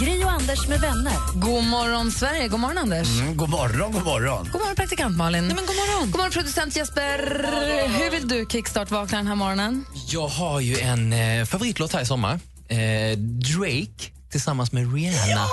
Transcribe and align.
Gri 0.00 0.24
och 0.24 0.30
Anders 0.32 0.68
med 0.68 0.80
vänner. 0.80 1.12
God 1.34 1.64
morgon, 1.64 2.10
Sverige. 2.10 2.48
God 2.48 2.60
morgon, 2.60 2.78
Anders. 2.78 3.08
Mm, 3.20 3.36
god 3.36 3.48
morgon, 3.48 3.92
god 3.92 4.04
morgon. 4.04 4.48
God 4.52 4.60
morgon, 4.60 4.76
praktikant 4.76 5.16
Malin. 5.16 5.44
Nej, 5.46 5.56
men 5.56 5.66
god 5.66 5.76
morgon. 5.76 6.10
God 6.10 6.16
morgon, 6.20 6.30
producent 6.32 6.76
Jesper. 6.76 7.18
Hur 7.98 8.10
vill 8.10 8.28
du 8.28 8.46
kickstart-vakna 8.48 9.16
den 9.18 9.26
här 9.26 9.34
morgonen? 9.34 9.84
Jag 10.06 10.28
har 10.28 10.60
ju 10.60 10.78
en 10.78 11.12
eh, 11.12 11.44
favoritlåt 11.44 11.92
här 11.92 12.02
i 12.02 12.06
sommar. 12.06 12.40
Eh, 12.68 13.18
Drake 13.18 14.10
tillsammans 14.30 14.72
med 14.72 14.94
Rihanna. 14.94 15.30
Ja, 15.30 15.48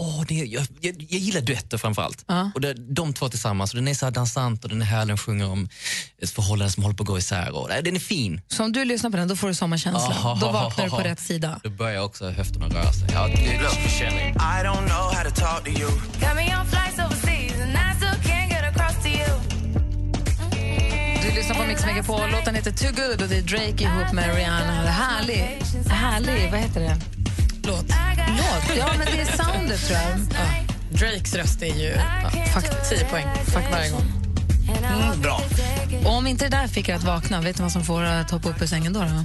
Åh, 0.00 0.24
det, 0.28 0.34
jag, 0.34 0.66
jag, 0.80 0.94
jag 1.08 1.20
gillar 1.20 1.40
duetter 1.40 1.78
framför 1.78 2.02
allt. 2.02 2.24
Ja. 2.28 2.50
Och 2.54 2.60
det, 2.60 2.74
de 2.74 3.12
två 3.14 3.28
tillsammans, 3.28 3.70
och 3.70 3.76
den 3.76 3.88
är 3.88 3.94
så 3.94 4.06
här 4.06 4.10
dansant 4.10 4.64
och 4.64 4.70
den 4.70 4.82
är 4.82 4.86
härlig. 4.86 5.08
Den 5.08 5.18
sjunger 5.18 5.48
om 5.50 5.68
ett 6.22 6.30
förhållande 6.30 6.72
som 6.72 6.82
håller 6.82 6.96
på 6.96 7.02
att 7.02 7.06
gå 7.06 7.18
isär. 7.18 7.56
Och, 7.56 7.66
nej, 7.68 7.82
den 7.82 7.96
är 7.96 8.00
fin. 8.00 8.40
Så 8.48 8.64
om 8.64 8.72
du 8.72 8.84
lyssnar 8.84 9.10
på 9.10 9.16
den, 9.16 9.28
då 9.28 9.36
får 9.36 9.48
du 9.48 9.54
sommarkänsla. 9.54 10.16
Ah, 10.24 10.38
Då 10.40 10.52
vaknar 10.52 10.84
du 10.84 10.90
på 10.90 10.98
rätt 10.98 11.20
sida. 11.20 11.60
Då 11.64 11.70
börjar 11.70 12.02
också 12.02 12.30
höfterna 12.30 12.68
röra 12.68 12.92
sig. 12.92 13.08
Ja, 13.12 13.28
jag. 13.28 13.38
I 13.38 14.64
don't 14.66 14.86
know 14.88 15.14
how 15.14 15.24
to 15.30 15.40
talk 15.40 15.64
to 15.64 15.70
you. 15.70 15.90
Got 15.90 16.34
me 16.36 16.56
on 16.60 16.66
flights 16.66 16.98
overseas 16.98 17.60
and 17.62 17.72
I 17.72 17.96
still 17.96 18.32
can't 18.32 18.48
get 18.50 18.62
across 18.76 19.02
to 19.02 19.08
you. 19.08 19.28
Du 21.22 21.34
lyssnar 21.34 21.56
på 21.56 21.62
Mix 21.64 21.84
Megapol. 21.86 22.30
Låten 22.30 22.54
heter 22.54 22.72
Too 22.72 22.88
Good 22.96 23.22
och 23.22 23.28
det 23.28 23.36
är 23.36 23.42
Drake 23.42 23.84
ihop 23.84 24.12
med 24.12 24.36
Rihanna. 24.36 24.90
Härlig. 24.90 25.58
Härlig. 25.90 26.50
Vad 26.50 26.60
heter 26.60 26.80
det? 26.80 27.17
Låt. 27.68 27.84
Låt? 28.28 28.76
Ja, 28.76 28.88
men 28.98 29.06
det 29.06 29.20
är 29.20 29.36
soundet, 29.36 29.86
tror 29.86 29.98
jag. 29.98 30.18
Ja. 30.18 30.74
Drakes 30.90 31.34
röst 31.34 31.62
är 31.62 31.74
ju 31.74 31.88
ja, 32.22 32.30
faktiskt 32.54 32.90
10 32.90 33.04
poäng 33.04 33.26
fuck 33.44 33.64
varje 33.72 33.90
gång. 33.90 34.12
Mm, 34.68 35.20
bra. 35.20 35.40
Och 36.04 36.12
om 36.12 36.26
inte 36.26 36.44
det 36.44 36.56
där 36.56 36.68
fick 36.68 36.88
er 36.88 36.94
att 36.94 37.04
vakna, 37.04 37.40
vet 37.40 37.58
ni 37.58 37.62
vad 37.62 37.72
som 37.72 37.84
får 37.84 38.04
er 38.04 38.20
att 38.20 38.30
hoppa 38.30 38.48
upp 38.48 38.62
ur 38.62 38.66
sängen 38.66 38.92
då? 38.92 39.00
då? 39.00 39.24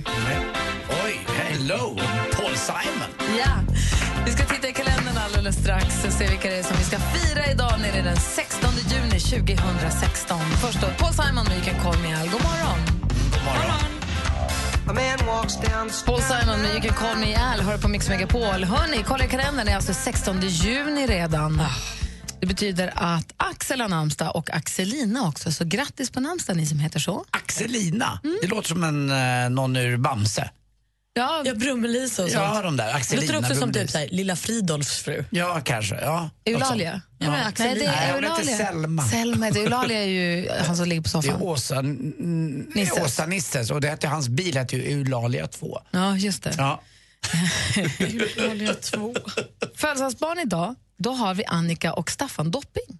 Oj, 1.05 1.19
hello, 1.27 2.00
Paul 2.35 2.55
Simon. 2.55 3.09
Ja, 3.39 3.75
vi 4.25 4.31
ska 4.31 4.45
titta 4.45 4.67
i 4.67 4.73
kalendern 4.73 5.17
alldeles 5.17 5.55
strax 5.55 6.05
och 6.05 6.13
se 6.13 6.28
vilka 6.28 6.50
det 6.50 6.55
är 6.55 6.63
som 6.63 6.78
vi 6.78 6.83
ska 6.83 6.97
fira 7.00 7.52
idag 7.52 7.73
nere 7.81 8.02
den 8.02 8.17
16 8.17 8.69
juni 8.89 9.19
2016. 9.19 10.39
Först 10.61 10.81
då 10.81 10.88
Paul 10.97 11.13
Simon 11.13 11.45
med 11.45 11.57
You 11.57 11.63
can 11.66 11.83
call 11.83 12.02
me 12.02 12.13
Al. 12.13 12.30
God 12.30 12.41
morgon! 12.44 12.80
God 13.31 13.44
morgon. 13.45 13.92
Paul 16.06 16.22
Simon 16.22 16.62
med 16.62 16.72
You 16.72 16.81
can 16.81 16.94
call 16.94 17.17
me 17.17 17.36
Al 17.36 17.59
hör 17.62 17.78
på 17.78 17.88
Mix 17.88 18.09
Megapol. 18.09 18.64
Hörni, 18.64 19.03
kolla 19.08 19.25
i 19.25 19.28
kalendern, 19.28 19.66
det 19.66 19.72
är 19.72 19.75
alltså 19.75 19.94
16 19.94 20.42
juni 20.42 21.08
redan. 21.08 21.62
Det 22.40 22.48
betyder 22.48 22.94
att 22.95 23.34
Axel 23.38 23.81
har 23.81 23.90
namnsdag 23.90 24.36
och 24.36 24.53
Axelina 24.53 25.28
också, 25.28 25.52
så 25.52 25.66
grattis 25.66 26.12
på 26.12 26.20
namnsdag 26.20 26.58
ni 26.58 26.66
som 26.66 26.80
heter 26.80 27.00
så. 27.00 27.25
Axelina, 27.31 28.20
det 28.42 28.48
låter 28.48 28.67
som 28.67 28.84
en, 28.84 29.12
eh, 29.12 29.50
någon 29.50 29.75
ur 29.75 29.98
Bamse. 29.98 30.50
Ja, 31.16 31.42
Ja, 31.45 31.53
Brummelisa 31.56 32.23
och 32.23 32.30
sånt. 32.31 32.44
Ja, 32.44 32.61
de 32.61 32.78
där. 32.78 32.86
det 32.86 32.94
Axelina. 32.94 33.25
låter 33.33 33.39
också 33.39 33.56
som 33.61 33.73
typ 33.73 33.89
såhär, 33.89 34.08
Lilla 34.11 34.36
Fridolfs 34.36 34.97
fru. 35.03 35.25
Ja, 35.30 35.61
kanske. 35.66 35.95
Ja, 36.02 36.30
Eulalia. 36.45 37.02
Ja, 37.17 37.31
men 37.31 37.53
Nej, 37.59 37.75
det 37.75 37.86
Nej, 37.86 37.88
är 37.88 38.14
hon 38.14 38.23
heter 38.23 38.36
Eulalia. 38.39 38.58
Selma. 38.58 39.03
Selma 39.08 39.45
heter 39.45 39.59
Eulalia 39.59 40.00
är 40.00 40.08
ju 40.08 40.50
han 40.66 40.78
som 40.78 40.88
ligger 40.88 41.02
på 41.02 41.09
Det 41.22 41.28
är 41.28 41.31
soffan. 41.31 41.41
Åsa, 41.41 41.80
n- 41.80 42.67
Nisses. 42.75 42.97
Åsa 43.06 43.25
Nisses 43.25 43.72
och 43.72 43.81
det 43.81 43.89
hette, 43.89 44.08
hans 44.08 44.28
bil 44.29 44.57
hette 44.57 44.75
ju 44.78 44.84
Eulalia 44.91 45.47
2. 45.47 45.79
Ja, 45.91 46.18
just 46.18 46.44
det. 46.44 46.53
Ja. 46.57 46.81
Eulalia 48.38 48.74
2. 48.74 49.13
Födelsedagsbarn 49.75 50.40
idag, 50.40 50.75
då 50.97 51.12
har 51.12 51.34
vi 51.34 51.45
Annika 51.45 51.94
och 51.94 52.12
Staffan 52.12 52.51
Dopping. 52.51 53.00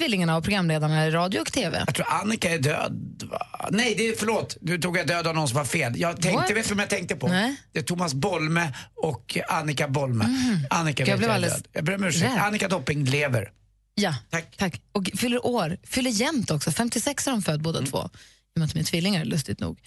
Tvillingarna 0.00 0.36
och 0.36 0.44
programledarna 0.44 1.06
i 1.06 1.10
radio 1.10 1.40
och 1.40 1.52
TV. 1.52 1.84
Jag 1.86 1.94
tror 1.94 2.06
Annika 2.10 2.50
är 2.54 2.58
död. 2.58 3.22
va? 3.30 3.68
Nej, 3.70 3.94
det 3.98 4.08
är, 4.08 4.14
förlåt. 4.18 4.56
Du 4.60 4.78
tog 4.78 4.96
jag 4.96 5.06
död 5.06 5.26
av 5.26 5.34
någon 5.34 5.48
som 5.48 5.56
var 5.58 5.64
fel. 5.64 5.92
Jag 5.96 6.22
tänkte, 6.22 6.36
What? 6.40 6.50
vet 6.50 6.64
du 6.64 6.68
vem 6.68 6.78
jag 6.78 6.90
tänkte 6.90 7.16
på? 7.16 7.28
Nej. 7.28 7.56
Det 7.72 7.78
är 7.78 7.82
Thomas 7.82 8.14
Bolme 8.14 8.74
och 8.94 9.38
Annika 9.48 9.88
Bolme. 9.88 10.24
Annika 10.70 11.04
Jag 11.06 11.18
blev 11.18 11.28
jag 11.30 11.34
alldeles 11.34 11.54
död. 11.56 11.66
Jag 11.72 11.84
ber 11.84 11.94
om 11.94 12.04
ursäkt. 12.04 12.32
Annika 12.38 12.68
Dopping 12.68 13.04
lever. 13.04 13.50
Ja, 13.94 14.14
Tack. 14.30 14.56
tack. 14.56 14.80
Och 14.92 15.10
fyller 15.18 15.46
år, 15.46 15.76
fyller 15.84 16.10
jämnt 16.10 16.50
också. 16.50 16.70
56 16.72 17.26
är 17.26 17.30
de 17.30 17.42
född 17.42 17.62
båda 17.62 17.82
två. 17.86 17.98
I 17.98 18.56
och 18.56 18.58
med 18.60 18.66
att 18.66 18.72
de 18.74 18.80
är 18.80 18.84
tvillingar, 18.84 19.24
lustigt 19.24 19.60
nog. 19.60 19.78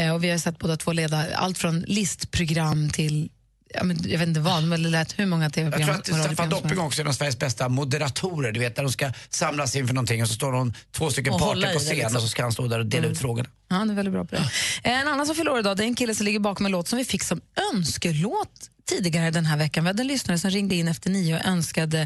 Eh, 0.00 0.14
och 0.14 0.24
vi 0.24 0.30
har 0.30 0.38
sett 0.38 0.58
båda 0.58 0.76
två 0.76 0.92
leda 0.92 1.24
allt 1.36 1.58
från 1.58 1.80
listprogram 1.80 2.90
till 2.90 3.30
Ja, 3.74 3.84
men 3.84 3.96
jag 4.10 4.18
vet 4.18 4.28
inte 4.28 4.40
vad, 4.40 4.62
men 4.62 4.82
det 4.82 4.88
lät 4.88 5.18
hur 5.18 5.26
många 5.26 5.44
Jag 5.44 5.52
tv-program 5.52 6.02
tror 6.02 6.18
att 6.18 6.24
Staffan 6.24 6.48
Dopping 6.48 6.78
också 6.78 7.00
är 7.00 7.04
en 7.04 7.08
av 7.08 7.12
Sveriges 7.12 7.38
bästa 7.38 7.68
moderatorer. 7.68 8.52
Du 8.52 8.60
vet, 8.60 8.76
där 8.76 8.82
de 8.82 8.92
ska 8.92 9.12
samlas 9.28 9.76
inför 9.76 9.94
någonting 9.94 10.22
och 10.22 10.28
så 10.28 10.34
står 10.34 10.52
de 10.52 10.74
två 10.92 11.10
stycken 11.10 11.32
parter 11.38 11.72
på 11.72 11.78
scen 11.78 11.96
liksom. 11.96 12.16
och 12.16 12.22
så 12.22 12.28
ska 12.28 12.42
han 12.42 12.52
stå 12.52 12.66
där 12.66 12.78
och 12.78 12.86
dela 12.86 13.06
ut 13.06 13.18
frågorna. 13.18 13.48
Ja, 13.68 13.76
han 13.76 13.90
är 13.90 13.94
väldigt 13.94 14.14
bra 14.14 14.24
på 14.24 14.34
det. 14.34 14.50
En 14.82 15.08
annan 15.08 15.26
som 15.26 15.36
fyller 15.36 15.52
år 15.52 15.58
idag 15.58 15.76
det 15.76 15.82
är 15.82 15.86
en 15.86 15.94
kille 15.94 16.14
som 16.14 16.24
ligger 16.26 16.38
bakom 16.38 16.66
en 16.66 16.72
låt 16.72 16.88
som 16.88 16.98
vi 16.98 17.04
fick 17.04 17.22
som 17.22 17.40
önskelåt 17.72 18.70
tidigare 18.88 19.30
den 19.30 19.46
här 19.46 19.56
veckan. 19.56 19.84
Vi 19.84 19.88
hade 19.88 20.02
en 20.02 20.06
lyssnare 20.06 20.38
som 20.38 20.50
ringde 20.50 20.74
in 20.74 20.88
efter 20.88 21.10
nio 21.10 21.34
och 21.34 21.46
önskade 21.46 22.00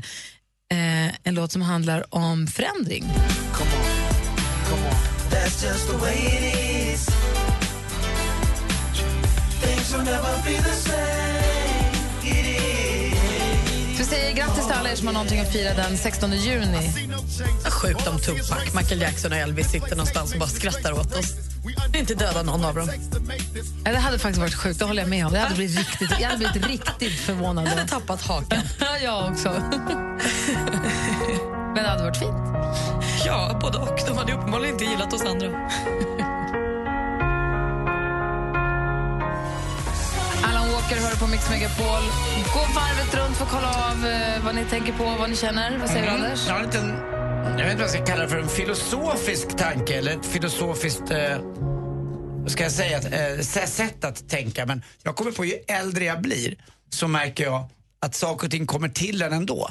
eh, 0.72 1.06
en 1.22 1.34
låt 1.34 1.52
som 1.52 1.62
handlar 1.62 2.14
om 2.14 2.46
förändring. 2.46 3.04
That's 5.30 5.62
just 5.64 5.90
the 5.90 5.96
way 5.96 6.14
it 6.14 6.94
is. 6.94 7.06
Things 9.60 9.92
will 9.92 10.04
never 10.04 10.42
be 10.44 10.56
the 10.62 10.72
same. 10.72 11.55
Alla 14.78 14.90
er 14.90 14.96
som 14.96 15.06
har 15.06 15.14
någonting 15.14 15.40
att 15.40 15.52
fira 15.52 15.74
den 15.74 15.96
16 15.96 16.32
juni. 16.32 16.92
Sjukt 17.64 18.06
om 18.06 18.18
Tupac, 18.18 18.74
Michael 18.74 19.00
Jackson 19.00 19.32
och 19.32 19.38
Elvis 19.38 19.70
sitter 19.70 19.90
någonstans 19.90 20.32
och 20.32 20.38
bara 20.38 20.48
skrattar 20.48 20.92
åt 20.92 21.18
oss. 21.18 21.34
Inte 21.94 22.14
döda 22.14 22.42
någon 22.42 22.64
av 22.64 22.74
dem. 22.74 22.90
Ja, 23.84 23.92
det 23.92 23.98
hade 23.98 24.18
faktiskt 24.18 24.40
varit 24.40 24.54
sjukt, 24.54 24.78
det 24.78 24.84
håller 24.84 25.02
jag 25.02 25.08
med 25.08 25.26
om. 25.26 25.32
Det 25.32 25.38
hade 25.38 25.54
blivit 25.54 25.78
riktigt, 25.78 26.10
jag 26.20 26.28
hade 26.28 26.38
blivit 26.38 26.66
riktigt 26.66 27.20
förvånad. 27.20 27.66
Jag 27.66 27.70
hade 27.70 27.88
tappat 27.88 28.22
hakan. 28.22 28.62
Ja, 28.80 28.98
jag 28.98 29.32
också. 29.32 29.48
Men 31.74 31.84
det 31.84 31.88
hade 31.90 32.02
varit 32.02 32.16
fint. 32.16 32.34
Ja, 33.26 33.58
både 33.60 33.78
och. 33.78 34.00
De 34.06 34.16
hade 34.16 34.32
uppenbarligen 34.32 34.74
inte 34.74 34.84
gillat 34.84 35.12
oss 35.12 35.22
andra. 35.22 35.46
Walker 40.86 41.02
hör 41.02 41.16
på 41.16 41.26
Mix 41.26 41.50
Megapol. 41.50 42.02
Gå 42.54 42.60
varvet 42.60 43.14
runt 43.14 43.36
för 43.36 43.44
att 43.44 43.50
kolla 43.50 43.68
av 43.68 44.06
eh, 44.06 44.44
vad 44.44 44.54
ni 44.54 44.64
tänker 44.64 44.92
på, 44.92 45.04
vad 45.04 45.30
ni 45.30 45.36
känner. 45.36 45.78
Vad 45.78 45.88
säger 45.90 46.06
du, 46.06 46.10
Anders? 46.10 46.46
Jag 46.46 46.54
har 46.54 46.60
en 46.60 46.66
liten, 46.66 46.88
jag 47.44 47.64
vet 47.64 47.72
inte 47.72 47.74
vad 47.74 47.82
jag 47.82 47.90
ska 47.90 48.04
kalla 48.04 48.22
det 48.22 48.28
för, 48.28 48.38
en 48.38 48.48
filosofisk 48.48 49.56
tanke 49.56 49.94
eller 49.94 50.12
ett 50.12 50.26
filosofiskt, 50.26 51.10
eh, 51.10 51.38
ska 52.46 52.62
jag 52.62 52.72
säga, 52.72 52.98
ett, 52.98 53.56
eh, 53.56 53.66
sätt 53.66 54.04
att 54.04 54.28
tänka. 54.28 54.66
Men 54.66 54.82
jag 55.02 55.16
kommer 55.16 55.30
på 55.30 55.44
ju 55.44 55.54
äldre 55.68 56.04
jag 56.04 56.22
blir 56.22 56.54
så 56.90 57.08
märker 57.08 57.44
jag 57.44 57.68
att 58.00 58.14
saker 58.14 58.46
och 58.46 58.50
ting 58.50 58.66
kommer 58.66 58.88
till 58.88 59.22
en 59.22 59.32
ändå. 59.32 59.68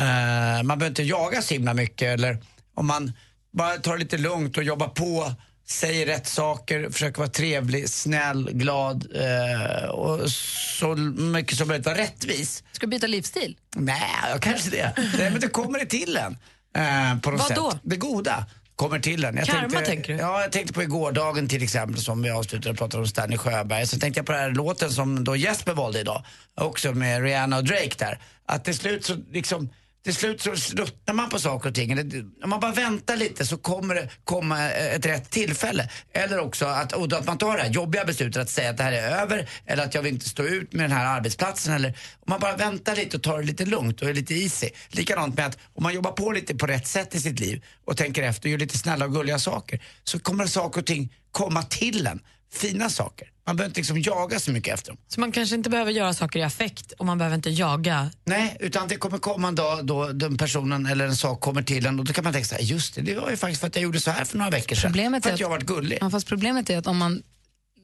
Eh, 0.00 0.62
man 0.62 0.78
behöver 0.78 0.86
inte 0.86 1.02
jaga 1.02 1.42
så 1.42 1.54
himla 1.54 1.74
mycket 1.74 2.08
eller 2.08 2.42
om 2.74 2.86
man 2.86 3.12
bara 3.52 3.76
tar 3.76 3.92
det 3.92 3.98
lite 3.98 4.18
lugnt 4.18 4.56
och 4.56 4.62
jobbar 4.62 4.88
på 4.88 5.32
säger 5.70 6.06
rätt 6.06 6.26
saker, 6.26 6.90
försöker 6.90 7.18
vara 7.18 7.28
trevlig, 7.30 7.88
snäll, 7.88 8.50
glad 8.52 9.06
eh, 9.14 9.88
och 9.88 10.30
så 10.30 10.96
mycket 10.96 11.58
som 11.58 11.68
möjligt 11.68 11.86
vara 11.86 11.98
rättvis. 11.98 12.64
Ska 12.72 12.86
du 12.86 12.90
byta 12.90 13.06
livsstil? 13.06 13.56
Nej, 13.76 14.00
kanske 14.40 14.70
det. 14.70 14.92
Nej, 15.18 15.30
men 15.30 15.40
det 15.40 15.48
kommer 15.48 15.78
det 15.78 15.86
till 15.86 16.16
en. 16.16 16.36
Eh, 16.76 17.20
på 17.20 17.30
något 17.30 17.40
Vad 17.40 17.48
sätt. 17.48 17.56
då? 17.56 17.78
Det 17.82 17.96
goda 17.96 18.46
kommer 18.76 18.98
till 18.98 19.24
en. 19.24 19.36
Jag 19.36 19.46
Karma, 19.46 19.80
tänker 19.80 20.12
du? 20.12 20.18
Ja, 20.18 20.40
jag 20.40 20.52
tänkte 20.52 20.72
på 20.72 20.84
gårdagen 20.84 21.48
till 21.48 21.62
exempel 21.62 22.00
som 22.00 22.22
vi 22.22 22.30
avslutade 22.30 22.70
och 22.70 22.78
pratade 22.78 23.02
om 23.02 23.08
Stanley 23.08 23.38
Sjöberg. 23.38 23.86
Så 23.86 23.98
tänkte 23.98 24.18
jag 24.18 24.26
på 24.26 24.32
den 24.32 24.40
här 24.40 24.50
låten 24.50 24.90
som 24.90 25.24
då 25.24 25.36
Jesper 25.36 25.72
valde 25.72 26.00
idag. 26.00 26.24
Också 26.54 26.92
med 26.92 27.22
Rihanna 27.22 27.56
och 27.56 27.64
Drake 27.64 27.94
där. 27.98 28.18
Att 28.46 28.64
till 28.64 28.74
slut 28.76 29.04
så 29.04 29.16
liksom 29.32 29.68
till 30.04 30.14
slut 30.14 30.40
så 30.40 30.50
ruttnar 30.50 31.14
man 31.14 31.28
på 31.28 31.38
saker 31.38 31.68
och 31.68 31.74
ting. 31.74 31.98
Om 32.44 32.50
man 32.50 32.60
bara 32.60 32.72
väntar 32.72 33.16
lite 33.16 33.46
så 33.46 33.56
kommer 33.56 33.94
det 33.94 34.08
komma 34.24 34.70
eh, 34.70 34.94
ett 34.94 35.06
rätt 35.06 35.30
tillfälle. 35.30 35.88
Eller 36.12 36.38
också 36.38 36.66
att, 36.66 36.92
och 36.92 37.12
att 37.12 37.26
man 37.26 37.38
tar 37.38 37.56
det 37.56 37.62
här 37.62 37.70
jobbiga 37.70 38.04
beslutet 38.04 38.42
att 38.42 38.50
säga 38.50 38.70
att 38.70 38.76
det 38.76 38.82
här 38.82 38.92
är 38.92 39.20
över 39.22 39.48
eller 39.66 39.84
att 39.84 39.94
jag 39.94 40.02
vill 40.02 40.14
inte 40.14 40.28
stå 40.28 40.42
ut 40.42 40.72
med 40.72 40.84
den 40.84 40.96
här 40.96 41.16
arbetsplatsen. 41.16 41.74
Eller, 41.74 41.88
om 41.88 42.26
man 42.26 42.40
bara 42.40 42.56
väntar 42.56 42.96
lite 42.96 43.16
och 43.16 43.22
tar 43.22 43.38
det 43.38 43.44
lite 43.44 43.64
lugnt 43.64 44.02
och 44.02 44.08
är 44.08 44.14
lite 44.14 44.34
easy. 44.34 44.68
Likadant 44.88 45.36
med 45.36 45.46
att 45.46 45.58
om 45.74 45.82
man 45.82 45.94
jobbar 45.94 46.12
på 46.12 46.32
lite 46.32 46.54
på 46.54 46.66
rätt 46.66 46.86
sätt 46.86 47.14
i 47.14 47.20
sitt 47.20 47.40
liv 47.40 47.64
och 47.84 47.96
tänker 47.96 48.22
efter 48.22 48.48
och 48.48 48.50
gör 48.50 48.58
lite 48.58 48.78
snälla 48.78 49.04
och 49.04 49.12
gulliga 49.12 49.38
saker 49.38 49.82
så 50.04 50.18
kommer 50.18 50.46
saker 50.46 50.80
och 50.80 50.86
ting 50.86 51.14
komma 51.32 51.62
till 51.62 52.06
en 52.06 52.20
fina 52.52 52.90
saker. 52.90 53.30
Man 53.46 53.56
behöver 53.56 53.70
inte 53.70 53.80
liksom 53.80 54.00
jaga 54.00 54.40
så 54.40 54.50
mycket 54.50 54.74
efter 54.74 54.90
dem. 54.92 54.98
Så 55.08 55.20
man 55.20 55.32
kanske 55.32 55.54
inte 55.54 55.70
behöver 55.70 55.92
göra 55.92 56.14
saker 56.14 56.38
i 56.38 56.42
affekt 56.42 56.92
och 56.92 57.06
man 57.06 57.18
behöver 57.18 57.36
inte 57.36 57.50
jaga. 57.50 58.10
Nej, 58.24 58.56
utan 58.60 58.88
det 58.88 58.96
kommer 58.96 59.18
komma 59.18 59.48
en 59.48 59.54
dag 59.54 59.86
då 59.86 60.12
den 60.12 60.36
personen 60.38 60.86
eller 60.86 61.06
en 61.06 61.16
sak 61.16 61.40
kommer 61.40 61.62
till 61.62 61.86
en 61.86 61.98
och 61.98 62.04
då 62.04 62.12
kan 62.12 62.24
man 62.24 62.32
tänka 62.32 62.48
så 62.48 62.54
här, 62.54 62.62
just 62.62 62.94
det, 62.94 63.02
det 63.02 63.14
var 63.14 63.30
ju 63.30 63.36
faktiskt 63.36 63.60
för 63.60 63.66
att 63.68 63.76
jag 63.76 63.82
gjorde 63.82 64.00
så 64.00 64.10
här 64.10 64.24
för 64.24 64.38
några 64.38 64.50
veckor 64.50 64.76
sedan. 64.76 64.90
Problemet 64.92 65.22
för 65.22 65.30
är 65.30 65.34
att 65.34 65.40
jag 65.40 65.46
att- 65.46 65.50
varit 65.50 65.66
gullig. 65.66 65.98
Ja, 66.00 66.10
fast 66.10 66.26
problemet 66.26 66.70
är 66.70 66.78
att 66.78 66.86
om 66.86 66.96
man 66.98 67.22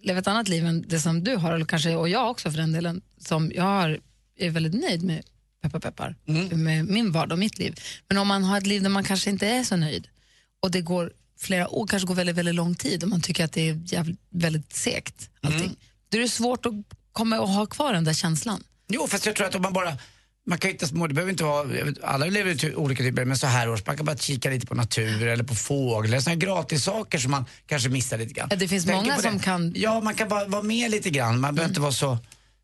lever 0.03 0.21
ett 0.21 0.27
annat 0.29 0.49
liv 0.49 0.67
än 0.67 0.85
det 0.89 1.01
som 1.01 1.25
du 1.25 1.37
har, 1.37 1.53
eller 1.53 1.67
kanske, 1.67 1.95
och 1.97 2.09
jag 2.09 2.31
också 2.31 2.51
för 2.51 2.59
den 2.59 2.73
delen, 2.73 3.01
som 3.19 3.53
jag 3.55 3.65
har, 3.65 3.99
är 4.39 4.51
väldigt 4.51 4.75
nöjd 4.75 5.03
med 5.03 5.23
peppar 5.63 5.81
peppar, 5.81 6.17
med 6.57 6.85
min 6.85 7.13
vardag 7.13 7.33
och 7.33 7.39
mitt 7.39 7.59
liv. 7.59 7.81
Men 8.09 8.19
om 8.19 8.29
man 8.29 8.45
har 8.45 8.59
ett 8.59 8.67
liv 8.67 8.83
där 8.83 8.91
man 8.91 9.05
kanske 9.05 9.31
inte 9.31 9.47
är 9.47 9.65
så 9.65 9.77
nöjd 9.77 10.09
och 10.63 10.71
det 10.71 10.81
går 10.81 11.13
flera 11.45 11.69
år, 11.69 11.87
kanske 11.87 12.07
går 12.07 12.15
väldigt, 12.15 12.37
väldigt 12.37 12.55
lång 12.55 12.75
tid 12.75 13.03
och 13.03 13.09
man 13.09 13.21
tycker 13.21 13.45
att 13.45 13.53
det 13.53 13.69
är 13.69 13.81
jävligt, 13.85 14.19
väldigt 14.31 14.73
segt 14.73 15.29
allting, 15.43 15.77
då 16.09 16.19
är 16.19 16.23
det 16.23 16.29
svårt 16.29 16.67
att 16.67 16.73
komma 17.13 17.41
och 17.41 17.49
ha 17.49 17.67
kvar 17.67 17.93
den 17.93 18.05
där 18.05 18.13
känslan. 18.15 18.63
Jo, 18.89 19.07
fast 19.07 19.27
jag 19.27 19.37
tror 19.37 19.47
att 19.47 19.55
om 19.55 19.63
man 19.63 19.73
bara 19.73 19.97
man 20.47 20.59
kan 20.59 20.71
inte 20.71 20.87
små, 20.87 21.07
det 21.07 21.15
behöver 21.15 21.31
inte 21.33 21.45
vara, 21.45 21.69
alla 22.03 22.27
lever 22.27 22.55
till 22.55 22.75
olika 22.77 23.03
typer, 23.03 23.25
men 23.25 23.37
så 23.39 23.47
här 23.47 23.69
års, 23.71 23.87
man 23.87 23.97
kan 23.97 24.07
bara 24.07 24.17
kika 24.17 24.51
lite 24.51 24.67
på 24.67 24.75
natur 24.75 25.27
eller 25.27 25.45
på 25.45 25.55
fåglar, 25.55 26.21
sådana 26.21 26.37
gratis 26.37 26.85
saker 26.85 27.19
som 27.19 27.31
man 27.31 27.45
kanske 27.67 27.89
missar 27.89 28.19
lite 28.19 28.33
grann. 28.35 28.49
Ja, 28.51 28.57
det 28.57 28.69
finns 28.69 28.85
Tänker 28.85 29.01
många 29.11 29.23
som 29.23 29.39
det. 29.39 29.45
kan- 29.45 29.73
Ja, 29.77 30.01
man 30.01 30.15
kan 30.15 30.29
bara 30.29 30.45
vara 30.49 30.63
med 30.63 30.91
lite 30.91 31.11
grann, 31.11 31.41
man 31.41 31.55
behöver 31.55 31.71
inte 31.71 31.81
vara 31.81 31.93
så, 31.93 32.19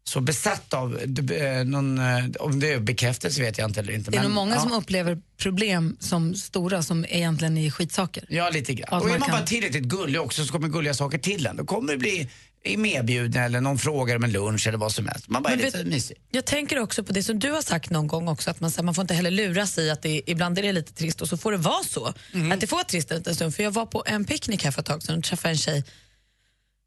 så 0.05 0.21
besatt 0.21 0.75
av 0.75 0.99
eh, 1.33 1.65
någon, 1.65 1.99
eh, 1.99 2.25
om 2.41 2.61
det 2.61 2.73
är 2.73 2.81
bekräftelse 2.81 3.41
vet 3.43 3.59
jag 3.59 3.69
inte 3.71 3.81
eller 3.81 3.93
inte. 3.93 4.11
Det 4.11 4.17
är 4.17 4.23
nog 4.23 4.31
många 4.33 4.55
ja. 4.55 4.61
som 4.61 4.73
upplever 4.73 5.19
problem 5.39 5.97
som 6.01 6.35
stora 6.35 6.83
som 6.83 7.05
egentligen 7.09 7.59
är 7.59 7.71
skitsaker. 7.71 8.25
Ja, 8.29 8.51
lite 8.51 8.75
grann. 8.75 8.89
Att 8.95 9.03
och 9.03 9.09
är 9.09 9.13
man 9.13 9.21
man 9.21 9.29
kan- 9.29 9.39
bara 9.39 9.47
tillräckligt 9.47 9.85
gullig 9.85 10.21
också 10.21 10.45
så 10.45 10.53
kommer 10.53 10.69
gulliga 10.69 10.95
saker 10.95 11.19
till 11.19 11.47
en. 11.47 11.57
Då 11.57 11.65
kommer 11.65 11.93
det 11.93 11.99
bli 11.99 12.29
medbjuden 12.77 13.43
eller 13.43 13.61
någon 13.61 13.79
frågar 13.79 14.17
om 14.17 14.25
en 14.25 14.33
lunch 14.33 14.67
eller 14.67 14.79
vad 14.79 14.93
som 14.93 15.07
helst. 15.09 15.29
Man 15.29 15.43
bara 15.43 15.51
Men 15.51 15.61
är 15.61 15.65
lite 15.65 15.79
vet- 15.79 15.87
mysig. 15.87 16.17
Jag 16.31 16.45
tänker 16.47 16.79
också 16.79 17.05
på 17.05 17.13
det 17.13 17.23
som 17.23 17.39
du 17.39 17.51
har 17.51 17.63
sagt 17.63 17.91
någon 17.91 18.07
gång 18.07 18.29
också, 18.29 18.51
att 18.51 18.61
man, 18.61 18.71
här, 18.77 18.83
man 18.83 18.95
får 18.95 19.03
inte 19.03 19.15
heller 19.15 19.31
luras 19.31 19.79
i 19.79 19.91
att 19.91 20.03
det, 20.03 20.23
ibland 20.27 20.59
är 20.59 20.63
det 20.63 20.73
lite 20.73 20.93
trist 20.93 21.21
och 21.23 21.29
så 21.29 21.37
får 21.37 21.53
det 21.53 21.59
vara 21.59 21.85
så. 21.85 22.07
Att 22.53 22.61
det 22.61 22.67
får 22.67 22.77
vara 22.77 22.85
trist 22.85 23.11
en 23.11 23.17
liten 23.19 23.35
stund. 23.35 23.55
För 23.55 23.63
jag 23.63 23.71
var 23.71 23.87
på 23.87 24.03
en 24.07 24.25
picknick 24.25 24.65
här 24.65 24.71
för 24.71 24.81
ett 24.81 24.87
tag 24.87 25.03
sedan 25.03 25.19
och 25.19 25.25
träffade 25.25 25.53
en 25.53 25.59
tjej 25.59 25.85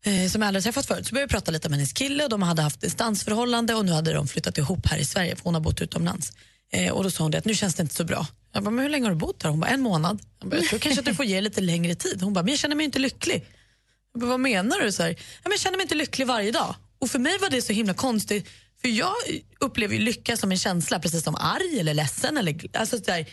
eh, 0.04 0.30
som 0.30 0.42
jag 0.42 0.48
aldrig 0.48 0.64
träffat 0.64 0.86
förut. 0.86 1.08
Så 1.08 1.14
började 1.14 1.28
vi 1.28 1.32
prata 1.32 1.52
lite 1.52 1.70
med 1.70 1.78
hennes 1.78 1.94
kille 1.94 2.24
och 2.24 2.30
de 2.30 2.42
hade 2.42 2.62
haft 2.62 2.82
distansförhållande 2.82 3.76
och 3.76 3.86
nu 3.86 3.92
hade 3.92 4.14
de 4.14 4.28
flyttat 4.28 4.58
ihop 4.58 4.88
här 4.88 4.98
i 4.98 5.06
Sverige 5.06 5.36
för 5.36 5.44
hon 5.44 5.54
har 5.54 5.62
bott 5.62 5.82
utomlands. 5.82 6.34
Eh, 6.74 6.94
och 6.94 7.04
då 7.04 7.12
sa 7.12 7.24
hon 7.24 7.32
det 7.32 7.38
att 7.38 7.46
nu 7.46 7.56
känns 7.56 7.76
det 7.76 7.82
inte 7.82 7.96
så 7.96 8.04
bra. 8.04 8.28
Jag 8.54 8.64
bara, 8.64 8.72
men 8.72 8.84
hur 8.84 8.90
länge 8.90 9.06
har 9.06 9.12
du 9.12 9.18
bott 9.18 9.44
här? 9.44 9.50
Hon 9.50 9.60
bara, 9.60 9.72
en 9.72 9.82
månad. 9.82 10.20
Jag, 10.40 10.50
bara, 10.50 10.58
jag 10.58 10.66
tror 10.66 10.80
kanske 10.80 11.00
att 11.00 11.06
du 11.06 11.16
får 11.16 11.26
ge 11.26 11.42
lite 11.42 11.62
längre 11.62 11.96
tid. 11.96 12.22
Hon 12.22 12.34
bara, 12.34 12.44
men 12.44 12.50
jag 12.50 12.60
känner 12.60 12.76
mig 12.76 12.86
inte 12.86 13.00
lycklig. 13.00 13.46
Jag 14.14 14.22
bara, 14.22 14.30
vad 14.30 14.40
menar 14.40 14.80
du? 14.80 14.92
Så 14.92 15.04
här, 15.04 15.10
ja, 15.10 15.16
men 15.44 15.52
jag 15.52 15.60
känner 15.60 15.78
mig 15.78 15.84
inte 15.84 15.96
lycklig 15.96 16.28
varje 16.28 16.52
dag. 16.52 16.76
Och 17.00 17.10
för 17.10 17.20
mig 17.20 17.38
var 17.42 17.50
det 17.50 17.62
så 17.62 17.74
himla 17.74 17.94
konstigt, 17.94 18.50
för 18.82 18.88
jag 18.88 19.14
upplever 19.60 19.94
ju 19.94 20.00
lycka 20.00 20.38
som 20.38 20.52
en 20.52 20.58
känsla, 20.58 21.00
precis 21.00 21.24
som 21.24 21.36
arg 21.36 21.80
eller 21.80 21.94
ledsen. 21.94 22.38
Eller, 22.38 22.78
alltså, 22.78 22.98
så 22.98 23.12
här, 23.12 23.26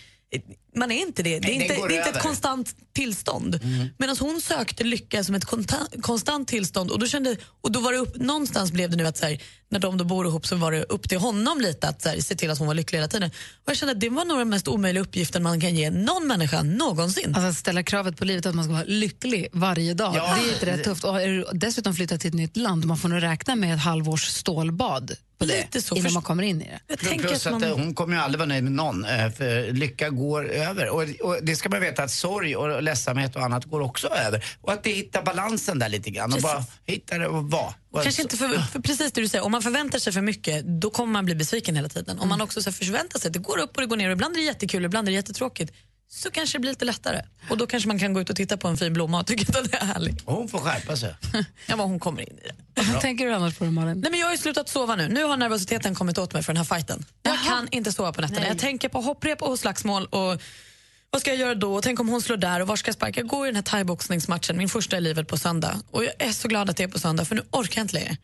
man 0.76 0.90
är 0.92 1.00
inte 1.00 1.22
det. 1.22 1.38
Det 1.38 1.48
är 1.48 1.58
Nej, 1.58 1.62
inte, 1.62 1.74
det 1.88 1.94
är 1.94 1.98
inte 2.06 2.10
ett 2.18 2.22
konstant 2.22 2.74
tillstånd. 2.92 3.60
Medan 3.98 4.16
hon 4.20 4.40
sökte 4.40 4.84
lycka 4.84 5.24
som 5.24 5.34
ett 5.34 5.44
konta- 5.44 6.00
konstant 6.02 6.48
tillstånd. 6.48 6.90
Och 6.90 6.98
då, 6.98 7.06
kände, 7.06 7.36
och 7.60 7.72
då 7.72 7.80
var 7.80 7.92
det 7.92 7.98
upp, 7.98 8.16
någonstans 8.16 8.72
blev 8.72 8.90
det 8.90 8.96
nu 8.96 9.06
att 9.06 9.16
så 9.16 9.26
här, 9.26 9.42
när 9.70 9.78
de 9.78 9.96
då 9.98 10.04
bor 10.04 10.26
ihop 10.26 10.46
så 10.46 10.56
var 10.56 10.72
det 10.72 10.82
upp 10.82 11.08
till 11.08 11.18
honom 11.18 11.60
lite 11.60 11.88
att 11.88 12.02
så 12.02 12.08
här, 12.08 12.20
se 12.20 12.34
till 12.34 12.50
att 12.50 12.58
hon 12.58 12.66
var 12.66 12.74
lycklig 12.74 12.98
hela 12.98 13.08
tiden. 13.08 13.30
Och 13.64 13.70
jag 13.70 13.76
kände 13.76 13.92
att 13.92 14.00
det 14.00 14.08
var 14.08 14.24
nog 14.24 14.38
den 14.38 14.48
mest 14.48 14.68
omöjliga 14.68 15.02
uppgiften 15.02 15.42
man 15.42 15.60
kan 15.60 15.74
ge 15.76 15.90
någon 15.90 16.26
människa 16.26 16.62
någonsin. 16.62 17.34
Alltså 17.34 17.48
att 17.50 17.56
ställa 17.56 17.82
kravet 17.82 18.16
på 18.16 18.24
livet 18.24 18.46
att 18.46 18.54
man 18.54 18.64
ska 18.64 18.72
vara 18.72 18.84
lycklig 18.86 19.48
varje 19.52 19.94
dag, 19.94 20.14
Ja. 20.16 20.36
det 20.42 20.48
är 20.50 20.52
inte 20.52 20.66
rätt 20.66 20.84
tufft. 20.84 21.04
Och 21.04 21.22
är 21.22 21.28
du 21.28 21.46
dessutom 21.52 21.94
flyttat 21.94 22.20
till 22.20 22.28
ett 22.28 22.34
nytt 22.34 22.56
land, 22.56 22.84
man 22.84 22.98
får 22.98 23.08
nog 23.08 23.22
räkna 23.22 23.54
med 23.54 23.74
ett 23.74 23.80
halvårs 23.80 24.24
stålbad 24.26 25.12
på 25.40 25.46
det 25.46 25.56
Lite 25.56 25.82
så, 25.82 25.94
innan 25.94 26.02
först- 26.04 26.14
man 26.14 26.22
kommer 26.22 26.42
in 26.42 26.62
i 26.62 26.64
det. 26.64 26.80
Jag 26.88 27.18
Plus 27.18 27.46
att 27.46 27.52
man... 27.52 27.62
eh, 27.64 27.74
hon 27.76 27.94
kommer 27.94 28.16
ju 28.16 28.22
aldrig 28.22 28.38
vara 28.38 28.48
nöjd 28.48 28.64
med 28.64 28.72
någon, 28.72 29.04
eh, 29.04 29.30
för 29.30 29.72
lycka 29.72 30.10
går 30.10 30.48
över. 30.50 30.88
Och, 30.88 31.02
och 31.20 31.36
det 31.42 31.56
ska 31.56 31.68
man 31.68 31.80
veta 31.80 32.02
att 32.02 32.10
sorg 32.10 32.56
och 32.56 32.82
ledsamhet 32.82 33.36
och 33.36 33.42
annat 33.42 33.64
går 33.64 33.80
också 33.80 34.08
över. 34.08 34.44
Och 34.60 34.72
att 34.72 34.82
det 34.84 34.90
hittar 34.90 35.22
balansen 35.22 35.78
där 35.78 35.88
lite 35.88 36.10
grann 36.10 36.32
och 36.32 36.40
Precis. 36.40 36.42
bara 36.52 36.64
hitta 36.86 37.18
det 37.18 37.26
och 37.26 37.50
vara. 37.50 37.74
Och 37.92 38.02
Kanske 38.02 38.22
inte 38.22 38.36
för, 38.36 38.48
för 38.48 38.80
precis 38.80 39.12
det 39.12 39.20
du 39.20 39.28
säger, 39.28 39.44
om 39.44 39.52
man 39.52 39.62
förväntar 39.62 39.98
sig 39.98 40.12
för 40.12 40.20
mycket 40.20 40.64
då 40.80 40.90
kommer 40.90 41.12
man 41.12 41.24
bli 41.24 41.34
besviken 41.34 41.76
hela 41.76 41.88
tiden. 41.88 42.18
Om 42.18 42.28
man 42.28 42.40
också 42.40 42.62
så 42.62 42.72
förväntar 42.72 43.18
sig 43.18 43.26
att 43.28 43.32
det 43.32 43.38
går 43.38 43.58
upp 43.58 43.76
och 43.76 43.80
det 43.80 43.86
går 43.86 43.96
ner 43.96 44.06
och 44.08 44.12
ibland 44.12 44.34
är 44.36 44.40
det 44.40 44.46
jättekul 44.46 44.84
ibland 44.84 45.08
är 45.08 45.12
det 45.12 45.16
jättetråkigt 45.16 45.72
så 46.12 46.30
kanske 46.30 46.58
det 46.58 46.60
blir 46.60 46.70
lite 46.70 46.84
lättare. 46.84 47.22
Och 47.50 47.56
då 47.58 47.66
kanske 47.66 47.88
man 47.88 47.98
kan 47.98 48.12
gå 48.12 48.20
ut 48.20 48.30
och 48.30 48.36
titta 48.36 48.56
på 48.56 48.68
en 48.68 48.76
fin 48.76 48.92
blomma 48.92 49.20
och 49.20 49.26
tycka 49.26 49.58
att 49.58 49.70
den 49.70 49.80
är 49.80 49.86
härlig. 49.86 50.14
Och 50.24 50.34
hon 50.34 50.48
får 50.48 50.58
skärpa 50.58 50.96
sig. 50.96 51.14
Ja, 51.66 51.76
men 51.76 51.80
hon 51.88 52.00
kommer 52.00 52.20
in 52.22 52.38
i 52.38 52.48
det. 52.74 52.82
Vad 52.92 53.00
tänker 53.00 53.26
du 53.26 53.32
annars 53.34 53.54
på 53.58 53.64
det, 53.64 53.70
Malin? 53.70 54.00
Nej, 54.00 54.10
men 54.10 54.20
jag 54.20 54.26
har 54.26 54.32
ju 54.32 54.38
slutat 54.38 54.68
sova 54.68 54.96
nu. 54.96 55.08
Nu 55.08 55.24
har 55.24 55.36
nervositeten 55.36 55.94
kommit 55.94 56.18
åt 56.18 56.32
mig 56.32 56.42
för 56.42 56.52
den 56.52 56.56
här 56.56 56.76
fighten. 56.76 57.04
Jag 57.22 57.38
kan 57.44 57.68
inte 57.70 57.92
sova 57.92 58.12
på 58.12 58.20
nätterna. 58.20 58.46
Jag 58.46 58.58
tänker 58.58 58.88
på 58.88 59.00
hopprep 59.00 59.42
och 59.42 59.58
slagsmål 59.58 60.06
och 60.06 60.42
vad 61.12 61.20
ska 61.20 61.30
jag 61.30 61.38
göra 61.40 61.54
då? 61.54 61.74
Och 61.74 61.82
Tänk 61.82 62.00
om 62.00 62.08
hon 62.08 62.22
slår 62.22 62.36
där 62.36 62.60
och 62.62 62.68
var 62.68 62.76
ska 62.76 62.88
jag 62.88 62.94
sparka? 62.94 63.20
Jag 63.20 63.26
går 63.28 63.46
i 63.46 63.48
den 63.48 63.56
här 63.56 63.62
thaiboxningsmatchen, 63.62 64.56
min 64.56 64.68
första 64.68 64.96
i 64.96 65.00
livet 65.00 65.28
på 65.28 65.36
söndag. 65.36 65.80
Och 65.90 66.04
jag 66.04 66.12
är 66.18 66.32
så 66.32 66.48
glad 66.48 66.70
att 66.70 66.76
det 66.76 66.82
är 66.82 66.88
på 66.88 66.98
söndag 66.98 67.24
för 67.24 67.34
nu 67.34 67.42
orkar 67.50 67.80
jag 67.80 67.84
inte 67.84 67.94
längre. 67.94 68.16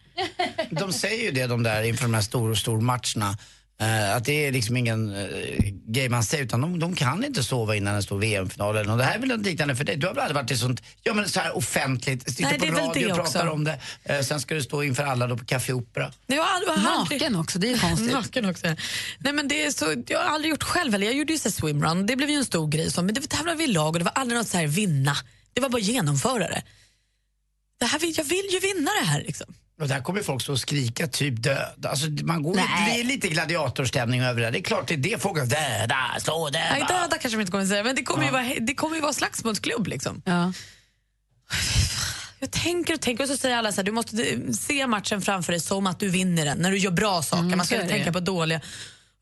De 0.70 0.92
säger 0.92 1.24
ju 1.24 1.30
det 1.30 1.46
de 1.46 1.62
där 1.62 1.82
inför 1.82 2.02
de 2.04 2.14
här 2.14 2.20
stor, 2.22 2.54
stor 2.54 2.80
matcherna. 2.80 3.38
Eh, 3.80 4.16
att 4.16 4.24
det 4.24 4.46
är 4.46 4.52
liksom 4.52 4.76
ingen 4.76 5.10
uh, 5.14 5.26
grej 5.88 6.08
man 6.08 6.22
säger 6.24 6.44
utan 6.44 6.60
de, 6.60 6.78
de 6.78 6.94
kan 6.94 7.24
inte 7.24 7.44
sova 7.44 7.76
innan 7.76 7.94
en 7.94 8.02
stor 8.02 8.18
VM-final 8.18 8.76
eller 8.76 8.90
något. 8.90 8.98
Det 8.98 9.04
här 9.04 9.14
är 9.14 9.18
väl 9.18 9.28
något 9.28 9.46
liknande 9.46 9.76
för 9.76 9.84
dig? 9.84 9.96
Du 9.96 10.06
har 10.06 10.14
väl 10.14 10.22
aldrig 10.22 10.34
varit 10.42 10.50
i 10.50 10.56
sånt, 10.56 10.82
ja 11.02 11.14
men 11.14 11.28
så 11.28 11.40
här 11.40 11.56
offentligt, 11.56 12.30
sitter 12.30 12.58
Nej, 12.58 12.70
på 12.70 12.78
radio 12.78 13.06
det 13.06 13.12
och 13.12 13.16
pratar 13.18 13.40
också. 13.40 13.52
om 13.52 13.64
det. 13.64 13.80
Eh, 14.04 14.20
sen 14.20 14.40
ska 14.40 14.54
du 14.54 14.62
stå 14.62 14.82
inför 14.82 15.02
alla 15.02 15.26
då 15.26 15.36
på 15.36 15.44
Café 15.44 15.72
Opera. 15.72 16.12
Nej, 16.26 16.38
Jag 16.38 16.44
har 16.44 16.54
aldrig, 16.54 16.84
Naken 16.84 17.36
också, 17.36 17.58
det 17.58 17.72
är 17.72 17.78
konstigt. 17.78 18.12
Naken 18.12 18.44
också. 18.50 18.66
Nej, 19.18 19.32
men 19.32 19.48
det 19.48 19.64
är 19.64 19.70
så, 19.70 19.94
jag 20.06 20.18
har 20.18 20.24
aldrig 20.34 20.50
gjort 20.50 20.62
själv 20.62 20.92
heller. 20.92 21.06
Jag 21.06 21.16
gjorde 21.16 21.32
ju 21.32 21.38
så 21.38 21.50
swimrun, 21.50 22.06
det 22.06 22.16
blev 22.16 22.30
ju 22.30 22.36
en 22.36 22.44
stor 22.44 22.68
grej. 22.68 22.90
Så, 22.92 23.02
men 23.02 23.14
det 23.14 23.20
tävlade 23.30 23.58
vi 23.58 23.64
i 23.64 23.66
lag 23.66 23.88
och 23.88 23.98
det 23.98 24.04
var 24.04 24.12
aldrig 24.12 24.38
något 24.38 24.48
så 24.48 24.56
här 24.58 24.66
vinna. 24.66 25.16
Det 25.52 25.60
var 25.60 25.68
bara 25.68 25.82
genomföra 25.82 26.48
det. 26.48 26.62
det 27.80 27.86
här, 27.86 27.98
vill- 27.98 28.14
jag 28.16 28.24
vill 28.24 28.48
ju 28.52 28.60
vinna 28.60 28.90
det 29.00 29.06
här. 29.06 29.22
Liksom. 29.22 29.54
Och 29.80 29.88
där 29.88 30.00
kommer 30.00 30.22
folk 30.22 30.42
stå 30.42 30.52
och 30.52 30.60
skrika 30.60 31.06
typ 31.06 31.42
död. 31.42 31.86
Alltså 31.86 32.06
man 32.22 32.42
går 32.42 32.54
det 32.54 33.00
är 33.00 33.04
lite 33.04 33.28
gladiatorstämning 33.28 34.22
över 34.22 34.40
det. 34.40 34.50
Det 34.50 34.58
är 34.58 34.62
klart 34.62 34.88
det 34.88 34.94
är 34.94 34.98
det 34.98 35.22
folk 35.22 35.36
döda, 35.50 35.98
slå 36.20 36.48
döda. 36.50 36.64
Nej, 36.72 36.84
döda 36.88 37.18
kanske 37.18 37.36
man 37.36 37.40
inte 37.40 37.50
kommer 37.50 37.66
säga, 37.66 37.84
men 37.84 37.96
det 37.96 38.02
kommer, 38.02 38.24
ju, 38.24 38.30
vara, 38.30 38.44
det 38.60 38.74
kommer 38.74 38.96
ju 38.96 39.02
vara 39.02 39.12
slagsmålsklubb. 39.12 39.86
Liksom. 39.86 40.22
Ja. 40.24 40.52
Jag 42.38 42.50
tänker 42.50 42.94
och 42.94 43.00
tänker 43.00 43.24
och 43.24 43.30
så 43.30 43.36
säger 43.36 43.56
alla 43.56 43.72
så 43.72 43.76
här, 43.76 43.82
du 43.82 43.92
måste 43.92 44.16
se 44.54 44.86
matchen 44.86 45.22
framför 45.22 45.52
dig 45.52 45.60
som 45.60 45.86
att 45.86 46.00
du 46.00 46.08
vinner 46.08 46.44
den. 46.44 46.58
När 46.58 46.70
du 46.70 46.78
gör 46.78 46.90
bra 46.90 47.22
saker, 47.22 47.42
Mm, 47.42 47.56
man 47.56 47.66
ska 47.66 47.76
så 47.76 47.82
inte 47.82 47.94
tänka 47.94 48.12
på 48.12 48.20
dåliga. 48.20 48.60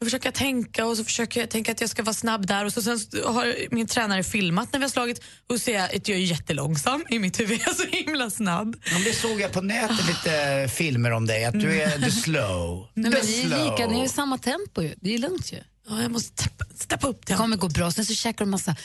Och 0.05 0.07
försöker 0.07 0.27
jag 0.27 0.35
tänka 0.35 0.87
och 0.87 0.97
så 0.97 1.05
försöker 1.05 1.41
jag 1.41 1.51
tänka 1.51 1.73
att 1.73 1.81
jag 1.81 1.91
ska 1.91 2.03
vara 2.03 2.15
snabb 2.15 2.47
där 2.47 2.65
och 2.65 2.73
så 2.73 2.83
sen 2.83 2.99
har 3.25 3.75
min 3.75 3.87
tränare 3.87 4.23
filmat 4.25 4.73
när 4.73 4.81
vi 4.81 4.85
har 4.85 4.91
slagit 4.91 5.23
och 5.47 5.61
ser 5.61 5.75
jag 5.75 5.97
att 5.97 6.09
jag 6.09 6.19
är 6.19 6.23
jättelångsam 6.23 7.05
i 7.11 7.19
mitt 7.19 7.41
huvud, 7.41 7.61
jag 7.67 7.69
är 7.69 7.75
så 7.75 7.87
himla 7.97 8.31
snabb. 8.31 8.77
Ja, 8.85 8.93
men 8.93 9.05
det 9.05 9.13
såg 9.13 9.41
jag 9.41 9.53
på 9.53 9.61
nätet 9.61 10.07
lite 10.07 10.69
filmer 10.75 11.11
om 11.11 11.27
dig, 11.27 11.45
att 11.45 11.61
du 11.61 11.83
är 11.83 11.99
the 11.99 12.11
slow. 12.11 12.89
Nej, 12.95 13.13
the 13.13 13.19
men 13.19 13.27
det 13.27 13.43
är 13.43 13.65
lika, 13.65 13.87
ni 13.87 13.95
har 13.95 14.03
ju 14.03 14.09
samma 14.09 14.39
tempo 14.39 14.83
ju. 14.83 14.95
Det 15.01 15.15
är 15.15 15.19
lugnt 15.19 15.53
ju. 15.53 15.59
Ja, 15.89 16.03
jag 16.03 16.11
måste 16.11 16.43
steppa, 16.43 16.65
steppa 16.75 17.09
upp 17.09 17.27
Det 17.27 17.35
kommer 17.35 17.57
gå 17.57 17.69
bra. 17.69 17.91
Sen 17.91 18.05
så 18.05 18.15
käkar 18.15 18.45
du 18.45 18.51
massa 18.51 18.77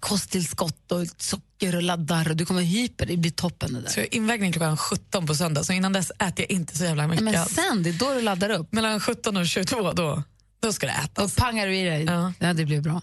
kosttillskott 0.00 0.92
och 0.92 1.06
socker 1.16 1.76
och 1.76 1.82
laddar 1.82 2.30
och 2.30 2.36
du 2.36 2.46
kommer 2.46 2.62
hyper. 2.62 3.06
Det 3.06 3.16
blir 3.16 3.30
toppen 3.30 3.74
det 3.74 3.80
där. 3.80 3.88
Så 3.88 4.00
jag 4.00 4.06
är 4.06 4.14
invägning 4.14 4.52
klockan 4.52 4.76
17 4.76 5.26
på 5.26 5.34
söndag, 5.34 5.64
så 5.64 5.72
innan 5.72 5.92
dess 5.92 6.10
äter 6.10 6.32
jag 6.38 6.50
inte 6.50 6.78
så 6.78 6.84
jävla 6.84 7.06
mycket. 7.06 7.24
Nej, 7.24 7.34
men 7.34 7.46
sen, 7.46 7.82
det 7.82 7.90
är 7.90 7.92
då 7.92 8.14
du 8.14 8.20
laddar 8.20 8.50
upp. 8.50 8.72
Mellan 8.72 9.00
17 9.00 9.36
och 9.36 9.46
22, 9.46 9.92
då, 9.92 10.22
då 10.60 10.72
ska 10.72 10.86
det 10.86 10.92
ätas. 10.92 11.24
Och 11.24 11.42
pangar 11.42 11.66
du 11.66 11.76
i 11.76 11.84
dig. 11.84 12.04
Ja. 12.04 12.32
Ja. 12.38 12.52
det 12.52 12.64
blir 12.64 12.80
bra. 12.80 13.02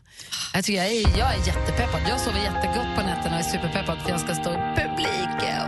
Jag, 0.54 0.64
tycker 0.64 0.84
jag, 0.84 0.92
är, 0.92 1.20
jag 1.20 1.34
är 1.34 1.48
jättepeppad. 1.48 2.02
Jag 2.10 2.20
sover 2.20 2.40
jättegott 2.40 2.96
på 2.96 3.02
nätterna 3.02 3.36
och 3.36 3.40
är 3.40 3.44
superpeppad 3.44 4.02
för 4.02 4.10
jag 4.10 4.20
ska 4.20 4.36
stå 4.36 4.52
i 4.54 4.58
publiken. 4.76 5.68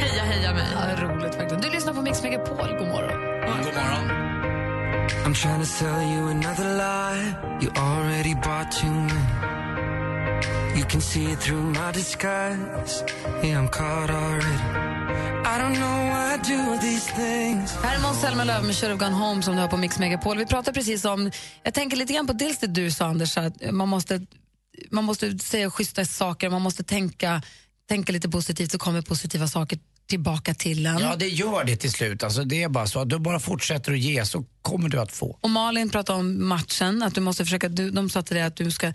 Heja, 0.00 0.22
heja 0.24 0.52
mig. 0.54 0.66
Ja, 0.74 1.04
roligt 1.04 1.34
faktiskt. 1.34 1.62
Du 1.62 1.70
lyssnar 1.70 1.94
på 1.94 2.02
Mix 2.02 2.22
Megapol. 2.22 2.68
God 2.78 2.88
morgon. 2.88 3.20
God 3.64 3.74
morgon. 3.74 4.34
I'm 5.24 5.34
trying 5.34 5.60
to 5.60 5.66
sell 5.66 6.02
you 6.02 6.28
another 6.28 6.64
lie. 6.64 7.34
You 7.60 7.70
already 7.76 8.34
bought 8.34 8.70
too 8.72 8.90
many. 8.90 10.78
You 10.78 10.84
can 10.84 11.00
see 11.00 11.32
it 11.32 11.38
through 11.40 11.62
my 11.62 11.92
disguise. 11.92 13.04
Yeah, 13.42 13.58
I'm 13.58 13.68
caught 13.68 14.10
already. 14.10 14.93
Här 15.54 15.64
är 17.94 18.02
Måns 18.02 18.20
Zelmerlöw 18.20 18.62
med 18.66 18.76
Should 18.76 18.92
have 18.92 19.10
gone 19.10 19.24
home 19.24 19.42
som 19.42 19.54
du 19.54 19.60
har 19.60 19.68
på 19.68 19.76
Mix 19.76 19.98
Megapol. 19.98 20.38
Vi 20.38 20.46
pratar 20.46 20.72
precis 20.72 21.04
om, 21.04 21.30
jag 21.62 21.74
tänker 21.74 21.96
lite 21.96 22.12
grann 22.12 22.26
på 22.26 22.32
dels 22.32 22.58
det 22.58 22.66
du 22.66 22.90
sa 22.90 23.06
Anders, 23.06 23.36
att 23.36 23.72
man 23.72 23.88
måste, 23.88 24.26
man 24.90 25.04
måste 25.04 25.38
säga 25.38 25.70
schyssta 25.70 26.04
saker, 26.04 26.50
man 26.50 26.62
måste 26.62 26.84
tänka, 26.84 27.42
tänka 27.88 28.12
lite 28.12 28.28
positivt 28.28 28.72
så 28.72 28.78
kommer 28.78 29.02
positiva 29.02 29.48
saker 29.48 29.78
tillbaka 30.06 30.54
till 30.54 30.86
en. 30.86 30.98
Ja, 30.98 31.16
det 31.16 31.28
gör 31.28 31.64
det 31.64 31.76
till 31.76 31.92
slut. 31.92 32.22
Alltså, 32.22 32.44
det 32.44 32.62
är 32.62 32.68
bara 32.68 32.86
så 32.86 33.00
att 33.00 33.08
du 33.08 33.18
bara 33.18 33.40
fortsätter 33.40 33.92
att 33.92 33.98
ge 33.98 34.24
så 34.24 34.44
kommer 34.62 34.88
du 34.88 35.00
att 35.00 35.12
få. 35.12 35.38
Och 35.40 35.50
Malin 35.50 35.90
pratade 35.90 36.18
om 36.18 36.48
matchen, 36.48 37.02
att 37.02 37.14
du 37.14 37.20
måste 37.20 37.44
försöka, 37.44 37.68
du, 37.68 37.90
de 37.90 38.10
sa 38.10 38.22
till 38.22 38.36
dig 38.36 38.44
att 38.44 38.56
du 38.56 38.70
ska 38.70 38.92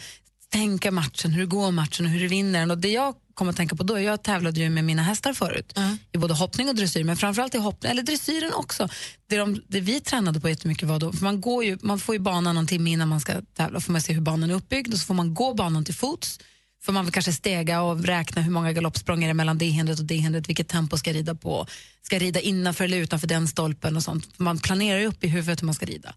tänka 0.52 0.92
matchen, 0.92 1.32
hur 1.32 1.46
går 1.46 1.72
matchen 1.72 2.06
och 2.06 2.12
hur 2.12 2.20
du 2.20 2.28
vinner 2.28 2.60
den. 2.60 2.72
Och 2.72 2.78
det 2.78 2.90
jag 2.90 3.16
kom 3.40 3.50
att 3.50 3.56
tänka 3.56 3.76
på 3.76 3.84
då, 3.84 4.00
jag 4.00 4.24
tävlade 4.24 4.60
ju 4.60 4.70
med 4.70 4.84
mina 4.84 5.04
hästar 5.04 5.34
förut 5.34 5.78
i 6.12 6.18
både 6.18 6.34
hoppning 6.34 6.70
och 6.70 6.76
dressyr, 6.76 7.04
men 7.04 7.18
framförallt 7.18 7.56
i 7.56 7.58
hoppning, 7.58 7.92
eller 7.92 8.04
dressyren 8.04 8.54
också. 8.54 8.90
Det, 9.30 9.38
de, 9.38 9.62
det 9.68 9.80
vi 9.80 10.00
tränade 10.00 10.40
på 10.40 10.50
jättemycket 10.50 10.88
var 10.88 11.00
då, 11.00 11.14
för 11.14 11.24
man, 11.24 11.42
går 11.42 11.64
ju, 11.64 11.78
man 11.82 12.00
får 12.00 12.16
ju 12.16 12.20
banan 12.20 12.56
någon 12.56 12.68
timme 12.68 12.92
innan 12.92 13.08
man 13.08 13.22
ska 13.22 13.34
tävla, 13.58 13.80
får 13.80 13.92
man 13.92 14.02
se 14.02 14.14
hur 14.14 14.22
banan 14.22 14.50
är 14.50 14.54
uppbyggd 14.54 14.94
och 14.94 15.00
så 15.00 15.06
får 15.06 15.14
man 15.14 15.34
gå 15.34 15.54
banan 15.54 15.86
till 15.86 15.94
fots, 15.94 16.40
får 16.84 16.94
man 16.94 17.12
kanske 17.12 17.34
stega 17.34 17.82
och 17.82 18.04
räkna 18.04 18.42
hur 18.42 18.52
många 18.52 18.74
galoppsprång 18.74 19.24
är 19.24 19.28
det 19.28 19.34
mellan 19.34 19.58
det 19.58 19.66
hindret 19.66 20.00
och 20.00 20.06
det 20.06 20.16
hindret, 20.16 20.50
vilket 20.50 20.68
tempo 20.68 20.98
ska 20.98 21.10
jag 21.10 21.16
rida 21.16 21.36
på, 21.36 21.68
ska 22.02 22.16
jag 22.16 22.22
rida 22.22 22.40
innanför 22.40 22.84
eller 22.84 22.98
utanför 22.98 23.28
den 23.28 23.48
stolpen 23.48 23.96
och 23.96 24.04
sånt. 24.04 24.40
Man 24.40 24.60
planerar 24.60 25.00
ju 25.00 25.06
upp 25.06 25.24
i 25.24 25.28
huvudet 25.28 25.62
hur 25.62 25.66
man 25.66 25.76
ska 25.76 25.86
rida. 25.86 26.14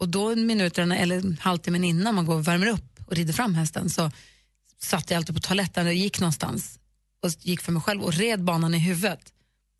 Och 0.00 0.08
då 0.08 0.36
minuterna, 0.36 0.96
eller 0.96 1.36
halvtimmen 1.40 1.84
innan 1.84 2.14
man 2.14 2.26
går 2.26 2.34
och 2.34 2.48
värmer 2.48 2.66
upp 2.66 3.00
och 3.06 3.16
rider 3.16 3.32
fram 3.32 3.54
hästen 3.54 3.90
så 3.90 4.10
satt 4.84 5.10
jag 5.10 5.18
alltid 5.18 5.34
på 5.34 5.40
toaletten 5.40 5.86
och 5.86 5.94
gick 5.94 6.20
någonstans 6.20 6.78
och 7.22 7.30
gick 7.40 7.60
för 7.60 7.72
mig 7.72 7.82
själv 7.82 8.02
och 8.02 8.14
red 8.14 8.44
banan 8.44 8.74
i 8.74 8.78
huvudet. 8.78 9.20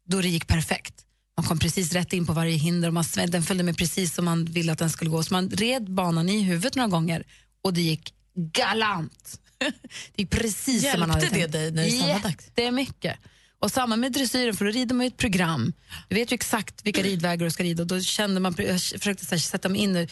Då 0.09 0.21
det 0.21 0.29
gick 0.29 0.47
perfekt. 0.47 0.95
Man 1.37 1.47
kom 1.47 1.59
precis 1.59 1.93
rätt 1.93 2.13
in 2.13 2.27
på 2.27 2.33
varje 2.33 2.57
hinder 2.57 2.89
och 2.89 2.95
man, 2.95 3.05
den 3.29 3.43
följde 3.43 3.65
med 3.65 3.77
precis 3.77 4.15
som 4.15 4.25
man 4.25 4.45
ville 4.45 4.73
att 4.73 4.79
den 4.79 4.91
skulle 4.91 5.11
gå. 5.11 5.23
Så 5.23 5.35
man 5.35 5.51
red 5.51 5.91
banan 5.91 6.29
i 6.29 6.43
huvudet 6.43 6.75
några 6.75 6.89
gånger 6.89 7.25
och 7.63 7.75
det 7.75 7.83
gick 7.83 8.15
galant. 8.53 9.41
det 10.15 10.23
gick 10.23 10.31
precis 10.31 10.91
som 10.91 11.01
man 11.01 11.11
hade 11.11 11.23
Hjälpte 11.23 11.39
det 11.39 11.41
tänkt. 11.41 11.53
dig 11.53 11.71
när 11.71 11.85
det 11.85 11.91
sammanlagts? 11.91 12.47
Jättemycket. 12.57 13.19
Och 13.59 13.71
samma 13.71 13.97
med 13.97 14.13
dressyren, 14.13 14.57
för 14.57 14.65
då 14.65 14.71
rider 14.71 14.95
man 14.95 15.07
ju 15.07 15.09
ett 15.09 15.17
program. 15.17 15.73
Du 16.09 16.15
vet 16.15 16.33
ju 16.33 16.35
exakt 16.35 16.87
vilka 16.87 17.03
ridvägar 17.03 17.45
du 17.45 17.51
ska 17.51 17.63
rida. 17.63 17.83
Och 17.83 17.87
då 17.87 18.01
kände 18.01 18.41
man, 18.41 18.55
jag 18.59 18.81
försökte 18.81 19.27
här, 19.31 19.39
sätta 19.39 19.69
mig 19.69 19.81
in 19.81 19.97
i 19.97 20.09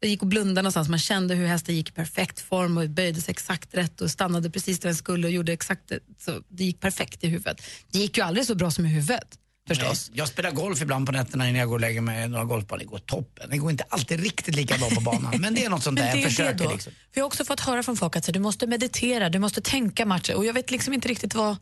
jag 0.00 0.10
gick 0.10 0.22
och 0.22 0.28
blundade 0.28 0.62
någonstans, 0.62 0.88
man 0.88 0.98
kände 0.98 1.34
hur 1.34 1.46
hästen 1.46 1.76
gick 1.76 1.88
i 1.88 1.92
perfekt 1.92 2.40
form 2.40 2.78
och 2.78 2.90
böjde 2.90 3.20
sig 3.20 3.32
exakt 3.32 3.74
rätt 3.74 4.00
och 4.00 4.10
stannade 4.10 4.50
precis 4.50 4.80
där 4.80 4.88
den 4.88 4.96
skulle 4.96 5.26
och 5.26 5.32
gjorde 5.32 5.52
exakt 5.52 5.88
det. 5.88 5.98
Så 6.18 6.42
det 6.48 6.64
gick 6.64 6.80
perfekt 6.80 7.24
i 7.24 7.28
huvudet. 7.28 7.62
Det 7.92 7.98
gick 7.98 8.16
ju 8.16 8.24
aldrig 8.24 8.46
så 8.46 8.54
bra 8.54 8.70
som 8.70 8.86
i 8.86 8.88
huvudet 8.88 9.38
förstås. 9.68 10.10
Jag 10.14 10.28
spelar 10.28 10.50
golf 10.50 10.82
ibland 10.82 11.06
på 11.06 11.12
nätterna 11.12 11.48
innan 11.48 11.60
jag 11.60 11.68
går 11.68 11.74
och 11.74 11.80
lägger 11.80 12.00
mig 12.00 12.28
några 12.28 12.44
golfbanor. 12.44 12.78
Det 12.78 12.84
går 12.84 12.98
toppen. 12.98 13.50
Det 13.50 13.58
går 13.58 13.70
inte 13.70 13.84
alltid 13.88 14.20
riktigt 14.20 14.54
lika 14.54 14.78
bra 14.78 14.90
på 14.90 15.00
banan. 15.00 15.40
Men 15.40 15.54
det 15.54 15.64
är 15.64 15.70
något 15.70 15.82
sånt 15.82 15.98
där 15.98 16.16
jag 16.16 16.24
försöker. 16.24 16.68
Liksom. 16.68 16.92
Jag 17.14 17.22
har 17.22 17.26
också 17.26 17.44
fått 17.44 17.60
höra 17.60 17.82
från 17.82 17.96
folk 17.96 18.16
att 18.16 18.32
du 18.32 18.40
måste 18.40 18.66
meditera, 18.66 19.28
du 19.28 19.38
måste 19.38 19.60
tänka 19.60 20.06
matcher 20.06 20.34
och 20.34 20.46
jag 20.46 20.54
vet 20.54 20.70
liksom 20.70 20.94
inte 20.94 21.08
riktigt 21.08 21.34
vad 21.34 21.56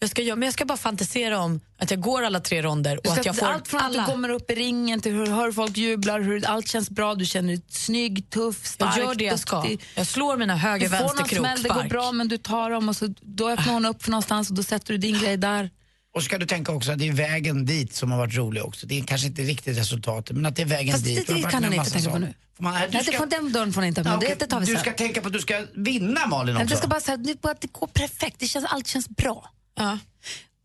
jag 0.00 0.10
ska 0.10 0.22
göra. 0.22 0.36
Men 0.36 0.46
jag 0.46 0.52
ska 0.54 0.64
bara 0.64 0.78
fantisera 0.78 1.38
om 1.40 1.60
att 1.78 1.90
jag 1.90 2.00
går 2.00 2.22
alla 2.22 2.40
tre 2.40 2.62
ronder 2.62 3.06
och 3.06 3.12
att 3.12 3.24
jag 3.26 3.36
får 3.36 3.46
allt 3.46 3.68
från 3.68 3.80
alla. 3.80 4.00
att 4.00 4.06
du 4.06 4.12
kommer 4.12 4.28
upp 4.28 4.50
i 4.50 4.54
ringen 4.54 5.00
till 5.00 5.12
hur 5.12 5.26
du 5.26 5.32
hör 5.32 5.52
folk 5.52 5.76
jublar, 5.76 6.20
hur 6.20 6.46
allt 6.46 6.68
känns 6.68 6.90
bra, 6.90 7.14
du 7.14 7.24
känner 7.24 7.48
dig 7.48 7.62
snygg, 7.68 8.30
tuff, 8.30 8.66
stark, 8.66 8.96
jag 8.96 9.04
gör 9.04 9.14
det 9.14 9.24
jag 9.24 9.38
ska. 9.38 9.60
duktig. 9.60 9.80
Jag 9.94 10.06
slår 10.06 10.36
mina 10.36 10.56
höger, 10.56 10.88
Du 10.88 10.96
får 10.96 11.04
vänster 11.04 11.18
någon 11.20 11.28
smäll, 11.28 11.62
det 11.62 11.68
går 11.68 11.88
bra 11.88 12.12
men 12.12 12.28
du 12.28 12.38
tar 12.38 12.70
dem 12.70 12.88
och 12.88 12.96
så, 12.96 13.14
då 13.20 13.50
öppnar 13.50 13.72
hon 13.72 13.86
upp 13.86 14.02
för 14.02 14.10
någonstans 14.10 14.50
och 14.50 14.56
då 14.56 14.62
sätter 14.62 14.92
du 14.92 14.98
din 14.98 15.18
grej 15.18 15.36
där. 15.36 15.70
Och 16.14 16.22
ska 16.22 16.38
du 16.38 16.46
tänka 16.46 16.72
också 16.72 16.92
att 16.92 16.98
det 16.98 17.08
är 17.08 17.12
vägen 17.12 17.66
dit 17.66 17.94
som 17.94 18.10
har 18.10 18.18
varit 18.18 18.34
rolig 18.36 18.64
också. 18.64 18.86
Det 18.86 18.98
är 18.98 19.04
kanske 19.04 19.26
inte 19.26 19.42
riktigt 19.42 19.78
resultatet, 19.78 20.36
men 20.36 20.46
att 20.46 20.56
det 20.56 20.62
är 20.62 20.66
vägen 20.66 20.92
Fast 20.92 21.04
dit. 21.04 21.26
det, 21.26 21.32
Och 21.32 21.36
det 21.38 21.42
varit 21.42 21.52
kan 21.52 21.64
hon 21.64 21.72
inte 21.72 21.90
tänka 21.90 22.10
på 22.10 22.18
nu. 22.18 22.34
Får 22.56 22.62
Man, 22.64 22.74
du 22.74 22.88
Nej, 22.92 23.02
ska, 23.02 23.12
det 23.12 23.18
får, 23.18 23.26
den 23.26 23.52
dörren 23.52 23.72
får 23.72 23.84
inte 23.84 24.00
öppna, 24.00 24.12
Ja, 24.12 24.28
det, 24.28 24.38
det 24.38 24.46
tar 24.46 24.60
vi 24.60 24.66
du 24.66 24.76
ska 24.76 24.92
tänka 24.92 25.20
på 25.20 25.26
att 25.26 25.32
du 25.32 25.40
ska 25.40 25.64
vinna 25.74 26.26
Malin 26.26 26.56
också. 26.56 26.66
det 26.68 26.76
ska 26.76 26.88
bara 26.88 27.00
säga, 27.00 27.16
det, 27.16 27.40
bara, 27.40 27.54
det 27.60 27.72
går 27.72 27.86
perfekt, 27.86 28.36
det 28.38 28.46
känns, 28.46 28.64
allt 28.68 28.86
känns 28.86 29.08
bra. 29.08 29.50
Ja. 29.78 29.98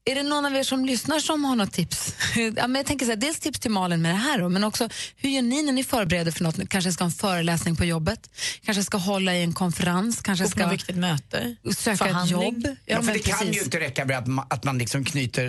Är 0.06 0.16
det 0.16 0.24
någon 0.24 0.46
av 0.46 0.56
er 0.56 0.64
som 0.64 0.86
lyssnar 0.86 1.20
som 1.20 1.46
har 1.46 1.56
något 1.56 1.74
tips? 1.74 2.16
ja, 2.36 2.68
men 2.68 2.76
jag 2.76 2.86
tänker 2.86 3.06
så 3.06 3.12
här, 3.12 3.18
dels 3.18 3.40
tips 3.40 3.60
till 3.60 3.72
Malin 3.72 4.02
med 4.02 4.12
det 4.12 4.18
här 4.18 4.40
då, 4.40 4.50
men 4.50 4.64
också 4.64 4.90
hur 5.16 5.30
gör 5.30 5.42
ni 5.42 5.64
när 5.64 5.74
ni 5.74 5.84
förbereder 5.84 6.32
för 6.32 6.44
något? 6.44 6.70
Kanske 6.70 6.92
ska 6.92 7.04
ha 7.04 7.10
en 7.10 7.12
föreläsning 7.16 7.76
på 7.76 7.86
jobbet, 7.86 8.30
kanske 8.66 8.84
ska 8.84 8.98
hålla 8.98 9.36
i 9.36 9.44
en 9.44 9.54
konferens, 9.54 10.22
kanske 10.22 10.44
Gå 10.44 10.48
ett 10.48 10.52
ska 10.52 10.68
viktigt 10.70 10.96
möte, 10.96 11.56
söka 11.78 11.92
ett 11.92 11.98
förhandling. 11.98 12.42
jobb. 12.42 12.68
Ja, 12.86 12.96
för 12.98 13.04
men 13.04 13.14
det 13.14 13.20
kan 13.20 13.40
precis. 13.40 13.58
ju 13.58 13.64
inte 13.64 13.80
räcka 13.80 14.06
med 14.06 14.18
att 14.18 14.28
man, 14.28 14.46
att 14.50 14.64
man 14.64 14.78
liksom 14.78 15.06
knyter, 15.06 15.44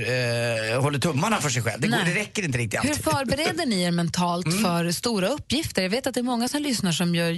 eh, 0.75 0.83
håller 0.83 0.99
tummarna 0.99 1.41
för 1.41 1.51
sig 1.51 1.63
själv. 1.63 1.81
Det, 1.81 1.89
går, 1.89 1.97
Nej. 1.97 2.15
det 2.15 2.21
räcker 2.21 2.43
inte 2.43 2.59
riktigt 2.59 2.85
Hur 2.85 2.91
alltid. 2.91 3.05
förbereder 3.05 3.67
ni 3.67 3.83
er 3.83 3.91
mentalt 3.91 4.47
Mm. 4.47 4.63
för 4.63 4.91
stora 4.93 5.29
uppgifter? 5.29 5.83
Jag 5.83 5.91
vet 5.91 6.07
att 6.07 6.15
det 6.15 6.21
är 6.21 6.23
många 6.23 6.49
som 6.49 6.63
lyssnar 6.63 6.93
som 6.93 7.15
gör 7.15 7.33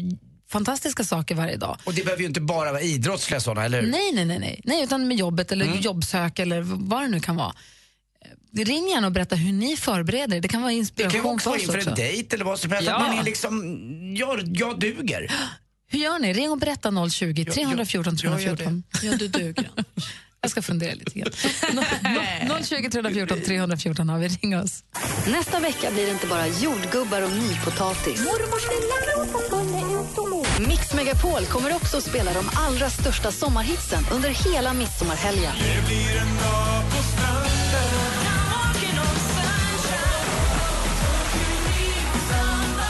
fantastiska 0.49 1.05
saker 1.05 1.35
varje 1.35 1.57
dag. 1.57 1.79
Och 1.85 1.95
det 1.95 2.03
behöver 2.05 2.21
ju 2.23 2.29
inte 2.29 2.41
bara 2.41 2.73
vara 2.73 2.83
idrottsliga 2.83 3.41
sådana, 3.41 3.65
eller 3.65 3.83
hur? 3.83 3.91
Nej, 3.91 4.13
nej, 4.13 4.25
nej, 4.25 4.39
nej, 4.39 4.61
nej, 4.65 4.85
utan 4.85 5.09
med 5.09 5.17
jobbet 5.17 5.53
eller 5.53 5.65
Mm. 5.67 5.81
jobbsök 5.81 6.39
eller 6.39 6.61
vad 6.63 7.03
det 7.03 7.09
nu 7.09 7.21
kan 7.21 7.37
vara. 7.37 7.55
Eh, 8.59 8.65
Ring 8.65 8.89
gärna 8.89 9.07
och 9.07 9.13
berätta 9.13 9.37
hur 9.37 9.53
ni 9.53 9.77
förbereder 9.77 10.37
er. 10.37 10.41
Det 10.41 10.49
kan 10.49 10.63
vara 10.63 10.73
Det 10.73 10.79
inspiration 10.79 11.21
kan 11.21 11.31
ju 11.31 11.35
också 11.35 11.43
för 11.45 11.51
vara 11.51 11.57
oss 11.57 11.63
inför 11.63 11.79
också. 11.79 11.91
en 11.91 11.97
dejt 11.97 12.35
eller 12.37 12.45
vad 12.45 12.59
som 12.61 12.71
helst. 12.71 12.89
Ja. 12.89 12.97
Att 12.97 13.03
man 13.09 13.19
är 13.19 13.23
liksom, 13.25 13.63
jag, 14.17 14.41
jag 14.57 14.81
duger. 14.81 15.33
Hur 15.89 15.99
gör 15.99 16.19
ni? 16.19 16.33
Ring 16.33 16.51
och 16.51 16.59
berätta 16.59 17.09
020 17.11 17.45
314 17.45 18.17
jag 18.23 18.43
gör 18.43 18.57
314. 18.57 18.83
Ja, 19.03 19.17
du 19.17 19.29
duger. 19.29 19.71
Jag 20.47 20.51
ska 20.51 20.63
fundera 20.63 20.95
lite 20.95 21.19
grann. 21.19 21.31
No- 21.73 21.85
no- 22.49 22.63
020 22.65 22.91
314 22.91 23.41
314 23.47 24.09
har 24.09 24.19
vi. 24.19 24.29
Ring 24.29 24.59
oss. 24.59 24.85
Nästa 25.27 25.61
vecka 25.61 25.91
blir 25.91 26.07
det 26.07 26.13
inte 26.13 26.27
bara 26.27 26.47
jordgubbar 26.47 27.23
och 27.23 27.31
nypotatis. 27.31 28.21
Mix 30.69 30.95
Megapol 30.95 31.45
kommer 31.47 31.75
också 31.77 31.97
att 31.97 32.05
spela 32.05 32.33
de 32.33 32.45
allra 32.55 32.91
största 32.91 33.33
sommarhitsen 33.33 34.05
under 34.13 34.29
hela 34.29 34.73
midsommarhelgen. 34.73 35.53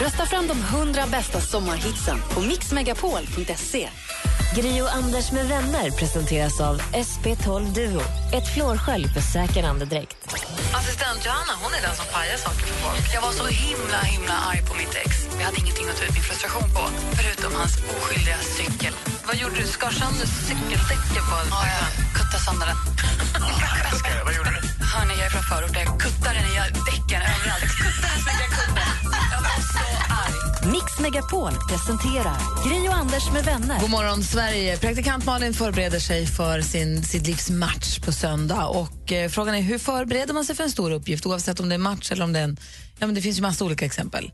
Rösta 0.01 0.27
fram 0.27 0.47
de 0.47 0.59
100 0.61 1.03
bästa 1.11 1.41
sommarhitsen 1.41 2.19
på 2.35 2.41
mixmegapol.se. 2.41 3.89
Gri 4.55 4.83
och 4.83 4.95
Anders 4.95 5.33
med 5.33 5.47
vänner 5.49 5.91
presenteras 5.91 6.61
av 6.61 6.81
SP12 6.81 7.75
Duo. 7.75 8.01
Ett 8.33 8.55
flårskölj 8.55 9.09
för 9.09 9.21
säker 9.21 9.65
andedräkt. 9.65 10.17
Assistent 10.79 11.21
Johanna 11.27 11.55
hon 11.63 11.73
är 11.79 11.83
den 11.87 11.97
som 11.97 12.07
pajar 12.15 12.37
saker 12.37 12.65
för 12.71 12.77
folk. 12.85 13.15
Jag 13.15 13.23
var 13.23 13.33
så 13.33 13.47
himla 13.47 14.01
himla 14.13 14.35
arg 14.51 14.61
på 14.69 14.75
mitt 14.75 14.95
ex. 15.05 15.11
Jag 15.39 15.45
hade 15.49 15.59
ingenting 15.63 15.87
att 15.89 15.97
ta 15.99 16.05
ut 16.05 16.15
min 16.19 16.27
frustration 16.31 16.69
på, 16.77 16.83
förutom 17.19 17.53
hans 17.61 17.75
oskyldiga 17.97 18.39
cykel. 18.57 18.93
Vad 19.27 19.37
gjorde 19.37 19.57
du? 19.63 19.67
Skar 19.67 19.91
sönder 20.01 20.27
cykeldäcken 20.49 21.25
på 21.31 21.37
Ja, 21.55 21.61
jag 21.77 21.89
kuttade 22.17 22.43
sönder 22.47 22.67
den. 22.71 22.79
Vad 24.27 24.35
gjorde 24.37 24.51
du? 24.57 24.61
Hörni, 24.93 25.13
jag 25.21 25.27
är 25.29 25.33
från 25.37 25.47
förorten. 25.51 25.83
Jag 25.89 26.01
kuttade 26.05 26.37
den 26.39 26.47
i 26.53 26.57
däcken 26.91 27.21
överallt. 27.33 27.63
Jag 27.69 27.75
kuttade 27.85 28.17
så 28.27 28.31
Mix 30.73 31.01
Megapol 31.01 31.53
presenterar 31.69 32.69
Gri 32.69 32.89
och 32.89 32.95
Anders 32.95 33.33
med 33.33 33.45
vänner. 33.45 33.81
God 33.81 33.91
morgon, 33.91 34.23
Sverige. 34.23 34.77
Praktikant 34.77 35.27
Malin 35.27 35.55
förbereder 35.55 35.99
sig 35.99 36.27
för 36.27 36.61
sin, 36.61 37.03
sitt 37.03 37.27
livs 37.27 37.51
match 37.51 37.99
på 37.99 38.13
söndag. 38.13 38.67
Och, 38.67 39.13
eh, 39.13 39.29
frågan 39.29 39.55
är 39.55 39.61
hur 39.61 39.79
förbereder 39.79 40.35
man 40.35 40.45
sig 40.45 40.57
för 40.57 40.65
en 40.65 40.71
stor 40.71 40.91
uppgift 40.91 41.27
oavsett 41.27 41.61
om 41.61 41.69
det 41.69 41.75
är 41.75 41.79
match 41.79 42.13
eller 42.13 42.25
om 42.25 42.33
det 42.33 42.39
är 42.39 42.45
en... 42.45 42.57
Ja, 42.99 43.07
men 43.07 43.15
det 43.15 43.21
finns 43.21 43.39
ju 43.39 43.43
massa 43.43 43.65
olika 43.65 43.85
exempel. 43.85 44.31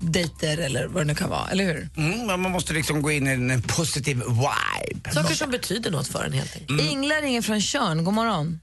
Dejter 0.00 0.58
eller 0.58 0.86
vad 0.86 1.02
det 1.02 1.06
nu 1.06 1.14
kan 1.14 1.30
vara, 1.30 1.48
eller 1.50 1.64
hur? 1.64 1.88
Mm, 1.96 2.26
men 2.26 2.40
man 2.40 2.52
måste 2.52 2.72
liksom 2.72 3.02
gå 3.02 3.10
in 3.10 3.26
i 3.26 3.30
en, 3.30 3.62
positiv 3.62 4.16
vibe. 4.16 5.10
Saker 5.10 5.34
som 5.34 5.50
betyder 5.50 5.90
något 5.90 6.08
för 6.08 6.24
en 6.24 6.32
helt 6.32 6.56
enkelt. 6.56 6.80
Ingla 6.80 7.14
ringer 7.14 7.42
från 7.42 7.60
Tjörn. 7.60 8.04
God 8.04 8.14
morgon. 8.14 8.60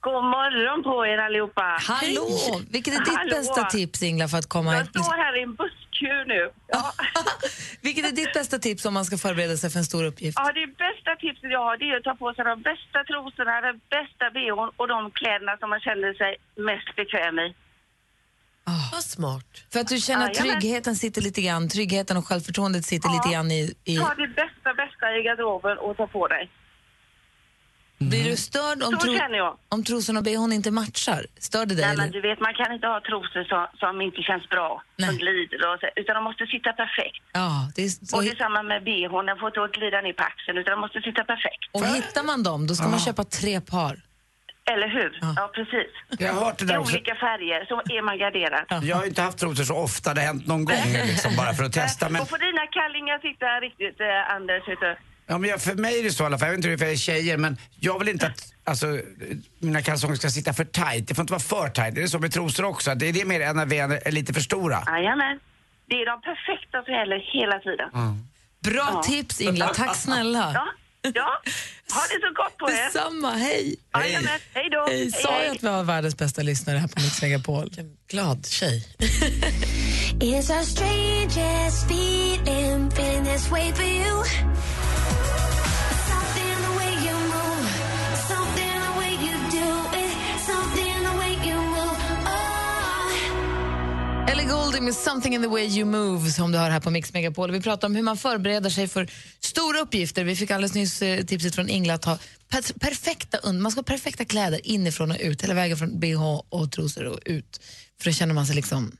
God 0.00 0.24
morgon 0.24 0.82
på 0.82 1.06
er 1.06 1.18
allihopa. 1.18 1.78
Hallå! 1.80 2.60
Vilket 2.70 2.94
är 2.94 2.98
ditt 2.98 3.16
Hallå. 3.16 3.36
bästa 3.36 3.64
tips, 3.64 4.02
Ingla, 4.02 4.28
för 4.28 4.38
att 4.38 4.48
komma... 4.48 4.74
Jag 4.74 4.88
står 4.88 5.16
här 5.24 5.40
i 5.40 5.42
en 5.42 5.56
busskö 6.00 6.24
nu. 6.24 6.50
Ja. 6.68 6.92
Vilket 7.82 8.04
är 8.04 8.12
ditt 8.12 8.32
bästa 8.32 8.58
tips 8.58 8.84
om 8.86 8.94
man 8.94 9.04
ska 9.04 9.18
förbereda 9.18 9.56
sig 9.56 9.70
för 9.70 9.78
en 9.78 9.84
stor 9.84 10.04
uppgift? 10.04 10.38
ja, 10.38 10.52
det 10.52 10.66
bästa 10.66 11.16
tipset 11.20 11.50
jag 11.50 11.64
har 11.64 11.76
det 11.76 11.84
är 11.84 11.96
att 11.96 12.04
ta 12.04 12.14
på 12.14 12.34
sig 12.34 12.44
de 12.44 12.62
bästa 12.62 13.04
trosorna, 13.04 13.60
den 13.60 13.80
bästa 13.90 14.30
bhn 14.30 14.70
och 14.76 14.88
de 14.88 15.10
kläderna 15.10 15.56
som 15.60 15.70
man 15.70 15.80
känner 15.80 16.14
sig 16.14 16.36
mest 16.56 16.96
bekväm 16.96 17.38
i. 17.38 17.54
Vad 18.92 19.02
smart. 19.02 19.64
För 19.72 19.80
att 19.80 19.88
du 19.88 19.98
känner 19.98 20.24
att 20.26 20.34
tryggheten 20.34 20.96
sitter 20.96 21.22
lite 21.22 21.42
grann, 21.42 21.68
tryggheten 21.68 22.16
och 22.16 22.26
självförtroendet 22.26 22.84
sitter 22.84 23.08
lite 23.08 23.28
grann 23.32 23.50
i... 23.50 23.74
i... 23.84 23.96
Ta 23.96 24.14
det 24.14 24.28
bästa, 24.28 24.74
bästa 24.74 25.16
i 25.16 25.22
garderoben 25.22 25.78
och 25.78 25.96
ta 25.96 26.06
på 26.06 26.28
dig. 26.28 26.50
Blir 27.98 28.24
du 28.30 28.36
störd 28.36 28.82
om, 28.82 28.98
tro... 28.98 29.12
om 29.68 29.84
trosorna 29.84 30.18
och 30.20 30.24
bhn 30.24 30.52
inte 30.52 30.70
matchar? 30.70 31.26
Stör 31.38 31.66
det 31.66 31.74
dig? 31.74 31.86
Nej, 31.86 31.96
men 31.96 32.10
du 32.10 32.20
vet, 32.20 32.40
man 32.40 32.54
kan 32.54 32.72
inte 32.72 32.86
ha 32.86 33.00
trosor 33.00 33.44
som, 33.44 33.66
som 33.82 34.00
inte 34.00 34.22
känns 34.22 34.48
bra, 34.48 34.82
som 35.06 35.16
glider 35.16 35.58
och 35.72 35.76
så, 35.80 35.86
utan 36.00 36.14
de 36.14 36.24
måste 36.24 36.46
sitta 36.46 36.72
perfekt. 36.72 37.22
Ja, 37.32 37.50
det 37.76 37.82
är 37.84 37.88
så... 37.88 38.16
Och 38.16 38.22
det 38.22 38.30
är 38.30 38.36
samma 38.36 38.62
med 38.62 38.84
bhn, 38.84 39.26
den 39.26 39.36
får 39.38 39.48
inte 39.48 39.78
glida 39.78 40.00
ner 40.00 40.12
på 40.12 40.22
axeln 40.22 40.58
utan 40.58 40.70
de 40.76 40.80
måste 40.80 41.00
sitta 41.00 41.24
perfekt. 41.24 41.62
Och 41.72 41.84
hittar 41.86 42.22
man 42.22 42.42
dem, 42.42 42.66
då 42.66 42.74
ska 42.74 42.88
man 42.88 43.00
köpa 43.00 43.24
tre 43.24 43.60
par. 43.60 43.96
Eller 44.72 44.88
hur? 44.88 45.18
Ja, 45.36 45.50
precis. 45.54 45.90
Jag 46.18 46.32
har 46.32 46.44
hört 46.44 46.58
det 46.58 46.64
I 46.64 46.66
där 46.68 46.78
också. 46.78 46.92
olika 46.94 47.14
färger 47.14 47.64
så 47.70 47.74
är 47.96 48.02
man 48.02 48.18
garderad. 48.18 48.64
Jag 48.84 48.96
har 48.96 49.04
inte 49.06 49.22
haft 49.22 49.38
trosor 49.38 49.64
så 49.64 49.76
ofta, 49.76 50.14
det 50.14 50.20
har 50.20 50.26
hänt 50.26 50.46
någon 50.46 50.64
gång 50.64 50.86
liksom, 51.12 51.36
bara 51.36 51.52
för 51.54 51.64
att 51.64 51.72
testa. 51.82 52.08
Men, 52.08 52.22
Och 52.22 52.28
får 52.28 52.38
dina 52.38 52.66
kallingar 52.66 53.18
sitta 53.18 53.46
riktigt, 53.66 54.00
eh, 54.00 54.34
Anders, 54.36 54.68
vet 54.68 54.80
du. 54.80 54.96
Ja, 55.26 55.38
men 55.38 55.50
jag, 55.50 55.62
för 55.62 55.74
mig 55.74 55.98
är 55.98 56.02
det 56.04 56.10
så 56.10 56.22
i 56.22 56.26
alla 56.26 56.38
fall, 56.38 56.46
jag 56.48 56.52
vet 56.52 56.58
inte 56.58 56.68
hur 56.68 56.76
det 56.76 56.84
är 56.84 56.88
för 56.88 56.96
tjejer, 56.96 57.36
men 57.36 57.56
jag 57.80 57.98
vill 57.98 58.08
inte 58.08 58.26
att 58.26 58.52
alltså, 58.64 58.98
mina 59.58 59.82
kalsonger 59.82 60.16
ska 60.16 60.30
sitta 60.30 60.52
för 60.52 60.64
tight. 60.64 61.08
Det 61.08 61.14
får 61.14 61.22
inte 61.22 61.32
vara 61.32 61.40
för 61.42 61.68
tight. 61.68 61.96
Är 61.98 62.02
det 62.02 62.08
så 62.08 62.18
med 62.18 62.32
trosor 62.32 62.64
också? 62.64 62.94
Det 62.94 63.06
är 63.08 63.12
det 63.12 63.24
mer 63.24 63.40
än 63.40 63.56
när 63.56 63.66
vi 63.66 63.78
är 63.78 64.10
lite 64.10 64.32
för 64.34 64.40
stora? 64.40 64.82
Jajamän. 64.86 65.40
Det 65.88 65.94
är 65.94 66.06
de 66.06 66.20
perfekta 66.20 66.82
som 66.84 66.94
gäller 66.94 67.18
hela 67.32 67.58
tiden. 67.58 67.88
Bra 68.60 68.90
Ja. 68.94 69.02
tips, 69.02 69.40
Ingla. 69.40 69.68
Tack 69.68 69.96
snälla. 69.96 70.50
Ja, 70.54 70.66
Ja, 71.14 71.42
ha 71.94 72.00
det 72.00 72.20
så 72.20 72.32
gott 72.42 72.56
på 72.58 72.70
er. 72.70 72.84
Detsamma, 72.84 73.30
hej! 73.30 73.76
Jajamän, 73.94 74.38
hej 74.54 74.68
då. 74.70 74.86
Hej, 74.88 75.12
sa 75.12 75.42
jag 75.42 75.56
att 75.56 75.62
vi 75.62 75.68
har 75.68 75.84
världens 75.84 76.16
bästa 76.16 76.42
lyssnare 76.42 76.78
här 76.78 76.88
på 76.88 77.00
Mix 77.00 77.22
Megapol? 77.22 77.70
Glad 78.10 78.46
tjej. 78.46 78.84
It's 80.20 80.50
our 80.50 80.62
strangest 80.62 81.90
feeling, 81.90 82.88
feeling 82.92 83.24
this 83.24 83.50
way 83.50 83.72
for 83.72 83.84
you. 83.84 84.24
Ellie 94.28 94.44
Goulding 94.44 94.84
med 94.84 94.94
Something 94.94 95.34
in 95.34 95.42
the 95.42 95.48
way 95.48 95.66
you 95.66 95.84
move 95.84 96.30
som 96.30 96.52
du 96.52 96.58
hör 96.58 96.70
här 96.70 96.80
på 96.80 96.90
Mix 96.90 97.12
Megapol. 97.12 97.50
Vi 97.52 97.60
pratar 97.60 97.88
om 97.88 97.94
hur 97.96 98.02
man 98.02 98.16
förbereder 98.16 98.70
sig 98.70 98.88
för 98.88 99.08
stora 99.40 99.78
uppgifter. 99.80 100.24
Vi 100.24 100.36
fick 100.36 100.50
alldeles 100.50 100.74
nyss 100.74 101.02
eh, 101.02 101.24
tipset 101.24 101.54
från 101.54 101.68
Ingela 101.68 101.94
att 101.94 102.04
ha 102.04 102.18
per 102.48 102.78
perfekta, 102.78 103.38
und- 103.38 103.60
man 103.60 103.72
ska 103.72 103.78
ha 103.78 103.84
perfekta 103.84 104.24
kläder 104.24 104.60
inifrån 104.66 105.10
och 105.10 105.16
ut, 105.20 105.42
hela 105.42 105.54
vägen 105.54 105.76
från 105.76 106.00
bh 106.00 106.40
och 106.48 106.72
trosor 106.72 107.04
och 107.04 107.18
ut. 107.24 107.60
För 108.00 108.10
då 108.10 108.14
känner 108.14 108.34
man 108.34 108.46
sig 108.46 108.56
liksom 108.56 108.96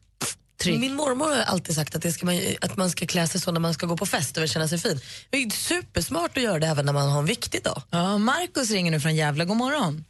trygg. 0.62 0.80
Min 0.80 0.94
mormor 0.94 1.24
har 1.26 1.42
alltid 1.42 1.74
sagt 1.74 1.96
att, 1.96 2.02
det 2.02 2.12
ska 2.12 2.26
man, 2.26 2.40
att 2.60 2.76
man 2.76 2.90
ska 2.90 3.06
klä 3.06 3.26
sig 3.26 3.40
så 3.40 3.52
när 3.52 3.60
man 3.60 3.74
ska 3.74 3.86
gå 3.86 3.96
på 3.96 4.06
fest 4.06 4.36
och 4.36 4.42
vill 4.42 4.50
känna 4.50 4.68
sig 4.68 4.78
fin. 4.78 5.00
Det 5.30 5.42
är 5.42 5.50
supersmart 5.50 6.36
att 6.36 6.42
göra 6.42 6.58
det 6.58 6.66
även 6.66 6.86
när 6.86 6.92
man 6.92 7.10
har 7.10 7.18
en 7.18 7.26
viktig 7.26 7.62
dag. 7.62 7.82
Ja, 7.90 8.18
Markus 8.18 8.70
ringer 8.70 8.90
nu 8.90 9.00
från 9.00 9.16
Gävle. 9.16 9.44
God 9.44 9.56
morgon. 9.56 10.04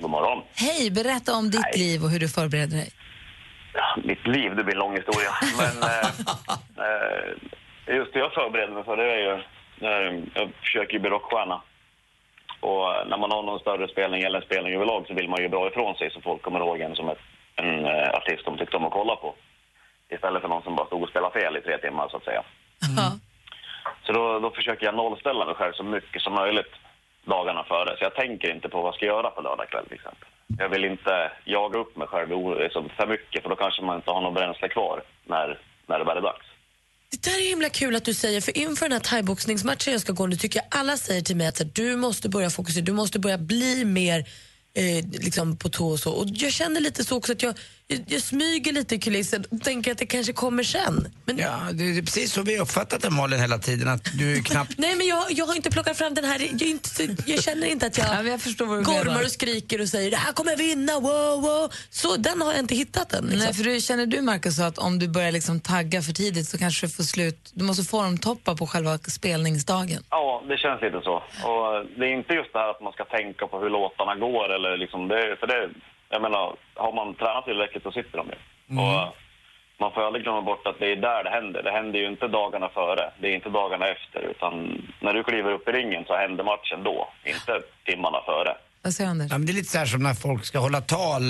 God 0.00 0.10
morgon. 0.10 0.44
Hej, 0.54 0.90
berätta 0.90 1.34
om 1.34 1.50
ditt 1.50 1.76
liv 1.76 2.04
och 2.04 2.10
hur 2.10 2.20
du 2.20 2.28
förbereder 2.28 2.76
dig. 2.76 2.90
Ja, 3.74 3.96
mitt 4.04 4.26
liv, 4.26 4.56
det 4.56 4.64
blir 4.64 4.74
en 4.74 4.80
lång 4.80 4.96
historia. 4.96 5.30
Men 5.58 5.82
eh, 5.90 6.08
eh, 6.86 7.96
just 7.96 8.12
det 8.12 8.18
jag 8.18 8.32
förbereder 8.32 8.72
mig 8.72 8.84
för 8.84 8.96
det 8.96 9.12
är 9.12 9.18
ju... 9.18 9.32
Eh, 9.88 10.20
jag 10.34 10.50
försöker 10.60 10.92
ju 10.92 10.98
bli 10.98 11.10
rockstjärna. 11.10 11.62
Och 12.60 13.08
när 13.08 13.16
man 13.16 13.30
har 13.30 13.42
någon 13.42 13.60
större 13.60 13.88
spelning 13.88 14.22
eller 14.22 14.40
en 14.40 14.44
spelning 14.44 14.74
överlag 14.74 15.04
så 15.06 15.14
vill 15.14 15.28
man 15.28 15.42
ju 15.42 15.48
bra 15.48 15.68
ifrån 15.68 15.94
sig 15.94 16.10
så 16.10 16.20
folk 16.20 16.42
kommer 16.42 16.60
ihåg 16.60 16.80
en 16.80 16.96
som 16.96 17.08
ett, 17.08 17.18
en 17.56 17.84
eh, 17.84 18.10
artist 18.10 18.44
de 18.44 18.58
tyckte 18.58 18.76
om 18.76 18.84
att 18.84 18.92
kolla 18.92 19.16
på. 19.16 19.34
Istället 20.08 20.42
för 20.42 20.48
någon 20.48 20.62
som 20.62 20.76
bara 20.76 20.86
stod 20.86 21.02
och 21.02 21.08
spelade 21.08 21.40
fel 21.40 21.56
i 21.56 21.60
tre 21.60 21.78
timmar 21.78 22.08
så 22.08 22.16
att 22.16 22.24
säga. 22.24 22.42
Så 24.06 24.12
då, 24.12 24.38
då 24.38 24.50
försöker 24.50 24.86
jag 24.86 24.94
nollställa 24.94 25.44
mig 25.46 25.54
själv 25.54 25.72
så 25.72 25.84
mycket 25.84 26.22
som 26.22 26.34
möjligt 26.34 26.72
dagarna 27.24 27.64
före. 27.64 27.96
Så 27.98 28.04
jag 28.04 28.14
tänker 28.14 28.54
inte 28.54 28.68
på 28.68 28.78
vad 28.78 28.88
jag 28.88 28.94
ska 28.94 29.06
göra 29.06 29.30
på 29.30 29.40
lördag 29.40 29.68
kväll 29.68 29.84
till 29.84 29.94
exempel. 29.94 30.28
Jag 30.58 30.68
vill 30.68 30.84
inte 30.84 31.32
jaga 31.44 31.78
upp 31.78 31.96
mig 31.96 32.08
själv 32.08 32.28
liksom, 32.58 32.88
för 32.96 33.06
mycket 33.06 33.42
för 33.42 33.50
då 33.50 33.56
kanske 33.56 33.82
man 33.82 33.96
inte 33.96 34.10
har 34.10 34.20
något 34.20 34.34
bränsle 34.34 34.68
kvar 34.68 35.02
när, 35.26 35.60
när 35.86 35.98
det 35.98 36.04
väl 36.04 36.16
är 36.16 36.22
dags. 36.22 36.46
Det 37.10 37.22
där 37.22 37.38
är 37.38 37.48
himla 37.48 37.68
kul 37.68 37.96
att 37.96 38.04
du 38.04 38.14
säger, 38.14 38.40
för 38.40 38.58
inför 38.58 38.88
den 38.88 38.92
här 38.92 39.00
thaiboxningsmatchen 39.00 39.92
jag 39.92 40.00
ska 40.00 40.12
gå 40.12 40.26
nu 40.26 40.36
tycker 40.36 40.58
jag 40.58 40.80
alla 40.80 40.96
säger 40.96 41.22
till 41.22 41.36
mig 41.36 41.46
att 41.46 41.58
här, 41.58 41.70
du 41.72 41.96
måste 41.96 42.28
börja 42.28 42.50
fokusera, 42.50 42.84
du 42.84 42.92
måste 42.92 43.18
börja 43.18 43.38
bli 43.38 43.84
mer 43.84 44.18
eh, 44.74 45.04
liksom 45.12 45.56
på 45.56 45.68
tå 45.68 45.86
och 45.86 45.98
så. 45.98 46.12
Och 46.12 46.26
jag 46.28 46.52
känner 46.52 46.80
lite 46.80 47.04
så 47.04 47.16
också 47.16 47.32
att 47.32 47.42
jag, 47.42 47.54
jag, 47.88 48.00
jag 48.06 48.22
smyger 48.22 48.72
lite 48.72 48.94
i 48.94 48.98
kulissen 48.98 49.44
och 49.50 49.60
tänker 49.62 49.92
att 49.92 49.98
det 49.98 50.06
kanske 50.06 50.32
kommer 50.32 50.62
sen. 50.62 51.08
Men, 51.24 51.38
Ja, 51.38 51.60
det 51.72 51.84
är 51.84 52.02
precis 52.02 52.32
så 52.32 52.42
vi 52.42 52.56
har 52.56 52.62
uppfattat 52.62 53.02
det 53.02 53.10
Malin 53.10 53.40
hela 53.40 53.58
tiden, 53.58 53.88
att 53.88 54.04
du 54.18 54.36
är 54.38 54.42
knappt... 54.50 54.74
Nej 54.78 54.96
men 54.96 55.06
jag, 55.06 55.24
jag 55.32 55.46
har 55.46 55.54
inte 55.56 55.70
plockat 55.70 55.98
fram 55.98 56.14
den 56.14 56.24
här, 56.24 56.38
jag, 56.40 56.62
inte, 56.62 57.16
jag 57.26 57.42
känner 57.42 57.66
inte 57.66 57.86
att 57.86 57.98
jag, 57.98 58.06
Ja, 58.12 58.22
jag 58.22 58.40
förstår 58.40 58.66
vad 58.66 58.78
du 58.78 58.82
menar. 58.90 59.04
gormar 59.04 59.22
och 59.24 59.30
skriker 59.30 59.80
och 59.80 59.88
säger 59.88 60.10
det 60.10 60.16
här 60.16 60.32
kommer 60.32 60.50
jag 60.50 60.58
vinna, 60.58 61.00
wow, 61.00 61.42
wow. 61.42 61.72
Så 61.90 62.16
den 62.16 62.42
har 62.42 62.50
jag 62.52 62.58
inte 62.58 62.74
hittat 62.74 63.12
än. 63.12 63.24
Liksom. 63.24 63.38
Nej, 63.44 63.54
för 63.54 63.64
du, 63.64 63.80
känner 63.80 64.06
du 64.06 64.20
Markus 64.22 64.60
att 64.60 64.78
om 64.78 64.98
du 64.98 65.08
börjar 65.08 65.32
liksom 65.32 65.60
tagga 65.60 66.02
för 66.02 66.12
tidigt 66.12 66.48
så 66.48 66.58
kanske 66.58 66.86
du 66.86 66.90
får 66.90 67.02
slut, 67.04 67.50
du 67.54 67.64
måste 67.64 67.82
formtoppa 67.84 68.54
på 68.56 68.66
själva 68.66 68.98
spelningsdagen? 68.98 70.02
Ja, 70.10 70.42
det 70.48 70.56
känns 70.58 70.82
lite 70.82 71.00
så. 71.04 71.14
Och 71.50 71.66
det 71.98 72.04
är 72.06 72.14
inte 72.18 72.32
just 72.34 72.52
det 72.52 72.58
här 72.58 72.70
att 72.70 72.82
man 72.82 72.92
ska 72.92 73.04
tänka 73.04 73.46
på 73.46 73.58
hur 73.58 73.70
låtarna 73.70 74.14
går 74.16 74.54
eller 74.56 74.76
liksom 74.76 75.08
det, 75.08 75.36
för 75.40 75.46
det, 75.46 75.60
jag 76.12 76.22
menar, 76.22 76.56
har 76.74 76.92
man 76.92 77.14
tränat 77.14 77.44
tillräckligt 77.44 77.82
så 77.82 77.92
sitter 77.92 78.16
de 78.18 78.26
ju. 78.32 78.38
Och 78.82 79.16
man 79.80 79.92
får 79.92 80.06
aldrig 80.06 80.24
glömma 80.24 80.42
bort 80.42 80.66
att 80.66 80.78
det 80.78 80.92
är 80.92 80.96
där 80.96 81.24
det 81.24 81.30
händer. 81.30 81.62
Det 81.62 81.70
händer 81.70 81.98
ju 81.98 82.06
inte 82.14 82.28
dagarna 82.28 82.68
före, 82.68 83.04
det 83.20 83.28
är 83.30 83.34
inte 83.34 83.48
dagarna 83.48 83.86
efter, 83.88 84.20
utan 84.32 84.52
när 85.00 85.14
du 85.14 85.22
kliver 85.24 85.52
upp 85.52 85.68
i 85.68 85.72
ringen 85.72 86.04
så 86.06 86.16
händer 86.16 86.44
matchen 86.44 86.80
då, 86.84 87.08
inte 87.24 87.52
timmarna 87.86 88.20
före. 88.26 88.56
Vad 88.82 88.94
säger 88.94 89.10
Anders? 89.10 89.30
Ja, 89.30 89.38
men 89.38 89.46
det 89.46 89.52
är 89.52 89.54
lite 89.54 89.70
så 89.70 89.78
här 89.78 89.86
som 89.86 90.02
när 90.02 90.14
folk 90.14 90.44
ska 90.44 90.58
hålla 90.58 90.80
tal 90.80 91.22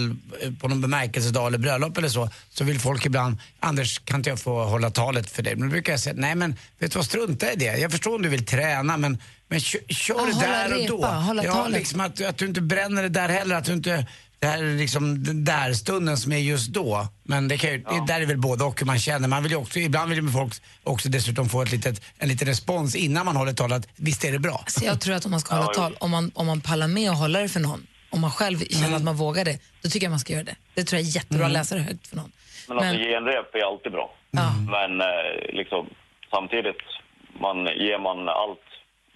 eh, 0.43 0.53
på 0.61 0.69
någon 0.69 0.81
bemärkelsedag 0.81 1.47
eller 1.47 1.59
bröllop 1.59 1.99
eller 1.99 2.09
så. 2.09 2.29
Så 2.51 2.65
vill 2.65 2.81
folk 2.81 3.07
ibland, 3.07 3.37
Anders 3.61 3.99
kan 3.99 4.17
inte 4.17 4.31
jag 4.31 4.41
få 4.41 4.65
hålla 4.65 4.91
talet 4.91 5.31
för 5.31 5.43
dig? 5.43 5.57
Men 5.57 5.69
då 5.69 5.73
brukar 5.73 5.93
jag 5.93 6.01
säga, 6.01 6.15
nej 6.19 6.35
men 6.35 6.57
vet 6.79 6.93
du 6.93 6.99
vad, 6.99 7.07
strunta 7.07 7.53
i 7.53 7.57
det. 7.57 7.79
Jag 7.79 7.91
förstår 7.91 8.15
om 8.15 8.23
du 8.23 8.29
vill 8.29 8.47
träna 8.47 8.97
men, 8.97 9.19
men 9.49 9.61
kö, 9.61 9.79
kör 9.89 10.15
det 10.15 10.21
hålla 10.21 10.47
där 10.47 10.73
och 10.73 10.81
repa, 10.81 10.97
då. 10.97 11.07
hålla 11.07 11.45
ja, 11.45 11.53
talet. 11.53 11.79
liksom 11.79 12.01
att, 12.01 12.25
att 12.25 12.39
du 12.39 12.47
inte 12.47 12.61
bränner 12.61 13.03
det 13.03 13.09
där 13.09 13.29
heller, 13.29 13.57
att 13.57 13.65
du 13.65 13.73
inte 13.73 14.07
det 14.43 14.49
här 14.49 14.63
är 14.65 14.79
liksom 14.79 15.25
den 15.25 15.45
där 15.45 15.73
stunden 15.73 16.17
som 16.17 16.33
är 16.33 16.39
just 16.39 16.69
då. 16.73 17.07
Men 17.23 17.49
det, 17.49 17.59
kan 17.59 17.71
ju, 17.71 17.79
det 17.79 18.05
där 18.07 18.21
är 18.21 18.27
väl 18.27 18.39
både 18.39 18.65
och 18.65 18.81
hur 18.81 18.87
man 18.87 18.99
känner. 18.99 19.29
Man 19.29 19.43
vill 19.43 19.53
ju 19.53 19.59
också, 19.59 19.79
ibland 19.79 20.11
vill 20.11 20.25
ju 20.25 20.31
folk 20.31 20.53
också 20.85 21.09
dessutom 21.09 21.49
få 21.49 21.63
ett 21.63 21.73
litet, 21.73 22.03
en 22.19 22.29
liten 22.29 22.49
respons 22.49 22.97
innan 22.97 23.27
man 23.27 23.37
håller 23.37 23.53
talet. 23.53 23.89
Visst 23.97 24.25
är 24.25 24.33
det 24.33 24.39
bra? 24.39 24.65
Så 24.67 24.85
jag 24.85 25.01
tror 25.01 25.15
att 25.15 25.25
om 25.25 25.31
man 25.31 25.41
ska 25.41 25.55
hålla 25.55 25.73
tal, 25.73 25.97
om 26.01 26.11
man, 26.11 26.31
om 26.35 26.47
man 26.47 26.61
pallar 26.61 26.89
med 26.89 27.11
och 27.11 27.17
hålla 27.17 27.39
det 27.41 27.49
för 27.49 27.61
någon, 27.61 27.87
om 28.11 28.21
man 28.21 28.31
själv 28.31 28.59
känner 28.59 28.97
att 28.97 29.03
man 29.03 29.17
vågar 29.17 29.45
det, 29.45 29.59
då 29.83 29.89
tycker 29.89 30.07
jag 30.07 30.11
man 30.11 30.21
ska 30.21 30.33
göra 30.33 30.45
det. 30.45 30.57
Det 30.75 30.85
tror 30.85 31.01
jag 31.01 31.09
är 31.09 31.13
jättebra 31.17 31.47
att 31.47 31.53
läsa 31.53 31.75
det 31.75 31.81
högt 31.81 32.07
för 32.07 32.17
någon. 32.17 32.33
Men 32.69 32.79
alltså 32.79 32.95
Men- 32.95 33.05
genrep 33.05 33.55
är 33.55 33.67
alltid 33.73 33.93
bra. 33.93 34.15
Men 34.77 35.01
eh, 35.01 35.07
liksom, 35.53 35.87
samtidigt, 36.31 36.83
man, 37.41 37.57
ger 37.65 37.99
man 37.99 38.29
allt 38.29 38.67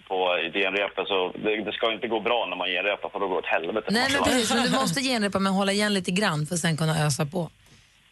på 0.09 0.17
genrepet 0.55 1.07
så 1.09 1.33
det, 1.45 1.65
det 1.65 1.73
ska 1.73 1.93
inte 1.93 2.09
gå 2.09 2.21
bra 2.21 2.47
när 2.51 2.57
man 2.57 2.69
genrepar 2.69 3.09
för 3.09 3.19
då 3.21 3.29
går 3.29 3.35
det 3.35 3.39
åt 3.39 3.47
helvete. 3.47 3.87
Nej, 3.91 4.09
men 4.13 4.23
precis, 4.23 4.55
men 4.55 4.63
du 4.65 4.71
måste 4.71 5.01
genrepa 5.03 5.39
men 5.39 5.53
hålla 5.53 5.73
igen 5.73 5.95
lite 5.95 6.11
grann 6.11 6.47
för 6.47 6.55
att 6.55 6.61
sen 6.61 6.77
kunna 6.77 7.07
ösa 7.07 7.27
på. 7.27 7.51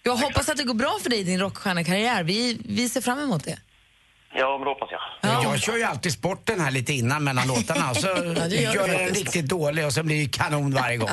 Jag 0.03 0.17
hoppas 0.17 0.49
att 0.49 0.57
det 0.57 0.65
går 0.65 0.75
bra 0.75 0.99
för 1.03 1.11
dig 1.11 1.21
i 1.21 1.25
din 1.25 1.41
rockstjärnekarriär. 1.41 2.23
Vi, 2.23 2.59
vi 2.69 2.89
ser 2.89 3.01
fram 3.01 3.19
emot 3.19 3.45
det. 3.45 3.59
Ja, 4.35 4.59
men 4.59 4.65
det 4.65 4.71
hoppas 4.71 4.89
jag. 4.91 5.01
Ja. 5.21 5.43
Jag 5.43 5.61
kör 5.61 5.77
ju 5.77 5.83
alltid 5.83 6.13
sporten 6.13 6.61
här 6.61 6.71
lite 6.71 6.93
innan 6.93 7.25
mellan 7.25 7.49
låtarna 7.49 7.95
så 7.95 8.07
Ja, 8.37 8.49
det 8.49 8.57
gör 8.57 8.75
jag 8.75 8.89
den 8.89 9.09
riktigt 9.09 9.47
dålig 9.49 9.87
och 9.87 9.93
så 9.93 10.03
blir 10.03 10.23
det 10.23 10.29
kanon 10.39 10.75
varje 10.75 10.97
gång. 10.97 11.09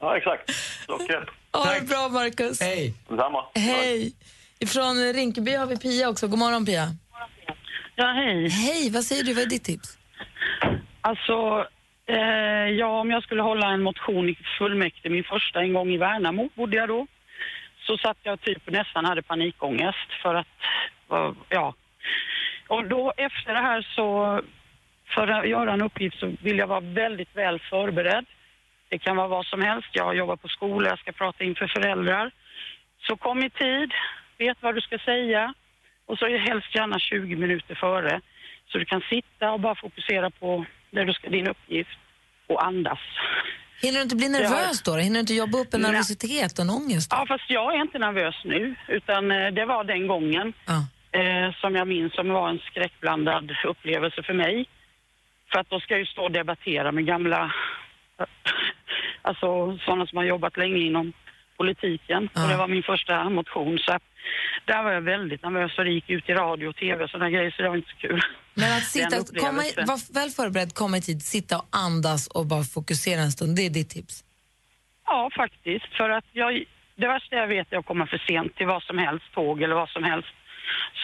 Ja, 0.00 0.16
exakt. 0.16 0.50
Klockrent. 0.84 1.28
Ha 1.52 1.74
det 1.74 1.80
bra, 1.80 2.08
Markus. 2.08 2.60
Hej. 2.60 2.94
Detsamma. 3.08 3.44
Hej. 3.54 4.12
Från 4.66 5.12
Rinkeby 5.12 5.54
har 5.54 5.66
vi 5.66 5.76
Pia 5.76 6.08
också. 6.08 6.28
God 6.28 6.38
morgon, 6.38 6.66
Pia. 6.66 6.94
Ja, 8.00 8.06
hej. 8.06 8.48
Hej, 8.48 8.90
vad 8.90 9.04
säger 9.04 9.24
du? 9.24 9.34
Vad 9.34 9.42
är 9.42 9.48
ditt 9.48 9.64
tips? 9.64 9.98
Alltså, 11.00 11.66
eh, 12.06 12.68
ja, 12.80 13.00
om 13.00 13.10
jag 13.10 13.22
skulle 13.22 13.42
hålla 13.42 13.70
en 13.70 13.82
motion 13.82 14.28
i 14.28 14.38
fullmäktige, 14.58 15.10
min 15.10 15.24
första 15.24 15.60
en 15.60 15.72
gång 15.72 15.90
i 15.90 15.96
Värnamo 15.96 16.48
bodde 16.54 16.76
jag 16.76 16.88
då, 16.88 17.06
så 17.86 17.98
satt 17.98 18.16
jag 18.22 18.40
typ 18.40 18.70
nästan 18.70 19.04
hade 19.04 19.22
panikångest 19.22 20.12
för 20.22 20.34
att, 20.34 20.46
ja. 21.48 21.74
Och 22.68 22.84
då 22.84 23.12
efter 23.16 23.54
det 23.54 23.60
här 23.60 23.88
så, 23.94 24.40
för 25.14 25.28
att 25.28 25.48
göra 25.48 25.72
en 25.72 25.82
uppgift 25.82 26.18
så 26.18 26.32
vill 26.42 26.58
jag 26.58 26.66
vara 26.66 26.80
väldigt 26.80 27.36
väl 27.36 27.58
förberedd. 27.58 28.26
Det 28.88 28.98
kan 28.98 29.16
vara 29.16 29.28
vad 29.28 29.46
som 29.46 29.62
helst. 29.62 29.88
Jag 29.92 30.16
jobbar 30.16 30.36
på 30.36 30.48
skola, 30.48 30.88
jag 30.88 30.98
ska 30.98 31.12
prata 31.12 31.44
inför 31.44 31.66
föräldrar. 31.66 32.30
Så 33.06 33.16
kom 33.16 33.42
i 33.44 33.50
tid, 33.50 33.92
vet 34.38 34.56
vad 34.60 34.74
du 34.74 34.80
ska 34.80 34.98
säga 34.98 35.54
och 36.08 36.18
så 36.18 36.26
helst 36.26 36.74
gärna 36.74 36.98
20 36.98 37.36
minuter 37.36 37.74
före. 37.74 38.20
Så 38.68 38.78
du 38.78 38.84
kan 38.84 39.00
sitta 39.00 39.52
och 39.52 39.60
bara 39.60 39.74
fokusera 39.74 40.30
på 40.30 40.64
det 40.90 41.04
du 41.04 41.12
ska, 41.12 41.28
din 41.28 41.48
uppgift 41.48 41.98
och 42.46 42.64
andas. 42.66 42.98
Hinner 43.82 43.98
du 43.98 44.02
inte 44.02 44.16
bli 44.16 44.28
nervös 44.28 44.82
då? 44.82 44.92
Hinner 44.94 45.14
du 45.14 45.20
inte 45.20 45.34
jobba 45.34 45.58
upp 45.58 45.74
en 45.74 45.80
Nej. 45.80 45.90
nervositet 45.90 46.58
och 46.58 46.64
en 46.64 46.70
ångest? 46.70 47.08
Ja, 47.10 47.24
fast 47.28 47.50
jag 47.50 47.74
är 47.74 47.80
inte 47.80 47.98
nervös 47.98 48.36
nu, 48.44 48.74
utan 48.88 49.30
eh, 49.30 49.48
det 49.52 49.64
var 49.64 49.84
den 49.84 50.06
gången 50.06 50.52
eh, 51.12 51.54
som 51.60 51.74
jag 51.74 51.88
minns 51.88 52.14
som 52.14 52.28
var 52.28 52.48
en 52.48 52.58
skräckblandad 52.58 53.52
upplevelse 53.64 54.22
för 54.22 54.34
mig. 54.34 54.66
För 55.52 55.58
att 55.60 55.70
då 55.70 55.80
ska 55.80 55.94
jag 55.94 56.00
ju 56.00 56.06
stå 56.06 56.22
och 56.22 56.32
debattera 56.32 56.92
med 56.92 57.06
gamla, 57.06 57.52
alltså 59.22 59.78
sådana 59.78 60.06
som 60.06 60.18
har 60.18 60.24
jobbat 60.24 60.56
länge 60.56 60.78
inom 60.78 61.12
politiken. 61.60 62.28
Och 62.34 62.48
det 62.48 62.56
var 62.56 62.68
min 62.68 62.82
första 62.82 63.30
motion. 63.30 63.78
Så 63.78 63.98
där 64.64 64.82
var 64.82 64.92
jag 64.92 65.00
väldigt 65.00 65.42
nervös 65.42 65.78
och 65.78 65.84
det 65.84 65.90
gick 65.90 66.10
ut 66.10 66.28
i 66.28 66.32
radio 66.32 66.68
och 66.68 66.76
tv 66.76 67.04
och 67.04 67.10
sådana 67.10 67.30
grejer, 67.30 67.50
så 67.50 67.62
det 67.62 67.68
var 67.68 67.76
inte 67.76 67.90
så 67.90 67.96
kul. 67.96 68.20
Men 68.54 68.72
att 68.76 68.84
sitta, 68.96 69.16
komma 69.46 69.62
vara 69.86 69.98
väl 70.14 70.30
förberedd, 70.30 70.74
komma 70.74 70.96
i 70.96 71.00
tid, 71.00 71.22
sitta 71.22 71.58
och 71.58 71.68
andas 71.70 72.26
och 72.26 72.46
bara 72.46 72.62
fokusera 72.62 73.20
en 73.20 73.32
stund. 73.32 73.56
Det 73.56 73.66
är 73.66 73.70
ditt 73.70 73.90
tips. 73.90 74.24
Ja, 75.06 75.30
faktiskt. 75.36 75.94
För 75.96 76.10
att 76.10 76.24
jag, 76.32 76.64
det 76.96 77.08
värsta 77.08 77.36
jag 77.36 77.46
vet 77.46 77.72
är 77.72 77.76
att 77.78 77.86
komma 77.86 78.06
för 78.06 78.18
sent 78.18 78.56
till 78.56 78.66
vad 78.66 78.82
som 78.82 78.98
helst, 78.98 79.24
tåg 79.34 79.62
eller 79.62 79.74
vad 79.74 79.88
som 79.88 80.04
helst. 80.04 80.28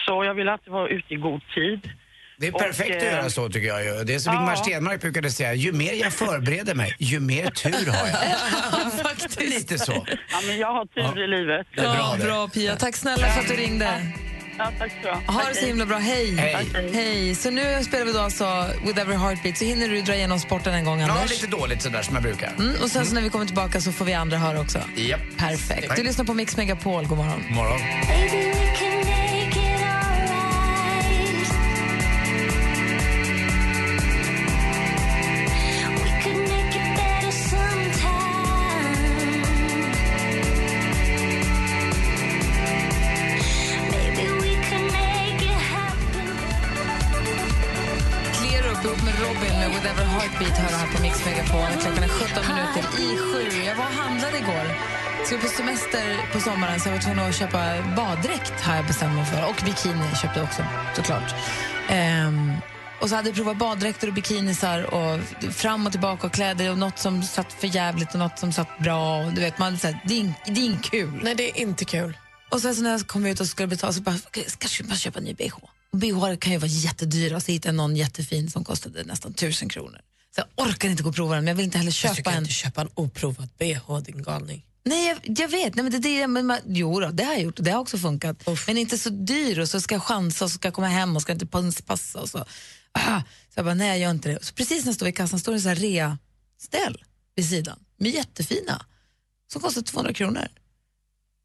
Så 0.05 0.23
jag 0.23 0.33
vill 0.33 0.49
alltid 0.49 0.73
vara 0.73 0.87
ute 0.87 1.13
i 1.13 1.17
god 1.17 1.41
tid. 1.55 1.89
Det 2.37 2.47
är 2.47 2.53
Och, 2.55 2.59
perfekt 2.61 2.95
att 2.97 3.03
eh, 3.03 3.11
göra 3.11 3.29
så 3.29 3.49
tycker 3.49 3.67
jag. 3.67 4.07
Det 4.07 4.15
är 4.15 4.19
som 4.19 4.33
ja. 4.33 4.39
Ingmar 4.39 4.55
Stenmark 4.55 5.01
brukade 5.01 5.31
säga, 5.31 5.53
ju 5.53 5.71
mer 5.71 5.93
jag 5.93 6.13
förbereder 6.13 6.75
mig, 6.75 6.95
ju 6.99 7.19
mer 7.19 7.49
tur 7.49 7.91
har 7.91 8.07
jag. 8.07 8.19
Lite 9.49 9.77
så. 9.79 10.05
Ja, 10.31 10.37
men 10.47 10.57
jag 10.57 10.67
har 10.73 10.85
tur 10.85 11.23
i 11.23 11.27
livet. 11.27 11.67
Bra 11.75 11.83
Ja, 11.83 12.15
det. 12.19 12.23
bra 12.25 12.47
Pia. 12.47 12.75
Tack 12.75 12.95
snälla 12.95 13.27
för 13.27 13.41
att 13.41 13.47
du 13.47 13.53
ringde. 13.55 14.01
Ja, 14.57 14.71
tack 14.79 14.91
så 15.03 15.07
du 15.27 15.33
Ha 15.33 15.43
det 15.49 15.55
så 15.55 15.65
himla 15.65 15.85
bra. 15.85 15.97
Hej. 15.97 16.35
Hej. 16.35 16.67
Hej. 16.93 17.35
Så 17.35 17.49
nu 17.49 17.83
spelar 17.83 18.05
vi 18.05 18.11
då 18.11 18.19
alltså 18.19 18.65
With 18.85 18.99
Every 18.99 19.15
Heartbeat. 19.15 19.57
Så 19.57 19.65
hinner 19.65 19.87
du 19.89 20.01
dra 20.01 20.15
igenom 20.15 20.39
sporten 20.39 20.73
en 20.73 20.85
gång, 20.85 20.99
Ja, 21.01 21.11
Anders. 21.11 21.29
lite 21.31 21.47
dåligt 21.47 21.81
sådär 21.81 22.01
som 22.01 22.13
jag 22.15 22.23
brukar. 22.23 22.51
Mm, 22.59 22.75
och 22.81 22.89
sen 22.91 23.05
så 23.05 23.13
när 23.15 23.21
vi 23.21 23.29
kommer 23.29 23.45
tillbaka 23.45 23.81
så 23.81 23.91
får 23.91 24.05
vi 24.05 24.13
andra 24.13 24.37
höra 24.37 24.59
också. 24.59 24.79
Japp. 24.95 25.19
Perfekt. 25.37 25.87
Tack. 25.87 25.97
Du 25.97 26.03
lyssnar 26.03 26.25
på 26.25 26.33
Mix 26.33 26.57
Megapol. 26.57 27.05
God 27.07 27.17
morgon. 27.17 27.43
God 27.47 27.55
morgon. 27.55 27.79
Semester 55.75 56.33
på 56.33 56.39
sommaren 56.39 56.79
så 56.79 56.89
jag 56.89 56.93
var 56.93 57.01
tvungen 57.01 57.29
att 57.29 57.35
köpa 57.35 57.81
baddräkt 57.95 58.61
har 58.61 58.75
jag 58.75 58.87
bestämt 58.87 59.15
mig 59.15 59.25
för. 59.25 59.49
Och 59.49 59.55
bikini 59.65 60.15
köpte 60.21 60.39
jag 60.39 60.43
också, 60.43 60.63
såklart. 60.95 61.35
Ehm, 61.89 62.51
och 63.01 63.09
så 63.09 63.15
hade 63.15 63.29
jag 63.29 63.35
provat 63.35 63.57
baddräkter 63.57 64.07
och 64.07 64.13
bikinisar 64.13 64.83
och 64.83 65.19
fram 65.53 65.85
och 65.85 65.91
tillbaka 65.91 66.27
och 66.27 66.33
kläder 66.33 66.71
och 66.71 66.77
något 66.77 66.99
som 66.99 67.23
satt 67.23 67.53
för 67.53 67.75
jävligt 67.75 68.13
och 68.13 68.19
något 68.19 68.39
som 68.39 68.53
satt 68.53 68.79
bra. 68.79 69.25
Och 69.25 69.33
du 69.33 69.41
vet, 69.41 69.57
man, 69.57 69.77
så 69.77 69.87
här, 69.87 70.01
det, 70.05 70.19
är, 70.19 70.33
det 70.45 70.67
är 70.67 70.77
kul. 70.83 71.19
Nej, 71.23 71.35
det 71.35 71.49
är 71.49 71.61
inte 71.61 71.85
kul. 71.85 72.17
Och 72.51 72.61
sen 72.61 72.75
så 72.75 72.81
när 72.81 72.91
jag 72.91 73.07
kom 73.07 73.25
ut 73.25 73.39
och 73.39 73.47
skulle 73.47 73.67
betala 73.67 73.93
så 73.93 74.01
bara, 74.01 74.15
kanske 74.57 74.83
man 74.83 74.97
köpa 74.97 75.19
en 75.19 75.25
ny 75.25 75.33
bh. 75.33 75.53
Och 75.91 75.97
bh 75.97 76.35
kan 76.35 76.51
ju 76.51 76.57
vara 76.57 76.67
jättedyra, 76.67 77.39
så 77.39 77.51
hittade 77.51 77.67
jag 77.69 77.75
någon 77.75 77.95
jättefin 77.95 78.49
som 78.51 78.63
kostade 78.63 79.03
nästan 79.03 79.33
tusen 79.33 79.69
kronor. 79.69 79.99
Så 80.35 80.41
jag 80.41 80.67
orkar 80.67 80.89
inte 80.89 81.03
gå 81.03 81.09
och 81.09 81.15
prova 81.15 81.35
den, 81.35 81.43
men 81.43 81.51
jag 81.51 81.55
vill 81.55 81.65
inte 81.65 81.77
heller 81.77 82.05
Jag 82.05 82.15
köpa 82.15 82.29
kan 82.29 82.33
en. 82.33 82.43
inte 82.43 82.53
köpa 82.53 82.81
en 82.81 82.89
oprovad 82.95 83.49
bh, 83.59 83.99
din 84.05 84.23
galning. 84.23 84.63
Nej, 84.85 85.07
jag, 85.07 85.39
jag 85.39 85.47
vet. 85.47 85.75
Nej, 85.75 85.83
men 85.83 85.91
det, 85.91 85.99
det, 85.99 86.27
men, 86.27 86.45
man, 86.45 86.59
jo 86.65 86.99
då, 86.99 87.09
det 87.09 87.23
har 87.23 87.33
jag 87.33 87.41
gjort 87.41 87.59
och 87.59 87.65
det 87.65 87.71
har 87.71 87.79
också 87.79 87.97
funkat. 87.97 88.47
Men 88.67 88.77
inte 88.77 88.97
så 88.97 89.09
dyr 89.09 89.59
och 89.59 89.69
så 89.69 89.81
ska 89.81 89.95
jag 89.95 90.03
chansa 90.03 90.45
och 90.45 90.51
så 90.51 90.55
ska 90.57 90.67
jag 90.67 90.73
komma 90.73 90.87
hem 90.87 91.15
och 91.15 91.21
ska 91.21 91.31
inte 91.31 91.45
pass- 91.45 91.81
passa 91.81 92.19
och 92.21 92.29
så. 92.29 92.45
Ah, 92.91 93.19
så 93.21 93.53
jag 93.59 93.65
bara, 93.65 93.73
nej 93.75 93.87
jag 93.87 93.97
gör 93.99 94.11
inte 94.11 94.29
det. 94.29 94.43
Så 94.45 94.53
precis 94.53 94.85
när 94.85 94.89
jag 94.89 94.95
står 94.95 95.07
i 95.07 95.11
kassan 95.11 95.39
står 95.39 95.53
det 95.53 95.59
så 95.61 95.69
här 95.69 95.75
rea-ställ 95.75 97.03
vid 97.35 97.49
sidan. 97.49 97.79
De 97.99 98.05
är 98.09 98.11
jättefina. 98.11 98.85
Som 99.51 99.61
kostar 99.61 99.81
200 99.81 100.13
kronor. 100.13 100.47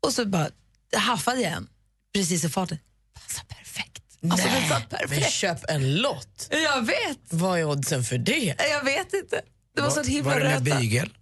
Och 0.07 0.12
så 0.12 0.24
bara 0.26 0.50
haffade 0.96 1.40
jag 1.40 1.53
en 1.53 1.68
precis 2.14 2.44
i 2.44 2.48
farten. 2.48 2.79
Passar 3.14 3.44
perfekt. 3.44 4.03
Alltså, 4.31 4.48
satt 4.68 4.90
men 4.90 5.00
perfekt. 5.00 5.33
köp 5.33 5.70
en 5.70 5.96
lott. 5.96 6.48
Jag 6.50 6.87
vet. 6.87 7.18
Vad 7.29 7.59
är 7.59 7.64
oddsen 7.64 8.05
för 8.05 8.18
det? 8.18 8.55
Jag 8.70 8.85
vet 8.85 9.12
inte. 9.14 9.40
Det 9.74 9.81
var 9.81 9.90
så 9.90 10.03
himla 10.03 10.31
Var 10.31 10.40
det 10.40 10.48
med 10.48 10.66
röta. 10.66 10.79
bygel? 10.79 11.12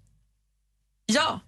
Ja. 1.07 1.41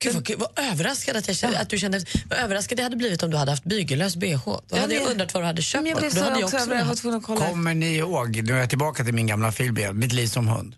Gud, 0.00 0.14
vad, 0.14 0.24
gud, 0.24 0.38
vad 0.38 0.58
överraskad 0.72 1.16
att, 1.16 1.28
jag 1.28 1.36
kände, 1.36 1.60
att 1.60 1.70
du 1.70 1.78
kände, 1.78 2.04
vad 2.30 2.38
överraskad 2.38 2.78
jag 2.78 2.84
hade 2.84 2.96
blivit 2.96 3.22
om 3.22 3.30
du 3.30 3.36
hade 3.36 3.50
haft 3.52 3.64
bygellös 3.64 4.16
bh. 4.16 4.44
Då 4.44 4.60
Ja, 4.70 4.80
hade 4.80 4.94
jag 4.94 5.10
undrat 5.10 5.34
vad 5.34 5.42
du 5.42 5.46
hade 5.46 5.62
köpt. 5.62 5.82
Men 5.82 5.90
jag 5.90 5.98
blev 5.98 6.10
så 6.10 6.24
hade 6.24 6.40
jag 6.40 6.44
också 6.44 6.74
jag 6.74 6.84
var 6.84 6.94
tvungen 6.94 7.18
att 7.18 7.24
kolla. 7.24 7.48
Kommer 7.48 7.74
ni 7.74 7.96
ihåg, 7.96 8.42
nu 8.42 8.52
är 8.52 8.58
jag 8.58 8.68
tillbaka 8.68 9.04
till 9.04 9.14
min 9.14 9.26
gamla 9.26 9.52
filmbild, 9.52 9.94
Mitt 9.94 10.12
liv 10.12 10.26
som 10.26 10.48
hund. 10.48 10.74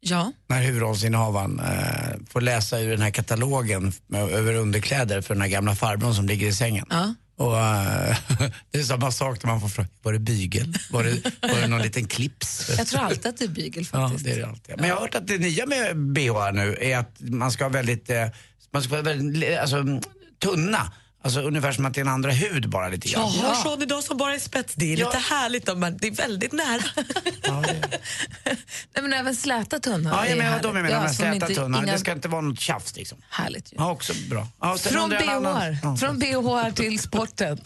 Ja. 0.00 0.32
När 0.48 0.62
huvudrollsinnehavaren 0.62 1.60
eh, 1.60 2.16
får 2.30 2.40
läsa 2.40 2.80
ur 2.80 2.90
den 2.90 3.02
här 3.02 3.10
katalogen 3.10 3.92
med, 4.06 4.28
över 4.30 4.54
underkläder 4.54 5.20
för 5.20 5.34
den 5.34 5.40
här 5.42 5.48
gamla 5.48 5.74
farbrorn 5.76 6.14
som 6.14 6.26
ligger 6.26 6.46
i 6.46 6.52
sängen. 6.52 6.86
Ja. 6.90 7.14
Och 7.38 7.58
eh, 7.58 8.16
det 8.70 8.78
är 8.78 8.82
samma 8.82 9.12
sak 9.12 9.42
när 9.42 9.50
man 9.50 9.60
får 9.60 9.68
fråga, 9.68 9.88
var 10.02 10.12
det 10.12 10.18
bygel? 10.18 10.74
Var 10.90 11.04
det, 11.04 11.32
var 11.42 11.60
det 11.60 11.66
någon 11.66 11.82
liten 11.82 12.06
clips? 12.06 12.70
Jag 12.78 12.86
tror 12.86 13.00
alltid 13.00 13.26
att 13.26 13.38
det 13.38 13.44
är 13.44 13.48
bygel 13.48 13.86
Ja, 13.92 14.08
faktiskt. 14.08 14.24
det 14.24 14.32
är 14.32 14.36
det 14.36 14.46
alltid. 14.46 14.74
Men 14.78 14.88
jag 14.88 14.94
har 14.96 15.02
hört 15.02 15.14
att 15.14 15.26
det 15.26 15.38
nya 15.38 15.66
med 15.66 15.96
BH 15.96 16.52
nu 16.52 16.76
är 16.80 16.98
att 16.98 17.16
man 17.20 17.52
ska 17.52 17.64
ha 17.64 17.68
väldigt, 17.68 18.10
eh, 18.10 18.26
man 18.72 18.82
ska 18.82 18.90
vara 18.92 19.02
väldigt 19.02 19.58
alltså, 19.58 19.76
mm, 19.76 20.00
tunna. 20.42 20.92
Alltså 21.22 21.40
ungefär 21.40 21.72
som 21.72 21.86
att 21.86 21.94
det 21.94 22.00
är 22.00 22.02
en 22.02 22.08
andra 22.08 22.30
hud 22.30 22.68
bara 22.70 22.88
lite 22.88 23.08
Jag 23.08 23.20
grann. 23.32 23.44
har 23.44 23.54
sån 23.54 23.82
idag 23.82 24.04
som 24.04 24.16
bara 24.16 24.34
är 24.34 24.38
spets. 24.38 24.74
Det 24.74 24.92
är 24.92 24.96
Ja. 24.98 25.06
lite 25.06 25.18
härligt, 25.18 25.76
men 25.78 25.96
det 25.98 26.06
är 26.06 26.10
väldigt 26.12 26.52
nära. 26.52 26.82
Nej, 28.94 29.02
men 29.02 29.12
även 29.12 29.36
släta 29.36 29.78
tunna 29.78 30.10
Ja, 30.10 30.26
jag 30.28 30.38
menar 30.38 30.62
de 30.62 30.74
menar 30.74 30.90
Ja, 30.90 31.08
släta 31.12 31.34
inte- 31.34 31.54
tunna. 31.54 31.78
inga- 31.82 31.92
Det 31.92 31.98
ska 31.98 32.12
inte 32.12 32.28
vara 32.28 32.40
något 32.40 32.60
tjafs 32.60 32.96
liksom. 32.96 33.18
Härligt 33.30 33.72
ju. 33.72 33.76
Ja, 33.78 33.90
också 33.90 34.12
bra. 34.30 34.48
Ja, 34.60 34.76
Från 34.78 35.10
jag 35.10 35.22
en 35.22 35.28
annan- 35.28 35.76
Ja. 35.82 35.96
Från 35.96 36.18
BH 36.18 36.74
till 36.74 36.98
sporten. 36.98 37.58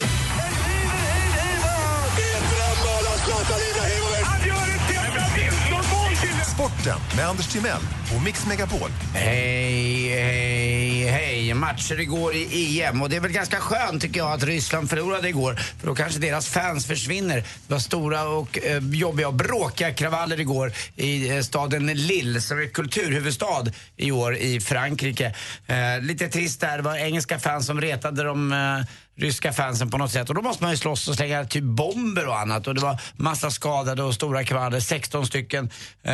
Sporten 6.55 6.99
med 7.15 7.27
Anders 7.27 7.47
Timell 7.47 7.81
och 8.15 8.23
Mix 8.23 8.45
Megapol. 8.45 8.89
Hej, 9.13 10.09
hej, 10.09 10.72
hej. 11.07 11.53
Matcher 11.53 11.99
igår 11.99 12.35
i 12.35 12.81
EM 12.81 13.01
och 13.01 13.09
det 13.09 13.15
är 13.15 13.19
väl 13.19 13.31
ganska 13.31 13.59
skönt 13.59 14.01
tycker 14.01 14.19
jag 14.19 14.31
att 14.31 14.43
Ryssland 14.43 14.89
förlorade 14.89 15.29
igår 15.29 15.55
för 15.79 15.87
då 15.87 15.95
kanske 15.95 16.19
deras 16.19 16.47
fans 16.47 16.85
försvinner. 16.85 17.35
Det 17.37 17.73
var 17.73 17.79
stora 17.79 18.23
och 18.27 18.59
eh, 18.63 18.83
jobbiga 18.91 19.27
och 19.27 19.33
bråkiga 19.33 19.93
kravaller 19.93 20.39
igår 20.39 20.73
i 20.95 21.29
eh, 21.29 21.41
staden 21.41 21.85
Lille 21.85 22.41
som 22.41 22.59
är 22.59 22.67
kulturhuvudstad 22.67 23.65
i 23.97 24.11
år 24.11 24.35
i 24.35 24.59
Frankrike. 24.59 25.35
Eh, 25.67 26.01
lite 26.01 26.27
trist 26.27 26.61
där, 26.61 26.77
det 26.77 26.83
var 26.83 26.95
engelska 26.95 27.39
fans 27.39 27.65
som 27.65 27.81
retade 27.81 28.23
dem 28.23 28.53
eh, 28.53 28.85
ryska 29.17 29.53
fansen 29.53 29.89
på 29.89 29.97
något 29.97 30.11
sätt 30.11 30.29
och 30.29 30.35
då 30.35 30.41
måste 30.41 30.63
man 30.63 30.71
ju 30.71 30.77
slåss 30.77 31.07
och 31.07 31.15
slänga 31.15 31.45
typ 31.45 31.63
bomber 31.63 32.27
och 32.27 32.39
annat 32.39 32.67
och 32.67 32.75
det 32.75 32.81
var 32.81 33.01
massa 33.15 33.51
skadade 33.51 34.03
och 34.03 34.13
stora 34.13 34.43
kravaller, 34.43 34.79
16 34.79 35.27
stycken. 35.27 35.69
Eh, 36.03 36.13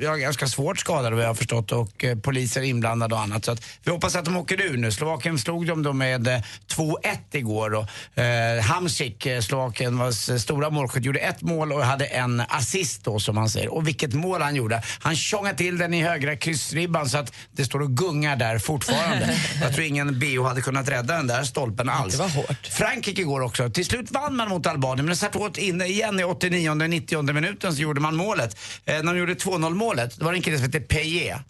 ja, 0.00 0.14
ganska 0.14 0.46
svårt 0.46 0.78
skadade 0.78 1.14
vad 1.16 1.24
jag 1.24 1.28
har 1.28 1.34
förstått 1.34 1.72
och 1.72 2.04
eh, 2.04 2.18
poliser 2.18 2.62
inblandade 2.62 3.14
och 3.14 3.20
annat. 3.20 3.44
Så 3.44 3.52
att 3.52 3.62
vi 3.84 3.90
hoppas 3.90 4.16
att 4.16 4.24
de 4.24 4.36
åker 4.36 4.60
ur 4.60 4.76
nu. 4.76 4.92
Slovakien 4.92 5.38
slog 5.38 5.66
dem 5.66 5.82
då 5.82 5.92
med 5.92 6.28
eh, 6.28 6.40
2-1 6.76 6.94
igår 7.32 7.74
och 7.74 8.18
eh, 8.22 8.62
Hamsik, 8.62 9.26
eh, 9.26 9.40
Slovakien, 9.40 9.98
var 9.98 10.08
s- 10.08 10.42
stora 10.42 10.70
målskytt, 10.70 11.04
gjorde 11.04 11.18
ett 11.18 11.42
mål 11.42 11.72
och 11.72 11.84
hade 11.84 12.06
en 12.06 12.42
assist 12.48 13.04
då 13.04 13.20
som 13.20 13.34
man 13.34 13.48
säger. 13.48 13.68
Och 13.74 13.88
vilket 13.88 14.14
mål 14.14 14.42
han 14.42 14.54
gjorde. 14.56 14.82
Han 15.00 15.16
tjongade 15.16 15.56
till 15.58 15.78
den 15.78 15.94
i 15.94 16.02
högra 16.02 16.36
kryssribban 16.36 17.08
så 17.08 17.18
att 17.18 17.32
det 17.52 17.64
står 17.64 17.80
och 17.82 17.96
gungar 17.96 18.36
där 18.36 18.58
fortfarande. 18.58 19.34
jag 19.62 19.74
tror 19.74 19.86
ingen 19.86 20.18
BO 20.20 20.42
hade 20.42 20.60
kunnat 20.60 20.88
rädda 20.88 21.16
den 21.16 21.26
där 21.26 21.44
stolpen 21.44 21.88
alls. 21.88 22.19
Var 22.20 22.28
hårt. 22.28 22.66
Frankrike 22.66 23.20
igår 23.20 23.40
också. 23.40 23.70
Till 23.70 23.84
slut 23.84 24.10
vann 24.10 24.36
man 24.36 24.48
mot 24.48 24.66
Albanien 24.66 25.04
men 25.04 25.10
det 25.10 25.16
satt 25.16 25.36
åt 25.36 25.58
inne 25.58 25.86
igen 25.86 26.20
i 26.20 26.22
89-90 26.22 27.32
minuten 27.32 27.74
så 27.74 27.82
gjorde 27.82 28.00
man 28.00 28.16
målet. 28.16 28.56
Eh, 28.84 29.02
när 29.02 29.14
de 29.14 29.18
gjorde 29.18 29.34
2-0 29.34 29.74
målet, 29.74 30.18
det 30.18 30.24
var 30.24 30.32
det 30.32 30.38
en 30.38 30.42
kille 30.42 30.56
som 30.56 30.64
hette 30.64 30.80
Peje 30.80 31.42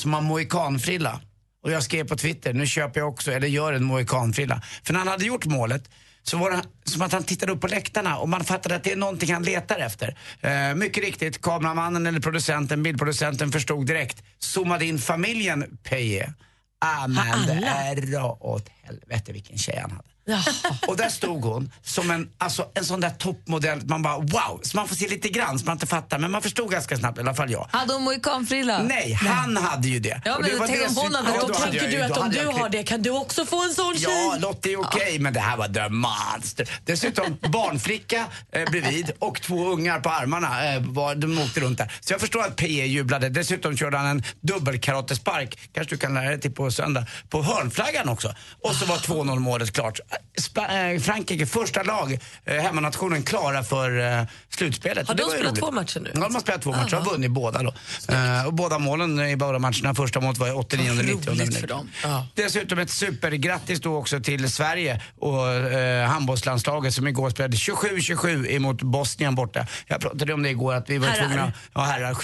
som 0.00 0.14
har 0.14 0.20
mohikanfrilla. 0.20 1.20
Och 1.64 1.72
jag 1.72 1.82
skrev 1.82 2.08
på 2.08 2.16
Twitter, 2.16 2.52
nu 2.52 2.66
köper 2.66 3.00
jag 3.00 3.08
också, 3.08 3.32
eller 3.32 3.48
gör 3.48 3.72
en 3.72 3.84
mohikanfrilla. 3.84 4.62
För 4.84 4.92
när 4.92 5.00
han 5.00 5.08
hade 5.08 5.24
gjort 5.24 5.46
målet 5.46 5.90
så 6.22 6.36
var 6.36 6.50
det 6.50 6.62
som 6.84 7.02
att 7.02 7.12
han 7.12 7.24
tittade 7.24 7.52
upp 7.52 7.60
på 7.60 7.66
läktarna 7.66 8.18
och 8.18 8.28
man 8.28 8.44
fattade 8.44 8.74
att 8.74 8.84
det 8.84 8.92
är 8.92 8.96
någonting 8.96 9.32
han 9.34 9.42
letar 9.42 9.78
efter. 9.78 10.16
Eh, 10.40 10.74
mycket 10.74 11.04
riktigt, 11.04 11.42
kameramannen 11.42 12.06
eller 12.06 12.20
producenten, 12.20 12.82
bildproducenten 12.82 13.52
förstod 13.52 13.86
direkt. 13.86 14.22
Zoomade 14.38 14.84
in 14.84 14.98
familjen 14.98 15.78
Peje. 15.82 16.34
Ah, 16.84 17.06
men 17.06 17.46
det 17.46 17.66
är 17.66 17.96
dra 17.96 18.38
åt 18.40 18.68
helvete 18.82 19.32
vilken 19.32 19.58
tjej 19.58 19.78
han 19.82 19.90
hade. 19.90 20.11
Och 20.88 20.96
där 20.96 21.08
stod 21.08 21.44
hon 21.44 21.72
som 21.82 22.10
en, 22.10 22.28
alltså, 22.38 22.68
en 22.74 22.84
sån 22.84 23.00
där 23.00 23.10
toppmodell. 23.10 23.86
Man 23.86 24.02
bara 24.02 24.18
wow, 24.18 24.60
så 24.62 24.76
man 24.76 24.88
får 24.88 24.96
se 24.96 25.08
lite 25.08 25.28
grann 25.28 25.58
så 25.58 25.66
man 25.66 25.76
inte 25.76 25.86
fattar. 25.86 26.18
Men 26.18 26.30
man 26.30 26.42
förstod 26.42 26.70
ganska 26.70 26.96
snabbt, 26.96 27.18
i 27.18 27.20
alla 27.20 27.34
fall 27.34 27.50
jag. 27.50 27.68
Hade 27.72 27.92
hon 27.92 28.02
mohikanfrilla? 28.02 28.82
Nej, 28.82 29.12
han 29.12 29.56
hade 29.56 29.88
ju 29.88 30.00
det. 30.00 30.20
Ja, 30.24 30.38
men 30.40 30.50
det 30.50 30.56
var 30.56 30.66
tänk 30.66 30.88
om 30.88 30.96
hon 30.96 31.14
hade 31.14 31.32
det. 31.32 31.46
då 31.46 31.54
tänker 31.54 31.90
du 31.90 32.02
att 32.02 32.18
om 32.18 32.30
du 32.30 32.46
har 32.46 32.68
det 32.68 32.82
kan 32.82 33.02
du 33.02 33.10
också 33.10 33.46
få 33.46 33.64
en 33.64 33.74
sån 33.74 33.94
tjej. 33.94 34.28
Ja, 34.32 34.36
Lotta 34.40 34.68
är 34.68 34.80
okej, 34.80 35.18
men 35.18 35.32
det 35.32 35.40
här 35.40 35.56
var 35.56 35.68
the 35.68 35.88
monster. 35.88 36.68
Dessutom 36.84 37.38
barnflicka 37.52 38.26
eh, 38.52 38.70
bredvid 38.70 39.10
och 39.18 39.42
två 39.42 39.68
ungar 39.72 40.00
på 40.00 40.08
armarna. 40.10 40.74
Eh, 40.74 40.82
var, 40.82 41.14
de 41.14 41.38
åkte 41.38 41.60
runt 41.60 41.78
där. 41.78 41.92
Så 42.00 42.12
jag 42.12 42.20
förstår 42.20 42.42
att 42.42 42.56
P.E. 42.56 42.86
jublade. 42.86 43.28
Dessutom 43.28 43.76
körde 43.76 43.96
han 43.96 44.06
en 44.06 44.22
dubbelkaratespark, 44.40 45.58
kanske 45.74 45.94
du 45.94 45.98
kan 45.98 46.14
lära 46.14 46.28
dig 46.28 46.40
till 46.40 46.52
på 46.52 46.70
söndag, 46.70 47.06
på 47.28 47.42
hörnflaggan 47.42 48.08
också. 48.08 48.34
Och 48.62 48.74
så 48.74 48.86
var 48.86 48.96
2-0 48.96 49.38
målet 49.38 49.72
klart. 49.72 50.00
Eh, 50.56 51.00
Frankrike, 51.00 51.46
första 51.46 51.82
lag, 51.82 52.18
eh, 52.44 52.54
hemmanationen, 52.56 53.22
klara 53.22 53.62
för 53.64 54.18
eh, 54.18 54.24
slutspelet. 54.48 55.08
Har 55.08 55.14
de 55.14 55.22
spelat 55.22 55.44
roligt. 55.46 55.58
två 55.60 55.70
matcher 55.70 56.00
nu? 56.00 56.10
Ja, 56.14 56.20
de 56.20 56.34
har 56.34 56.40
spelat 56.40 56.62
två 56.62 56.70
matcher 56.72 56.96
och 56.96 57.06
vunnit 57.06 57.30
båda 57.30 57.62
då. 57.62 57.74
Eh, 58.08 58.46
och 58.46 58.54
båda 58.54 58.78
målen 58.78 59.20
i 59.20 59.36
båda 59.36 59.58
matcherna, 59.58 59.94
första 59.94 60.20
målet 60.20 60.38
var 60.38 60.48
i 60.48 60.50
89 60.50 60.90
och 60.90 60.96
90 60.96 61.30
Roligt 61.30 61.58
för 61.58 61.66
dem. 61.66 61.90
Ja. 62.02 62.26
Dessutom 62.34 62.78
ett 62.78 62.90
supergrattis 62.90 63.80
då 63.80 63.96
också 63.96 64.20
till 64.20 64.52
Sverige 64.52 65.02
och 65.18 65.48
eh, 65.48 66.06
handbollslandslaget 66.08 66.94
som 66.94 67.06
igår 67.08 67.30
spelade 67.30 67.56
27-27 67.56 68.46
emot 68.50 68.82
Bosnien 68.82 69.34
borta. 69.34 69.66
Jag 69.86 70.00
pratade 70.00 70.34
om 70.34 70.42
det 70.42 70.50
igår 70.50 70.74
att 70.74 70.90
vi 70.90 70.98
var 70.98 71.08
Herrar. 71.08 71.26
tvungna, 71.26 71.52
ja 71.74 71.80
herrar, 71.80 72.14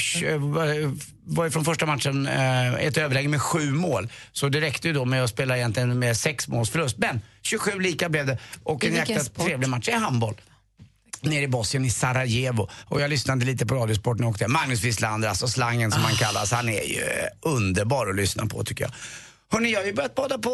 var 1.28 1.44
ju 1.44 1.50
från 1.50 1.64
första 1.64 1.86
matchen 1.86 2.26
eh, 2.26 2.74
ett 2.74 2.96
överläge 2.96 3.28
med 3.28 3.42
sju 3.42 3.70
mål. 3.70 4.08
Så 4.32 4.48
det 4.48 4.60
räckte 4.60 4.88
ju 4.88 4.94
då 4.94 5.04
med 5.04 5.24
att 5.24 5.30
spela 5.30 5.56
egentligen 5.56 5.98
med 5.98 6.16
sex 6.16 6.48
måls 6.48 6.70
förlust. 6.70 6.98
Men 6.98 7.20
27 7.42 7.80
lika 7.80 8.08
blev 8.08 8.26
det 8.26 8.38
och 8.62 8.84
en 8.84 8.94
jäkla 8.94 9.20
trevlig 9.20 9.68
match 9.68 9.88
i 9.88 9.92
handboll. 9.92 10.34
Nere 11.20 11.42
i 11.42 11.48
Bosnien, 11.48 11.84
i 11.84 11.90
Sarajevo. 11.90 12.68
Och 12.84 13.00
jag 13.00 13.10
lyssnade 13.10 13.44
lite 13.44 13.66
på 13.66 13.74
Radiosporten 13.74 14.24
och 14.24 14.30
åkte. 14.30 14.48
Magnus 14.48 14.84
Wislander, 14.84 15.28
alltså 15.28 15.48
slangen 15.48 15.90
som 15.90 16.02
han 16.02 16.14
kallas, 16.14 16.52
han 16.52 16.68
är 16.68 16.82
ju 16.82 17.00
eh, 17.00 17.26
underbar 17.40 18.06
att 18.06 18.16
lyssna 18.16 18.46
på 18.46 18.64
tycker 18.64 18.84
jag. 18.84 18.92
Hörrni, 19.50 19.72
jag 19.72 19.80
har 19.80 19.86
ju 19.86 19.92
börjat 19.92 20.14
bada 20.14 20.38
på, 20.38 20.50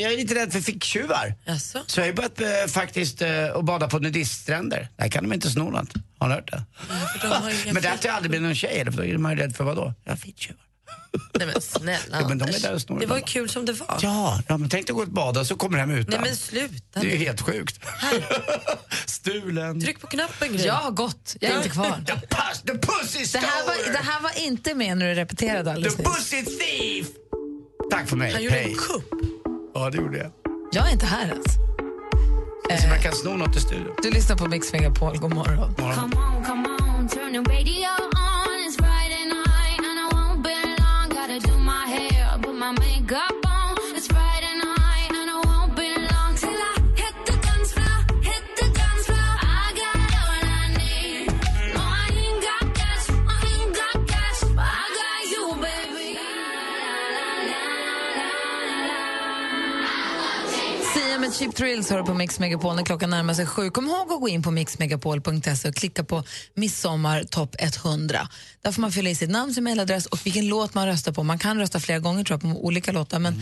jag 0.00 0.12
är 0.12 0.16
lite 0.16 0.34
rädd 0.34 0.52
för 0.52 0.60
ficktjuvar. 0.60 1.34
Jaså? 1.44 1.78
Så 1.86 2.00
jag 2.00 2.04
har 2.04 2.08
ju 2.08 2.14
börjat 2.14 2.40
eh, 2.40 2.48
faktiskt 2.68 3.22
eh, 3.22 3.56
att 3.56 3.64
bada 3.64 3.88
på 3.88 3.98
nudiststränder. 3.98 4.88
Där 4.96 5.08
kan 5.08 5.24
de 5.24 5.32
inte 5.32 5.50
sno 5.50 5.70
något. 5.70 5.88
Har 6.18 6.28
ni 6.28 6.34
hört 6.34 6.50
det? 6.50 6.64
Men 7.72 7.82
där 7.82 7.90
har 7.90 7.98
jag 8.02 8.14
aldrig 8.14 8.30
blivit 8.30 8.46
någon 8.46 8.54
tjej, 8.54 8.80
eller 8.80 8.92
för 8.92 8.98
då 8.98 9.04
är 9.04 9.18
man 9.18 9.32
ju 9.32 9.38
rädd 9.42 9.56
för 9.56 9.64
vad 9.64 9.76
då? 9.76 9.94
Ja, 10.04 10.16
ficktjuvar. 10.16 10.62
Nej 11.38 11.46
men 11.46 11.60
snälla 11.60 12.20
Ja, 12.20 12.28
men 12.28 12.38
de 12.38 12.44
är 12.48 12.62
där 12.62 12.74
och 12.74 12.80
snor 12.80 13.00
Det 13.00 13.06
var 13.06 13.16
ju 13.16 13.22
kul 13.22 13.48
som 13.48 13.64
det 13.64 13.72
var. 13.72 13.98
Ja, 14.02 14.40
ja 14.48 14.56
men 14.56 14.68
tänk 14.68 14.86
dig 14.86 14.94
gå 14.94 15.02
och 15.02 15.08
bada 15.08 15.44
så 15.44 15.56
kommer 15.56 15.78
de 15.78 15.90
hem 15.90 15.98
utan. 15.98 16.10
Nej 16.10 16.20
men 16.30 16.36
sluta 16.36 17.00
det 17.00 17.06
är 17.06 17.10
ju 17.10 17.16
helt 17.16 17.40
sjukt. 17.40 17.80
Stulen. 19.06 19.80
Tryck 19.80 20.00
på 20.00 20.06
knappen 20.06 20.52
Gry. 20.52 20.64
Jag 20.64 20.74
har 20.74 20.90
gått, 20.90 21.36
jag 21.40 21.52
är 21.52 21.56
inte 21.56 21.68
kvar. 21.68 22.04
The, 22.06 22.12
pus, 22.12 22.62
the 22.62 22.72
pussy 22.72 23.38
Det 23.38 23.46
här, 23.46 23.66
var, 23.66 23.92
det 23.92 23.98
här 23.98 24.20
var 24.20 24.38
inte 24.46 24.74
med 24.74 24.98
när 24.98 25.08
du 25.08 25.14
repeterade 25.14 25.72
alldeles 25.72 25.96
The 25.96 26.02
pussy 26.02 26.44
thief! 26.44 27.06
Tack 27.90 28.08
för 28.08 28.16
mig. 28.16 28.32
Han 28.32 28.42
gjorde 28.42 28.56
Hej. 28.56 28.70
en 28.70 28.76
kupp. 28.76 29.04
Ja, 29.74 29.90
det 29.90 29.96
gjorde 29.98 30.18
jag. 30.18 30.30
Jag 30.72 30.88
är 30.88 30.92
inte 30.92 31.06
här 31.06 31.28
ens. 31.28 31.58
Så 32.82 32.88
man 32.88 32.98
kan 32.98 33.12
sno 33.12 33.30
något 33.36 33.56
i 33.56 33.60
studion. 33.60 33.94
Du 34.02 34.10
lyssnar 34.10 34.36
på 34.36 34.48
Mix 34.48 34.72
Megapol, 34.72 35.18
god 35.18 35.34
morgon. 35.34 35.74
Come 35.74 36.16
on, 36.16 36.44
come 36.44 36.68
on, 36.68 37.08
turn 37.08 37.32
the 37.32 37.50
radio 37.52 37.88
on. 38.16 38.58
It's 38.66 38.76
Friday 38.76 39.24
night 39.24 39.78
and 39.88 39.98
I 40.04 40.06
won't 40.14 40.42
be 40.42 40.54
long. 40.82 41.08
Gotta 41.08 41.38
do 41.48 41.58
my 41.58 41.86
hair, 41.86 42.38
put 42.42 42.54
my 42.54 42.72
makeup 42.72 43.37
Cheap 61.38 61.54
Thrills 61.54 61.90
hör 61.90 62.02
på 62.02 62.14
Mix 62.14 62.38
Megapol 62.38 62.76
när 62.76 62.82
klockan 62.82 63.10
närmar 63.10 63.34
sig 63.34 63.46
sju. 63.46 63.70
Kom 63.70 63.88
ihåg 63.88 64.12
att 64.12 64.20
gå 64.20 64.28
in 64.28 64.42
på 64.42 64.50
mixmegapol.se 64.50 65.68
och 65.68 65.74
klicka 65.74 66.04
på 66.04 66.24
Midsommar 66.54 67.24
topp 67.24 67.56
100. 67.58 68.28
Där 68.62 68.72
får 68.72 68.80
man 68.80 68.92
fylla 68.92 69.10
i 69.10 69.14
sitt 69.14 69.30
namn, 69.30 69.54
sin 69.54 69.64
mailadress 69.64 70.06
och 70.06 70.26
vilken 70.26 70.48
låt 70.48 70.74
man 70.74 70.86
röstar 70.86 71.12
på. 71.12 71.22
Man 71.22 71.38
kan 71.38 71.58
rösta 71.58 71.80
flera 71.80 71.98
gånger 71.98 72.24
tror 72.24 72.40
jag, 72.42 72.54
på 72.54 72.64
olika 72.64 72.92
låtar, 72.92 73.18
men 73.18 73.40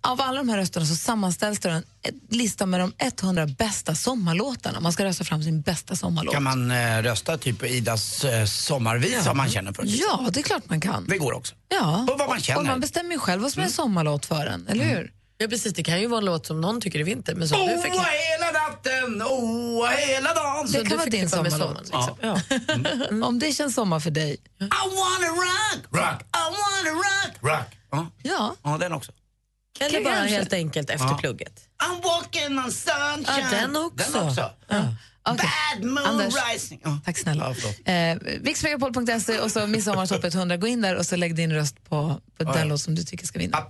av 0.00 0.20
alla 0.20 0.38
de 0.38 0.48
här 0.48 0.56
rösterna 0.56 0.86
så 0.86 0.96
sammanställs 0.96 1.60
det 1.60 1.70
en 1.70 1.84
lista 2.30 2.66
med 2.66 2.80
de 2.80 2.92
100 2.98 3.46
bästa 3.46 3.94
sommarlåtarna. 3.94 4.80
Man 4.80 4.92
ska 4.92 5.04
rösta 5.04 5.24
fram 5.24 5.42
sin 5.42 5.60
bästa 5.60 5.96
sommarlåt. 5.96 6.34
Kan 6.34 6.42
man 6.42 6.70
eh, 6.70 7.02
rösta 7.02 7.38
typ 7.38 7.58
på 7.58 7.66
Idas 7.66 8.24
eh, 8.24 8.44
sommarvisa 8.44 9.30
om 9.30 9.36
man 9.36 9.50
känner 9.50 9.72
för 9.72 9.82
det? 9.82 9.88
Ja, 9.88 10.28
det 10.32 10.40
är 10.40 10.44
klart 10.44 10.62
man 10.68 10.80
kan. 10.80 11.06
Det 11.08 11.18
går 11.18 11.32
också. 11.32 11.54
Ja. 11.68 12.06
Och 12.10 12.18
vad 12.18 12.28
man 12.28 12.40
känner. 12.40 12.60
Och 12.60 12.66
man 12.66 12.80
bestämmer 12.80 13.12
ju 13.12 13.18
själv 13.18 13.42
vad 13.42 13.52
som 13.52 13.60
är 13.60 13.66
en 13.66 13.72
sommarlåt 13.72 14.26
för 14.26 14.46
en, 14.46 14.66
eller 14.68 14.84
hur? 14.84 15.12
Ja 15.42 15.48
precis, 15.48 15.72
det 15.74 15.82
kan 15.82 16.00
ju 16.00 16.06
vara 16.06 16.18
en 16.18 16.24
låt 16.24 16.46
som 16.46 16.60
någon 16.60 16.80
tycker 16.80 17.00
är 17.00 17.04
vinter 17.04 17.34
men 17.34 17.48
som 17.48 17.58
du 17.58 17.64
Åh, 17.74 17.82
fick... 17.82 17.92
hela 17.92 18.50
natten, 18.68 19.22
åh, 19.26 19.88
hela 19.90 20.34
dagen. 20.34 20.72
Det 20.72 20.84
kan 20.88 20.98
vara 20.98 21.10
din 21.10 21.30
sommarlåt. 21.30 21.86
sommaren, 21.86 22.40
liksom. 22.98 23.22
Om 23.22 23.38
det 23.38 23.52
känns 23.52 23.74
sommar 23.74 24.00
för 24.00 24.10
dig. 24.10 24.32
I 24.32 24.38
wanna 24.60 25.28
rock, 25.28 25.84
rock, 25.90 26.22
I 26.22 26.44
wanna 26.44 26.90
rock, 26.98 27.36
rock. 27.40 27.76
Ja, 27.90 28.06
Ja. 28.22 28.54
ja 28.62 28.78
den 28.78 28.92
också. 28.92 29.12
Eller 29.80 30.04
bara 30.04 30.14
helt 30.14 30.52
enkelt 30.52 30.90
efter 30.90 31.06
Ja. 31.08 31.18
plugget. 31.20 31.52
I'm 31.84 32.02
walking 32.02 32.58
on 32.58 32.72
sunshine. 32.72 33.46
Ja, 33.52 33.58
den 33.60 33.76
också. 33.76 34.12
Den 34.18 34.28
också. 34.28 34.50
Okej. 35.28 35.48
Bad 35.74 35.84
moon 35.84 35.98
Anders. 36.06 36.34
rising. 36.52 36.80
Ja. 36.84 36.98
Tack 37.04 37.18
snälla. 37.18 37.54
Ja. 37.84 37.92
Eh, 37.92 38.18
Mixmegapol.se 38.40 39.38
och 39.38 39.50
så 39.50 39.66
Midsommartoppet 39.66 40.34
100. 40.34 40.56
Gå 40.56 40.66
in 40.66 40.80
där 40.80 40.96
och 40.96 41.06
så 41.06 41.16
lägg 41.16 41.34
din 41.36 41.52
röst 41.52 41.84
på, 41.88 42.20
på 42.38 42.52
den 42.52 42.68
låt 42.68 42.80
som 42.80 42.94
du 42.94 43.02
tycker 43.02 43.26
ska 43.26 43.38
vinna. 43.38 43.66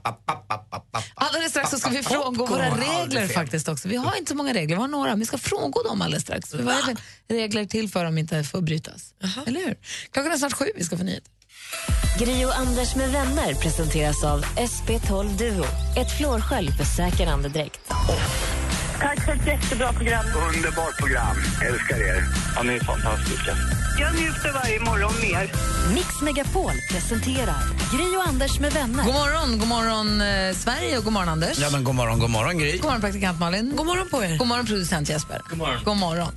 Alldeles 1.15 1.51
strax 1.51 1.71
så 1.71 1.79
ska 1.79 1.91
vi 1.91 2.03
frångå 2.03 2.47
våra 2.47 2.71
regler 2.71 3.29
faktiskt 3.29 3.69
också. 3.69 3.89
Vi 3.89 3.97
har 3.97 4.17
inte 4.17 4.29
så 4.29 4.37
många 4.37 4.55
regler, 4.55 4.77
vi 4.77 4.81
har 4.83 4.89
några. 4.89 5.15
Vi 5.15 5.27
ska 5.27 5.39
frångå 5.39 5.83
dem 5.83 6.03
alldeles 6.03 6.23
strax. 6.23 6.55
Vad 6.55 6.75
är 6.75 6.97
det 7.29 7.35
regler 7.35 7.65
till 7.65 7.89
för 7.89 8.05
om 8.05 8.19
inte 8.19 8.45
får 8.45 8.61
brytas? 8.61 9.15
Eller 9.47 9.61
hur? 9.61 9.77
Klockan 10.11 10.33
är 10.33 10.37
snart 10.37 10.53
sju, 10.53 10.65
vi 10.77 10.85
ska 10.85 10.97
få 10.97 11.05
nyheter. 11.05 11.31
Gri 12.19 12.45
och 12.45 12.59
Anders 12.59 12.97
med 12.97 13.11
vänner 13.11 13.55
presenteras 13.55 14.25
av 14.25 14.45
SP12 14.45 15.39
Duo. 15.39 15.65
Ett 15.97 16.19
flårskölj 16.19 16.71
för 16.73 16.85
säker 16.85 17.27
andedräkt. 17.27 17.81
Tack 19.01 19.25
för 19.25 19.33
ett 19.33 19.47
jättebra 19.47 19.93
program. 19.93 20.25
Underbart 20.55 20.97
program. 20.99 21.37
Älskar 21.63 21.97
er. 22.09 22.25
Ja, 22.57 22.63
ni 22.63 22.75
är 22.75 22.81
fantastiska. 22.81 23.57
Jag 24.01 24.15
njuter 24.15 24.53
varje 24.53 24.81
morgon 24.81 25.13
mer. 25.23 25.53
Mix 25.95 26.21
Megapol 26.23 26.73
presenterar 26.91 27.63
Gri 27.93 28.17
och 28.17 28.29
Anders 28.29 28.61
med 28.61 28.73
vänner. 28.73 29.05
God 29.05 29.15
morgon, 29.15 29.59
god 29.59 29.69
morgon 29.69 30.21
eh, 30.21 30.55
Sverige 30.57 30.99
och 30.99 31.05
god 31.05 31.13
morgon 31.13 31.29
Anders. 31.29 31.59
Ja, 31.59 31.71
men 31.71 31.85
god 31.85 31.95
morgon, 31.95 32.19
god 32.19 32.31
morgon 32.31 32.59
Gry. 32.59 32.73
God 32.73 32.85
morgon 32.85 33.01
praktikant 33.01 33.41
Malin. 33.41 33.73
God 33.77 33.87
morgon 33.87 34.09
på 34.09 34.25
er. 34.25 34.39
God 34.39 34.49
morgon 34.49 34.67
producent 34.67 35.09
Jesper. 35.09 35.41
God 35.49 35.59
morgon. 35.59 35.85
God 35.85 35.97
morgon. 35.97 36.33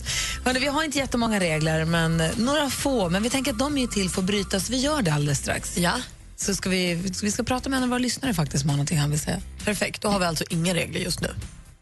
Hörrni, 0.45 0.60
vi 0.60 0.67
har 0.67 0.84
inte 0.84 0.97
jättemånga 0.97 1.39
regler, 1.39 1.86
men 1.86 2.21
eh, 2.21 2.30
några 2.38 2.69
få. 2.69 3.10
Men 3.10 3.23
vi 3.23 3.30
tänker 3.30 3.52
att 3.52 3.60
de 3.60 3.78
är 3.78 3.88
till 3.88 4.10
för 4.10 4.21
att 4.21 4.26
brytas. 4.26 4.69
Vi 4.69 4.78
gör 4.80 5.02
det 5.02 5.13
alldeles 5.13 5.39
strax. 5.39 5.78
Ja. 5.78 5.93
Så 6.36 6.56
ska 6.56 6.69
vi, 6.69 6.93
vi 7.23 7.32
ska 7.32 7.43
prata 7.43 7.69
med 7.69 7.78
en 7.78 7.84
av 7.84 7.89
våra 7.89 7.99
lyssnare 7.99 8.34
faktiskt 8.34 8.62
som 8.62 8.69
har 8.69 8.78
någonting 8.78 8.97
han 8.99 9.10
vill 9.10 9.19
säga. 9.19 9.38
Perfekt, 9.65 10.02
då 10.02 10.08
har 10.10 10.19
vi 10.19 10.26
alltså 10.26 10.43
inga 10.49 10.73
regler 10.73 10.99
just 10.99 11.21
nu. 11.21 11.30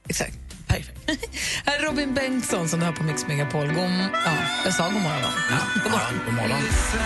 Exakt. 0.08 0.51
Perfekt. 0.68 0.92
Här 1.66 1.80
är 1.80 1.84
Robin 1.84 2.14
Bengtsson 2.14 2.70
som 2.70 2.80
du 2.80 2.86
har 2.86 2.94
på 2.94 3.04
Mix 3.04 3.28
Megapol. 3.28 3.68
God, 3.68 3.84
ja, 4.26 4.38
jag 4.66 4.74
sa 4.74 4.84
god 4.84 4.94
morgon 4.94 5.22
va? 5.22 5.30
Ja, 5.50 5.58
god 6.26 6.34
morgon. 6.34 6.50
God. 6.50 7.02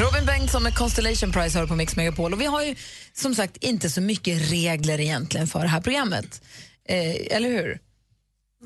Robin 0.00 0.26
Bengtsson 0.26 0.62
med 0.62 0.74
Constellation 0.74 1.32
Prize 1.32 1.58
har 1.58 1.66
på 1.66 1.74
Mix 1.76 1.96
Megapol. 1.96 2.32
Och 2.32 2.40
vi 2.40 2.44
har 2.44 2.62
ju 2.62 2.74
som 3.12 3.34
sagt 3.34 3.56
inte 3.56 3.90
så 3.90 4.00
mycket 4.00 4.50
regler 4.50 5.00
egentligen 5.00 5.46
för 5.46 5.60
det 5.60 5.68
här 5.68 5.80
programmet. 5.80 6.42
Eh, 6.88 7.36
eller 7.36 7.48
hur? 7.48 7.78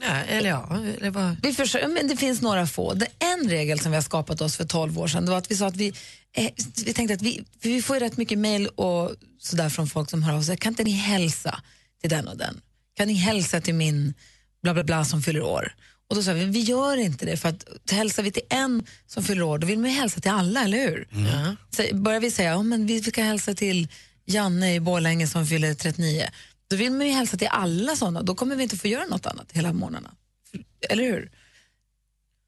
Ja, 0.00 0.14
eller 0.14 0.48
ja, 0.50 0.82
eller 0.98 1.10
vad? 1.10 1.36
Vi 1.42 1.52
försöker, 1.52 1.88
men 1.88 2.08
det 2.08 2.16
finns 2.16 2.42
några 2.42 2.66
få. 2.66 2.94
Det 2.94 3.06
en 3.18 3.50
regel 3.50 3.80
som 3.80 3.90
vi 3.90 3.96
har 3.96 4.02
skapat 4.02 4.40
oss 4.40 4.56
för 4.56 4.64
12 4.64 4.98
år 4.98 5.08
sedan 5.08 5.24
det 5.24 5.30
var 5.30 5.38
att 5.38 5.50
vi 5.50 5.56
sa 5.56 5.66
att 5.66 5.76
vi, 5.76 5.92
eh, 6.36 6.50
vi 6.84 6.92
tänkte 6.92 7.14
att 7.14 7.22
vi, 7.22 7.44
vi 7.60 7.82
får 7.82 8.00
rätt 8.00 8.16
mycket 8.16 8.38
mejl 8.38 8.66
och 8.66 9.14
sådär 9.40 9.68
från 9.68 9.86
folk 9.86 10.10
som 10.10 10.22
hör 10.22 10.34
av 10.34 10.42
sig. 10.42 10.56
Kan 10.56 10.72
inte 10.72 10.84
ni 10.84 10.90
hälsa 10.90 11.60
till 12.00 12.10
den 12.10 12.28
och 12.28 12.36
den? 12.36 12.60
Kan 12.96 13.08
ni 13.08 13.14
hälsa 13.14 13.60
till 13.60 13.74
min 13.74 14.14
bla 14.62 14.74
bla 14.74 14.84
bla 14.84 15.04
som 15.04 15.22
fyller 15.22 15.42
år? 15.42 15.74
Och 16.08 16.16
då 16.16 16.22
sa 16.22 16.32
vi, 16.32 16.44
vi 16.44 16.60
gör 16.60 16.96
inte 16.96 17.26
det 17.26 17.36
för 17.36 17.48
att 17.48 17.64
hälsar 17.90 18.22
vi 18.22 18.30
till 18.30 18.42
en 18.48 18.86
som 19.06 19.22
fyller 19.22 19.42
år 19.42 19.58
då 19.58 19.66
vill 19.66 19.78
man 19.78 19.90
ju 19.90 19.96
hälsa 19.96 20.20
till 20.20 20.30
alla, 20.30 20.64
eller 20.64 20.78
hur? 20.78 21.08
Så 21.70 21.96
börjar 21.96 22.20
vi 22.20 22.30
säga, 22.30 22.56
oh, 22.56 22.62
men 22.62 22.86
vi 22.86 23.02
ska 23.02 23.22
hälsa 23.22 23.54
till 23.54 23.88
Janne 24.26 24.74
i 24.74 24.80
Borlänge 24.80 25.26
som 25.26 25.46
fyller 25.46 25.74
39. 25.74 26.28
Då 26.70 26.76
vill 26.76 26.92
man 26.92 27.06
ju 27.06 27.12
hälsa 27.12 27.36
till 27.36 27.48
alla 27.50 27.96
sådana, 27.96 28.22
då 28.22 28.34
kommer 28.34 28.56
vi 28.56 28.62
inte 28.62 28.76
få 28.76 28.88
göra 28.88 29.04
något 29.04 29.26
annat 29.26 29.52
hela 29.52 29.72
morgnarna. 29.72 30.10
Eller 30.90 31.04
hur? 31.04 31.30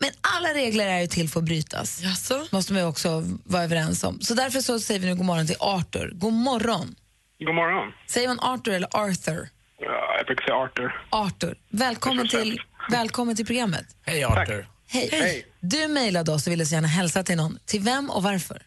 Men 0.00 0.10
alla 0.36 0.54
regler 0.54 0.86
är 0.86 1.00
ju 1.00 1.06
till 1.06 1.28
för 1.28 1.40
att 1.40 1.44
brytas. 1.44 2.02
Jaså? 2.02 2.46
måste 2.52 2.72
man 2.72 2.82
ju 2.82 2.88
också 2.88 3.22
vara 3.44 3.62
överens 3.64 4.04
om. 4.04 4.20
Så 4.20 4.34
därför 4.34 4.60
så 4.60 4.80
säger 4.80 5.00
vi 5.00 5.06
nu 5.06 5.14
god 5.14 5.26
morgon 5.26 5.46
till 5.46 5.56
Arthur. 5.60 6.10
God 6.14 6.32
morgon. 6.32 6.94
God 7.38 7.54
morgon. 7.54 7.92
Säger 8.06 8.28
man 8.28 8.40
Arthur 8.40 8.74
eller 8.74 8.88
Arthur? 8.96 9.48
Ja, 9.78 10.14
jag 10.18 10.26
brukar 10.26 10.44
säga 10.44 10.56
Arthur. 10.56 11.02
Arthur. 11.10 11.58
Välkommen 11.68 12.28
till, 12.28 12.60
välkommen 12.90 13.36
till 13.36 13.46
programmet. 13.46 13.86
Hej 14.06 14.24
Arthur. 14.24 14.66
Hej. 14.88 15.08
Hej. 15.12 15.46
Du 15.60 15.88
mejlade 15.88 16.32
oss 16.32 16.46
och 16.46 16.52
ville 16.52 16.66
så 16.66 16.74
gärna 16.74 16.88
hälsa 16.88 17.22
till 17.22 17.36
någon. 17.36 17.58
Till 17.66 17.80
vem 17.80 18.10
och 18.10 18.22
varför? 18.22 18.62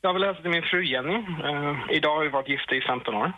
Jag 0.00 0.14
vill 0.14 0.22
hälsa 0.24 0.42
till 0.42 0.50
min 0.50 0.62
fru 0.62 0.84
Jenny. 0.92 1.14
Eh, 1.14 1.96
idag 1.96 2.16
har 2.16 2.22
vi 2.24 2.28
varit 2.30 2.48
gifta 2.48 2.74
i 2.74 2.80
15 2.80 3.14
år. 3.14 3.32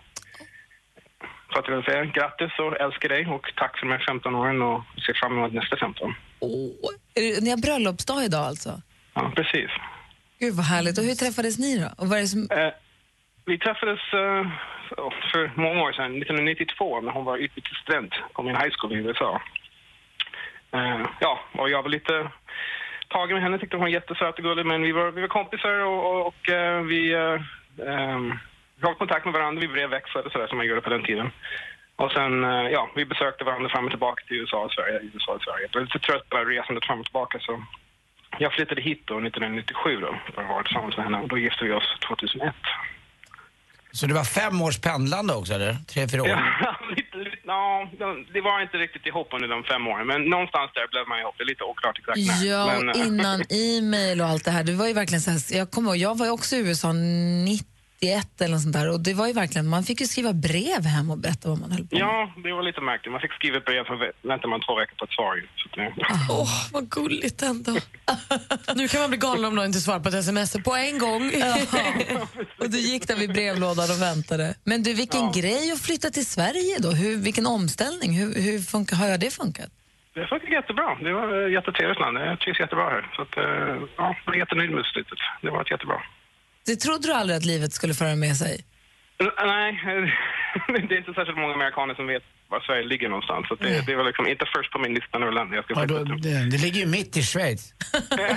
Så 1.55 1.61
att 1.61 1.69
jag 1.69 1.77
vill 1.77 1.85
säga 1.85 2.05
grattis 2.05 2.53
och 2.59 2.81
älskar 2.81 3.09
dig 3.09 3.27
och 3.27 3.53
tack 3.57 3.79
för 3.79 3.87
de 3.87 3.93
här 3.93 4.05
15 4.09 4.35
åren 4.35 4.63
och 4.63 4.83
ser 5.07 5.15
fram 5.15 5.33
emot 5.39 5.53
nästa 5.53 5.77
15. 5.77 6.15
Åh, 6.41 6.51
är 7.15 7.21
det- 7.23 7.41
Ni 7.45 7.51
har 7.51 7.57
bröllopsdag 7.57 8.25
idag 8.25 8.45
alltså? 8.47 8.81
Ja, 9.15 9.33
precis. 9.37 9.71
Gud 10.39 10.55
vad 10.55 10.65
härligt. 10.67 10.99
Och 10.99 11.05
hur 11.05 11.15
träffades 11.15 11.59
ni 11.59 11.79
då? 11.79 11.89
Och 11.99 12.09
vad 12.09 12.19
är 12.19 12.25
som... 12.25 12.49
Eh, 12.51 12.73
vi 13.47 13.59
träffades 13.59 14.01
eh, 14.13 14.43
för 15.33 15.61
många 15.61 15.83
år 15.83 15.93
sedan, 15.93 16.17
1992, 16.23 17.01
när 17.01 17.13
hon 17.13 17.25
var 17.25 17.37
utbytesstudent 17.39 18.13
på 18.35 18.43
min 18.43 18.57
high 18.57 18.75
school 18.79 18.93
i 18.93 18.97
USA. 18.97 19.43
Eh, 20.73 21.01
ja, 21.21 21.41
och 21.53 21.71
jag 21.71 21.83
var 21.83 21.89
lite 21.91 22.31
tagen 23.09 23.35
med 23.35 23.43
henne, 23.43 23.59
tyckte 23.59 23.77
hon 23.77 23.81
var 23.85 23.89
jättesöt 23.89 24.39
och 24.39 24.45
gullig, 24.45 24.67
men 24.67 24.83
vi 24.83 24.93
var, 24.93 25.11
vi 25.11 25.21
var 25.21 25.29
kompisar 25.29 25.75
och, 25.91 26.01
och, 26.11 26.27
och 26.27 26.49
eh, 26.51 26.81
vi, 26.83 27.15
har 28.85 28.95
kontakt 28.95 29.25
med 29.25 29.35
varandra, 29.35 29.61
vi 29.61 29.69
brevväxlade 29.69 30.31
sådär 30.31 30.47
som 30.47 30.57
man 30.57 30.67
gjorde 30.67 30.81
på 30.81 30.91
den 30.91 31.05
tiden. 31.05 31.31
Och 31.97 32.13
sen, 32.13 32.45
eh, 32.45 32.69
ja, 32.77 32.91
vi 32.97 33.05
besökte 33.05 33.45
varandra 33.45 33.69
fram 33.69 33.85
och 33.85 33.91
tillbaka 33.91 34.25
till 34.25 34.37
USA 34.37 34.59
och 34.65 34.73
Sverige, 34.73 35.01
USA 35.15 35.33
och 35.33 35.43
Sverige. 35.43 35.69
Jag 35.73 35.81
var 35.81 35.87
lite 35.87 35.99
trött 35.99 36.29
på 36.31 36.37
resandet 36.37 36.85
fram 36.87 37.01
och 37.01 37.07
tillbaka 37.07 37.39
så 37.41 37.63
jag 38.39 38.53
flyttade 38.53 38.83
hit 38.83 39.03
då 39.05 39.15
1997 39.15 40.01
då, 40.01 40.17
för 40.35 40.43
att 40.43 40.49
vara 40.49 40.63
tillsammans 40.63 40.97
med 40.97 41.05
henne 41.07 41.19
och 41.19 41.29
då 41.29 41.39
gifte 41.39 41.65
vi 41.65 41.73
oss 41.73 41.89
2001. 42.09 42.55
Så 43.93 44.07
det 44.07 44.15
var 44.15 44.25
fem 44.25 44.63
års 44.63 44.79
pendlande 44.81 45.35
också 45.35 45.53
eller? 45.55 45.75
Tre, 45.75 46.09
fyra 46.09 46.23
år? 46.23 46.29
Ja, 46.61 46.77
lite, 46.97 47.17
lite, 47.17 47.37
ja, 47.47 47.89
det 48.33 48.41
var 48.41 48.63
inte 48.63 48.77
riktigt 48.77 49.07
ihop 49.07 49.29
under 49.33 49.49
de 49.49 49.65
fem 49.65 49.87
åren, 49.87 50.07
men 50.07 50.23
någonstans 50.23 50.71
där 50.75 50.89
blev 50.89 51.09
man 51.09 51.19
ihop. 51.21 51.35
Det 51.39 51.45
är 51.45 51.47
lite 51.47 51.65
oklart 51.65 51.99
exakt 51.99 52.19
när. 52.19 52.47
Ja, 52.51 52.67
men, 52.67 52.89
och 52.89 52.97
eh, 52.97 53.07
innan 53.07 53.41
e-mail 53.51 54.21
och 54.21 54.27
allt 54.27 54.45
det 54.45 54.51
här. 54.51 54.65
Det 54.65 54.73
var 54.73 54.87
ju 54.87 54.93
verkligen 54.93 55.21
så 55.21 55.31
här, 55.31 55.59
jag 55.59 55.71
kommer 55.71 55.91
ihåg, 55.91 55.97
jag 55.97 56.19
var 56.19 56.27
ju 56.27 56.33
också 56.33 56.57
i 56.57 56.59
USA 56.59 56.93
91 58.05 58.41
eller 58.41 58.53
något 58.55 58.63
sånt 58.63 58.75
där 58.75 58.91
och 58.93 59.01
det 59.01 59.15
var 59.15 59.27
ju 59.27 59.33
verkligen, 59.33 59.67
man 59.69 59.85
fick 59.85 60.01
ju 60.01 60.07
skriva 60.07 60.33
brev 60.33 60.83
hem 60.95 61.11
och 61.11 61.19
berätta 61.19 61.49
vad 61.49 61.59
man 61.61 61.71
höll 61.73 61.87
på 61.87 61.95
med. 61.95 62.03
Ja, 62.03 62.33
det 62.45 62.53
var 62.53 62.63
lite 62.63 62.81
märkligt. 62.81 63.13
Man 63.13 63.21
fick 63.21 63.33
skriva 63.33 63.57
ett 63.57 63.65
brev, 63.65 63.85
så 63.85 63.93
vä- 63.93 64.13
väntar 64.23 64.49
man 64.49 64.61
två 64.61 64.75
veckor 64.75 64.95
på 64.97 65.05
ett 65.05 65.13
svar. 65.19 65.35
Åh, 66.31 66.73
vad 66.73 66.89
gulligt 66.91 67.43
ändå. 67.43 67.73
nu 68.77 68.89
kan 68.89 69.01
man 69.01 69.11
bli 69.11 69.19
galen 69.19 69.45
om 69.45 69.55
någon 69.55 69.67
inte 69.67 69.81
svarar 69.81 70.01
på 70.01 70.09
ett 70.09 70.15
sms 70.15 70.53
på 70.65 70.75
en 70.75 70.99
gång. 70.99 71.25
Och 72.61 72.71
du 72.71 72.79
gick 72.79 73.09
där 73.09 73.17
vid 73.17 73.33
brevlådan 73.33 73.91
och 73.91 74.03
väntade. 74.03 74.55
Men 74.65 74.83
du, 74.83 74.95
vilken 74.95 75.33
grej 75.33 75.73
att 75.73 75.81
flytta 75.81 76.11
till 76.11 76.27
Sverige 76.27 76.79
då. 76.79 76.91
Hur, 76.91 77.17
vilken 77.17 77.47
omställning. 77.47 78.13
Hur, 78.21 78.35
hur 78.47 78.59
funkar, 78.59 78.97
har 78.97 79.19
det 79.19 79.31
funkat? 79.31 79.71
Det 80.15 80.27
funkar 80.27 80.49
jättebra. 80.49 80.89
Det 81.07 81.13
var 81.13 81.45
eh, 81.47 81.53
jättetrevligt 81.53 82.01
land. 82.01 82.19
Jag 82.19 82.41
trivs 82.41 82.61
jättebra 82.61 82.85
här. 82.85 83.03
Så 83.17 83.23
att, 83.23 83.37
eh, 83.37 83.45
ja, 83.97 84.17
jag 84.25 84.35
är 84.35 84.39
jättenöjd 84.39 84.71
med 84.71 84.85
slutet. 84.85 85.19
Det 85.43 85.51
var 85.51 85.67
jättebra. 85.71 86.01
Det 86.67 86.77
trodde 86.77 87.09
du 87.09 87.13
aldrig 87.13 87.37
att 87.37 87.45
livet 87.45 87.73
skulle 87.73 87.95
föra 87.95 88.15
med 88.17 88.37
sig? 88.37 88.65
Nej, 89.47 89.73
det 90.89 90.95
är 90.95 90.99
inte 90.99 91.15
särskilt 91.15 91.39
många 91.39 91.55
amerikaner 91.55 91.95
som 91.95 92.07
vet 92.07 92.23
var 92.49 92.61
Sverige 92.61 92.85
ligger 92.87 93.09
någonstans. 93.09 93.49
Så 93.49 93.55
det, 93.55 93.87
det 93.87 93.97
var 93.97 94.05
liksom 94.05 94.27
inte 94.27 94.45
först 94.57 94.71
på 94.73 94.79
min 94.79 94.95
lista 94.95 95.19
över 95.19 95.33
länder 95.33 95.57
jag 95.57 95.65
ska 95.65 95.75
Ja, 95.75 95.81
flytta 95.81 96.05
då, 96.05 96.07
till. 96.07 96.23
det, 96.23 96.51
det 96.51 96.59
ligger 96.59 96.81
ju 96.81 96.87
mitt 96.87 97.17
i 97.17 97.23
Schweiz. 97.23 97.75
Men 98.17 98.37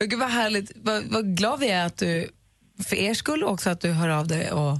Gud 0.10 0.18
vad 0.20 0.30
härligt. 0.30 0.72
Vad, 0.76 1.02
vad 1.12 1.36
glad 1.36 1.60
vi 1.60 1.70
är 1.70 1.86
att 1.86 1.96
du, 1.98 2.28
för 2.88 2.96
er 2.96 3.14
skull 3.14 3.44
också, 3.44 3.70
att 3.70 3.80
du 3.80 3.92
hör 3.92 4.08
av 4.08 4.26
dig 4.28 4.52
och, 4.52 4.78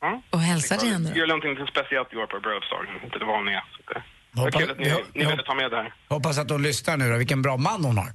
Ja. 0.00 0.22
och 0.30 0.40
hälsar 0.40 0.76
till 0.76 0.88
henne. 0.92 1.12
Gör 1.14 1.26
någonting 1.26 1.50
lite 1.54 1.66
speciellt 1.70 2.12
i 2.12 2.16
år 2.16 2.26
på 2.26 2.40
bröllopsdagen, 2.40 2.86
inte 3.04 3.18
det 3.18 3.24
vanliga. 3.24 3.62
Så 3.76 3.92
det, 3.92 3.94
det 3.94 4.02
var 4.40 4.44
Hoppas- 4.44 4.60
kul 4.62 4.70
att 4.70 4.78
ni, 4.78 4.88
ja, 4.88 4.98
ni 5.14 5.22
ja. 5.22 5.30
ville 5.30 5.42
ta 5.42 5.54
med 5.54 5.70
det 5.70 5.76
här. 5.76 5.94
Hoppas 6.08 6.38
att 6.38 6.50
hon 6.50 6.62
lyssnar 6.62 6.96
nu 6.96 7.10
då, 7.10 7.16
vilken 7.18 7.42
bra 7.42 7.56
man 7.56 7.84
hon 7.84 7.98
har. 7.98 8.10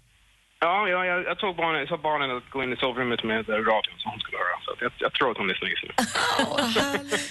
Ja, 0.60 0.88
ja 0.89 1.06
jag, 1.06 1.26
jag 1.26 1.39
tog 1.39 1.56
barnen, 1.56 1.88
sa 1.88 1.98
barnen 1.98 2.38
att 2.38 2.50
gå 2.50 2.63
in 2.63 2.74
i 2.74 2.76
sovrummet 2.76 3.24
med 3.24 3.50
radion 3.50 3.98
som 4.02 4.12
hon 4.12 4.20
skulle 4.20 4.38
höra. 4.38 4.58
Så 4.65 4.70
jag, 4.80 4.91
jag 5.00 5.13
tror 5.13 5.32
att 5.32 5.38
hon 5.38 5.48
lyssnar 5.48 5.68
just 5.70 5.84
nu. 5.88 5.91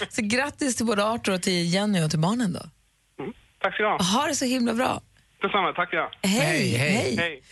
Så 0.15 0.21
grattis 0.35 0.75
till 0.75 0.85
både 0.85 1.05
Arthur 1.05 1.33
och 1.33 1.41
till 1.41 1.73
Jenny 1.73 2.03
och 2.05 2.09
till 2.09 2.19
barnen 2.19 2.53
då. 2.53 2.63
Tack 3.61 3.73
ska 3.73 3.83
du 3.83 3.89
ha. 3.89 3.97
Ha 4.03 4.27
det 4.27 4.35
så 4.35 4.45
himla 4.45 4.73
bra. 4.73 5.01
Detsamma, 5.41 5.73
tack 5.73 5.89
ja. 5.91 6.11
Hej, 6.21 6.77
hej. 6.77 7.15
hej. 7.17 7.43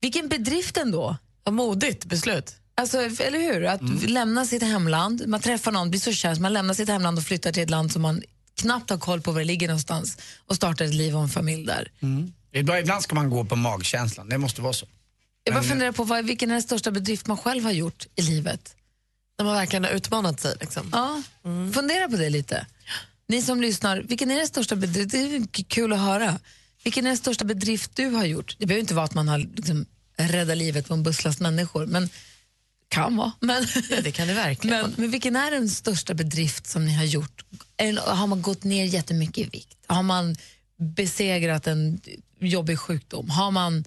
Vilken 0.00 0.28
bedrift 0.28 0.76
ändå. 0.76 1.16
Vad 1.44 1.54
modigt 1.54 2.04
beslut. 2.04 2.56
Alltså, 2.74 2.98
eller 2.98 3.38
hur? 3.38 3.64
Att 3.64 4.10
lämna 4.10 4.44
sitt 4.44 4.62
hemland, 4.62 5.22
man 5.26 5.40
träffar 5.40 5.72
någon, 5.72 5.90
blir 5.90 6.00
så 6.00 6.12
kär 6.12 6.40
man 6.40 6.52
lämnar 6.52 6.74
sitt 6.74 6.88
hemland 6.88 7.18
och 7.18 7.24
flyttar 7.24 7.52
till 7.52 7.62
ett 7.62 7.70
land 7.70 7.92
som 7.92 8.02
man 8.02 8.22
knappt 8.60 8.90
har 8.90 8.98
koll 8.98 9.20
på 9.20 9.32
var 9.32 9.38
det 9.38 9.44
ligger 9.44 9.68
någonstans 9.68 10.18
och 10.46 10.56
startar 10.56 10.84
ett 10.84 10.94
liv 10.94 11.16
och 11.16 11.22
en 11.22 11.28
familj 11.28 11.66
där. 11.66 11.90
Ibland 12.52 12.80
ibland 12.80 13.02
ska 13.02 13.14
man 13.14 13.30
gå 13.30 13.44
på 13.44 13.56
magkänslan, 13.56 14.28
det 14.28 14.38
måste 14.38 14.62
vara 14.62 14.72
så. 14.72 14.86
Jag 15.44 15.54
bara 15.54 15.64
funderar 15.64 15.92
på 15.92 16.04
vad, 16.04 16.24
vilken 16.24 16.50
är 16.50 16.54
den 16.54 16.62
största 16.62 16.90
bedrift 16.90 17.26
man 17.26 17.36
själv 17.36 17.64
har 17.64 17.72
gjort 17.72 18.06
i 18.16 18.22
livet? 18.22 18.76
När 19.38 19.44
man 19.44 19.54
verkligen 19.54 19.84
har 19.84 19.90
utmanat 19.90 20.40
sig. 20.40 20.56
Liksom. 20.60 20.88
Ja, 20.92 21.22
fundera 21.74 22.08
på 22.08 22.16
det 22.16 22.30
lite. 22.30 22.66
Ni 23.28 23.42
som 23.42 23.60
lyssnar, 23.60 24.00
vilken 24.00 24.30
är 24.30 24.36
den 24.36 24.48
största 24.48 24.76
bedrift? 24.76 25.10
Det 25.10 25.18
är 25.18 25.64
kul 25.64 25.92
att 25.92 25.98
höra. 25.98 26.38
Vilken 26.84 27.06
är 27.06 27.10
den 27.10 27.16
största 27.16 27.44
bedrift 27.44 27.90
du 27.94 28.06
har 28.06 28.24
gjort? 28.24 28.56
Det 28.58 28.66
behöver 28.66 28.80
inte 28.80 28.94
vara 28.94 29.04
att 29.04 29.14
man 29.14 29.28
har 29.28 29.38
liksom, 29.38 29.86
räddat 30.16 30.56
livet 30.56 30.88
på 30.88 30.94
en 30.94 31.02
busslast 31.02 31.40
människor, 31.40 31.86
men 31.86 32.08
kan 32.88 33.16
vara. 33.16 33.32
Men, 33.40 33.66
Ja, 33.90 34.00
det 34.00 34.12
kan 34.12 34.28
det 34.28 34.34
verkligen 34.34 34.80
men, 34.82 34.94
men 34.96 35.10
vilken 35.10 35.36
är 35.36 35.50
den 35.50 35.68
största 35.68 36.14
bedrift 36.14 36.66
som 36.66 36.86
ni 36.86 36.94
har 36.94 37.04
gjort? 37.04 37.44
Eller 37.76 38.02
Har 38.02 38.26
man 38.26 38.42
gått 38.42 38.64
ner 38.64 38.84
jättemycket 38.84 39.38
i 39.46 39.50
vikt? 39.50 39.78
Har 39.86 40.02
man 40.02 40.36
besegrat 40.76 41.66
en 41.66 42.00
jobbig 42.40 42.78
sjukdom? 42.78 43.30
Har 43.30 43.50
man 43.50 43.84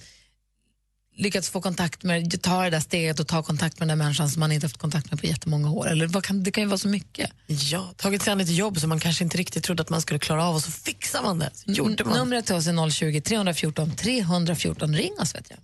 lyckats 1.16 1.50
få 1.50 1.62
kontakt 1.62 2.04
med, 2.04 2.42
ta 2.42 2.64
det 2.64 2.70
där 2.70 2.80
steget 2.80 3.20
och 3.20 3.28
ta 3.28 3.44
kontakt 3.44 3.80
med 3.80 3.88
den 3.88 3.98
där 3.98 4.06
människan 4.06 4.30
som 4.30 4.40
man 4.40 4.52
inte 4.52 4.66
haft 4.66 4.78
kontakt 4.78 5.12
med 5.12 5.20
på 5.20 5.26
jättemånga 5.26 5.72
år? 5.72 5.90
Eller 5.90 6.08
vad 6.08 6.24
kan, 6.24 6.44
det 6.44 6.52
kan 6.52 6.64
ju 6.64 6.68
vara 6.68 6.78
så 6.78 6.88
mycket. 6.88 7.32
Ja, 7.48 7.94
tagit 7.98 8.22
sig 8.22 8.32
an 8.32 8.42
ett 8.42 8.50
jobb 8.50 8.80
som 8.80 8.90
man 8.90 9.00
kanske 9.00 9.24
inte 9.24 9.38
riktigt 9.38 9.64
trodde 9.64 9.84
att 9.84 9.90
man 9.90 10.02
skulle 10.02 10.20
klara 10.20 10.46
av 10.46 10.56
och 10.56 10.62
så 10.62 10.72
fixar 10.72 11.22
man 11.22 11.40
det. 11.40 11.50
Så 11.54 11.72
gjorde 11.72 12.04
man. 12.04 12.18
Numret 12.18 12.46
till 12.46 12.56
oss 12.56 12.68
är 12.68 12.90
020 12.90 13.22
314 13.22 13.92
314. 13.96 14.96
Ring 14.96 15.14
oss 15.20 15.36
vet 15.36 15.50
jag. 15.50 15.60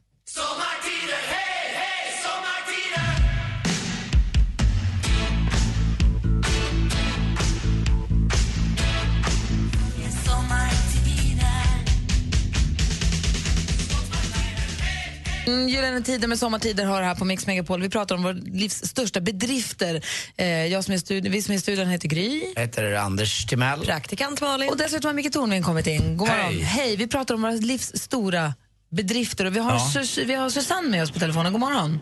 Mm, 15.48 15.68
Gyllene 15.70 16.02
tider 16.02 16.28
med 16.28 16.40
sommartider 16.40 16.86
har 16.86 17.02
här 17.02 17.16
på 17.16 17.26
Mix 17.26 17.48
Megapol. 17.48 17.82
Vi 17.82 17.90
pratar 17.90 18.16
om 18.16 18.24
vår 18.24 18.34
livs 18.34 18.86
största 18.86 19.22
bedrifter. 19.22 20.02
Eh, 20.38 20.48
jag 20.66 20.84
som 20.84 20.94
är 20.94 20.98
studi- 20.98 21.30
vi 21.30 21.42
som 21.42 21.52
är 21.52 21.56
i 21.58 21.60
studion 21.62 21.88
heter 21.88 22.08
Gry. 22.08 22.44
Jag 22.56 22.62
heter 22.62 22.94
Anders 22.94 23.46
Timell. 23.46 23.86
Praktikant 23.86 24.42
Malin. 24.42 24.70
Och 24.70 24.78
dessutom 24.78 25.08
har 25.10 25.14
Micke 25.14 25.34
Tornving 25.34 25.64
kommit 25.64 25.88
in. 25.88 26.18
God 26.18 26.28
morgon. 26.28 26.46
Hej. 26.46 26.62
Hej. 26.62 26.96
Vi 26.96 27.08
pratar 27.08 27.36
om 27.36 27.42
våra 27.42 27.52
livs 27.52 27.92
stora 27.96 28.54
bedrifter. 28.92 29.46
Och 29.46 29.56
vi, 29.56 29.60
har 29.60 29.72
Ja. 29.72 29.78
Sus- 29.94 30.26
vi 30.26 30.34
har 30.34 30.50
Susanne 30.50 30.90
med 30.90 31.04
oss 31.04 31.12
på 31.12 31.20
telefonen. 31.20 31.52
God 31.52 31.60
morgon. 31.62 32.00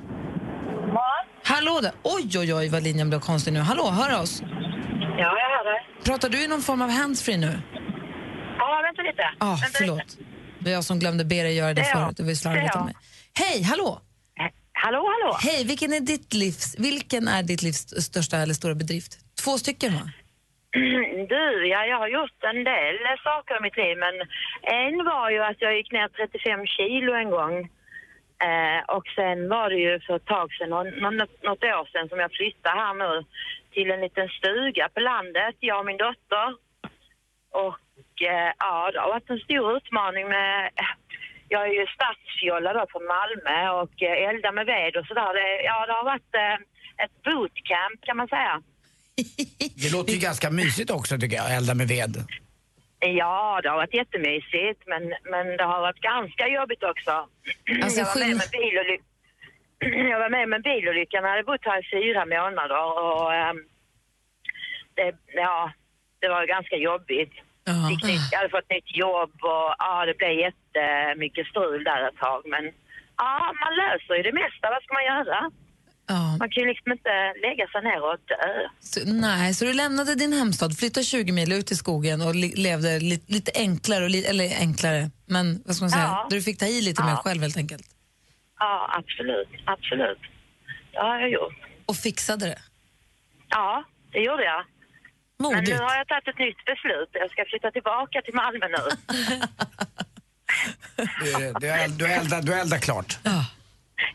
Hallå 1.44 1.80
där. 1.82 1.92
Oj, 2.04 2.40
oj, 2.40 2.54
oj 2.54 2.70
vad 2.70 2.84
linjen 2.84 3.10
blev 3.10 3.20
konstig 3.20 3.54
nu. 3.54 3.60
Hallå, 3.60 3.90
hör 3.90 4.22
oss. 4.22 4.42
Ja, 4.42 4.48
jag 5.18 5.28
hör 5.30 5.74
dig. 5.74 6.04
Pratar 6.04 6.30
du 6.30 6.44
i 6.44 6.48
någon 6.48 6.62
form 6.62 6.82
av 6.82 6.90
handsfree 6.90 7.38
nu? 7.38 7.60
Ja, 8.58 8.82
vänta 8.84 9.02
lite. 9.02 9.24
Ah, 9.38 9.50
vänta 9.56 9.78
förlåt. 9.78 9.98
Lite. 9.98 10.24
Det 10.60 10.66
var 10.66 10.72
jag 10.72 10.84
som 10.84 11.00
glömde 11.00 11.26
be 11.26 11.44
dig 11.44 11.56
göra 11.56 11.68
det, 11.68 11.74
Det 11.74 11.82
är 11.82 11.90
jag. 11.90 11.98
förut. 12.06 12.18
Det 12.18 12.24
var 12.24 12.30
ju 12.30 12.34
Det 12.34 12.38
är 12.38 12.42
slarvigt 12.42 12.66
jag. 12.74 12.78
av 12.80 12.86
mig. 12.86 12.96
Hej, 13.42 13.64
hallå! 13.64 14.02
Hallå, 14.74 15.02
hallå! 15.14 15.32
Hej, 15.48 15.60
vilken 15.68 15.94
är 15.94 16.00
ditt 16.00 16.34
livs, 16.34 16.76
vilken 16.80 17.28
är 17.28 17.44
ditt 17.44 17.62
livs 17.68 17.82
största 18.08 18.38
eller 18.38 18.54
stora 18.54 18.76
bedrift? 18.76 19.12
Två 19.44 19.52
stycken 19.64 19.94
va? 19.94 20.06
Du, 21.34 21.68
ja, 21.74 21.86
jag 21.92 21.98
har 22.04 22.08
gjort 22.08 22.44
en 22.52 22.64
del 22.64 22.96
saker 23.24 23.54
i 23.58 23.62
mitt 23.68 23.78
liv, 23.78 23.96
men 24.06 24.16
en 24.88 24.96
var 25.12 25.30
ju 25.30 25.40
att 25.44 25.62
jag 25.66 25.78
gick 25.78 25.92
ner 25.92 26.08
35 26.08 26.66
kilo 26.78 27.12
en 27.14 27.30
gång. 27.38 27.56
Eh, 28.48 28.80
och 28.96 29.08
sen 29.18 29.50
var 29.50 29.70
det 29.70 29.76
ju 29.88 30.00
för 30.00 30.16
ett 30.16 30.26
tag 30.26 30.48
sedan, 30.54 30.70
någon- 30.70 31.18
något 31.50 31.64
år 31.80 31.86
sedan, 31.92 32.10
som 32.10 32.20
jag 32.20 32.32
flyttade 32.40 32.80
här 32.80 32.94
nu 32.94 33.26
till 33.74 33.92
en 33.92 34.02
liten 34.02 34.28
stuga 34.38 34.90
på 34.94 35.00
landet, 35.00 35.56
jag 35.60 35.80
och 35.80 35.86
min 35.86 35.98
dotter. 35.98 36.48
Och 37.66 38.14
eh, 38.34 38.52
ja, 38.60 38.92
det 38.92 39.00
har 39.00 39.10
varit 39.16 39.30
en 39.30 39.40
stor 39.48 39.78
utmaning 39.78 40.28
med... 40.28 40.70
Jag 41.50 41.62
är 41.68 41.74
ju 41.80 41.86
stadsfjolla 41.88 42.74
då 42.74 42.86
från 42.92 43.06
Malmö 43.06 43.70
och 43.82 43.96
eh, 44.04 44.30
elda 44.30 44.52
med 44.52 44.66
ved 44.66 44.96
och 44.98 45.06
sådär. 45.06 45.32
Ja, 45.70 45.86
det 45.86 45.94
har 45.94 46.04
varit 46.04 46.36
eh, 46.36 46.54
ett 47.04 47.16
bootcamp 47.24 48.00
kan 48.02 48.18
man 48.18 48.28
säga. 48.28 48.62
Det 49.82 49.92
låter 49.92 50.14
ju 50.14 50.20
ganska 50.20 50.50
mysigt 50.52 50.92
också 50.92 51.18
tycker 51.18 51.38
jag, 51.38 51.56
elda 51.58 51.74
med 51.76 51.88
ved. 51.88 52.14
Ja, 53.00 53.60
det 53.64 53.70
har 53.70 53.78
varit 53.78 53.94
jättemysigt, 53.94 54.82
men, 54.88 55.04
men 55.24 55.58
det 55.58 55.64
har 55.64 55.82
varit 55.82 56.02
ganska 56.02 56.48
jobbigt 56.48 56.84
också. 56.84 57.12
Alltså, 57.84 58.00
jag, 58.00 58.06
var 58.08 58.28
med 58.28 58.38
med 58.38 58.50
biloly- 58.60 59.04
jag 60.12 60.20
var 60.20 60.30
med 60.30 60.50
med 60.50 60.58
en 60.58 60.62
bilolycka 60.62 61.22
när 61.22 61.28
jag 61.28 61.36
hade 61.36 61.44
bott 61.44 61.66
här 61.66 61.80
i 61.80 61.90
fyra 61.92 62.26
månader 62.26 62.82
och 63.02 63.34
ehm, 63.34 63.64
det, 64.96 65.16
ja, 65.34 65.72
det 66.20 66.28
var 66.30 66.46
ganska 66.46 66.76
jobbigt. 66.76 67.34
Fick 67.90 68.04
nytt, 68.12 68.28
jag 68.32 68.38
hade 68.40 68.50
fått 68.58 68.70
nytt 68.76 68.90
jobb 69.06 69.34
och 69.54 69.70
ja, 69.86 70.06
det 70.08 70.16
blev 70.18 70.34
jättemycket 70.48 71.48
strul 71.52 71.84
där 71.90 72.08
ett 72.08 72.18
tag. 72.26 72.42
Men 72.54 72.64
ja, 73.18 73.32
man 73.64 73.72
löser 73.84 74.14
ju 74.18 74.24
det 74.24 74.34
mesta. 74.44 74.66
Vad 74.74 74.82
ska 74.84 74.94
man 75.00 75.06
göra? 75.14 75.40
Man 76.40 76.50
kan 76.52 76.64
ju 76.64 76.70
liksom 76.70 76.92
inte 76.92 77.14
lägga 77.48 77.68
sig 77.68 77.82
ner 77.84 78.02
och 78.10 78.18
dö. 78.32 78.70
Så, 78.80 79.00
nej, 79.06 79.54
så 79.54 79.66
du 79.66 79.74
lämnade 79.74 80.16
din 80.16 80.34
hemstad, 80.34 80.78
flyttade 80.78 81.04
20 81.04 81.32
mil 81.32 81.52
ut 81.52 81.72
i 81.72 81.76
skogen 81.76 82.22
och 82.22 82.36
levde 82.36 83.00
li- 83.00 83.24
lite 83.28 83.52
enklare, 83.56 84.04
och 84.04 84.10
li- 84.10 84.26
eller 84.26 84.46
enklare, 84.60 85.10
men 85.26 85.46
vad 85.66 85.76
ska 85.76 85.84
man 85.84 85.90
säga, 85.90 86.04
Ja. 86.04 86.28
du 86.30 86.42
fick 86.42 86.58
ta 86.60 86.66
i 86.66 86.82
lite 86.82 87.04
mer 87.04 87.10
Ja. 87.12 87.22
själv 87.26 87.42
helt 87.42 87.58
enkelt. 87.58 87.84
Ja, 88.60 88.90
absolut. 89.00 89.50
Absolut. 89.66 90.20
Det 90.92 90.98
har 91.00 91.20
jag 91.20 91.30
gjort. 91.30 91.56
Och 91.86 91.96
fixade 91.96 92.46
det. 92.46 92.60
Ja, 93.50 93.84
det 94.12 94.20
gjorde 94.20 94.44
jag. 94.44 94.64
Men 95.40 95.52
Modigt. 95.52 95.70
nu 95.70 95.78
har 95.78 95.96
jag 95.96 96.08
tagit 96.08 96.28
ett 96.28 96.40
nytt 96.40 96.66
beslut. 96.66 97.10
Jag 97.14 97.32
ska 97.32 97.46
flytta 97.52 97.72
tillbaka 97.72 98.22
till 98.26 98.34
Malmö 98.42 98.66
nu. 98.68 98.84
Du, 101.24 101.54
du, 101.60 101.68
eld- 101.68 101.98
du, 102.00 102.08
eldar, 102.08 102.42
du 102.42 102.54
eldar 102.54 102.78
klart. 102.78 103.20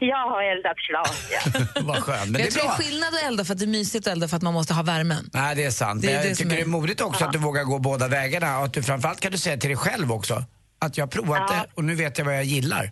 Jag 0.01 0.29
har 0.31 0.43
eldat 0.43 0.77
klart, 0.79 1.17
ja. 1.31 1.61
Vad 1.83 2.03
skönt. 2.03 2.25
Men 2.25 2.33
det 2.33 2.39
jag 2.39 2.47
är 2.47 2.51
tror 2.51 2.63
det 2.65 2.69
är 2.69 2.77
skillnad 2.77 3.15
att 3.15 3.23
elda 3.23 3.45
för 3.45 3.53
att 3.53 3.59
det 3.59 3.65
är 3.65 3.77
mysigt 3.81 4.07
att 4.07 4.13
elda 4.13 4.29
för 4.29 4.37
att 4.37 4.43
man 4.43 4.53
måste 4.55 4.75
ha 4.75 4.83
värmen. 4.83 5.31
Nej, 5.33 5.57
det 5.57 5.65
är 5.65 5.71
sant. 5.71 6.03
Det 6.03 6.09
är 6.09 6.11
men 6.17 6.21
jag 6.23 6.31
det 6.31 6.35
tycker 6.35 6.51
är- 6.53 6.57
det 6.57 6.63
är 6.63 6.67
modigt 6.67 7.01
också 7.01 7.25
att 7.25 7.33
du 7.33 7.39
vågar 7.39 7.65
gå 7.65 7.79
båda 7.79 8.09
vägarna 8.09 8.59
och 8.59 8.65
att 8.65 8.73
du 8.75 8.83
framförallt 8.83 9.21
kan 9.21 9.33
du 9.33 9.39
säga 9.39 9.57
till 9.57 9.69
dig 9.71 9.77
själv 9.77 10.13
också 10.13 10.45
att 10.79 10.97
jag 10.99 11.03
har 11.07 11.11
provat 11.11 11.39
Ja. 11.51 11.55
det 11.57 11.67
och 11.75 11.85
nu 11.85 11.95
vet 11.95 12.19
jag 12.19 12.25
vad 12.25 12.37
jag 12.37 12.45
gillar. 12.45 12.91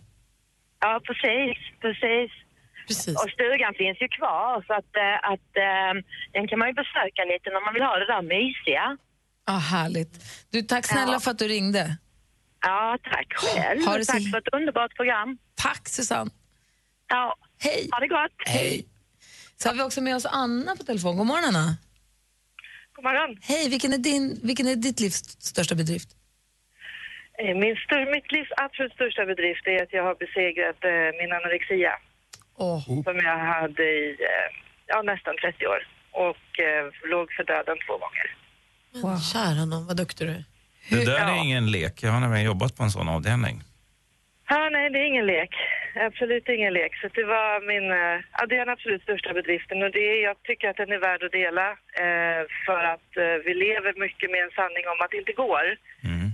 Ja, 0.81 1.01
precis, 1.07 1.59
precis. 1.81 2.31
Precis. 2.89 3.17
Och 3.23 3.31
stugan 3.31 3.75
finns 3.75 3.99
ju 4.05 4.09
kvar 4.09 4.65
så 4.67 4.73
att, 4.81 4.93
eh, 5.05 5.17
att 5.33 5.51
eh, 5.67 5.93
den 6.33 6.49
kan 6.49 6.59
man 6.59 6.69
ju 6.69 6.75
besöka 6.75 7.23
lite 7.33 7.47
när 7.51 7.65
man 7.67 7.75
vill 7.75 7.83
ha 7.83 7.95
det 7.99 8.07
där 8.15 8.23
mysiga. 8.23 8.97
Ah, 9.45 9.59
härligt. 9.59 10.13
Du, 10.53 10.63
tack 10.63 10.85
snälla 10.87 11.13
Ja. 11.13 11.21
för 11.21 11.31
att 11.31 11.39
du 11.39 11.49
ringde. 11.49 11.97
Ja, 12.65 12.99
tack 13.03 13.29
själv. 13.35 13.81
Ha 13.87 13.99
det 13.99 14.05
tack 14.05 14.31
för 14.31 14.39
ett 14.39 14.55
underbart 14.59 14.97
program. 14.97 15.39
Tack 15.55 15.89
Susanne. 15.89 16.31
Ja. 17.09 17.37
Hej. 17.59 17.89
Ha 17.93 18.01
det 18.01 18.09
gott. 18.09 18.33
Hej. 18.47 18.87
Så 19.57 19.69
har 19.69 19.75
vi 19.75 19.83
också 19.83 20.01
med 20.01 20.17
oss 20.17 20.27
Anna 20.27 20.77
på 20.77 20.85
telefon. 20.85 21.17
God 21.17 21.27
morgon 21.27 21.45
Anna. 21.45 21.77
God 22.97 23.05
morgon. 23.05 23.39
Hej, 23.43 23.69
vilken 23.71 23.93
är, 23.93 23.99
din, 23.99 24.41
vilken 24.43 24.67
är 24.69 24.77
ditt 24.77 25.01
livs 25.01 25.19
största 25.41 25.75
bedrift? 25.75 26.09
Eh, 27.39 27.55
Min 27.63 27.77
stör, 27.77 28.11
mitt 28.17 28.33
livs 28.33 28.49
absolut 28.57 28.93
största 28.93 29.27
bedrift 29.27 29.67
är 29.67 29.83
att 29.83 29.93
jag 29.93 30.05
har 30.09 30.15
besegrat 30.25 30.79
eh, 30.85 31.09
min 31.21 31.33
anorexia. 31.39 31.93
Som 33.05 33.17
jag 33.17 33.39
hade 33.39 33.83
i 33.83 34.11
eh, 34.21 34.49
ja, 34.87 35.03
nästan 35.03 35.35
30 35.37 35.67
år. 35.67 35.87
Och 36.13 36.61
eh, 36.61 37.11
låg 37.11 37.33
för 37.33 37.45
döden 37.45 37.77
två 37.87 37.93
gånger. 37.93 38.27
Wow. 39.03 39.17
Kära 39.33 39.65
någon, 39.65 39.87
vad 39.87 39.97
duktig 39.97 40.27
du 40.27 40.33
är. 40.33 40.45
Det 40.91 41.05
där 41.05 41.27
är 41.33 41.45
ingen 41.45 41.71
lek. 41.71 42.03
Jag 42.03 42.11
har 42.11 42.21
nämligen 42.21 42.47
jobbat 42.47 42.77
på 42.77 42.83
en 42.83 42.91
sån 42.91 43.09
avdelning. 43.09 43.57
Ja, 44.49 44.69
nej, 44.73 44.91
det 44.91 44.99
är 44.99 45.07
ingen 45.13 45.27
lek. 45.27 45.55
Absolut 46.09 46.49
ingen 46.49 46.73
lek. 46.73 46.93
Så 47.01 47.07
det 47.19 47.25
var 47.25 47.51
min, 47.73 47.87
eh, 48.01 48.17
ja, 48.37 48.47
det 48.47 48.55
är 48.55 48.59
den 48.65 48.75
absolut 48.77 49.03
största 49.03 49.33
bedriften 49.33 49.83
och 49.83 49.91
det 49.97 50.05
är, 50.13 50.23
jag 50.29 50.37
tycker 50.43 50.69
att 50.69 50.77
den 50.77 50.93
är 50.93 50.99
värd 51.09 51.23
att 51.23 51.33
dela 51.43 51.67
eh, 52.05 52.41
för 52.67 52.83
att 52.95 53.11
eh, 53.25 53.37
vi 53.47 53.53
lever 53.67 53.93
mycket 54.07 54.31
med 54.31 54.41
en 54.47 54.55
sanning 54.59 54.85
om 54.93 54.99
att 55.05 55.11
det 55.11 55.23
inte 55.23 55.33
går. 55.45 55.65
Eh, 56.07 56.29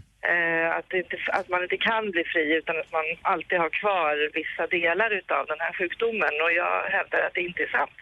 att, 0.78 0.84
det 0.90 0.98
inte, 0.98 1.16
att 1.32 1.48
man 1.48 1.62
inte 1.62 1.76
kan 1.76 2.10
bli 2.10 2.24
fri 2.24 2.54
utan 2.56 2.78
att 2.80 2.92
man 2.92 3.04
alltid 3.22 3.58
har 3.58 3.70
kvar 3.70 4.30
vissa 4.34 4.66
delar 4.66 5.10
utav 5.10 5.46
den 5.46 5.60
här 5.60 5.72
sjukdomen 5.72 6.34
och 6.44 6.52
jag 6.52 6.82
hävdar 6.96 7.20
att 7.20 7.34
det 7.34 7.40
inte 7.40 7.62
är 7.62 7.68
sant. 7.68 7.96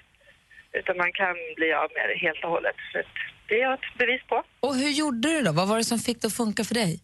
Utan 0.72 0.96
man 0.96 1.12
kan 1.12 1.36
bli 1.56 1.72
av 1.72 1.90
med 1.94 2.08
det 2.08 2.18
helt 2.26 2.44
och 2.44 2.50
hållet. 2.50 2.76
Så 2.92 2.98
att 2.98 3.06
det 3.48 3.54
är 3.54 3.62
jag 3.62 3.74
ett 3.74 3.98
bevis 3.98 4.22
på. 4.28 4.42
Och 4.60 4.74
hur 4.74 4.90
gjorde 4.90 5.28
du 5.28 5.42
då? 5.42 5.52
Vad 5.52 5.68
var 5.68 5.76
det 5.76 5.84
som 5.84 5.98
fick 5.98 6.20
det 6.20 6.26
att 6.26 6.36
funka 6.36 6.64
för 6.64 6.74
dig? 6.74 7.00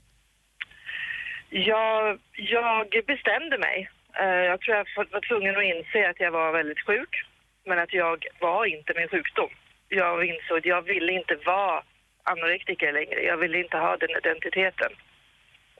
Jag, 1.50 2.18
jag 2.32 2.86
bestämde 3.06 3.58
mig. 3.58 3.88
Eh, 4.20 4.26
Jag 4.50 4.60
tror 4.60 4.76
jag 4.76 4.86
var 5.12 5.28
tvungen 5.28 5.56
att 5.56 5.62
inse 5.64 6.10
att 6.10 6.20
jag 6.20 6.30
var 6.30 6.52
väldigt 6.52 6.86
sjuk, 6.86 7.24
men 7.66 7.78
att 7.78 7.92
jag 7.92 8.24
var 8.40 8.64
inte 8.66 8.92
min 8.96 9.08
sjukdom. 9.08 9.50
Jag 9.88 10.24
insåg 10.24 10.58
att 10.58 10.64
jag 10.66 10.82
ville 10.82 11.12
inte 11.12 11.34
vara 11.46 11.82
anorektiker 12.22 12.92
längre. 12.92 13.20
Jag 13.30 13.36
ville 13.36 13.58
inte 13.64 13.76
ha 13.76 13.96
den 13.96 14.10
identiteten. 14.22 14.92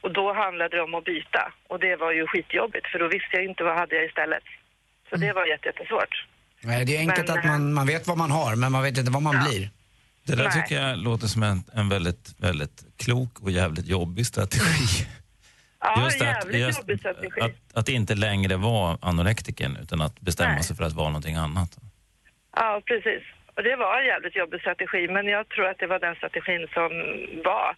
Och 0.03 0.13
då 0.13 0.33
handlade 0.33 0.77
det 0.77 0.83
om 0.83 0.95
att 0.95 1.05
byta. 1.05 1.53
Och 1.69 1.79
det 1.81 1.97
var 1.97 2.13
ju 2.13 2.27
skitjobbigt, 2.27 2.87
för 2.87 2.99
då 2.99 3.07
visste 3.09 3.33
jag 3.37 3.45
inte 3.45 3.65
vad 3.65 3.77
hade 3.79 3.95
jag 3.97 4.05
istället. 4.05 4.45
Så 5.11 5.17
det 5.17 5.33
var 5.33 5.47
jätte- 5.47 5.69
jättesvårt. 5.69 6.27
Nej, 6.61 6.85
det 6.85 6.97
är 6.97 7.01
enkelt 7.01 7.29
Men, 7.29 7.39
att 7.39 7.45
man, 7.45 7.73
man 7.73 7.87
vet 7.87 8.07
vad 8.07 8.19
man 8.19 8.31
har 8.31 8.57
men 8.57 8.73
man 8.73 8.83
vet 8.83 8.99
inte 8.99 9.11
vad 9.11 9.23
man 9.23 9.37
blir. 9.49 9.71
Det 10.27 10.37
där 10.37 10.45
Nej. 10.45 10.53
tycker 10.53 10.83
jag 10.83 10.99
låter 10.99 11.27
som 11.27 11.43
en, 11.43 11.59
en 11.75 11.89
väldigt, 11.89 12.35
väldigt 12.41 12.85
klok 13.05 13.41
och 13.41 13.51
jävligt 13.51 13.87
jobbig 13.87 14.27
strategi. 14.27 15.07
Ja, 15.81 16.05
Just 16.05 16.21
att- 16.21 16.27
jävligt 16.27 16.61
just 16.61 16.79
jobbig 16.79 16.99
strategi. 16.99 17.41
Att, 17.41 17.77
att 17.79 17.89
inte 17.89 18.15
längre 18.15 18.57
vara 18.57 18.99
anorektiken 19.03 19.77
utan 19.83 20.01
att 20.01 20.21
bestämma 20.21 20.63
sig 20.63 20.77
för 20.77 20.85
att 20.85 20.93
vara 20.93 21.09
någonting 21.09 21.35
annat. 21.37 21.79
Ja, 22.57 22.83
precis. 22.87 23.23
Och 23.55 23.63
det 23.63 23.77
var 23.77 24.01
en 24.01 24.07
jävligt 24.07 24.37
jobbig 24.37 24.61
strategi, 24.61 25.09
men 25.09 25.27
jag 25.27 25.49
tror 25.49 25.67
att 25.69 25.79
det 25.79 25.87
var 25.87 25.99
den 25.99 26.15
strategin 26.15 26.69
som 26.75 26.91
var. 27.45 27.77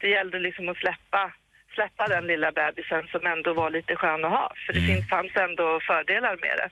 Det 0.00 0.08
gällde 0.08 0.38
liksom 0.38 0.68
att 0.68 0.76
släppa, 0.76 1.32
släppa 1.74 2.08
den 2.08 2.26
lilla 2.26 2.52
bebisen 2.52 3.06
som 3.12 3.26
ändå 3.26 3.54
var 3.54 3.70
lite 3.70 3.96
skön 3.96 4.24
att 4.24 4.30
ha. 4.30 4.52
För 4.66 4.72
det 4.72 4.80
finns, 4.80 5.08
fanns 5.08 5.36
ändå 5.36 5.80
fördelar 5.80 6.36
med 6.44 6.56
det. 6.60 6.70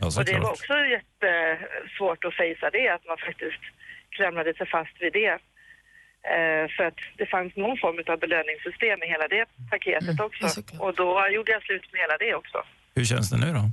Ja, 0.00 0.06
och 0.18 0.24
det 0.24 0.38
var 0.38 0.50
också 0.50 0.74
jättesvårt 0.96 2.24
att 2.24 2.34
fejsa 2.34 2.70
det, 2.70 2.88
att 2.88 3.06
man 3.06 3.18
faktiskt 3.18 3.62
klamrade 4.10 4.54
sig 4.54 4.66
fast 4.66 5.02
vid 5.02 5.12
det. 5.12 5.38
Eh, 6.34 6.64
för 6.76 6.84
att 6.84 7.00
det 7.18 7.26
fanns 7.26 7.56
någon 7.56 7.78
form 7.78 7.98
av 8.06 8.18
belöningssystem 8.18 9.02
i 9.02 9.06
hela 9.06 9.28
det 9.28 9.44
paketet 9.70 10.20
också. 10.20 10.46
Och 10.78 10.94
då 10.94 11.28
gjorde 11.34 11.52
jag 11.52 11.62
slut 11.62 11.92
med 11.92 12.00
hela 12.00 12.18
det 12.18 12.34
också. 12.34 12.58
Hur 12.94 13.04
känns 13.04 13.30
det 13.30 13.38
nu 13.46 13.52
då? 13.52 13.64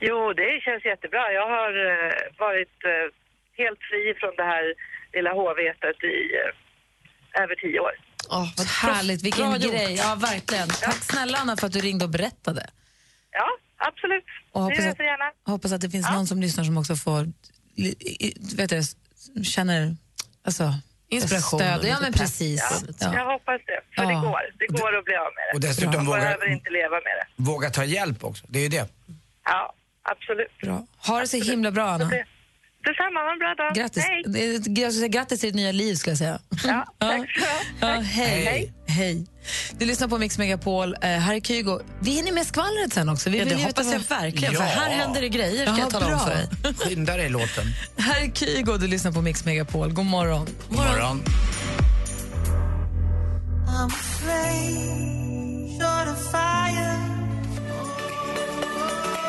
Jo, 0.00 0.32
det 0.32 0.60
känns 0.66 0.84
jättebra. 0.84 1.32
Jag 1.32 1.46
har 1.56 1.72
eh, 1.90 2.12
varit 2.38 2.76
eh, 2.84 3.06
helt 3.60 3.80
fri 3.90 4.14
från 4.20 4.34
det 4.36 4.42
här 4.54 4.64
lilla 5.16 5.32
hovetet 5.32 5.98
i 6.04 6.16
eh, 6.40 7.42
över 7.42 7.54
tio 7.54 7.80
år. 7.80 7.92
Oh, 8.30 8.48
vad 8.56 8.66
härligt, 8.66 9.22
vilken 9.22 9.48
Bra 9.50 9.56
gjort. 9.58 9.72
grej. 9.72 9.94
Ja, 9.94 10.14
verkligen. 10.20 10.68
Tack 10.68 11.02
snälla 11.04 11.38
Anna 11.38 11.56
för 11.56 11.66
att 11.66 11.72
du 11.72 11.80
ringde 11.80 12.04
och 12.04 12.10
berättade. 12.10 12.66
Ja, 13.32 13.46
absolut. 13.76 14.24
Och 14.52 14.60
det 14.60 14.64
hoppas 14.64 14.78
gör 14.78 14.84
jag 14.84 14.90
att- 14.90 14.96
så 14.96 15.02
gärna. 15.02 15.32
Hoppas 15.46 15.72
att 15.72 15.80
det 15.80 15.90
finns 15.90 16.10
någon 16.10 16.26
som 16.26 16.40
lyssnar 16.40 16.64
som 16.64 16.76
också 16.78 16.96
får, 16.96 17.26
vet 18.56 18.70
du, 18.70 18.82
känner 19.44 19.96
alltså, 20.44 20.64
Inspiration 21.08 21.60
stöd. 21.60 21.84
Ja, 21.84 21.96
men 22.00 22.12
precis. 22.12 22.84
Ja, 23.00 23.14
Jag 23.14 23.24
hoppas 23.32 23.60
det, 23.66 23.80
för 23.94 24.02
Ja. 24.02 24.08
det 24.08 24.14
går. 24.14 24.40
Det 24.58 24.66
går 24.66 24.98
att 24.98 25.04
bli 25.04 25.14
av 25.16 25.30
med 25.36 25.44
det. 25.50 25.54
Och 25.54 25.60
dessutom 25.60 25.94
Man 25.94 26.06
vågar- 26.06 26.20
behöver 26.20 26.46
inte 26.52 26.70
leva 26.70 26.90
med 26.96 27.02
det. 27.20 27.26
Våga 27.36 27.70
ta 27.70 27.84
hjälp 27.84 28.24
också, 28.24 28.44
det 28.48 28.58
är 28.58 28.62
ju 28.62 28.68
det. 28.68 28.88
Ja, 29.44 29.74
absolut. 30.12 30.58
Bra. 30.62 30.86
Ha 31.06 31.20
det 31.20 31.28
så 31.28 31.36
himla 31.36 31.70
bra, 31.70 31.84
Anna. 31.88 32.10
Detsamma, 32.84 33.20
ha 33.20 33.32
en 33.32 33.38
bra 33.38 33.54
dag. 33.54 33.74
Grattis, 33.74 34.04
Hej! 34.04 35.08
Grattis 35.08 35.40
till 35.40 35.48
ditt 35.48 35.54
nya 35.56 35.72
liv, 35.72 35.94
skulle 35.94 36.10
jag 36.10 36.18
säga. 36.18 36.38
Ja, 36.64 36.86
ja. 36.98 37.24
ja, 37.80 37.86
hej. 37.86 38.44
Hej. 38.44 38.72
hej. 38.88 39.26
Du 39.78 39.86
lyssnar 39.86 40.08
på 40.08 40.18
Mix 40.18 40.38
Megapol. 40.38 40.94
Eh, 41.02 41.08
här 41.10 41.34
är 41.34 41.40
Kygo. 41.40 41.80
Vi 42.00 42.10
hinner 42.10 42.32
med 42.32 42.46
skvallret 42.46 42.92
sen 42.92 43.08
också. 43.08 43.30
Vi 43.30 43.38
Ja, 43.38 43.44
vill 43.44 43.52
det 43.54 43.58
ju 43.60 43.66
hoppas 43.66 43.92
jag 43.92 43.98
vad- 44.08 44.20
verkligen, 44.22 44.54
för 44.54 44.62
här 44.62 44.90
händer 44.90 45.20
det 45.20 45.28
grejer, 45.28 45.66
ska 45.66 45.80
jag 45.80 45.90
tala 45.90 46.06
om 46.06 46.10
bra. 46.12 46.18
för 46.18 46.34
dig. 46.34 46.74
Skynda 46.74 47.16
dig 47.16 47.28
låten. 47.28 47.64
Här 47.98 48.24
är 48.24 48.30
Kygo. 48.32 48.76
Du 48.76 48.86
lyssnar 48.86 49.12
på 49.12 49.22
Mix 49.22 49.44
Megapol. 49.44 49.92
God 49.92 50.06
morgon. 50.06 50.46
God 50.68 50.78
morgon. 50.78 51.22
I'm 53.68 53.86
afraid, 53.86 55.80
short 55.80 56.08
of 56.08 56.30
fire. 56.32 56.95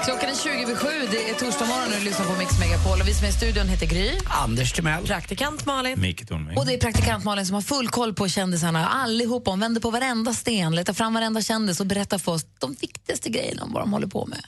Klockan 0.08 0.30
är 0.30 0.36
20 0.36 0.64
över 0.64 0.76
sju. 0.76 1.08
Det 1.12 1.30
är 1.30 1.34
torsdag 1.34 1.66
morgon 1.66 1.94
och 1.94 2.00
du 2.00 2.06
lyssnar 2.06 2.26
på 2.26 2.36
Mix 2.36 2.60
Megapol. 2.60 3.02
Och 3.02 3.08
vi 3.08 3.14
som 3.14 3.26
är 3.26 3.30
i 3.30 3.34
studion 3.34 3.68
heter 3.68 3.86
Gry. 3.86 4.12
Anders 4.26 4.74
Timell. 4.74 5.06
Praktikant 5.06 5.66
Malin. 5.66 6.02
Micke 6.02 6.28
Tornving. 6.28 6.58
Och 6.58 6.66
det 6.66 6.74
är 6.74 6.78
praktikant 6.78 7.24
Malin 7.24 7.46
som 7.46 7.54
har 7.54 7.62
full 7.62 7.90
koll 7.90 8.14
på 8.14 8.28
kändisarna. 8.28 8.88
Allihopa. 8.88 9.52
Hon 9.52 9.60
vänder 9.60 9.82
på 9.82 9.92
varenda 9.92 10.34
sten, 10.34 10.76
letar 10.76 10.94
fram 10.94 11.14
varenda 11.14 11.42
kändis 11.42 11.80
och 11.80 11.86
berättar 11.86 12.18
för 12.18 12.32
oss 12.32 12.46
de 12.60 12.76
viktigaste 12.82 13.30
grejerna 13.30 13.64
om 13.64 13.74
vad 13.74 13.82
de 13.82 13.94
håller 13.94 14.08
på 14.08 14.26
med. 14.26 14.42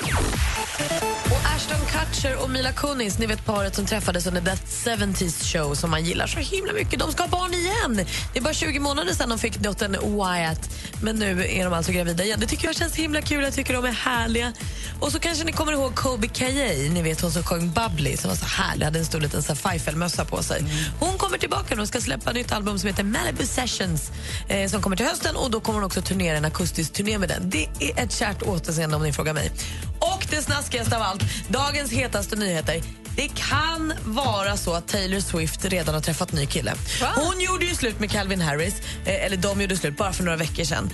Och 1.25 1.45
Ashton 1.55 1.77
Kutcher 1.91 2.43
och 2.43 2.49
Mila 2.49 2.71
Kunis, 2.71 3.19
ni 3.19 3.25
vet 3.25 3.45
paret 3.45 3.75
som 3.75 3.85
träffades 3.85 4.27
under 4.27 4.41
That 4.41 4.65
70s 4.65 5.45
show 5.53 5.75
som 5.75 5.91
man 5.91 6.05
gillar 6.05 6.27
så 6.27 6.39
himla 6.39 6.73
mycket. 6.73 6.99
De 6.99 7.11
ska 7.11 7.23
ha 7.23 7.29
barn 7.29 7.53
igen! 7.53 8.07
Det 8.33 8.39
är 8.39 8.43
bara 8.43 8.53
20 8.53 8.79
månader 8.79 9.13
sedan 9.13 9.29
de 9.29 9.39
fick 9.39 9.57
dottern 9.57 9.91
Wyatt, 9.91 10.69
men 11.01 11.15
nu 11.15 11.45
är 11.45 11.63
de 11.63 11.73
alltså 11.73 11.91
gravida 11.91 12.23
igen. 12.23 12.39
Det 12.39 12.47
tycker 12.47 12.65
jag 12.65 12.75
känns 12.75 12.95
himla 12.95 13.21
kul, 13.21 13.43
jag 13.43 13.53
tycker 13.53 13.73
de 13.73 13.85
är 13.85 13.91
härliga. 13.91 14.53
Och 14.99 15.11
så 15.11 15.19
kanske 15.19 15.45
ni 15.49 15.53
kommer 15.53 15.71
ihåg 15.71 15.95
Kobe 15.95 16.27
Kaye, 16.27 16.89
ni 16.89 17.01
vet 17.01 17.21
hon 17.21 17.31
som 17.31 17.43
sjöng 17.43 17.71
Bubbly 17.71 18.17
som 18.17 18.29
var 18.29 18.35
så 18.35 18.45
härlig, 18.45 18.85
hade 18.85 18.99
en 18.99 19.05
stor 19.05 19.21
liten 19.21 19.55
Feifel-mössa 19.55 20.25
på 20.25 20.43
sig. 20.43 20.63
Hon 20.99 21.17
kommer 21.17 21.37
tillbaka 21.37 21.75
nu 21.75 21.81
och 21.81 21.87
ska 21.87 22.01
släppa 22.01 22.29
ett 22.29 22.35
nytt 22.35 22.51
album 22.51 22.79
som 22.79 22.87
heter 22.87 23.03
Malibu 23.03 23.45
Sessions 23.45 24.11
eh, 24.47 24.69
som 24.69 24.81
kommer 24.81 24.95
till 24.95 25.05
hösten 25.05 25.35
och 25.35 25.51
då 25.51 25.59
kommer 25.59 25.79
hon 25.79 25.85
också 25.85 26.01
turnera 26.01 26.37
en 26.37 26.45
akustisk 26.45 26.93
turné 26.93 27.17
med 27.17 27.29
den. 27.29 27.49
Det 27.49 27.67
är 27.79 28.03
ett 28.03 28.11
kärt 28.11 28.41
återseende 28.41 28.95
om 28.95 29.03
ni 29.03 29.13
frågar 29.13 29.33
mig. 29.33 29.51
Och 29.99 30.27
det 30.29 30.41
snaskigaste 30.41 30.95
av 30.95 31.01
allt, 31.01 31.23
dagens 31.47 31.91
hetaste 31.91 32.35
nyheter. 32.35 32.81
Det 33.15 33.27
kan 33.35 33.93
vara 34.05 34.57
så 34.57 34.73
att 34.73 34.87
Taylor 34.87 35.19
Swift 35.19 35.65
redan 35.65 35.93
har 35.93 36.01
träffat 36.01 36.31
ny 36.33 36.45
kille. 36.45 36.73
Hon 37.15 37.41
gjorde 37.41 37.65
ju 37.65 37.75
slut 37.75 37.99
med 37.99 38.11
Calvin 38.11 38.41
Harris, 38.41 38.75
eh, 39.05 39.25
eller 39.25 39.37
de 39.37 39.61
gjorde 39.61 39.77
slut 39.77 39.97
bara 39.97 40.13
för 40.13 40.23
några 40.23 40.37
veckor 40.37 40.63
sedan. 40.63 40.89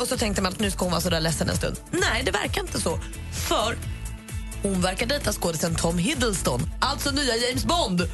Och 0.00 0.08
så 0.08 0.16
tänkte 0.16 0.42
man 0.42 0.52
att 0.52 0.58
nu 0.58 0.70
ska 0.70 0.84
hon 0.84 0.90
vara 0.90 1.00
så 1.00 1.10
där 1.10 1.20
ledsen 1.20 1.48
en 1.48 1.56
stund. 1.56 1.76
Nej, 1.90 2.22
det 2.24 2.30
verkar 2.30 2.60
inte 2.60 2.80
så. 2.80 2.98
För 3.48 3.76
hon 4.62 4.80
verkar 4.80 5.06
dejta 5.06 5.32
skådisen 5.32 5.74
Tom 5.74 5.98
Hiddleston, 5.98 6.70
alltså 6.80 7.10
nya 7.10 7.36
James 7.36 7.64
Bond. 7.64 8.08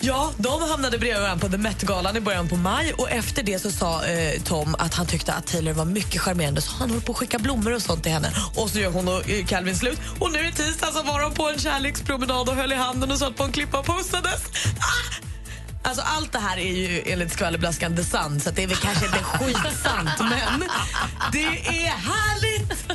Ja, 0.00 0.30
de 0.36 0.62
hamnade 0.62 0.98
bredvid 0.98 1.22
varandra 1.22 1.48
på 1.48 1.52
The 1.52 1.58
Met-galan 1.58 2.16
i 2.16 2.20
början 2.20 2.48
på 2.48 2.56
maj 2.56 2.92
och 2.92 3.10
efter 3.10 3.42
det 3.42 3.58
så 3.58 3.70
sa 3.70 4.04
eh, 4.04 4.42
Tom 4.42 4.74
att 4.78 4.94
han 4.94 5.06
tyckte 5.06 5.32
att 5.32 5.46
Taylor 5.46 5.72
var 5.72 5.84
mycket 5.84 6.20
charmerande 6.20 6.60
så 6.60 6.72
han 6.72 6.90
höll 6.90 7.00
på 7.00 7.12
att 7.12 7.18
skicka 7.18 7.38
blommor 7.38 7.74
och 7.74 7.82
sånt 7.82 8.02
till 8.02 8.12
henne. 8.12 8.32
Och 8.54 8.70
så 8.70 8.78
gör 8.78 8.90
hon 8.90 9.08
och 9.08 9.30
eh, 9.30 9.46
Calvin 9.46 9.76
slut 9.76 9.98
och 10.20 10.32
nu 10.32 10.48
i 10.48 10.52
tisdag 10.52 10.86
så 10.86 11.02
var 11.02 11.20
de 11.20 11.34
på 11.34 11.48
en 11.48 11.58
kärlekspromenad 11.58 12.48
och 12.48 12.54
höll 12.54 12.72
i 12.72 12.76
handen 12.76 13.10
och 13.10 13.18
satt 13.18 13.36
på 13.36 13.44
en 13.44 13.52
klippa 13.52 13.78
och 13.78 13.86
pussades. 13.86 14.42
Ah! 14.78 15.33
Alltså 15.84 16.02
allt 16.02 16.32
det 16.32 16.38
här 16.38 16.56
är 16.58 16.72
ju 16.72 17.02
enligt 17.06 17.32
skvallerblaskan 17.32 17.96
The 17.96 18.04
Sun 18.04 18.40
så 18.40 18.50
det 18.50 18.62
är 18.62 18.66
väl 18.66 18.76
kanske 18.76 19.06
inte 19.06 19.18
skitsant 19.24 20.20
men 20.20 20.64
det 21.32 21.44
är 21.84 21.88
härligt! 21.90 22.92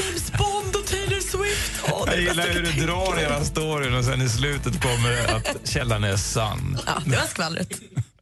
James 0.00 0.32
Bond 0.32 0.76
och 0.76 0.86
Taylor 0.86 1.20
Swift. 1.20 1.84
Är 1.84 2.12
Jag 2.12 2.20
gillar 2.20 2.48
hur 2.48 2.62
du 2.62 2.86
drar 2.86 3.16
hela 3.16 3.44
storyn 3.44 3.94
och 3.94 4.04
sen 4.04 4.22
i 4.22 4.28
slutet 4.28 4.82
kommer 4.82 5.10
det 5.10 5.34
att 5.34 5.68
källan 5.68 6.04
är 6.04 6.16
sann. 6.16 6.78
Ja, 6.86 6.92
det 7.04 7.16
var 7.16 7.26
skvallret. 7.26 7.80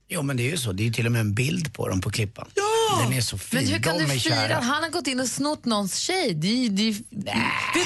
Jo 0.08 0.22
men 0.22 0.36
det 0.36 0.42
är 0.42 0.50
ju 0.50 0.56
så, 0.56 0.72
det 0.72 0.82
är 0.82 0.84
ju 0.84 0.92
till 0.92 1.06
och 1.06 1.12
med 1.12 1.20
en 1.20 1.34
bild 1.34 1.74
på 1.74 1.88
dem 1.88 2.00
på 2.00 2.10
klippan. 2.10 2.48
Ja! 2.54 2.67
Den 3.02 3.12
är 3.12 3.20
så 3.20 3.38
fin, 3.38 3.60
Men 3.60 3.68
hur 3.72 3.78
kan 3.82 3.98
de 3.98 4.04
du 4.04 4.08
fira 4.10 4.34
kära. 4.34 4.54
han 4.54 4.82
har 4.82 4.90
gått 4.90 5.06
in 5.06 5.20
och 5.20 5.26
snott 5.28 5.64
någons 5.64 5.96
tjej? 5.96 6.34
Det 6.34 6.48
är 6.48 6.52
ju... 6.56 6.68
Det 6.68 7.30
är, 7.30 7.34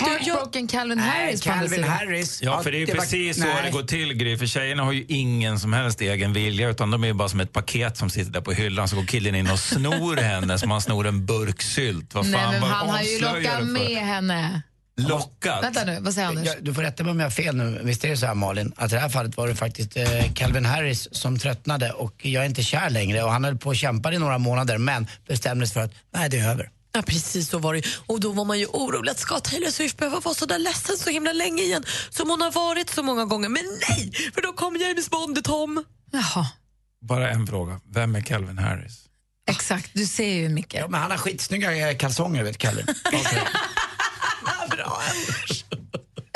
Heartbroken 0.09 0.66
Calvin 0.68 0.98
Harris. 0.98 1.42
på 1.44 1.50
andra 1.53 1.68
Calvin. 1.68 1.84
Harris. 1.84 2.42
Ja, 2.42 2.62
för 2.62 2.72
det 2.72 2.82
är 2.82 2.86
var- 2.86 2.94
precis 2.94 3.36
så 3.36 3.42
nej. 3.44 3.62
det 3.64 3.70
går 3.70 3.82
till, 3.82 4.12
Gry. 4.14 4.36
För 4.38 4.46
tjejerna 4.46 4.82
har 4.82 4.92
ju 4.92 5.05
ingen 5.09 5.61
som 5.61 5.72
helst 5.72 6.00
egen 6.00 6.32
vilja, 6.32 6.68
utan 6.68 6.90
de 6.90 7.03
är 7.03 7.09
ju 7.09 7.14
bara 7.14 7.28
som 7.28 7.40
ett 7.40 7.53
paket 7.53 7.96
som 7.96 8.11
sitter 8.11 8.32
där 8.32 8.40
på 8.40 8.53
hyllan. 8.53 8.88
Så 8.88 8.96
går 8.96 9.05
killen 9.05 9.34
in 9.34 9.50
och 9.50 9.59
snor 9.59 10.16
henne 10.16 10.59
som 10.59 10.70
han 10.70 10.80
snor 10.80 11.07
en 11.07 11.26
burk 11.26 11.62
sylt. 11.62 12.14
Vad 12.14 12.24
fan, 12.24 12.32
Nej, 12.32 12.50
men 12.50 12.61
vad 12.61 12.70
han 12.70 12.88
har 12.88 13.03
ju 13.03 13.18
lockat 13.20 13.64
med 13.66 13.96
henne. 14.07 14.62
Lockat? 14.97 15.64
Vänta 15.64 15.84
nu, 15.84 15.99
vad 16.01 16.14
säger 16.14 16.28
Anders? 16.28 16.47
Ja, 16.47 16.55
du 16.61 16.74
får 16.74 16.82
rätta 16.82 17.05
mig 17.05 17.11
om 17.11 17.20
jag 17.20 17.26
har 17.26 17.30
fel 17.30 17.57
nu. 17.57 17.80
Visst 17.84 18.05
är 18.05 18.09
det 18.09 18.16
så 18.16 18.26
här 18.26 18.34
Malin, 18.34 18.72
att 18.76 18.93
i 18.93 18.95
det 18.95 19.01
här 19.01 19.09
fallet 19.09 19.36
var 19.36 19.49
det 19.49 19.55
faktiskt 19.55 19.97
eh, 19.97 20.32
Calvin 20.34 20.64
Harris 20.64 21.09
som 21.12 21.38
tröttnade 21.38 21.93
och 21.93 22.26
jag 22.26 22.43
är 22.43 22.47
inte 22.49 22.62
kär 22.62 22.90
längre 22.90 23.22
och 23.22 23.32
han 23.32 23.45
höll 23.45 23.59
på 23.59 23.68
och 23.68 23.76
kämpade 23.76 24.16
i 24.16 24.18
några 24.18 24.38
månader 24.38 24.78
men 24.78 25.07
bestämde 25.28 25.66
sig 25.66 25.74
för 25.74 25.80
att 25.80 25.93
nej 26.14 26.30
det 26.30 26.38
är 26.38 26.51
över. 26.51 26.70
Ja, 26.95 27.03
precis 27.03 27.49
så 27.49 27.59
var 27.59 27.74
det. 27.74 27.82
Och 28.07 28.20
då 28.20 28.32
var 28.32 28.45
man 28.45 28.59
ju 28.59 28.66
orolig 28.66 29.11
att 29.11 29.18
ska 29.18 29.40
Taylor 29.40 29.70
Swift 29.70 29.97
behöva 29.97 30.20
vara 30.20 30.34
så 30.34 30.47
där 30.47 30.59
ledsen 30.59 30.97
så 30.97 31.11
himla 31.11 31.32
länge 31.32 31.62
igen 31.62 31.84
som 32.11 32.30
hon 32.30 32.40
har 32.40 32.51
varit 32.51 32.90
så 32.90 33.03
många 33.03 33.24
gånger. 33.24 33.49
Men 33.49 33.62
nej, 33.88 34.12
för 34.34 34.43
då 34.43 34.53
kom 34.53 34.76
James 34.76 35.11
Bond, 35.11 35.45
Tom. 35.45 35.84
Jaha. 36.12 36.47
Bara 37.01 37.30
en 37.30 37.47
fråga. 37.47 37.80
Vem 37.95 38.14
är 38.16 38.20
Calvin 38.20 38.59
Harris? 38.59 38.99
Exakt, 39.51 39.90
du 39.95 40.07
ser 40.07 40.34
ju 40.34 40.49
Micke. 40.49 40.74
Ja, 40.74 40.88
men 40.88 41.01
han 41.01 41.11
har 41.11 41.18
skitsnygga 41.18 41.90
eh, 41.90 41.97
kalsonger 41.97 42.45
vet 42.45 42.59
Calvin. 42.59 42.86
it 44.78 44.86
on. 44.86 45.41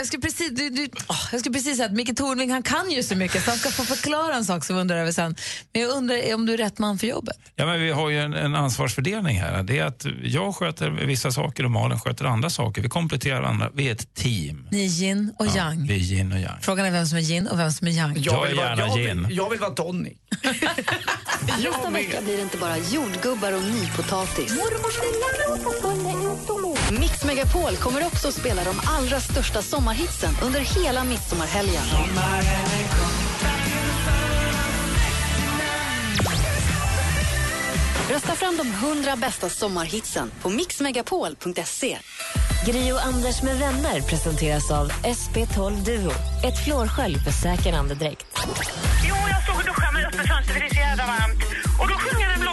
Jag 0.06 0.08
skulle 0.08 0.22
precis, 0.22 0.50
du, 0.50 0.70
du, 0.70 0.88
åh, 1.08 1.16
jag 1.32 1.40
skulle 1.40 1.52
precis 1.52 1.76
säga 1.76 1.86
att 1.86 1.92
Micke 1.92 2.16
Tornving 2.16 2.50
han 2.50 2.62
kan 2.62 2.90
ju 2.90 3.02
så 3.02 3.16
mycket 3.16 3.44
så 3.44 3.50
han 3.50 3.58
ska 3.58 3.70
få 3.70 3.82
förklara 3.84 4.34
en 4.34 4.44
sak 4.44 4.64
som 4.64 4.76
vi 4.76 4.82
undrar 4.82 4.96
över 4.96 5.12
sen. 5.12 5.36
Men 5.72 5.82
jag 5.82 5.90
undrar 5.90 6.34
om 6.34 6.46
du 6.46 6.52
är 6.52 6.58
rätt 6.58 6.78
man 6.78 6.98
för 6.98 7.06
jobbet. 7.06 7.36
Ja, 7.56 7.66
men 7.66 7.80
vi 7.80 7.90
har 7.90 8.10
ju 8.10 8.20
en, 8.20 8.34
en 8.34 8.54
ansvarsfördelning 8.54 9.40
här. 9.40 9.62
Det 9.62 9.78
är 9.78 9.84
att 9.84 10.06
jag 10.22 10.54
sköter 10.54 10.90
vissa 10.90 11.30
saker 11.30 11.64
och 11.64 11.70
Malin 11.70 12.00
sköter 12.00 12.24
andra 12.24 12.50
saker. 12.50 12.82
Vi 12.82 12.88
kompletterar 12.88 13.40
varandra. 13.40 13.70
Vi 13.74 13.88
är 13.88 13.92
ett 13.92 14.14
team. 14.14 14.68
Ni 14.70 14.84
är 14.84 14.88
yin 14.88 15.34
och 15.38 15.46
yang. 15.46 15.86
Vi 15.86 15.94
är 15.94 15.98
yin 15.98 16.32
och 16.32 16.38
yang. 16.38 16.60
Frågan 16.60 16.86
är 16.86 16.90
vem 16.90 17.06
som 17.06 17.18
är 17.18 17.22
yin 17.22 17.46
och 17.46 17.58
vem 17.58 17.70
som 17.70 17.88
är 17.88 17.92
yang. 17.92 18.16
Jag 18.18 18.50
är 18.50 18.54
gärna 18.54 18.82
jag, 18.82 18.98
yin. 18.98 19.26
vill, 19.26 19.36
jag 19.36 19.50
vill 19.50 19.60
vara 19.60 19.70
Tony. 19.70 20.12
Nästa 21.86 21.90
vecka 21.90 22.20
blir 22.22 22.36
det 22.36 22.42
inte 22.42 22.58
bara 22.58 22.78
jordgubbar 22.78 23.52
och 23.52 23.62
nypotatis. 23.62 24.52
Mix 27.00 27.24
Megapol 27.24 27.76
kommer 27.76 28.06
också 28.06 28.28
att 28.28 28.34
spela 28.34 28.64
de 28.64 28.76
allra 28.84 29.20
största 29.20 29.62
sommarhitsen 29.96 30.34
under 30.42 30.60
hela 30.60 31.04
midsommarhelgen. 31.04 31.82
Rösta 38.10 38.34
fram 38.34 38.56
de 38.56 38.68
100 38.68 39.16
bästa 39.16 39.48
sommarhitsen 39.48 40.30
på 40.42 40.48
mixmegapol.se. 40.48 41.98
Gri 42.66 42.92
och 42.92 43.06
Anders 43.06 43.42
med 43.42 43.58
vänner 43.58 44.00
presenteras 44.00 44.70
av 44.70 44.90
SP12 44.90 45.84
Duo. 45.84 46.12
Ett 46.44 46.64
flårskölj 46.64 47.18
för 47.18 47.30
säker 47.30 47.72
andedräkt. 47.72 48.26
Jo, 49.08 49.14
jag 49.30 49.42
stod 49.42 49.56
och 49.56 49.64
duschade 49.64 49.92
med 49.92 50.06
öppet 50.06 50.28
fönster 50.28 50.52
för 50.54 50.60
det 50.60 50.66
är 50.66 50.74
så 50.74 50.80
jävla 50.80 51.06
varmt. 51.06 51.42
Och 51.80 51.88
då 51.88 51.94
sjunger 51.94 52.30
jag 52.30 52.45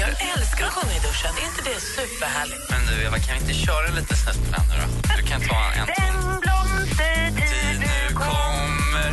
Jag 0.00 0.08
älskar 0.08 0.66
att 0.66 0.72
sjunga 0.72 0.94
i 0.96 1.00
duschen. 1.06 1.30
Är 1.42 1.46
inte 1.50 1.62
det 1.70 1.80
superhärligt? 1.80 2.70
Men 2.70 2.80
du 2.86 3.04
Eva, 3.06 3.18
kan 3.18 3.34
vi 3.34 3.40
inte 3.40 3.54
köra 3.54 3.86
lite 3.98 4.16
snett 4.16 4.40
på 4.44 4.50
den 4.56 4.64
nu 4.70 4.74
då? 4.82 4.86
Du 5.16 5.22
kan 5.22 5.40
ta 5.40 5.60
en 5.78 5.86
Den 5.86 6.40
blomstertid 6.40 7.80
nu 7.80 8.14
kommer 8.14 9.08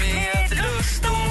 med 0.00 0.50
lust 0.50 1.04
och. 1.04 1.25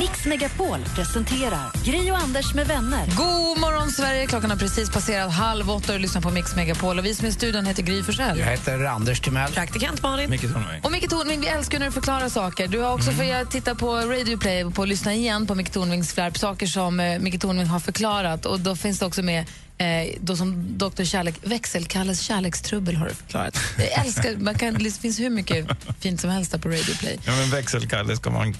Mix 0.00 0.24
Megapol 0.26 0.78
presenterar 0.94 1.84
Gri 1.84 2.10
och 2.10 2.16
Anders 2.18 2.54
med 2.54 2.66
vänner. 2.66 3.06
God 3.06 3.60
morgon, 3.60 3.90
Sverige! 3.90 4.26
Klockan 4.26 4.50
har 4.50 4.56
precis 4.58 4.90
passerat 4.90 5.32
halv 5.32 5.70
åtta 5.70 5.92
och 5.92 5.98
du 5.98 6.02
lyssnar 6.02 6.20
på 6.22 6.30
Mix 6.30 6.56
Megapol. 6.56 6.98
Och 6.98 7.04
vi 7.04 7.14
som 7.14 7.26
är 7.26 7.30
i 7.30 7.32
studion 7.32 7.66
heter 7.66 7.82
Gry 7.82 8.02
Forssell. 8.02 8.38
Jag 8.38 8.46
heter 8.46 8.84
Anders 8.84 9.20
Timell. 9.20 9.52
Praktikant 9.52 10.02
Malin. 10.02 10.30
Micke 10.30 10.42
Tornving. 10.52 10.80
Och 10.82 10.92
Micke 10.92 11.08
Tornving, 11.10 11.40
vi 11.40 11.46
älskar 11.46 11.78
när 11.78 11.86
du 11.86 11.92
förklarar 11.92 12.28
saker. 12.28 12.68
Du 12.68 12.78
har 12.80 12.94
också 12.94 13.10
Mm. 13.10 13.40
fått 13.44 13.50
titta 13.52 13.74
på 13.74 13.96
Radio 13.96 14.36
Play 14.38 14.64
och 14.64 14.74
på 14.74 14.84
lyssna 14.84 15.14
igen 15.14 15.46
på 15.46 15.54
Micke 15.54 15.70
Tornvings 15.72 16.12
flärp, 16.14 16.38
saker 16.38 16.66
som 16.66 17.00
eh, 17.00 17.18
Micke 17.18 17.40
Tornving 17.40 17.66
har 17.66 17.80
förklarat. 17.80 18.46
Och 18.46 18.60
då 18.60 18.76
finns 18.76 18.98
det 18.98 19.06
också 19.06 19.22
med 19.22 19.44
eh, 19.80 20.14
då 20.20 20.36
som 20.36 20.78
Dr. 20.78 21.04
Kärlek, 21.04 21.34
växelkalles 21.42 22.20
kärlekstrubbel 22.20 22.96
har 22.96 23.08
du 23.08 23.14
förklarat. 23.14 23.58
Jag 23.78 24.06
älskar, 24.06 24.36
man 24.36 24.54
kan, 24.54 24.74
det 24.74 24.90
finns 24.90 25.20
hur 25.20 25.30
mycket 25.30 25.66
fint 26.00 26.20
som 26.20 26.30
helst 26.30 26.60
på 26.60 26.68
Radio 26.68 26.94
Play. 26.94 27.18
Ja, 27.24 27.32
men 27.36 27.50
växelkalle 27.50 28.16
ska 28.16 28.30
man 28.30 28.56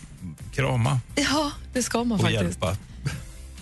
krama 0.55 1.01
Ja, 1.15 1.51
det 1.73 1.83
ska 1.83 2.05
man 2.05 2.13
och 2.13 2.21
faktiskt. 2.21 2.43
hjälpa. 2.43 2.77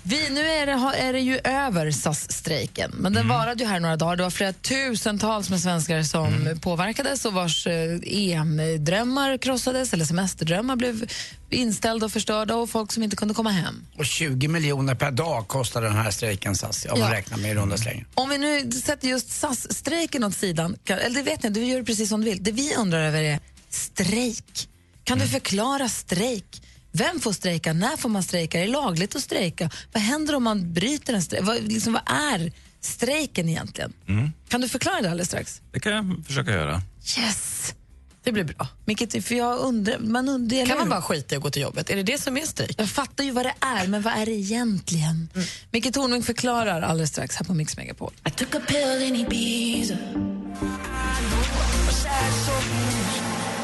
Vi, 0.09 0.31
nu 0.31 0.41
är 0.41 0.67
det, 0.67 0.73
är 0.99 1.13
det 1.13 1.21
ju 1.21 1.39
över 1.45 1.91
SAS-strejken, 1.91 2.91
men 2.95 3.13
den 3.13 3.29
varade 3.29 3.63
ju 3.65 3.69
här 3.71 3.81
några 3.81 3.97
dagar. 3.97 4.17
Det 4.17 4.23
var 4.23 4.31
flera 4.31 4.53
tusentals 4.53 5.51
med 5.51 5.61
svenskar 5.61 6.03
som 6.03 6.59
påverkades 6.63 7.25
och 7.25 7.33
vars 7.33 7.67
eh, 7.67 7.99
EM-drömmar 8.05 9.39
krossades 9.39 9.93
eller 9.93 10.05
semesterdrömmar 10.05 10.77
blev 10.77 11.11
inställda 11.51 12.07
och 12.07 12.13
förstörda 12.13 12.55
och 12.57 12.71
folk 12.71 12.93
som 12.93 13.03
inte 13.03 13.17
kunde 13.17 13.35
komma 13.35 13.51
hem. 13.51 13.87
Och 13.99 14.07
20 14.07 14.49
miljoner 14.49 14.95
per 14.95 15.11
dag 15.11 15.49
kostar 15.49 15.83
den 15.83 15.93
här 15.97 16.11
strejken 16.11 16.55
SAS, 16.57 16.87
om 16.91 17.01
man 17.01 17.11
Ja. 17.11 17.17
räknar 17.17 17.39
med 17.39 17.51
i 17.51 17.55
runda 17.55 17.77
slängar. 17.77 18.07
Om 18.15 18.29
vi 18.31 18.39
nu 18.39 18.71
sätter 18.73 19.09
just 19.09 19.31
SAS-strejken 19.31 20.25
åt 20.25 20.35
sidan, 20.35 20.77
eller 20.87 21.11
det 21.15 21.23
vet 21.23 21.43
ni, 21.43 21.49
du 21.51 21.65
gör 21.65 21.83
precis 21.83 22.09
som 22.09 22.21
du 22.21 22.31
vill. 22.31 22.43
Det 22.43 22.53
vi 22.53 22.75
undrar 22.75 23.01
över 23.03 23.23
är 23.23 23.41
strejk. 23.71 24.69
Kan 25.05 25.19
du 25.19 25.27
förklara 25.29 25.89
strejk? 25.89 26.63
Vem 26.93 27.21
får 27.21 27.33
strejka? 27.33 27.73
När 27.73 27.97
får 27.97 28.09
man 28.09 28.23
strejka? 28.23 28.61
Är 28.61 28.67
det 28.67 28.73
lagligt 28.73 29.17
att 29.17 29.23
strejka? 29.23 29.71
Vad 29.93 30.03
händer 30.03 30.35
om 30.35 30.43
man 30.43 30.73
bryter 30.73 31.15
en 31.15 31.23
strejk? 31.23 31.45
Vad, 31.45 31.63
liksom, 31.63 31.93
vad 31.93 32.03
är 32.07 32.53
strejken 32.81 33.49
egentligen? 33.49 33.93
Mm. 34.09 34.33
Kan 34.49 34.61
du 34.61 34.69
förklara 34.69 35.01
det 35.01 35.11
alldeles 35.11 35.29
strax? 35.29 35.61
Det 35.73 35.81
kan 35.81 35.93
jag 35.93 36.27
försöka 36.27 36.51
göra. 36.51 36.83
Yes! 37.19 37.75
Det 38.23 38.33
blir 38.33 38.45
bra. 38.45 38.69
Vilket, 38.85 39.25
för 39.25 39.35
jag 39.35 39.59
undrar, 39.59 39.99
man 39.99 40.29
undrar, 40.29 40.67
Kan 40.67 40.79
man 40.79 40.89
bara 40.89 41.03
skita 41.03 41.35
i 41.35 41.37
att 41.37 41.43
gå 41.43 41.51
till 41.51 41.63
jobbet? 41.63 41.91
Är 41.91 41.97
det 41.97 42.03
det 42.03 42.19
som 42.19 42.37
är 42.37 42.47
strejk? 42.47 42.75
Jag 42.79 42.91
fattar 42.91 43.25
ju 43.25 43.31
vad 43.31 43.45
det 43.47 43.55
är, 43.61 43.87
men 43.87 44.03
vad 44.03 44.13
är 44.13 44.27
det 44.27 44.33
egentligen? 44.33 45.29
Mm. 45.35 45.47
Micke 45.71 45.95
Tornving 45.95 46.23
förklarar 46.23 46.83
alldeles 46.83 47.11
strax 47.11 47.37
här 47.37 47.45
på 47.45 47.55
Mix 47.55 47.77
Megapol. 47.77 48.13
I 48.27 48.31
took 48.31 48.55
a 48.55 48.61
pill 48.69 49.03
in 49.03 49.17
Ibiza. 49.17 49.95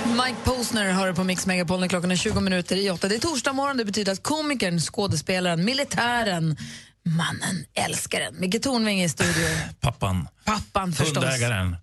Mike 0.05 0.37
Posner 0.45 0.93
hör 0.93 1.13
på 1.13 1.25
Mix 1.25 1.47
Megapol 1.47 1.81
när 1.81 1.89
klockan 1.89 2.11
är 2.11 2.17
20 2.17 2.41
minuter 2.41 2.77
i 2.77 2.91
åtta. 2.91 3.09
Det 3.09 3.15
är 3.15 3.19
torsdag 3.19 3.53
morgon, 3.53 3.77
det 3.77 3.85
betyder 3.85 4.13
att 4.13 4.23
komikern, 4.23 4.81
skådespelaren, 4.81 5.65
militären, 5.65 6.57
mannen, 7.03 7.65
älskaren, 7.75 8.35
Micke 8.41 8.63
Tornving 8.63 9.01
är 9.01 9.05
i 9.05 9.09
studion. 9.09 9.57
Pappan. 9.81 10.29
Pappan 10.45 10.93
förstås. 10.93 11.25
Hundägaren. 11.25 11.77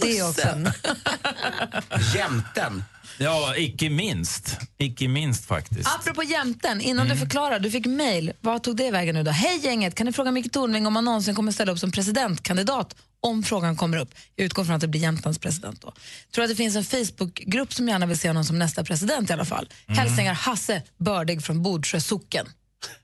Det 0.00 0.22
också. 0.22 0.48
Jämten. 2.16 2.84
Ja, 3.18 3.56
icke 3.56 3.90
minst. 3.90 4.56
Icke 4.78 5.08
minst 5.08 5.44
faktiskt. 5.46 5.88
Apropå 6.00 6.22
jämten, 6.22 6.80
innan 6.80 7.06
Mm. 7.06 7.16
du 7.18 7.24
förklarar, 7.24 7.58
du 7.58 7.70
fick 7.70 7.86
mejl. 7.86 8.32
Vad 8.40 8.62
tog 8.62 8.76
det 8.76 8.90
vägen 8.90 9.14
nu 9.14 9.22
då? 9.22 9.30
Hej 9.30 9.58
gänget, 9.62 9.94
kan 9.94 10.06
ni 10.06 10.12
fråga 10.12 10.30
Micke 10.30 10.52
Tornving 10.52 10.86
om 10.86 10.96
han 10.96 11.04
någonsin 11.04 11.34
kommer 11.34 11.52
ställa 11.52 11.72
upp 11.72 11.78
som 11.78 11.92
presidentkandidat 11.92 12.94
om 13.20 13.42
frågan 13.42 13.76
kommer 13.76 13.96
upp? 13.98 14.14
Jag 14.36 14.44
utgår 14.44 14.64
från 14.64 14.74
att 14.74 14.80
det 14.80 14.88
blir 14.88 15.00
Jämtlands 15.00 15.38
president 15.38 15.82
då. 15.82 15.92
Tror 16.34 16.44
att 16.44 16.50
det 16.50 16.56
finns 16.56 16.76
en 16.76 16.84
Facebookgrupp 16.84 17.72
som 17.74 17.88
gärna 17.88 18.06
vill 18.06 18.18
se 18.18 18.28
honom 18.28 18.44
som 18.44 18.58
nästa 18.58 18.84
president 18.84 19.30
i 19.30 19.32
alla 19.32 19.44
fall. 19.44 19.68
Mm. 19.86 19.98
Hälsningar 19.98 20.34
Hasse 20.34 20.82
Bördig 20.98 21.42
från 21.42 21.62
Bodsjö 21.62 22.00
socken. 22.00 22.46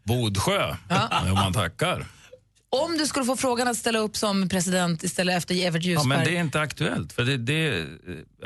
Bodsjö. 0.05 0.77
Ja. 0.89 1.23
Jo, 1.29 1.35
man 1.35 1.53
tackar. 1.53 2.07
Om 2.71 2.99
du 2.99 3.07
skulle 3.07 3.25
få 3.25 3.37
frågan 3.37 3.69
att 3.69 3.77
ställa 3.77 3.99
upp 3.99 4.17
som 4.17 4.49
president 4.49 5.03
istället 5.03 5.37
efter 5.37 5.55
Evert 5.67 5.83
Ja, 5.83 5.91
Ljusberg. 5.91 6.09
men 6.09 6.25
det 6.25 6.37
är 6.37 6.41
inte 6.41 6.61
aktuellt. 6.61 7.13
För 7.13 7.25
det, 7.25 7.37
det, 7.37 7.87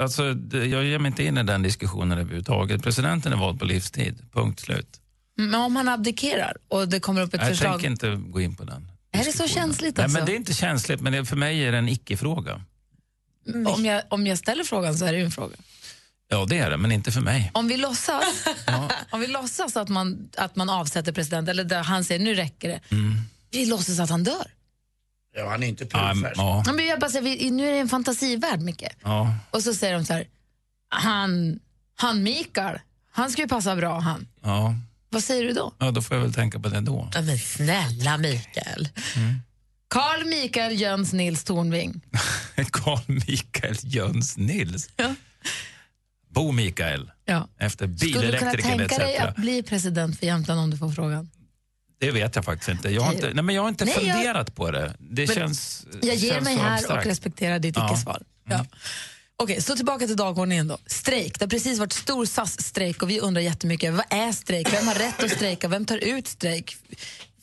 alltså, 0.01 0.35
det, 0.35 0.67
jag 0.67 0.85
ger 0.85 0.99
mig 0.99 1.09
inte 1.09 1.25
in 1.25 1.39
i 1.39 1.43
den 1.43 1.63
diskussionen 1.63 2.19
överhuvudtaget. 2.19 2.83
Presidenten 2.83 3.33
är 3.33 3.37
vald 3.37 3.59
på 3.59 3.65
livstid. 3.65 4.19
Punkt 4.33 4.61
slut. 4.61 5.01
Men 5.37 5.55
om 5.55 5.77
han 5.77 5.89
abdikerar 5.89 6.57
och 6.69 6.89
det 6.89 7.01
kommer 7.01 7.21
upp 7.23 7.35
ett 7.35 7.41
Jag 7.41 7.49
förslag. 7.51 7.73
tänker 7.73 7.89
inte 7.89 8.31
gå 8.31 8.41
in 8.41 8.57
på 8.57 8.65
den. 8.65 8.88
Är 9.13 9.25
det 9.25 9.33
så 9.33 9.49
känsligt 9.49 9.97
Nej, 9.97 10.05
alltså? 10.05 10.19
men 10.19 10.27
det 10.27 10.33
är 10.33 10.37
inte 10.37 10.55
känsligt, 10.55 11.01
men 11.01 11.13
det, 11.13 11.25
för 11.25 11.37
mig 11.37 11.65
är 11.65 11.73
det 11.73 11.79
en 11.79 11.89
icke-fråga. 11.89 12.61
om, 13.67 13.85
jag, 13.85 14.03
om 14.09 14.27
jag 14.27 14.39
ställer 14.39 14.65
frågan 14.65 14.99
så 14.99 15.05
är 15.05 15.13
det 15.13 15.19
ju 15.19 15.25
en 15.25 15.31
fråga. 15.31 15.57
Ja, 16.31 16.45
det 16.45 16.59
är 16.59 16.71
det, 16.71 16.77
men 16.77 16.93
inte 16.93 17.13
för 17.13 17.21
mig. 17.21 17.51
Om 17.55 17.69
vi 17.69 17.77
låtsas, 17.77 18.45
om 19.11 19.21
vi 19.21 19.27
låtsas 19.27 19.77
att, 19.77 19.89
man, 19.89 20.31
att 20.37 20.57
man 20.57 20.71
avsätter 20.71 21.13
president, 21.13 21.49
eller 21.49 21.65
där 21.65 21.83
han 21.83 22.05
säger 22.05 22.25
nu 22.25 22.35
räcker 22.35 22.69
det. 22.69 22.81
Vi 23.51 23.67
låtsas 23.67 24.01
att 24.01 24.11
han 24.11 24.25
dör. 24.25 24.47
Ja, 25.37 25.49
han 25.51 25.63
är 25.63 25.67
inte 25.67 25.87
ja, 25.93 26.15
Men 26.75 26.87
jag 26.87 27.01
bara 27.01 27.11
säger, 27.11 27.25
vi, 27.25 27.51
nu 27.51 27.69
är 27.69 27.73
det 27.73 27.79
en 27.79 27.89
fantasivärld, 27.89 28.61
Micke. 28.61 28.85
ja. 29.03 29.35
Och 29.51 29.63
så 29.63 29.75
säger 29.75 29.95
de 29.95 30.05
så 30.05 30.13
här, 30.13 30.27
han, 30.89 31.59
han 31.95 32.23
Mikael, 32.23 32.81
han 33.13 33.31
ska 33.31 33.43
ju 33.43 33.49
passa 33.49 33.77
bra 33.77 33.99
han. 34.01 34.29
ja. 34.43 34.75
Vad 35.19 35.25
säger 35.25 35.45
du 35.45 35.53
då? 35.53 35.75
ja, 35.79 35.91
då 35.91 36.03
får 36.03 36.17
jag 36.17 36.25
väl 36.25 36.35
tänka 36.35 36.59
på 36.61 36.69
det 36.69 36.81
då. 36.81 37.11
Ja, 37.15 37.21
men 37.23 37.39
snälla 37.39 38.19
Mikael. 38.19 38.89
Carl 39.89 40.25
Mikael 40.29 40.81
Jöns 40.81 41.13
Nils 41.13 41.45
Tornving. 41.45 42.01
Carl 42.73 43.01
Mikael 43.07 43.77
Jöns 43.83 44.37
Nils. 44.37 44.89
Bo 46.31 46.53
Mikael. 46.53 47.11
Ja. 47.25 47.49
Efter 47.59 47.97
Skulle 47.97 48.13
du 48.13 48.13
kunna 48.13 48.23
bilelektrikern 48.53 48.79
tänka 48.79 48.99
dig 48.99 49.15
etc. 49.15 49.25
att 49.25 49.37
bli 49.37 49.63
president 49.63 50.19
för 50.19 50.27
Jämtland 50.27 50.61
om 50.61 50.71
du 50.71 50.77
får 50.77 50.91
frågan? 50.91 51.31
Det 52.01 52.11
vet 52.11 52.37
jag 52.37 52.45
faktiskt 52.45 52.69
inte. 52.69 52.91
Jag 52.91 53.03
har 53.03 53.13
inte, 53.13 53.31
nej, 53.35 53.45
men 53.45 53.55
jag 53.55 53.63
har 53.63 53.69
inte 53.69 53.85
Nej, 53.85 53.95
jag- 54.07 54.15
funderat 54.15 54.55
på 54.55 54.71
det. 54.71 54.95
Det 54.99 55.27
Men 55.27 55.37
känns 55.37 55.87
Jag 56.03 56.15
ger 56.15 56.31
känns 56.33 56.45
mig 56.45 56.57
här 56.57 56.75
abstrakt. 56.75 57.01
och 57.01 57.07
respekterar 57.11 57.59
ditt 57.59 57.77
Ja. 57.77 57.83
Mm. 57.83 57.95
icke-svar. 57.95 58.23
Ja. 58.45 58.67
Okej, 59.43 59.63
så 59.63 59.77
tillbaka 59.77 60.07
till 60.07 60.17
dagordningen 60.17 60.69
då. 60.69 60.79
Strejk. 60.87 61.39
Det 61.39 61.45
har 61.45 61.49
precis 61.49 61.79
varit 61.79 61.93
stor 61.93 62.25
SAS-strejk 62.25 63.03
och 63.03 63.11
vi 63.11 63.21
undrar 63.21 63.43
jättemycket, 63.43 63.95
vad 63.95 64.05
är 64.11 64.33
strejk? 64.33 64.73
Vem 64.73 64.87
har 64.89 64.95
rätt 64.95 65.23
att 65.25 65.31
strejka? 65.31 65.69
Vem 65.69 65.85
tar 65.85 65.97
ut 65.97 66.27
strejk? 66.29 66.77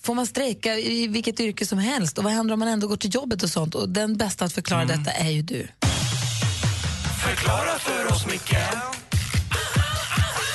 Får 0.02 0.14
man 0.16 0.28
strejka 0.28 0.76
i 0.76 1.08
vilket 1.08 1.40
yrke 1.40 1.66
som 1.66 1.78
helst? 1.78 2.18
Och 2.18 2.24
vad 2.24 2.34
händer 2.34 2.54
om 2.54 2.60
man 2.60 2.68
ändå 2.70 2.88
går 2.88 2.98
till 2.98 3.14
jobbet 3.16 3.44
och 3.44 3.50
sånt? 3.50 3.76
Och 3.76 3.90
den 3.90 4.18
bästa 4.18 4.46
att 4.46 4.54
förklara 4.54 4.82
Mm. 4.82 4.98
detta 5.04 5.12
är 5.18 5.30
ju 5.30 5.42
du. 5.42 5.68
Förklara 7.24 7.80
för 7.80 8.12
oss, 8.12 8.26
Micke 8.26 8.56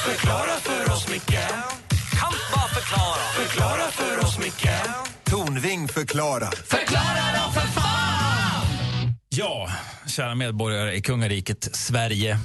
Förklara 0.04 0.60
för 0.60 0.92
oss, 0.92 1.08
Micke 1.08 1.38
Kan 2.20 2.32
bara 2.54 2.68
förklara 2.68 3.44
Förklara 3.46 3.90
för 3.90 4.18
oss, 4.24 4.38
Micke 4.38 4.68
Tornving 5.24 5.88
förklarar. 5.88 6.50
Förklara 6.66 7.44
då 7.46 7.52
för 7.60 7.66
fan! 7.66 9.14
Ja, 9.28 9.70
kära 10.10 10.34
medborgare 10.34 10.96
i 10.96 11.02
kungariket 11.02 11.68
Sverige 11.72 12.38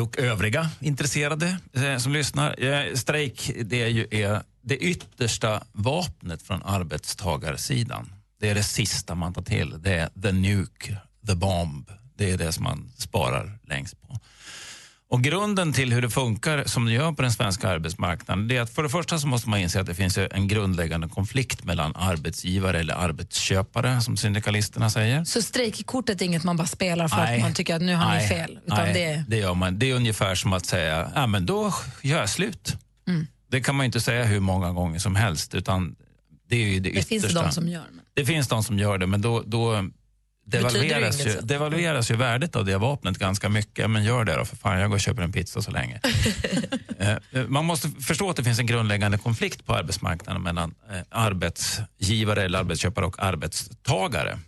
och 0.00 0.18
övriga 0.18 0.70
intresserade 0.80 1.58
eh, 1.72 1.96
som 1.96 2.12
lyssnar. 2.12 2.64
Eh, 2.64 2.94
strejk 2.94 3.50
det 3.64 3.82
är 3.82 3.88
ju 3.88 4.06
är 4.10 4.42
det 4.62 4.76
yttersta 4.76 5.62
vapnet 5.72 6.42
från 6.42 6.62
arbetstagarsidan. 6.62 8.12
Det 8.40 8.50
är 8.50 8.54
det 8.54 8.62
sista 8.62 9.14
man 9.14 9.34
tar 9.34 9.42
till. 9.42 9.82
Det 9.82 9.94
är 9.94 10.08
the 10.22 10.32
nuke, 10.32 10.96
the 11.26 11.34
bomb. 11.34 11.90
Det 12.16 12.30
är 12.30 12.38
det 12.38 12.52
som 12.52 12.64
man 12.64 12.92
sparar 12.96 13.58
längst 13.68 14.00
på. 14.00 14.18
Och 15.10 15.22
grunden 15.22 15.72
till 15.72 15.92
hur 15.92 16.02
det 16.02 16.10
funkar 16.10 16.64
som 16.64 16.84
det 16.84 16.92
gör 16.92 17.12
på 17.12 17.22
den 17.22 17.32
svenska 17.32 17.68
arbetsmarknaden 17.68 18.48
det 18.48 18.56
är 18.56 18.60
att 18.62 18.70
för 18.70 18.82
det 18.82 18.88
första 18.88 19.18
så 19.18 19.26
måste 19.26 19.48
man 19.48 19.60
inse 19.60 19.80
att 19.80 19.86
det 19.86 19.94
finns 19.94 20.18
en 20.18 20.48
grundläggande 20.48 21.08
konflikt 21.08 21.64
mellan 21.64 21.96
arbetsgivare 21.96 22.78
eller 22.80 22.94
arbetsköpare 22.94 24.00
som 24.00 24.16
syndikalisterna 24.16 24.90
säger. 24.90 25.24
Så 25.24 25.42
strejkkortet 25.42 26.20
är 26.20 26.24
inget 26.26 26.44
man 26.44 26.56
bara 26.56 26.66
spelar 26.66 27.08
för 27.08 27.16
Nej. 27.16 27.36
att 27.36 27.42
man 27.42 27.54
tycker 27.54 27.76
att 27.76 27.82
nu 27.82 27.94
har 27.94 28.14
ni 28.14 28.28
fel? 28.28 28.58
Utan 28.66 28.78
nej, 28.78 28.94
det 28.94 29.24
det 29.28 29.36
gör 29.36 29.54
man. 29.54 29.78
Det 29.78 29.90
är 29.90 29.94
ungefär 29.94 30.34
som 30.34 30.52
att 30.52 30.66
säga, 30.66 31.10
ja 31.14 31.26
men 31.26 31.46
då 31.46 31.74
gör 32.02 32.18
jag 32.18 32.28
slut. 32.28 32.76
Mm. 33.08 33.26
Det 33.50 33.60
kan 33.60 33.74
man 33.74 33.86
inte 33.86 34.00
säga 34.00 34.24
hur 34.24 34.40
många 34.40 34.72
gånger 34.72 34.98
som 34.98 35.16
helst 35.16 35.54
utan 35.54 35.96
det 36.48 36.56
är 36.56 36.66
ju 36.66 36.80
det 36.80 36.80
Det 36.80 36.90
yttersta. 36.90 37.08
finns 37.08 37.22
det 37.22 37.42
de 37.42 37.52
som 37.52 37.68
gör. 37.68 37.84
Men... 37.90 38.00
Det 38.14 38.24
finns 38.24 38.48
de 38.48 38.64
som 38.64 38.78
gör 38.78 38.98
det, 38.98 39.06
men 39.06 39.22
då, 39.22 39.42
då 39.46 39.88
devalveras, 40.44 41.26
ju, 41.26 41.40
devalveras 41.40 42.10
ju 42.10 42.16
värdet 42.16 42.56
av 42.56 42.64
det 42.64 42.78
vapnet 42.78 43.18
ganska 43.18 43.48
mycket. 43.48 43.90
Men 43.90 44.04
gör 44.04 44.24
det 44.24 44.36
då, 44.36 44.44
för 44.44 44.56
fan, 44.56 44.80
jag 44.80 44.90
går 44.90 44.96
och 44.96 45.00
köper 45.00 45.22
en 45.22 45.32
pizza 45.32 45.62
så 45.62 45.70
länge. 45.70 46.00
Eh, 46.98 47.10
eh, 47.10 47.46
Man 47.48 47.64
måste 47.64 47.88
förstå 47.88 48.30
att 48.30 48.36
det 48.36 48.44
finns 48.44 48.58
en 48.58 48.66
grundläggande 48.66 49.18
konflikt 49.18 49.66
på 49.66 49.74
arbetsmarknaden 49.74 50.42
mellan 50.42 50.74
eh, 50.90 50.98
arbetsgivare 51.10 52.42
eller 52.42 52.58
arbetsköpare 52.58 53.04
och 53.04 53.22
arbetstagare. 53.22 54.38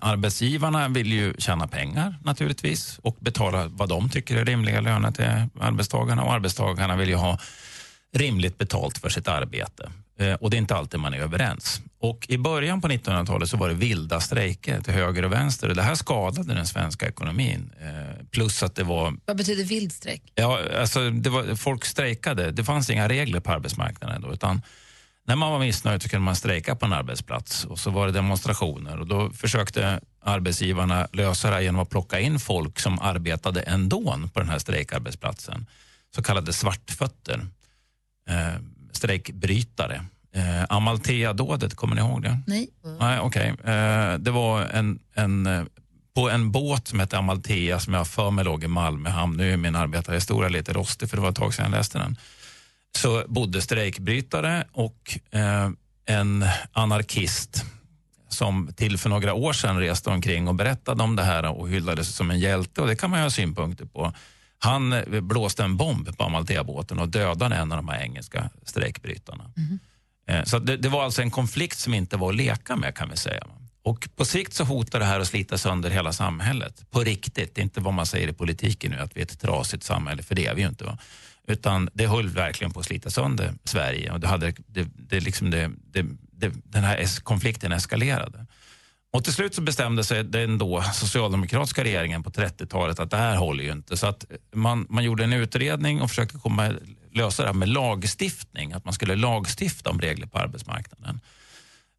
Arbetsgivarna 0.00 0.88
vill 0.88 1.12
ju 1.12 1.34
tjäna 1.38 1.68
pengar 1.68 2.16
naturligtvis 2.24 2.98
och 3.02 3.16
betala 3.20 3.66
vad 3.68 3.88
de 3.88 4.10
tycker 4.10 4.36
är 4.36 4.44
rimliga 4.44 4.80
löner 4.80 5.10
till 5.10 5.24
arbetstagarna 5.60 6.22
och 6.22 6.32
arbetstagarna 6.32 6.96
vill 6.96 7.08
ju 7.08 7.14
ha 7.14 7.38
rimligt 8.14 8.58
betalt 8.58 8.98
för 8.98 9.08
sitt 9.08 9.28
arbete. 9.28 9.90
Eh, 10.18 10.34
och 10.34 10.50
det 10.50 10.56
är 10.56 10.58
inte 10.58 10.76
alltid 10.76 11.00
man 11.00 11.14
är 11.14 11.18
överens. 11.18 11.80
Och 12.00 12.26
I 12.28 12.38
början 12.38 12.80
på 12.80 12.88
1900-talet 12.88 13.48
så 13.48 13.56
var 13.56 13.68
det 13.68 13.74
vilda 13.74 14.20
strejker 14.20 14.80
till 14.80 14.92
höger 14.92 15.24
och 15.24 15.32
vänster 15.32 15.68
och 15.68 15.76
det 15.76 15.82
här 15.82 15.94
skadade 15.94 16.54
den 16.54 16.66
svenska 16.66 17.08
ekonomin. 17.08 17.70
Eh, 17.80 18.26
plus 18.30 18.62
att 18.62 18.74
det 18.74 18.84
var 18.84 19.16
Vad 19.26 19.36
betyder 19.36 19.64
vild 19.64 19.92
strejk? 19.92 20.22
Ja, 20.34 20.60
alltså 20.80 21.10
det 21.10 21.30
var, 21.30 21.54
folk 21.54 21.84
strejkade. 21.84 22.50
Det 22.50 22.64
fanns 22.64 22.90
inga 22.90 23.08
regler 23.08 23.40
på 23.40 23.52
arbetsmarknaden 23.52 24.22
då, 24.22 24.32
utan 24.32 24.62
när 25.26 25.36
man 25.36 25.52
var 25.52 25.58
missnöjd 25.58 26.02
så 26.02 26.08
kunde 26.08 26.24
man 26.24 26.36
strejka 26.36 26.76
på 26.76 26.86
en 26.86 26.92
arbetsplats 26.92 27.64
och 27.64 27.78
så 27.78 27.90
var 27.90 28.06
det 28.06 28.12
demonstrationer 28.12 29.00
och 29.00 29.06
då 29.06 29.30
försökte 29.30 30.00
arbetsgivarna 30.20 31.08
lösa 31.12 31.48
det 31.48 31.54
här 31.54 31.62
genom 31.62 31.80
att 31.80 31.90
plocka 31.90 32.20
in 32.20 32.38
folk 32.38 32.78
som 32.78 32.98
arbetade 32.98 33.60
ändå 33.60 34.18
på 34.34 34.40
den 34.40 34.48
här 34.48 34.58
strejkarbetsplatsen. 34.58 35.66
Så 36.14 36.22
kallade 36.22 36.52
svartfötter, 36.52 37.46
eh, 38.28 38.54
strejkbrytare. 38.92 40.04
Eh, 40.34 40.64
Amalthea-dådet, 40.68 41.74
kommer 41.74 41.94
ni 41.94 42.00
ihåg 42.00 42.22
det? 42.22 42.38
Nej. 42.46 42.68
Nej, 43.00 43.20
okej. 43.20 43.48
Eh, 43.48 44.14
det 44.18 44.30
var 44.30 44.60
en, 44.60 44.98
en, 45.14 45.46
eh, 45.46 45.64
på 46.14 46.30
en 46.30 46.52
båt 46.52 46.88
som 46.88 47.00
hette 47.00 47.18
Amalthea 47.18 47.80
som 47.80 47.94
jag 47.94 48.08
för 48.08 48.30
mig 48.30 48.44
låg 48.44 48.64
i 48.64 48.68
Malmö 48.68 49.10
hamn. 49.10 49.36
Nu 49.36 49.52
är 49.52 49.56
min 49.56 49.76
arbetarhistoria 49.76 50.48
lite 50.48 50.72
rostig 50.72 51.10
för 51.10 51.16
det 51.16 51.22
var 51.22 51.30
ett 51.30 51.36
tag 51.36 51.54
sedan 51.54 51.64
jag 51.64 51.78
läste 51.78 51.98
den. 51.98 52.16
Så 52.96 53.24
bodde 53.28 53.62
strejkbrytare 53.62 54.64
och 54.72 55.18
eh, 55.30 55.70
en 56.06 56.44
anarkist 56.72 57.64
som 58.28 58.70
till 58.76 58.98
för 58.98 59.08
några 59.08 59.34
år 59.34 59.52
sedan 59.52 59.80
reste 59.80 60.10
omkring 60.10 60.48
och 60.48 60.54
berättade 60.54 61.02
om 61.02 61.16
det 61.16 61.22
här 61.22 61.44
och 61.44 61.68
hyllades 61.68 62.16
som 62.16 62.30
en 62.30 62.38
hjälte 62.38 62.80
och 62.80 62.86
det 62.86 62.96
kan 62.96 63.10
man 63.10 63.18
ju 63.18 63.22
ha 63.22 63.30
synpunkter 63.30 63.84
på. 63.84 64.12
Han 64.58 64.92
eh, 64.92 65.20
blåste 65.20 65.64
en 65.64 65.76
bomb 65.76 66.16
på 66.16 66.24
Amalthea-båten 66.24 66.98
och 66.98 67.08
dödade 67.08 67.56
en 67.56 67.72
av 67.72 67.78
de 67.78 67.88
här 67.88 68.00
engelska 68.02 68.50
strejkbrytarna. 68.62 69.44
Eh, 70.28 70.44
Så 70.44 70.58
det, 70.58 70.76
det 70.76 70.88
var 70.88 71.04
alltså 71.04 71.22
en 71.22 71.30
konflikt 71.30 71.78
som 71.78 71.94
inte 71.94 72.16
var 72.16 72.28
att 72.28 72.36
leka 72.36 72.76
med 72.76 72.94
kan 72.94 73.10
vi 73.10 73.16
säga. 73.16 73.46
Och 73.82 74.08
på 74.16 74.24
sikt 74.24 74.54
så 74.54 74.64
hotar 74.64 74.98
det 74.98 75.04
här 75.04 75.20
att 75.20 75.26
slita 75.28 75.58
sönder 75.58 75.90
hela 75.90 76.12
samhället. 76.12 76.90
På 76.90 77.00
riktigt, 77.00 77.58
inte 77.58 77.80
vad 77.80 77.94
man 77.94 78.06
säger 78.06 78.28
i 78.28 78.32
politiken 78.32 78.90
nu 78.90 78.98
att 78.98 79.16
vi 79.16 79.20
är 79.20 79.24
ett 79.24 79.40
trasigt 79.40 79.84
samhälle, 79.84 80.22
för 80.22 80.34
det 80.34 80.46
är 80.46 80.54
vi 80.54 80.62
ju 80.62 80.68
inte. 80.68 80.84
Va? 80.84 80.98
Utan 81.46 81.90
det 81.92 82.06
höll 82.06 82.28
verkligen 82.28 82.72
på 82.72 82.80
att 82.80 82.86
slita 82.86 83.10
sönder 83.10 83.54
Sverige 83.64 84.12
och 84.12 84.20
det 84.20 84.28
hade, 84.28 84.52
det, 84.66 84.88
det 84.96 85.20
liksom 85.20 85.50
det, 85.50 85.70
det, 85.92 86.06
det, 86.32 86.52
den 86.64 86.84
här 86.84 87.22
konflikten 87.22 87.72
eskalerade. 87.72 88.46
Och 89.10 89.24
till 89.24 89.32
slut 89.32 89.54
så 89.54 89.62
bestämde 89.62 90.04
sig 90.04 90.24
den 90.24 90.58
då 90.58 90.82
socialdemokratiska 90.82 91.84
regeringen 91.84 92.22
på 92.22 92.30
30-talet 92.30 93.00
att 93.00 93.10
det 93.10 93.16
här 93.16 93.36
håller 93.36 93.64
ju 93.64 93.72
inte. 93.72 93.96
Så 93.96 94.06
att 94.06 94.24
man, 94.54 94.86
man 94.88 95.04
gjorde 95.04 95.24
en 95.24 95.32
utredning 95.32 96.00
och 96.00 96.08
försökte 96.08 96.38
komma, 96.38 96.72
lösa 97.12 97.42
det 97.42 97.48
här 97.48 97.54
med 97.54 97.68
lagstiftning. 97.68 98.72
Att 98.72 98.84
man 98.84 98.94
skulle 98.94 99.16
lagstifta 99.16 99.90
om 99.90 100.00
regler 100.00 100.26
på 100.26 100.38
arbetsmarknaden. 100.38 101.20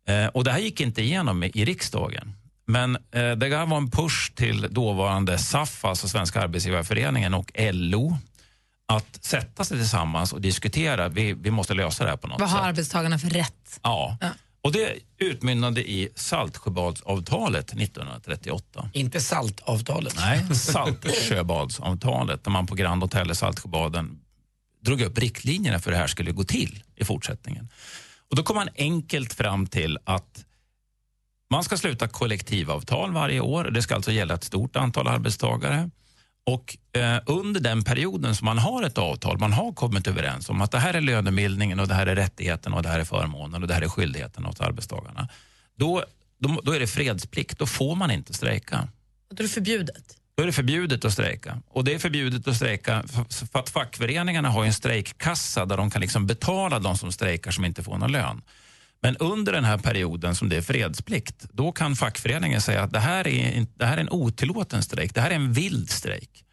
Eh, 0.08 0.26
och 0.26 0.44
det 0.44 0.52
här 0.52 0.60
gick 0.60 0.82
inte 0.82 1.02
igenom 1.02 1.44
i, 1.44 1.52
i 1.54 1.66
riksdagen. 1.66 2.34
Men 2.66 2.96
eh, 2.96 3.32
det 3.32 3.58
här 3.58 3.66
var 3.66 3.78
en 3.78 3.92
push 3.92 4.32
till 4.36 4.68
dåvarande 4.74 5.38
SAF, 5.38 5.86
alltså 5.86 6.08
Svenska 6.08 6.42
Arbetsgivareföreningen 6.42 7.34
och 7.34 7.52
LO 7.72 8.18
att 8.88 9.24
sätta 9.26 9.64
sig 9.64 9.78
tillsammans 9.78 10.34
och 10.34 10.42
diskutera. 10.42 11.10
Vi, 11.10 11.34
vi 11.34 11.52
måste 11.52 11.74
lösa 11.74 12.04
det 12.04 12.10
här 12.10 12.18
på 12.18 12.28
något 12.28 12.40
Vad 12.40 12.50
har 12.50 12.58
sätt. 12.60 12.68
arbetstagarna 12.68 13.20
för 13.20 13.30
rätt? 13.30 13.80
Ja. 13.84 14.18
Och 14.62 14.72
det 14.72 14.94
utmynnade 15.18 15.90
i 15.90 16.10
Saltsjöbadsavtalet 16.16 17.74
1938. 17.74 18.90
Inte 18.94 19.22
saltavtalet. 19.22 20.16
Nej, 20.16 20.56
Saltsjöbadsavtalet 20.56 22.44
där 22.44 22.52
man 22.52 22.68
på 22.68 22.76
Grand 22.76 23.02
Hotel 23.02 23.32
i 23.32 23.36
Saltsjöbaden 23.36 24.20
drog 24.82 25.02
upp 25.02 25.18
riktlinjerna 25.18 25.80
för 25.80 25.86
hur 25.86 25.96
det 25.96 26.02
här 26.02 26.08
skulle 26.08 26.32
gå 26.32 26.44
till 26.44 26.84
i 26.96 27.06
fortsättningen. 27.06 27.70
Och 28.30 28.36
då 28.36 28.44
kom 28.44 28.56
man 28.56 28.70
enkelt 28.76 29.34
fram 29.34 29.68
till 29.68 29.98
att 30.04 30.46
man 31.52 31.64
ska 31.64 31.78
sluta 31.78 32.08
kollektivavtal 32.08 33.12
varje 33.14 33.40
år. 33.40 33.64
Det 33.64 33.82
ska 33.82 33.96
alltså 33.96 34.12
gälla 34.12 34.34
ett 34.34 34.44
stort 34.44 34.76
antal 34.76 35.08
arbetstagare. 35.08 35.90
Och 36.50 36.78
eh, 37.02 37.20
under 37.26 37.60
den 37.60 37.84
perioden 37.84 38.36
som 38.36 38.46
man 38.46 38.58
har 38.58 38.84
ett 38.84 38.98
avtal, 38.98 39.38
man 39.38 39.54
har 39.54 39.72
kommit 39.72 40.08
överens 40.08 40.50
om 40.50 40.62
att 40.62 40.72
det 40.72 40.80
här 40.80 40.94
är 40.94 41.02
lönebildningen 41.02 41.80
och 41.80 41.88
det 41.88 41.94
här 41.94 42.08
är 42.08 42.16
rättigheten 42.16 42.74
och 42.74 42.84
det 42.84 42.90
här 42.90 43.00
är 43.00 43.04
förmånen 43.04 43.62
och 43.62 43.68
det 43.68 43.74
här 43.74 43.82
är 43.82 43.90
skyldigheten 43.90 44.46
åt 44.46 44.62
arbetstagarna. 44.62 45.30
Då, 45.76 46.04
då, 46.40 46.62
då 46.64 46.72
är 46.72 46.80
det 46.80 46.88
fredsplikt, 46.88 47.60
då 47.60 47.66
får 47.66 47.96
man 47.96 48.12
inte 48.12 48.34
strejka. 48.34 48.88
Då 49.30 49.42
är 49.42 49.44
det 49.44 49.50
förbjudet. 49.50 50.16
Då 50.36 50.44
är 50.44 50.48
det 50.48 50.54
förbjudet 50.54 51.06
att 51.06 51.14
strejka. 51.14 51.62
Och 51.68 51.84
det 51.84 51.94
är 51.94 52.00
förbjudet 52.00 52.48
att 52.48 52.56
strejka 52.56 53.04
för, 53.08 53.60
att 53.60 53.70
fackföreningarna 53.70 54.50
har 54.50 54.66
en 54.66 54.74
strejkkassa 54.74 55.66
där 55.66 55.78
de 55.78 55.90
kan 55.90 56.02
liksom 56.02 56.28
betala 56.28 56.80
de 56.80 56.98
som 56.98 57.12
strejkar 57.12 57.52
som 57.52 57.66
inte 57.66 57.84
får 57.84 57.98
någon 57.98 58.12
lön. 58.12 58.42
Men 59.02 59.18
under 59.18 59.54
den 59.54 59.64
här 59.64 59.78
perioden 59.78 60.36
som 60.36 60.50
det 60.50 60.58
är 60.58 60.62
fredsplikt, 60.62 61.46
då 61.52 61.72
kan 61.72 61.96
fackföreningen 61.96 62.62
säga 62.62 62.84
att 62.84 62.92
det 62.92 63.00
här 63.00 63.28
är, 63.28 63.66
det 63.76 63.86
här 63.86 63.98
är 63.98 64.02
en 64.02 64.10
otillåten 64.10 64.84
strejk. 64.84 65.14
Det 65.14 65.22
här 65.22 65.32
är 65.32 65.36
en 65.36 65.54
vild 65.54 65.90
strejk 65.90 66.46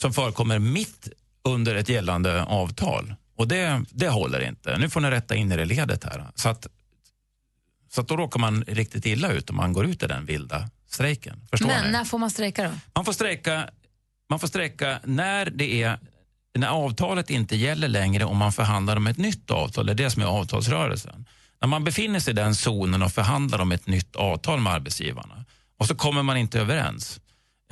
som 0.00 0.12
förekommer 0.12 0.58
mitt 0.58 1.08
under 1.44 1.74
ett 1.74 1.88
gällande 1.88 2.42
avtal. 2.42 3.14
Och 3.36 3.48
det, 3.48 3.84
det 3.90 4.08
håller 4.08 4.40
inte. 4.40 4.78
Nu 4.78 4.90
får 4.90 5.00
ni 5.00 5.10
rätta 5.10 5.34
in 5.34 5.52
er 5.52 5.58
i 5.58 5.64
ledet 5.64 6.04
här. 6.04 6.26
Så 6.34 6.48
att, 6.48 6.66
så 7.90 8.00
att 8.00 8.08
då 8.08 8.16
råkar 8.16 8.40
man 8.40 8.64
riktigt 8.64 9.06
illa 9.06 9.32
ut 9.32 9.50
om 9.50 9.56
man 9.56 9.72
går 9.72 9.86
ut 9.86 10.02
i 10.02 10.06
den 10.06 10.26
vilda 10.26 10.70
strejken. 10.88 11.46
Förstår 11.50 11.68
ni? 11.68 11.74
Men 11.74 11.92
när 11.92 12.04
får 12.04 12.18
man 12.18 12.30
strejka 12.30 12.62
då? 12.62 12.70
Man 12.94 13.04
får 13.04 13.12
strejka, 13.12 13.68
man 14.30 14.38
får 14.38 14.48
strejka 14.48 15.00
när 15.04 15.50
det 15.50 15.82
är 15.82 15.98
när 16.58 16.68
avtalet 16.68 17.30
inte 17.30 17.56
gäller 17.56 17.88
längre 17.88 18.24
om 18.24 18.36
man 18.36 18.52
förhandlar 18.52 18.96
om 18.96 19.06
ett 19.06 19.18
nytt 19.18 19.50
avtal. 19.50 19.86
Det 19.86 19.92
är 19.92 19.94
det 19.94 20.10
som 20.10 20.22
är 20.22 20.26
avtalsrörelsen. 20.26 21.26
När 21.62 21.68
man 21.68 21.84
befinner 21.84 22.20
sig 22.20 22.30
i 22.30 22.34
den 22.34 22.54
zonen 22.54 23.02
och 23.02 23.12
förhandlar 23.12 23.58
om 23.58 23.72
ett 23.72 23.86
nytt 23.86 24.16
avtal 24.16 24.60
med 24.60 24.72
arbetsgivarna 24.72 25.44
och 25.78 25.86
så 25.86 25.94
kommer 25.94 26.22
man 26.22 26.36
inte 26.36 26.60
överens 26.60 27.20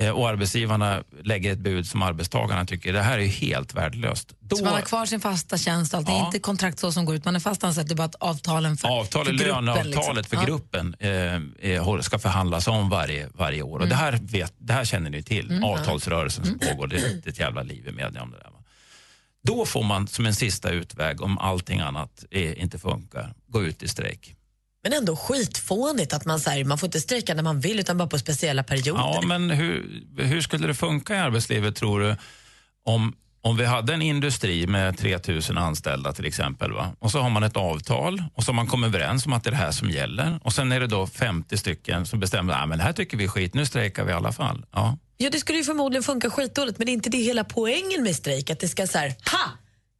eh, 0.01 0.09
och 0.09 0.29
arbetsgivarna 0.29 1.03
lägger 1.23 1.51
ett 1.53 1.59
bud 1.59 1.87
som 1.87 2.01
arbetstagarna 2.01 2.65
tycker 2.65 2.93
det 2.93 3.01
här 3.01 3.19
är 3.19 3.25
helt 3.27 3.73
värdelöst. 3.73 4.33
Då, 4.39 4.55
Så 4.55 4.63
man 4.63 4.73
har 4.73 4.81
kvar 4.81 5.05
sin 5.05 5.19
fasta 5.21 5.57
tjänst, 5.57 5.93
och 5.93 5.97
allt. 5.97 6.07
det 6.07 6.13
är 6.13 6.17
Ja. 6.17 6.25
inte 6.25 6.39
kontrakt 6.39 6.79
så 6.79 6.91
som 6.91 7.05
går 7.05 7.15
ut, 7.15 7.25
man 7.25 7.35
är 7.35 7.39
fast 7.39 7.63
anställd, 7.63 7.87
det 7.87 7.93
är 7.93 7.95
bara 7.95 8.03
att 8.03 8.15
avtalen 8.15 8.77
för, 8.77 8.87
Avtal, 8.99 9.25
för 9.25 9.31
gruppen. 9.33 9.47
löneavtalet 9.65 9.95
liksom. 10.15 10.23
för 10.23 10.35
Ja. 10.37 10.43
gruppen 10.45 10.95
eh, 10.99 11.99
ska 12.01 12.19
förhandlas 12.19 12.67
om 12.67 12.89
varje, 12.89 13.29
varje 13.33 13.61
år. 13.61 13.75
Och 13.79 13.85
Mm. 13.85 13.89
det, 13.89 13.95
här 13.95 14.19
vet, 14.21 14.53
det 14.57 14.73
här 14.73 14.85
känner 14.85 15.09
ni 15.09 15.23
till, 15.23 15.49
Mm. 15.51 15.63
avtalsrörelsen 15.63 16.45
som 16.45 16.59
pågår. 16.59 16.87
Det, 16.87 16.95
det 16.97 17.25
är 17.25 17.29
ett 17.31 17.39
jävla 17.39 17.63
liv 17.63 17.87
i 17.87 17.91
media 17.91 18.21
om 18.23 18.31
det 18.31 18.37
där. 18.37 18.43
Va? 18.51 18.57
Då 19.43 19.65
får 19.65 19.83
man 19.83 20.07
som 20.07 20.25
en 20.25 20.35
sista 20.35 20.69
utväg, 20.69 21.21
om 21.21 21.37
allting 21.37 21.79
annat 21.79 22.25
är, 22.31 22.59
inte 22.59 22.79
funkar, 22.79 23.33
gå 23.47 23.63
ut 23.63 23.83
i 23.83 23.87
strejk. 23.87 24.35
Men 24.83 24.93
ändå 24.93 25.15
skitfånigt 25.15 26.13
att 26.13 26.25
man, 26.25 26.39
så 26.39 26.49
här, 26.49 26.63
man 26.63 26.77
får 26.77 26.87
inte 26.87 27.01
strejka 27.01 27.33
när 27.33 27.43
man 27.43 27.59
vill 27.59 27.79
utan 27.79 27.97
bara 27.97 28.07
på 28.07 28.19
speciella 28.19 28.63
perioder. 28.63 29.01
Ja, 29.01 29.21
men 29.25 29.49
hur, 29.49 30.03
hur 30.17 30.41
skulle 30.41 30.67
det 30.67 30.73
funka 30.73 31.15
i 31.15 31.17
arbetslivet 31.17 31.75
tror 31.75 31.99
du 31.99 32.15
om, 32.85 33.15
om 33.41 33.57
vi 33.57 33.65
hade 33.65 33.93
en 33.93 34.01
industri 34.01 34.67
med 34.67 34.97
3000 34.97 35.57
anställda 35.57 36.13
till 36.13 36.25
exempel 36.25 36.71
va? 36.71 36.95
och 36.99 37.11
så 37.11 37.19
har 37.19 37.29
man 37.29 37.43
ett 37.43 37.57
avtal 37.57 38.23
och 38.33 38.43
så 38.43 38.51
har 38.51 38.55
man 38.55 38.67
kommit 38.67 38.87
överens 38.87 39.25
om 39.25 39.33
att 39.33 39.43
det 39.43 39.49
är 39.49 39.51
det 39.51 39.57
här 39.57 39.71
som 39.71 39.89
gäller 39.89 40.39
och 40.43 40.53
sen 40.53 40.71
är 40.71 40.79
det 40.79 40.87
då 40.87 41.07
50 41.07 41.57
stycken 41.57 42.05
som 42.05 42.19
bestämmer 42.19 42.53
att 42.53 42.77
det 42.77 42.83
här 42.83 42.93
tycker 42.93 43.17
vi 43.17 43.23
är 43.23 43.27
skit, 43.27 43.53
nu 43.53 43.65
strejkar 43.65 44.05
vi 44.05 44.11
i 44.11 44.15
alla 44.15 44.31
fall. 44.31 44.65
Ja. 44.71 44.97
Ja, 45.21 45.29
det 45.29 45.39
skulle 45.39 45.57
ju 45.57 45.63
förmodligen 45.63 46.03
funka 46.03 46.29
skitdåligt 46.29 46.77
men 46.77 46.85
det 46.85 46.91
är 46.91 46.93
inte 46.93 47.09
det 47.09 47.17
hela 47.17 47.43
poängen 47.43 48.03
med 48.03 48.15
strejk 48.15 48.49
att 48.49 48.59
det 48.59 48.67
ska 48.67 48.87
så 48.87 48.97
här, 48.97 49.07
ha! 49.07 49.51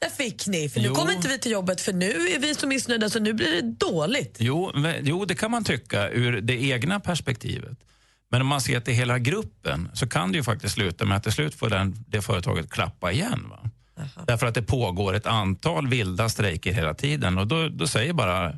Där 0.02 0.10
fick 0.10 0.48
ni, 0.48 0.70
för 0.70 0.80
nu 0.80 0.88
Jo. 0.88 0.96
kommer 0.96 1.14
inte 1.14 1.28
vi 1.28 1.40
till 1.40 1.52
jobbet 1.52 1.82
för 1.82 1.94
nu 1.94 2.12
är 2.12 2.40
vi 2.40 2.56
så 2.56 2.68
missnöjda 2.68 3.10
så 3.10 3.20
nu 3.20 3.34
blir 3.34 3.52
det 3.52 3.62
dåligt. 3.62 4.38
Jo, 4.40 4.72
men, 4.76 4.96
jo, 5.02 5.26
det 5.26 5.36
kan 5.36 5.52
man 5.52 5.64
tycka 5.64 6.10
ur 6.10 6.42
det 6.42 6.64
egna 6.64 7.00
perspektivet. 7.00 7.78
Men 8.32 8.42
om 8.42 8.48
man 8.48 8.62
ser 8.62 8.80
till 8.80 8.94
hela 8.94 9.20
gruppen 9.20 9.90
så 9.94 10.08
kan 10.08 10.32
det 10.32 10.38
ju 10.38 10.44
faktiskt 10.44 10.76
sluta 10.76 11.06
med 11.06 11.18
att 11.18 11.24
till 11.24 11.32
slut 11.32 11.56
får 11.56 11.70
den, 11.70 12.06
det 12.08 12.22
företaget 12.22 12.70
klappa 12.70 13.12
igen. 13.12 13.46
Va? 13.50 13.70
Därför 14.28 14.48
att 14.48 14.56
det 14.56 14.62
pågår 14.62 15.14
ett 15.14 15.26
antal 15.26 15.88
vilda 15.88 16.30
strejker 16.30 16.74
hela 16.74 16.94
tiden 16.94 17.38
och 17.38 17.48
då, 17.48 17.70
då 17.70 17.88
säger 17.88 18.14
bara 18.14 18.54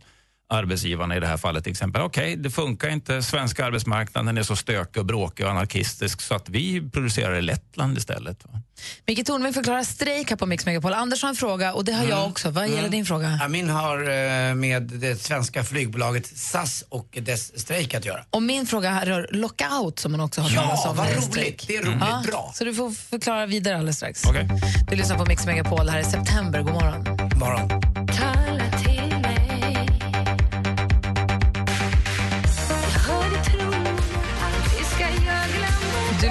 arbetsgivarna 0.54 1.18
i 1.18 1.20
det 1.20 1.28
här 1.28 1.38
fallet 1.38 1.64
till 1.64 1.72
exempel, 1.72 2.01
okej 2.01 2.36
det 2.36 2.49
funkar 2.49 2.89
inte, 2.89 3.24
svenska 3.24 3.66
arbetsmarknaden 3.66 4.38
är 4.38 4.43
så 4.43 4.56
stökig 4.56 4.97
och 4.99 5.06
bråkig 5.06 5.45
och 5.45 5.51
anarkistisk 5.51 6.22
så 6.22 6.36
att 6.36 6.49
vi 6.49 6.89
producerar 6.91 7.36
i 7.36 7.41
Lettland 7.41 7.97
istället. 7.97 8.38
Va? 8.45 8.60
Micke 9.08 9.26
Tornving 9.26 9.54
förklarar 9.54 9.84
strejk 9.84 10.30
här 10.30 10.38
på 10.38 10.45
Mix 10.45 10.66
Megapol. 10.66 10.93
Anders 10.93 11.22
har 11.22 11.30
en 11.30 11.36
fråga 11.36 11.74
och 11.74 11.86
det 11.86 11.91
har 11.93 12.06
jag 12.06 12.28
också. 12.28 12.49
Vad 12.49 12.64
gäller 12.68 12.80
Mm. 12.80 12.91
din 12.91 13.06
fråga? 13.06 13.38
Ja, 13.41 13.47
min 13.47 13.70
har 13.70 13.97
eh, 13.99 14.56
med 14.56 14.84
det 14.84 15.22
svenska 15.22 15.64
flygbolaget 15.64 16.38
SAS 16.38 16.84
och 16.89 17.18
dess 17.22 17.60
strejk 17.60 17.93
att 17.93 18.06
göra. 18.06 18.26
Och 18.30 18.43
min 18.43 18.68
fråga 18.68 18.89
här 18.89 19.06
rör 19.06 19.28
lockout 19.32 19.99
som 19.99 20.12
man 20.12 20.22
också 20.22 20.41
har 20.41 20.49
Ja, 20.49 20.62
talat 20.62 20.86
om. 20.88 20.97
vad 20.97 21.06
när 21.06 21.12
är 21.12 21.16
roligt. 21.16 21.30
strejk. 21.32 21.66
Det 21.68 21.76
är 21.76 21.84
roligt. 21.84 22.32
Bra. 22.32 22.51
Så 22.56 22.64
du 22.66 22.74
får 22.74 22.91
förklara 22.91 23.45
vidare 23.45 23.76
alldeles 23.76 23.97
strax. 23.97 24.26
Okej. 24.26 24.49
Du 24.89 24.95
lyssnar 24.95 25.18
på 25.18 25.26
Mix 25.26 25.45
Megapol 25.45 25.89
här 25.89 25.99
i 25.99 26.04
september. 26.04 26.62
God 26.62 26.74
morgon. 26.74 27.04
morgon. 27.39 27.93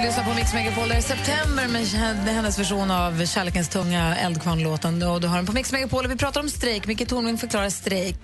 Lyssnar 0.03 0.23
på 0.23 0.33
Mix 0.33 0.53
Megapol 0.53 0.89
där 0.89 0.97
i 0.97 1.01
september 1.01 1.67
med 1.67 2.33
hennes 2.35 2.59
version 2.59 2.91
av 2.91 3.25
Kärlekens 3.25 3.69
tunga 3.69 4.15
Eldkvarn-låten. 4.15 5.03
Och 5.03 5.21
Du 5.21 5.27
har 5.27 5.35
den 5.35 5.45
på 5.45 5.51
Mix 5.51 5.71
Megapol 5.71 6.05
och 6.05 6.11
vi 6.11 6.15
pratar 6.15 6.41
om 6.41 6.49
strejk. 6.49 6.87
Micke 6.87 7.07
Tornving 7.07 7.37
förklarar 7.37 7.69
strejk. 7.69 8.15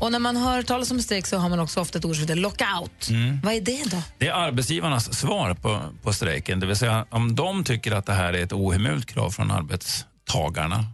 Och 0.00 0.12
när 0.12 0.18
man 0.18 0.36
hör 0.36 0.62
talas 0.62 0.90
om 0.90 1.02
strejk 1.02 1.26
så 1.26 1.36
har 1.36 1.48
man 1.48 1.60
också 1.60 1.80
ofta 1.80 1.98
ett 1.98 2.04
ord 2.04 2.14
som 2.14 2.22
heter 2.22 2.34
lockout. 2.34 3.08
Mm. 3.10 3.40
Vad 3.42 3.54
är 3.54 3.60
det 3.60 3.90
då? 3.90 4.02
Det 4.18 4.28
är 4.28 4.32
arbetsgivarnas 4.32 5.18
svar 5.18 5.54
på, 5.54 5.80
på 6.02 6.12
strejken. 6.12 6.60
Det 6.60 6.66
vill 6.66 6.76
säga 6.76 7.06
om 7.10 7.34
de 7.34 7.64
tycker 7.64 7.92
att 7.92 8.06
det 8.06 8.12
här 8.12 8.32
är 8.32 8.42
ett 8.42 8.52
ohemult 8.52 9.06
krav 9.06 9.30
från 9.30 9.50
arbetstagarna 9.50 10.84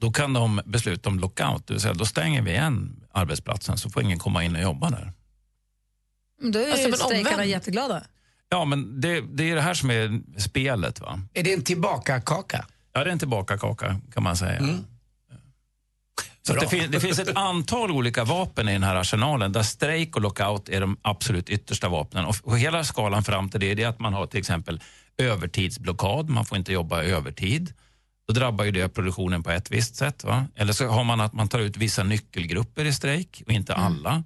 då 0.00 0.12
kan 0.12 0.32
de 0.32 0.60
besluta 0.66 1.08
om 1.08 1.18
lockout. 1.18 1.66
Det 1.66 1.72
vill 1.74 1.80
säga 1.80 1.94
då 1.94 2.04
stänger 2.04 2.42
vi 2.42 2.50
igen 2.50 2.96
arbetsplatsen 3.12 3.78
så 3.78 3.90
får 3.90 4.02
ingen 4.02 4.18
komma 4.18 4.44
in 4.44 4.56
och 4.56 4.62
jobba 4.62 4.90
där. 4.90 5.12
Då 6.52 6.58
är 6.58 6.72
Alltså, 6.72 7.04
strejkarna 7.04 7.44
jätteglada. 7.44 8.02
Ja, 8.48 8.64
men 8.64 9.00
det, 9.00 9.20
det 9.20 9.50
är 9.50 9.54
det 9.54 9.60
här 9.60 9.74
som 9.74 9.90
är 9.90 10.20
spelet. 10.40 11.00
va? 11.00 11.20
Är 11.34 11.42
det 11.42 11.52
en 11.52 11.62
tillbaka-kaka? 11.62 12.64
Ja, 12.92 13.04
det 13.04 13.10
är 13.10 13.12
en 13.12 13.18
tillbaka-kaka 13.18 14.00
kan 14.14 14.22
man 14.22 14.36
säga. 14.36 14.78
Så 16.42 16.52
att 16.54 16.60
det, 16.60 16.68
fin- 16.68 16.90
det 16.90 17.00
finns 17.00 17.18
ett 17.18 17.36
antal 17.36 17.90
olika 17.90 18.24
vapen 18.24 18.68
i 18.68 18.72
den 18.72 18.82
här 18.82 18.94
arsenalen 18.96 19.52
där 19.52 19.62
strejk 19.62 20.16
och 20.16 20.22
lockout 20.22 20.68
är 20.68 20.80
de 20.80 20.96
absolut 21.02 21.48
yttersta 21.50 21.88
vapnen. 21.88 22.24
Och, 22.24 22.36
och 22.42 22.58
hela 22.58 22.84
skalan 22.84 23.24
fram 23.24 23.48
till 23.48 23.60
det, 23.60 23.74
det 23.74 23.82
är 23.82 23.88
att 23.88 23.98
man 23.98 24.14
har 24.14 24.26
till 24.26 24.40
exempel 24.40 24.80
övertidsblockad, 25.18 26.30
man 26.30 26.44
får 26.44 26.58
inte 26.58 26.72
jobba 26.72 27.02
övertid. 27.02 27.72
Då 28.28 28.34
drabbar 28.34 28.64
ju 28.64 28.70
det 28.70 28.88
produktionen 28.88 29.42
på 29.42 29.50
ett 29.50 29.70
visst 29.70 29.96
sätt. 29.96 30.24
Va? 30.24 30.46
Eller 30.54 30.72
så 30.72 30.86
har 30.88 31.04
man 31.04 31.20
att 31.20 31.32
man 31.32 31.48
tar 31.48 31.58
ut 31.58 31.76
vissa 31.76 32.02
nyckelgrupper 32.02 32.84
i 32.84 32.92
strejk 32.92 33.42
och 33.46 33.52
inte 33.52 33.74
alla. 33.74 34.24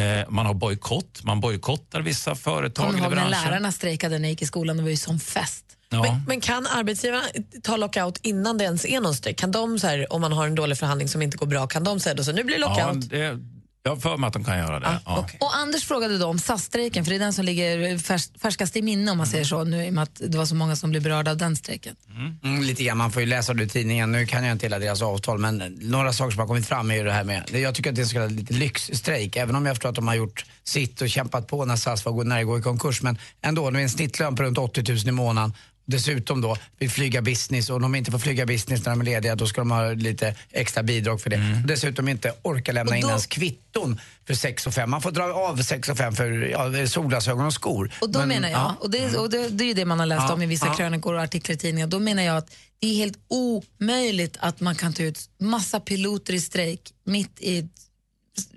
Eh, 0.00 0.26
man 0.30 0.46
har 0.46 0.54
bojkott, 0.54 1.20
man 1.24 1.40
bojkottar 1.40 2.00
vissa 2.00 2.34
företag 2.34 2.86
Kommer 2.86 2.98
eller 2.98 3.06
ihåg 3.08 3.16
när 3.16 3.30
branscher. 3.30 3.50
lärarna 3.50 3.72
strejkade 3.72 4.18
när 4.18 4.24
jag 4.24 4.30
gick 4.30 4.42
i 4.42 4.46
skolan? 4.46 4.76
Det 4.76 4.82
var 4.82 4.90
ju 4.90 4.96
sån 4.96 5.20
fest. 5.20 5.64
Ja. 5.92 6.02
Men, 6.02 6.22
men 6.26 6.40
kan 6.40 6.66
arbetsgivarna 6.66 7.22
ta 7.62 7.76
lockout 7.76 8.18
innan 8.22 8.58
det 8.58 8.64
ens 8.64 8.84
är 8.84 9.00
någon 9.00 9.14
strejk? 9.14 9.38
Kan 9.38 9.50
de, 9.50 9.78
så 9.78 9.86
här, 9.86 10.12
om 10.12 10.20
man 10.20 10.32
har 10.32 10.46
en 10.46 10.54
dålig 10.54 10.78
förhandling 10.78 11.08
som 11.08 11.22
inte 11.22 11.36
går 11.36 11.46
bra, 11.46 11.66
kan 11.66 11.84
de 11.84 12.00
säga 12.00 12.14
då 12.14 12.24
så 12.24 12.32
nu 12.32 12.44
blir 12.44 12.56
det 12.56 12.60
Ja, 12.62 12.68
lockout? 12.68 13.10
det, 13.10 13.38
jag 13.82 13.90
har 13.90 13.96
för 13.96 14.16
mig 14.16 14.28
att 14.28 14.32
de 14.32 14.44
kan 14.44 14.58
göra 14.58 14.80
det. 14.80 15.00
ja. 15.04 15.26
Och 15.40 15.56
Anders 15.56 15.84
frågade 15.84 16.18
då 16.18 16.26
om 16.26 16.38
SAS-strejken, 16.38 17.04
för 17.04 17.10
det 17.10 17.16
är 17.16 17.20
den 17.20 17.32
som 17.32 17.44
ligger 17.44 17.98
färs 17.98 18.28
färskast 18.42 18.76
i 18.76 18.82
minne 18.82 19.10
om 19.10 19.18
man 19.18 19.26
säger 19.26 19.44
så, 19.44 19.64
nu 19.64 19.86
i 19.86 19.88
och 19.88 19.92
med 19.92 20.02
att 20.02 20.20
det 20.28 20.38
var 20.38 20.44
så 20.44 20.54
många 20.54 20.76
som 20.76 20.90
blev 20.90 21.02
berörda 21.02 21.30
av 21.30 21.36
den 21.36 21.56
strejken. 21.56 21.96
Mm, 22.44 22.62
lite 22.62 22.84
grann, 22.84 22.98
man 22.98 23.12
får 23.12 23.22
ju 23.22 23.26
läsa 23.26 23.54
det 23.54 23.62
i 23.62 23.68
tidningen. 23.68 24.12
Nu 24.12 24.26
kan 24.26 24.44
jag 24.44 24.52
inte 24.52 24.66
hela 24.66 24.78
deras 24.78 25.02
avtal 25.02 25.38
men 25.38 25.78
några 25.80 26.12
saker 26.12 26.30
som 26.30 26.40
har 26.40 26.46
kommit 26.46 26.66
fram 26.66 26.90
är 26.90 26.94
ju 26.94 27.04
det 27.04 27.12
här 27.12 27.24
med, 27.24 27.50
jag 27.52 27.74
tycker 27.74 27.90
att 27.90 27.96
det 27.96 28.00
är 28.00 28.02
en 28.02 28.08
så 28.08 28.14
kallad 28.14 28.32
lite 28.32 28.54
lyxstrejk. 28.54 29.36
Även 29.36 29.56
om 29.56 29.66
jag 29.66 29.76
förstår 29.76 29.88
att 29.88 29.94
de 29.94 30.08
har 30.08 30.14
gjort 30.14 30.44
sitt 30.64 31.00
och 31.00 31.10
kämpat 31.10 31.46
på 31.46 31.64
när 31.64 31.76
SAS 31.76 32.04
var 32.04 32.24
nära 32.24 32.40
att 32.40 32.46
gå 32.46 32.58
i 32.58 32.62
konkurs. 32.62 33.02
Men 33.02 33.18
ändå, 33.42 33.70
det 33.70 33.78
är 33.78 33.82
en 33.82 33.90
snittlön 33.90 34.36
på 34.36 34.42
runt 34.42 34.58
80 34.58 34.92
000 34.92 35.08
i 35.08 35.10
månaden. 35.10 35.52
Dessutom 35.90 36.40
då 36.40 36.56
vill 36.78 36.90
flyga 36.90 37.22
business 37.22 37.70
och 37.70 37.76
om 37.76 37.82
de 37.82 37.94
inte 37.94 38.10
får 38.10 38.18
flyga 38.18 38.46
business 38.46 38.84
när 38.84 38.90
de 38.90 39.00
är 39.00 39.04
lediga 39.04 39.34
då 39.34 39.46
ska 39.46 39.60
de 39.60 39.70
ha 39.70 39.92
lite 39.92 40.34
extra 40.50 40.82
bidrag 40.82 41.20
för 41.20 41.30
det. 41.30 41.36
Och 41.36 41.68
dessutom 41.68 42.08
inte 42.08 42.32
orka 42.42 42.72
lämna 42.72 42.96
in 42.96 43.06
ens 43.06 43.26
kvitton 43.26 44.00
för 44.26 44.34
6 44.34 44.66
och 44.66 44.74
5. 44.74 44.90
Man 44.90 45.02
får 45.02 45.10
dra 45.10 45.22
av 45.22 45.62
6 45.62 45.88
och 45.88 45.98
5 45.98 46.12
för 46.12 46.30
ja, 46.30 46.86
solglasögon 46.86 47.46
och 47.46 47.52
skor. 47.52 47.92
Och 48.00 48.10
då 48.10 48.18
Men, 48.18 48.28
menar 48.28 48.48
jag, 48.48 48.60
ja. 48.60 48.76
och, 48.80 48.90
det, 48.90 49.16
och 49.16 49.30
det, 49.30 49.48
det 49.48 49.64
är 49.64 49.68
ju 49.68 49.74
det 49.74 49.84
man 49.84 49.98
har 49.98 50.06
läst 50.06 50.24
Ja, 50.28 50.34
om 50.34 50.42
i 50.42 50.46
vissa 50.46 50.66
ja. 50.66 50.74
krönikor 50.74 51.14
och 51.14 51.20
artiklar 51.20 51.54
i 51.54 51.58
tidningar, 51.58 51.86
då 51.86 51.98
menar 51.98 52.22
jag 52.22 52.36
att 52.36 52.50
det 52.80 52.86
är 52.86 52.94
helt 52.94 53.18
omöjligt 53.28 54.36
att 54.40 54.60
man 54.60 54.74
kan 54.74 54.92
ta 54.92 55.02
ut 55.02 55.30
massa 55.40 55.80
piloter 55.80 56.34
i 56.34 56.40
strejk 56.40 56.80
mitt 57.04 57.40
i, 57.40 57.68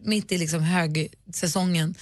mitt 0.04 0.32
i 0.32 0.38
liksom 0.38 0.64
högsäsongen 0.64 1.96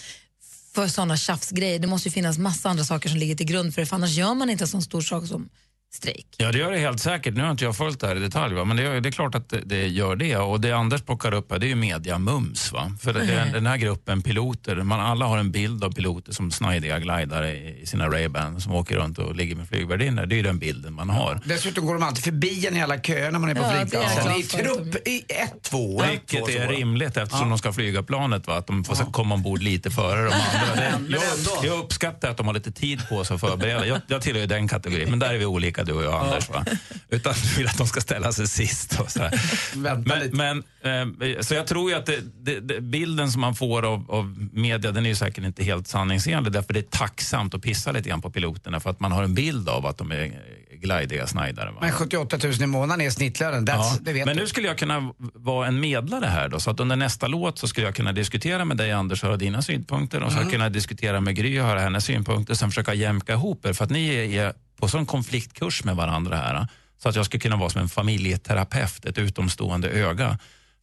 för 0.76 0.88
sådana 0.88 1.18
tjafsgrejer. 1.18 1.80
Det 1.80 1.88
måste 1.88 2.08
ju 2.10 2.14
finnas 2.14 2.38
massa 2.38 2.70
andra 2.70 2.84
saker 2.84 3.10
som 3.10 3.18
ligger 3.18 3.36
till 3.36 3.46
grund 3.46 3.74
för 3.74 3.82
det, 3.82 3.86
för 3.86 3.96
annars 3.96 4.12
gör 4.18 4.34
man 4.34 4.50
inte 4.50 4.64
en 4.64 4.68
sån 4.68 4.82
stor 4.82 5.02
sak 5.02 5.28
som 5.28 5.50
strejk. 5.94 6.26
Ja, 6.38 6.52
det 6.52 6.58
gör 6.58 6.72
det 6.72 6.78
helt 6.78 7.00
säkert. 7.00 7.34
Nu 7.36 7.44
har 7.44 7.52
inte 7.52 7.64
jag 7.64 7.76
följt 7.78 8.00
det 8.00 8.08
här 8.08 8.16
i 8.16 8.20
detalj, 8.20 8.54
va? 8.56 8.66
men 8.66 8.78
det, 8.78 8.84
är- 8.84 9.02
det 9.02 9.10
är 9.10 9.12
klart 9.12 9.36
att 9.36 9.50
det, 9.50 9.62
det 9.66 9.88
gör 9.88 10.16
det. 10.16 10.38
Och 10.38 10.62
det 10.62 10.72
Anders 10.72 11.02
plockar 11.02 11.34
upp 11.34 11.52
här, 11.52 11.60
det 11.60 11.66
är 11.66 11.68
ju 11.70 11.76
media-mums. 11.76 12.74
Va? 12.74 12.92
För 13.02 13.14
det, 13.14 13.22
Mm. 13.22 13.54
den 13.54 13.66
här 13.68 13.78
gruppen 13.78 14.22
piloter, 14.22 14.76
man 14.76 15.00
alla 15.00 15.26
har 15.26 15.38
en 15.38 15.52
bild 15.52 15.84
av 15.84 15.92
piloter 15.94 16.32
som 16.34 16.52
snajdiga 16.52 17.00
glidare 17.00 17.52
i, 17.56 17.86
sina 17.86 18.08
Ray-Ban 18.10 18.60
som 18.60 18.76
åker 18.76 18.96
runt 18.98 19.18
och 19.20 19.36
ligger 19.36 19.56
med 19.56 19.68
flygvärdinnor. 19.68 20.26
Det 20.26 20.36
är 20.36 20.38
ju 20.38 20.44
den 20.44 20.60
bilden 20.60 20.94
man 20.94 21.10
har. 21.10 21.40
Dessutom 21.46 21.86
går 21.86 21.94
de 21.94 22.04
alltid 22.04 22.24
förbi 22.24 22.68
en 22.68 22.78
i 22.78 22.82
alla 22.82 22.98
köer 23.00 23.32
när 23.32 23.40
man 23.40 23.50
är 23.50 23.56
på 23.56 23.62
Ja, 23.62 23.68
det 23.72 23.78
är 23.78 23.86
flygplatsen. 23.86 24.32
I 24.36 24.44
trupp, 24.44 25.08
i 25.08 25.24
ett, 25.28 25.62
två. 25.64 26.04
Vilket 26.12 26.50
är 26.50 26.68
rimligt 26.68 27.18
eftersom 27.18 27.50
de 27.50 27.58
ska 27.58 27.74
flyga 27.74 28.04
planet. 28.04 28.48
Va? 28.48 28.56
Att 28.58 28.68
de 28.68 28.84
får 28.84 29.12
komma 29.12 29.36
ombord 29.36 29.62
lite 29.62 29.92
före 29.92 30.24
de 30.26 30.34
andra. 30.34 31.00
Jag, 31.18 31.66
jag 31.66 31.80
uppskattar 31.80 32.30
att 32.32 32.38
de 32.38 32.48
har 32.48 32.54
lite 32.54 32.72
tid 32.72 33.02
på 33.10 33.24
sig 33.26 33.36
att 33.36 33.42
förbereda. 33.42 33.86
Jag, 33.88 34.02
jag 34.08 34.22
tillhör 34.22 34.42
ju 34.42 34.48
den 34.48 34.68
kategorin, 34.68 35.10
men 35.10 35.20
där 35.20 35.34
är 35.34 35.38
vi 35.38 35.46
olika 35.46 35.81
du 35.84 35.94
och 35.94 36.04
jag 36.04 36.26
Anders. 36.26 36.50
Va? 36.50 36.66
Utan 37.10 37.34
du 37.44 37.58
vill 37.58 37.68
att 37.68 37.78
de 37.78 37.88
ska 37.88 38.02
ställa 38.02 38.32
sig 38.32 38.48
sist. 38.48 39.00
Och 39.00 39.12
så 39.12 39.30
men, 39.76 40.04
men, 40.32 40.64
eh, 40.82 41.42
så 41.42 41.54
jag 41.54 41.68
tror 41.68 41.92
ju 41.92 41.98
att 41.98 42.06
det, 42.06 42.20
det, 42.42 42.60
det, 42.60 42.82
bilden 42.82 43.32
som 43.32 43.42
man 43.42 43.56
får 43.56 43.86
av, 43.86 44.12
av 44.12 44.50
media 44.54 44.92
den 44.92 45.06
är 45.06 45.10
ju 45.10 45.16
säkert 45.16 45.44
inte 45.44 45.64
helt 45.64 45.88
sanningsenlig. 45.88 46.54
Därför 46.54 46.74
det 46.74 46.80
är 46.80 46.98
tacksamt 46.98 47.54
att 47.54 47.62
pissa 47.62 47.92
lite 47.92 48.10
grann 48.10 48.22
på 48.22 48.32
piloterna 48.32 48.80
för 48.80 48.90
att 48.90 49.00
man 49.00 49.12
har 49.12 49.24
en 49.24 49.34
bild 49.34 49.70
av 49.70 49.86
att 49.86 49.98
de 49.98 50.12
är 50.12 50.42
glajdiga 50.82 51.28
snajdare. 51.28 51.72
Va? 51.72 51.78
Men 51.82 51.92
78 51.92 52.38
000 52.44 52.54
i 52.62 52.66
månaden 52.66 53.06
är 53.06 53.10
snittlönen, 53.10 53.66
Ja, 53.68 53.98
det 54.02 54.14
vet 54.14 54.26
men 54.26 54.36
du. 54.36 54.42
nu 54.42 54.48
skulle 54.48 54.68
jag 54.68 54.78
kunna 54.78 55.14
vara 55.34 55.68
en 55.68 55.80
medlare 55.80 56.26
här 56.26 56.50
då, 56.50 56.60
så 56.60 56.72
att 56.72 56.80
under 56.80 56.96
nästa 56.96 57.28
låt 57.28 57.60
så 57.60 57.68
skulle 57.68 57.88
jag 57.88 57.96
kunna 57.96 58.12
diskutera 58.14 58.66
med 58.66 58.78
dig 58.78 58.92
Anders 58.92 59.24
och 59.24 59.28
höra 59.30 59.38
dina 59.38 59.62
synpunkter 59.62 60.24
och 60.24 60.32
så 60.32 60.38
Mm. 60.38 60.52
kunna 60.52 60.70
diskutera 60.70 61.22
med 61.22 61.36
Gry 61.36 61.60
och 61.60 61.66
höra 61.66 61.80
hennes 61.80 62.06
synpunkter 62.06 62.54
och 62.54 62.58
sen 62.58 62.70
försöka 62.70 62.94
jämka 62.94 63.34
ihop 63.34 63.66
er 63.66 63.74
för 63.74 63.84
att 63.86 63.92
ni 63.92 64.16
är, 64.38 64.54
på 64.80 64.88
sån 64.88 65.06
konfliktkurs 65.06 65.84
med 65.84 65.96
varandra 65.96 66.36
här. 66.38 66.68
Så 67.04 67.10
att 67.10 67.16
jag 67.16 67.26
skulle 67.26 67.42
kunna 67.42 67.56
vara 67.56 67.70
som 67.70 67.82
en 67.82 67.90
familjeterapeut, 67.90 69.06
ett 69.06 69.18
utomstående 69.18 69.90
öga 69.90 70.38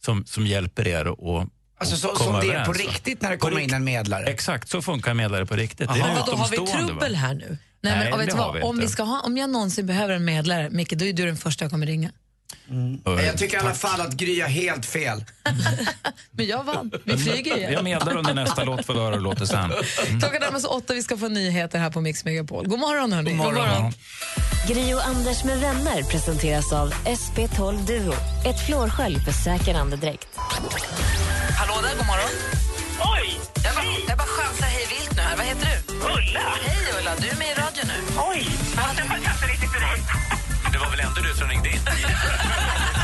som, 0.05 0.25
som 0.25 0.47
hjälper 0.47 0.87
er 0.87 1.05
att 1.05 1.49
Alltså 1.81 1.95
så, 1.97 2.09
och 2.09 2.17
som 2.17 2.25
komma 2.27 2.41
det 2.41 2.51
är 2.53 2.65
på 2.65 2.73
riktigt 2.73 3.21
när 3.21 3.29
det 3.29 3.37
kommer 3.37 3.59
in 3.59 3.73
en 3.73 3.83
medlare? 3.83 4.25
Exakt, 4.25 4.69
så 4.69 4.81
funkar 4.81 5.13
medlare 5.13 5.45
på 5.45 5.55
riktigt. 5.55 5.93
Det 5.93 5.99
är 5.99 6.15
Vadå, 6.15 6.35
har 6.37 6.49
vi 6.49 6.57
trubbel 6.57 7.15
här 7.15 7.33
nu? 7.33 7.57
Nej, 7.81 7.97
men, 7.99 8.13
och 8.13 8.19
vet 8.19 8.27
det 8.27 8.33
du 8.35 8.37
har 8.41 8.47
vad? 8.47 8.55
vi 8.55 8.61
Om, 8.61 8.77
vi 8.79 8.87
ska 8.87 9.03
ha, 9.03 9.21
om 9.21 9.37
jag 9.37 9.49
någonsin 9.49 9.85
behöver 9.85 10.13
en 10.13 10.25
medlare, 10.25 10.69
Micke, 10.69 10.93
då 10.93 11.05
är 11.05 11.13
du 11.13 11.25
den 11.25 11.37
första 11.37 11.65
jag 11.65 11.71
kommer 11.71 11.85
ringa. 11.85 12.11
Men 12.65 13.01
Jag 13.05 13.37
tycker 13.37 13.57
i 13.57 13.59
alla 13.59 13.73
fall 13.73 14.01
att 14.01 14.13
Gry 14.13 14.41
har 14.41 14.47
helt 14.49 14.85
fel. 14.85 15.25
Men 16.31 16.47
jag 16.47 16.63
vann. 16.63 16.91
Vi 17.03 17.17
flyger 17.17 17.57
ju. 17.57 17.63
Jag 17.63 17.83
medlar 17.83 18.17
under 18.17 18.33
nästa 18.33 18.63
låt 18.63 18.85
för 18.85 18.93
att 18.93 18.99
höra 18.99 19.09
hur 19.09 19.17
det 19.17 19.23
låter 19.23 19.45
sen. 19.45 19.71
Klockan 20.19 20.41
närmar 20.41 20.59
sig 20.59 20.67
åtta, 20.69 20.93
vi 20.93 21.03
ska 21.03 21.17
få 21.17 21.27
nyheter 21.27 21.79
här 21.79 21.89
på 21.91 22.01
Mix 22.01 22.25
Megapol. 22.25 22.67
God 22.67 22.79
morgon 22.79 23.13
hörni. 23.13 23.29
God 23.29 23.37
morgon. 23.37 23.91
Gri 24.67 24.93
och 24.93 25.05
Anders 25.07 25.43
med 25.43 25.59
vänner 25.59 26.03
presenteras 26.03 26.73
av 26.73 26.93
SP12 26.93 27.85
Duo. 27.85 28.13
Ett 28.45 28.65
flårskölj 28.65 29.19
för 29.19 29.31
säker 29.31 29.75
andedräkt. 29.75 30.27
Hallå 31.57 31.73
där, 31.81 31.95
god 31.97 32.05
morgon. 32.07 32.29
Oj! 32.99 33.39
Jag 33.63 33.75
bara, 33.75 33.85
jag 34.07 34.17
bara 34.17 34.27
chansar 34.27 34.67
heter 35.49 35.67
du? 35.87 35.93
Ulla! 35.93 36.39
Hej 36.63 36.93
Ulla, 36.99 37.15
du 37.21 37.27
är 37.27 37.35
med 37.35 37.47
i 37.47 37.61
radio 37.61 37.83
nu. 37.91 37.97
Oj! 38.29 38.47
Det 38.71 38.77
passar 38.77 39.15
inte 39.17 39.45
riktigt 39.53 39.71
för 39.71 39.79
dig. 39.79 40.03
Det 40.71 40.77
var 40.77 40.89
väl 40.89 40.99
ändå 40.99 41.21
du 41.21 41.33
som 41.39 41.49
ringde 41.49 41.69
in? 41.69 41.79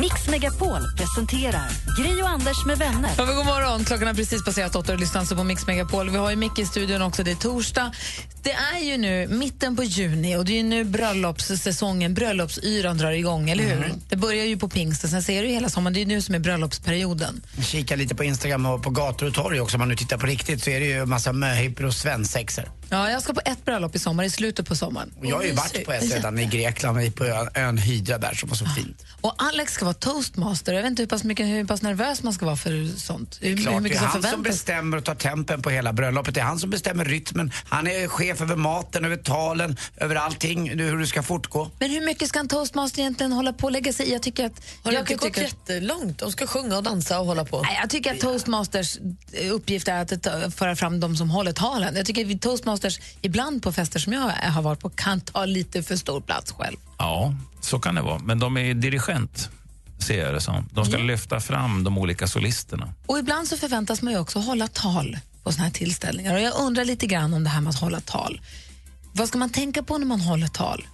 Mix 0.00 0.28
Megapol 0.28 0.80
presenterar 0.96 1.70
Gri 1.98 2.22
och 2.22 2.28
Anders 2.28 2.66
med 2.66 2.78
vänner. 2.78 3.10
Ja, 3.18 3.24
god 3.24 3.46
morgon. 3.46 3.84
Klockan 3.84 4.06
har 4.06 4.14
precis 4.14 4.44
passerat 4.44 4.76
åtta 4.76 4.92
och 4.92 4.98
lyssnar 4.98 5.20
alltså 5.20 5.36
på 5.36 5.44
Mix 5.44 5.66
Megapol. 5.66 6.10
Vi 6.10 6.16
har 6.16 6.30
ju 6.30 6.36
Micke 6.36 6.58
i 6.58 6.66
studion 6.66 7.02
också. 7.02 7.22
Det 7.22 7.30
är 7.30 7.34
torsdag. 7.34 7.92
Det 8.42 8.52
är 8.52 8.78
ju 8.78 8.96
nu 8.96 9.28
mitten 9.28 9.76
på 9.76 9.84
juni 9.84 10.36
och 10.36 10.44
det 10.44 10.52
är 10.52 10.56
ju 10.56 10.62
nu 10.62 10.84
bröllopssäsongen, 10.84 12.14
bröllopsyran 12.14 12.98
drar 12.98 13.10
igång, 13.10 13.50
eller 13.50 13.64
hur? 13.64 13.84
Mm. 13.84 14.00
Det 14.08 14.16
börjar 14.16 14.44
ju 14.44 14.56
på 14.56 14.68
pingsten, 14.68 15.10
sen 15.10 15.22
ser 15.22 15.42
du 15.42 15.48
hela 15.48 15.68
sommaren. 15.68 15.94
Det 15.94 15.98
är 15.98 16.02
ju 16.02 16.06
nu 16.06 16.22
som 16.22 16.34
är 16.34 16.38
bröllopsperioden. 16.38 17.42
Kika 17.62 17.96
lite 17.96 18.14
på 18.14 18.24
Instagram 18.24 18.66
och 18.66 18.82
på 18.82 18.90
gator 18.90 19.26
och 19.26 19.34
torg 19.34 19.60
också. 19.60 19.76
Om 19.76 19.78
man 19.78 19.88
nu 19.88 19.96
tittar 19.96 20.18
på 20.18 20.26
riktigt 20.26 20.62
så 20.64 20.70
är 20.70 20.80
det 20.80 20.86
ju 20.86 20.98
en 20.98 21.08
massa 21.08 21.32
möhippor 21.32 21.84
och 21.84 21.94
svensexer. 21.94 22.68
Ja, 22.92 23.10
jag 23.10 23.22
ska 23.22 23.32
på 23.32 23.40
ett 23.44 23.64
bröllop 23.64 23.94
i 23.94 23.98
sommar, 23.98 24.24
i 24.24 24.30
slutet 24.30 24.68
på 24.68 24.76
sommaren. 24.76 25.12
Och 25.18 25.26
jag 25.26 25.36
har 25.36 25.42
ju 25.42 25.52
varit 25.52 25.84
på 25.84 25.92
ett 25.92 26.14
redan 26.14 26.38
i 26.38 26.46
Grekland, 26.46 27.16
på 27.16 27.24
ön, 27.24 27.48
ön 27.54 27.78
Hydra 27.78 28.18
där 28.18 28.34
som 28.34 28.48
var 28.48 28.56
så 28.56 28.66
fint. 28.66 29.04
Och 29.20 29.34
Alex 29.38 29.72
ska 29.72 29.84
vara 29.84 29.94
toastmaster. 29.94 30.72
Jag 30.72 30.82
vet 30.82 30.90
inte 30.90 31.02
hur 31.02 31.06
pass, 31.08 31.24
mycket, 31.24 31.46
hur 31.46 31.64
pass 31.64 31.82
nervös 31.82 32.22
man 32.22 32.32
ska 32.32 32.46
vara 32.46 32.56
för 32.56 32.98
sånt. 32.98 33.38
Hur, 33.40 33.48
hur 33.48 33.56
Klart, 33.56 33.74
det 33.74 33.80
mycket 33.80 34.02
är 34.02 34.08
som 34.08 34.22
han 34.22 34.22
som 34.22 34.42
bestämmer 34.42 34.96
och 34.96 35.04
tar 35.04 35.14
tempen 35.14 35.62
på 35.62 35.70
hela 35.70 35.92
bröllopet. 35.92 36.34
Det 36.34 36.40
är 36.40 36.44
han 36.44 36.58
som 36.58 36.70
bestämmer 36.70 37.04
rytmen. 37.04 37.52
Han 37.68 37.86
är 37.86 38.08
chef 38.08 38.40
över 38.40 38.56
maten, 38.56 39.04
över 39.04 39.16
talen, 39.16 39.76
över 39.96 40.16
allting, 40.16 40.78
hur 40.78 40.98
det 40.98 41.06
ska 41.06 41.22
fortgå. 41.22 41.70
Men 41.78 41.90
hur 41.90 42.00
mycket 42.00 42.28
ska 42.28 42.38
en 42.38 42.48
toastmaster 42.48 43.00
egentligen 43.00 43.32
hålla 43.32 43.52
på 43.52 43.66
och 43.66 43.72
lägga 43.72 43.92
sig 43.92 44.06
i? 44.06 44.12
Jag 44.12 44.22
tycker 44.22 44.46
att... 44.46 44.62
Har 44.82 44.92
det 44.92 44.98
inte 44.98 45.14
gått 45.14 45.36
jättelångt? 45.36 46.18
De 46.18 46.32
ska 46.32 46.46
sjunga 46.46 46.76
och 46.76 46.82
dansa 46.82 47.20
och 47.20 47.26
hålla 47.26 47.44
på. 47.44 47.62
Nej, 47.62 47.78
jag 47.80 47.90
tycker 47.90 48.14
att 48.14 48.20
toastmasters 48.20 48.98
eh, 49.32 49.54
uppgift 49.54 49.88
är 49.88 50.02
att 50.02 50.54
föra 50.54 50.76
fram 50.76 51.00
de 51.00 51.16
som 51.16 51.30
håller 51.30 51.52
talen. 51.52 51.96
Jag 51.96 52.06
tycker 52.06 52.22
att 52.22 52.28
vi 52.28 52.38
toastmasters 52.82 53.16
ibland 53.22 53.62
på 53.62 53.72
fester 53.72 53.98
som 54.00 54.12
jag 54.12 54.20
har 54.30 54.62
varit 54.62 54.80
på 54.80 54.90
kan 54.90 55.20
ta 55.20 55.44
lite 55.44 55.82
för 55.82 55.96
stor 55.96 56.20
plats 56.20 56.52
själv. 56.52 56.76
Ja, 56.98 57.34
så 57.60 57.78
kan 57.78 57.94
det 57.94 58.02
vara. 58.02 58.18
Men 58.18 58.38
de 58.38 58.56
är 58.56 58.74
dirigent, 58.74 59.48
ser 59.98 60.24
jag 60.24 60.34
det 60.34 60.40
som. 60.40 60.68
De 60.72 60.84
ska 60.84 60.98
Ja. 60.98 61.04
lyfta 61.04 61.40
fram 61.40 61.84
de 61.84 61.98
olika 61.98 62.26
solisterna. 62.26 62.94
Och 63.06 63.18
ibland 63.18 63.48
så 63.48 63.56
förväntas 63.56 64.02
man 64.02 64.12
ju 64.12 64.18
också 64.18 64.38
hålla 64.38 64.68
tal 64.68 65.18
på 65.42 65.52
såna 65.52 65.64
här 65.64 65.70
tillställningar. 65.72 66.34
Och 66.34 66.40
jag 66.40 66.54
undrar 66.60 66.84
lite 66.84 67.06
grann 67.06 67.34
om 67.34 67.44
det 67.44 67.50
här 67.50 67.60
med 67.60 67.70
att 67.70 67.80
hålla 67.80 68.00
tal. 68.00 68.40
Vad 69.14 69.28
ska 69.28 69.38
man 69.38 69.50
tänka 69.50 69.82
på 69.82 69.98
när 69.98 70.06
man 70.06 70.20
håller 70.20 70.48
tal? 70.48 70.86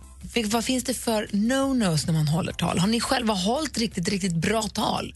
Vad 0.47 0.64
finns 0.64 0.84
det 0.84 0.95
för 0.95 1.26
no-nos 1.32 2.07
när 2.07 2.12
man 2.14 2.28
håller 2.28 2.53
tal? 2.53 2.78
Har 2.78 2.89
ni 2.89 3.01
själva 3.01 3.34
hållit 3.34 3.78
riktigt, 3.78 4.09
riktigt 4.09 4.34
bra 4.34 4.62
tal? 4.62 5.14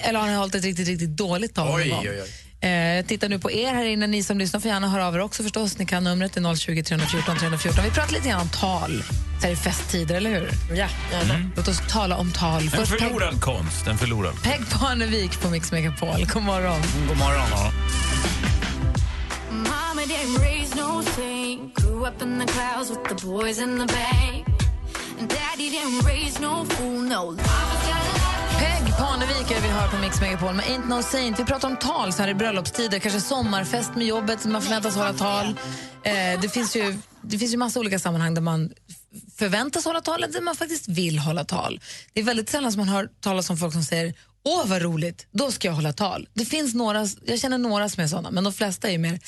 Eller 0.00 0.18
har 0.20 0.26
ni 0.26 0.34
hållit 0.34 0.54
ett 0.54 0.64
riktigt, 0.64 0.88
riktigt 0.88 1.16
dåligt 1.16 1.54
tal? 1.54 1.74
Oj, 1.74 1.88
någon 1.88 1.96
gång? 1.96 2.06
oj, 2.08 2.22
oj. 2.22 2.28
Eh, 2.60 2.70
jag 2.70 3.06
tittar 3.06 3.28
nu 3.28 3.38
på 3.38 3.50
er 3.50 3.74
här 3.74 3.84
inne. 3.84 4.06
Ni 4.06 4.22
som 4.22 4.38
lyssnar 4.38 4.60
får 4.60 4.70
gärna 4.70 4.88
höra 4.88 5.06
av 5.06 5.14
er 5.14 5.20
också 5.20 5.42
förstås. 5.42 5.78
Ni 5.78 5.86
kan 5.86 6.04
numret 6.04 6.36
är 6.36 6.54
020 6.56 6.82
314 6.82 7.36
314. 7.38 7.84
Vi 7.84 7.90
pratar 7.90 8.12
lite 8.12 8.28
grann 8.28 8.40
om 8.40 8.48
tal 8.48 9.02
så 9.40 9.46
här 9.46 9.52
i 9.52 9.56
festtider, 9.56 10.14
eller 10.14 10.30
hur? 10.30 10.50
Ja, 10.76 10.88
gärna. 11.12 11.50
Låt 11.56 11.68
oss 11.68 11.80
tala 11.88 12.16
om 12.16 12.32
tal. 12.32 12.62
En 12.62 12.70
Först 12.70 12.90
Peg, 12.90 13.00
förlorad 13.00 13.40
konst, 13.40 13.86
en 13.86 13.98
förlorad. 13.98 14.42
Peg 14.42 14.70
Parnevik 14.70 15.40
på 15.40 15.50
Mix 15.50 15.72
Megapol. 15.72 16.26
God 16.34 16.42
morgon. 16.42 16.80
God 17.08 17.18
morgon. 17.18 17.46
Ja. 17.50 17.72
Mama 19.50 20.02
didn't 20.02 20.38
raise 20.40 20.76
no 20.76 21.02
saint. 21.02 21.74
Grew 21.74 22.06
up 22.08 22.22
in 22.22 22.38
the 22.38 22.46
clouds 22.52 22.90
with 22.90 23.02
the 23.08 23.26
boys 23.26 23.58
in 23.58 23.78
the 23.78 23.86
bank. 23.94 24.46
And 25.20 25.28
daddy 25.28 25.70
didn't 25.70 26.06
raise 26.06 26.40
no 26.42 26.64
fool, 26.64 27.00
no. 27.00 27.36
Peg 27.36 28.17
Parnevik 28.98 29.50
är 29.50 29.60
vi 29.60 29.68
hör 29.68 29.88
på 29.88 29.96
Mix 29.98 30.20
Megapol 30.20 30.54
med 30.54 30.64
Ain't 30.64 30.88
No 30.88 31.02
Saint. 31.02 31.40
Vi 31.40 31.44
pratar 31.44 31.68
om 31.68 31.76
tal 31.76 32.12
så 32.12 32.22
här 32.22 32.28
i 32.28 32.34
bröllopstider, 32.34 32.98
kanske 32.98 33.20
sommarfest 33.20 33.94
med 33.94 34.06
jobbet, 34.06 34.44
man 34.44 34.62
förväntas 34.62 34.96
hålla 34.96 35.12
tal. 35.12 35.46
Eh, 36.02 36.40
det, 36.40 36.48
finns 36.48 36.76
ju, 36.76 36.98
det 37.22 37.38
finns 37.38 37.52
ju 37.52 37.56
massa 37.56 37.80
olika 37.80 37.98
sammanhang 37.98 38.34
där 38.34 38.42
man 38.42 38.70
förväntas 39.36 39.84
hålla 39.84 40.00
tal 40.00 40.22
eller 40.22 40.32
där 40.32 40.40
man 40.40 40.56
faktiskt 40.56 40.88
vill 40.88 41.18
hålla 41.18 41.44
tal. 41.44 41.80
Det 42.12 42.20
är 42.20 42.24
väldigt 42.24 42.50
sällan 42.50 42.72
som 42.72 42.80
man 42.80 42.88
hör 42.88 43.08
talas 43.20 43.50
om 43.50 43.56
folk 43.56 43.72
som 43.72 43.82
säger 43.82 44.14
Åh 44.44 44.66
vad 44.66 44.82
roligt, 44.82 45.26
då 45.32 45.50
ska 45.50 45.68
jag 45.68 45.74
hålla 45.74 45.92
tal. 45.92 46.28
Det 46.34 46.44
finns 46.44 46.74
några, 46.74 47.06
jag 47.24 47.38
känner 47.38 47.58
några 47.58 47.88
som 47.88 48.02
är 48.02 48.08
såna, 48.08 48.30
men 48.30 48.44
de 48.44 48.52
flesta 48.52 48.90
är 48.90 48.98
mer 48.98 49.20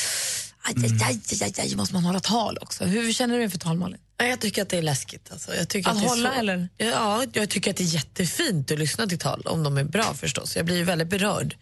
aj, 0.62 0.74
aj, 0.84 0.98
aj, 1.02 1.20
aj, 1.42 1.52
aj, 1.58 1.76
måste 1.76 1.94
man 1.94 2.04
hålla 2.04 2.20
tal 2.20 2.58
också. 2.60 2.84
Hur 2.84 3.12
känner 3.12 3.38
du 3.38 3.44
inför 3.44 3.58
tal 3.58 3.76
Malin? 3.76 3.98
Ja, 4.20 4.26
Jag 4.26 4.40
tycker 4.40 4.62
att 4.62 4.68
det 4.68 4.78
är 4.78 4.82
läskigt. 4.82 5.28
Alltså. 5.32 5.54
Jag 5.54 5.68
tycker 5.68 5.90
Att 5.90 5.96
är 5.96 6.00
hålla, 6.08 6.32
så- 6.34 6.40
eller? 6.40 6.68
Ja, 6.76 7.24
jag 7.32 7.50
tycker 7.50 7.70
att 7.70 7.76
det 7.76 7.84
är 7.84 7.94
jättefint 7.94 8.70
att 8.70 8.78
lyssna 8.78 9.06
till 9.06 9.18
tal, 9.18 9.42
om 9.46 9.62
de 9.62 9.76
är 9.78 9.84
bra 9.84 10.14
förstås. 10.14 10.56
Jag 10.56 10.64
blir 10.66 10.84
väldigt 10.84 11.08
berörd. 11.08 11.56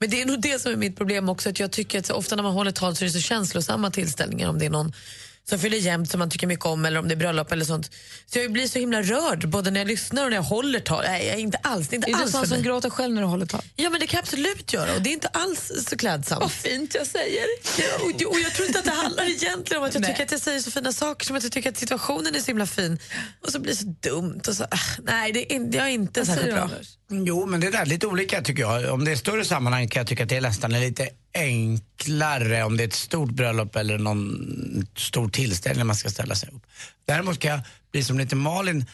Men 0.00 0.10
det 0.10 0.22
är 0.22 0.26
nog 0.26 0.40
det 0.40 0.58
som 0.62 0.72
är 0.72 0.76
mitt 0.76 0.96
problem 0.96 1.28
också, 1.28 1.48
att 1.48 1.60
jag 1.60 1.70
tycker 1.70 1.98
att 1.98 2.06
så 2.06 2.14
ofta 2.14 2.36
när 2.36 2.42
man 2.42 2.52
håller 2.52 2.70
tal 2.70 2.96
så 2.96 3.04
är 3.04 3.06
det 3.06 3.12
så 3.12 3.20
känslosamma 3.20 3.90
tillställningar, 3.90 4.48
om 4.48 4.58
det 4.58 4.66
är 4.66 4.70
någon 4.70 4.92
som 5.48 5.58
fyller 5.58 5.78
jämnt 5.78 6.10
som 6.10 6.18
man 6.18 6.30
tycker 6.30 6.46
mycket 6.46 6.66
om 6.66 6.84
eller 6.84 6.98
om 6.98 7.08
det 7.08 7.14
är 7.14 7.16
bröllop 7.16 7.52
eller 7.52 7.64
sånt. 7.64 7.90
Så 8.26 8.38
jag 8.38 8.52
blir 8.52 8.66
så 8.68 8.78
himla 8.78 9.02
rörd 9.02 9.48
både 9.48 9.70
när 9.70 9.80
jag 9.80 9.86
lyssnar 9.88 10.24
och 10.24 10.30
när 10.30 10.36
jag 10.36 10.42
håller 10.42 10.80
tal. 10.80 11.04
Nej, 11.06 11.26
jag 11.26 11.36
är 11.36 11.40
inte 11.40 11.58
alls, 11.62 11.88
det 11.88 11.94
är 11.94 11.96
inte 11.96 12.10
Är 12.10 12.14
du 12.14 12.22
alls 12.22 12.32
sån 12.32 12.40
för 12.40 12.48
som 12.48 12.56
mig. 12.56 12.64
gråter 12.66 12.90
själv 12.90 13.14
när 13.14 13.22
du 13.22 13.28
håller 13.28 13.46
tal? 13.46 13.62
Ja 13.76 13.90
men 13.90 14.00
det 14.00 14.06
kan 14.06 14.18
jag 14.18 14.22
absolut 14.22 14.72
göra 14.72 14.94
och 14.94 15.02
det 15.02 15.10
är 15.10 15.12
inte 15.12 15.28
alls 15.28 15.72
så 15.88 15.96
klädsamt. 15.96 16.40
Vad 16.40 16.52
fint 16.52 16.94
jag 16.94 17.06
säger. 17.06 17.44
Ja, 17.78 17.84
och, 18.00 18.32
och 18.32 18.40
jag 18.40 18.54
tror 18.54 18.66
inte 18.66 18.78
att 18.78 18.84
det 18.84 18.90
handlar 18.90 19.24
egentligen 19.24 19.82
om 19.82 19.88
att 19.88 19.94
jag 19.94 20.00
Nej. 20.00 20.10
tycker 20.10 20.24
att 20.24 20.32
jag 20.32 20.40
säger 20.40 20.60
så 20.60 20.70
fina 20.70 20.92
saker 20.92 21.26
som 21.26 21.36
att 21.36 21.42
jag 21.42 21.52
tycker 21.52 21.70
att 21.70 21.76
situationen 21.76 22.34
är 22.34 22.40
så 22.40 22.46
himla 22.46 22.66
fin 22.66 22.98
och 23.46 23.52
så 23.52 23.58
blir 23.58 23.72
det 23.72 23.78
så 23.78 23.94
dumt. 24.10 24.40
Och 24.48 24.54
så, 24.54 24.64
ah, 24.64 24.78
nej, 25.02 25.32
det 25.32 25.54
är, 25.54 25.60
jag 25.76 25.86
är 25.86 25.90
inte 25.90 26.26
särskilt 26.26 26.46
du, 26.46 26.52
bra. 26.52 26.62
Anders? 26.62 26.97
Jo, 27.10 27.46
men 27.46 27.60
det 27.60 27.66
är 27.66 27.86
lite 27.86 28.06
olika 28.06 28.42
tycker 28.42 28.62
jag. 28.62 28.92
Om 28.92 29.04
det 29.04 29.12
är 29.12 29.16
större 29.16 29.44
sammanhang 29.44 29.88
kan 29.88 30.00
jag 30.00 30.06
tycka 30.06 30.22
att 30.22 30.28
det 30.28 30.36
är 30.36 30.40
nästan 30.40 30.72
lite 30.72 31.08
enklare 31.34 32.64
om 32.64 32.76
det 32.76 32.82
är 32.82 32.88
ett 32.88 32.92
stort 32.92 33.30
bröllop 33.30 33.76
eller 33.76 33.98
någon 33.98 34.86
stor 34.96 35.28
tillställning 35.28 35.86
man 35.86 35.96
ska 35.96 36.08
ställa 36.08 36.34
sig 36.34 36.48
upp. 36.48 36.62
Däremot 37.04 37.38
kan 37.38 37.50
jag 37.50 37.60
bli 37.92 38.04
som 38.04 38.18
lite 38.18 38.36
Malin 38.36 38.84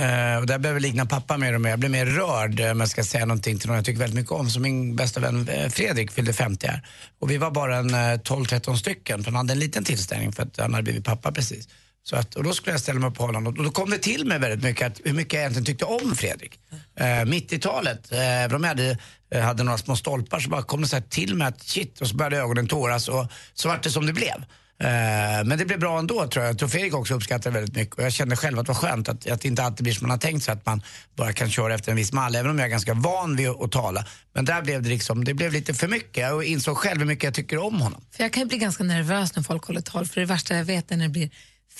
eh, 0.00 0.36
och 0.36 0.46
där 0.46 0.58
behöver 0.58 0.80
jag 0.80 0.82
likna 0.82 1.06
pappa 1.06 1.36
mer 1.36 1.54
och 1.54 1.60
mer. 1.60 1.70
Jag 1.70 1.78
blir 1.78 1.88
mer 1.88 2.06
rörd 2.06 2.60
eh, 2.60 2.70
om 2.70 2.80
jag 2.80 2.88
ska 2.88 3.04
säga 3.04 3.26
någonting 3.26 3.58
till 3.58 3.68
någon 3.68 3.76
jag 3.76 3.84
tycker 3.84 4.00
väldigt 4.00 4.16
mycket 4.16 4.32
om. 4.32 4.50
Som 4.50 4.62
min 4.62 4.96
bästa 4.96 5.20
vän 5.20 5.48
eh, 5.48 5.68
Fredrik 5.68 6.10
fyllde 6.10 6.32
50 6.32 6.66
här. 6.66 6.86
Och 7.18 7.30
vi 7.30 7.38
var 7.38 7.50
bara 7.50 7.76
en 7.76 7.94
eh, 7.94 7.98
12-13 7.98 8.74
stycken 8.74 9.24
för 9.24 9.30
han 9.30 9.36
hade 9.36 9.52
en 9.52 9.58
liten 9.58 9.84
tillställning 9.84 10.32
för 10.32 10.42
att 10.42 10.58
han 10.58 10.74
hade 10.74 10.84
blivit 10.84 11.04
pappa 11.04 11.32
precis. 11.32 11.68
Så 12.02 12.16
att, 12.16 12.34
och 12.34 12.44
då 12.44 12.52
skulle 12.52 12.74
jag 12.74 12.80
ställa 12.80 13.00
mig 13.00 13.10
på 13.10 13.26
Holland 13.26 13.46
och 13.46 13.54
då 13.54 13.70
kom 13.70 13.90
det 13.90 13.98
till 13.98 14.26
mig 14.26 14.38
väldigt 14.38 14.62
mycket 14.62 14.86
att, 14.86 15.00
hur 15.04 15.12
mycket 15.12 15.32
jag 15.32 15.40
egentligen 15.40 15.66
tyckte 15.66 15.84
om 15.84 16.14
Fredrik. 16.14 16.60
Eh, 16.96 17.24
mitt 17.24 17.52
i 17.52 17.58
talet, 17.58 18.12
eh, 18.12 18.44
även 18.44 18.56
om 18.56 18.62
jag 18.62 18.68
hade, 18.68 18.98
eh, 19.34 19.40
hade 19.40 19.62
några 19.62 19.78
små 19.78 19.96
stolpar 19.96 20.40
så 20.40 20.50
bara 20.50 20.62
kom 20.62 20.82
det 20.82 20.88
så 20.88 20.96
här 20.96 21.02
till 21.02 21.34
mig 21.34 21.48
att 21.48 21.62
shit 21.62 22.00
och 22.00 22.06
så 22.08 22.16
började 22.16 22.36
ögonen 22.36 22.66
tåras 22.66 23.08
och 23.08 23.26
så 23.54 23.68
vart 23.68 23.82
det 23.82 23.90
som 23.90 24.06
det 24.06 24.12
blev. 24.12 24.44
Eh, 24.82 25.44
men 25.44 25.58
det 25.58 25.64
blev 25.64 25.78
bra 25.80 25.98
ändå 25.98 26.26
tror 26.26 26.44
jag. 26.44 26.52
Jag 26.52 26.58
tror 26.58 26.68
Fredrik 26.68 26.94
också 26.94 27.14
uppskattade 27.14 27.54
det 27.54 27.60
väldigt 27.60 27.76
mycket 27.76 27.98
och 27.98 28.04
jag 28.04 28.12
kände 28.12 28.36
själv 28.36 28.58
att 28.58 28.66
det 28.66 28.72
var 28.72 28.80
skönt 28.80 29.08
att, 29.08 29.30
att 29.30 29.40
det 29.40 29.48
inte 29.48 29.62
alltid 29.62 29.84
blir 29.84 29.92
som 29.92 30.06
man 30.06 30.10
har 30.10 30.18
tänkt 30.18 30.44
sig 30.44 30.52
att 30.54 30.66
man 30.66 30.82
bara 31.16 31.32
kan 31.32 31.50
köra 31.50 31.74
efter 31.74 31.90
en 31.90 31.96
viss 31.96 32.12
mall 32.12 32.34
även 32.34 32.50
om 32.50 32.58
jag 32.58 32.66
är 32.66 32.70
ganska 32.70 32.94
van 32.94 33.36
vid 33.36 33.48
att, 33.48 33.62
att 33.62 33.72
tala. 33.72 34.04
Men 34.34 34.44
där 34.44 34.62
blev 34.62 34.82
det 34.82 34.88
liksom, 34.88 35.24
det 35.24 35.34
blev 35.34 35.52
lite 35.52 35.74
för 35.74 35.88
mycket 35.88 36.32
och 36.32 36.44
insåg 36.44 36.76
själv 36.76 36.98
hur 36.98 37.06
mycket 37.06 37.24
jag 37.24 37.34
tycker 37.34 37.58
om 37.58 37.80
honom. 37.80 38.04
För 38.16 38.24
jag 38.24 38.32
kan 38.32 38.42
ju 38.42 38.48
bli 38.48 38.58
ganska 38.58 38.84
nervös 38.84 39.36
när 39.36 39.42
folk 39.42 39.64
håller 39.64 39.80
tal, 39.80 40.06
för 40.06 40.20
det 40.20 40.26
värsta 40.26 40.56
jag 40.56 40.64
vet 40.64 40.90
är 40.90 40.96
när 40.96 41.04
det 41.04 41.10
blir 41.10 41.30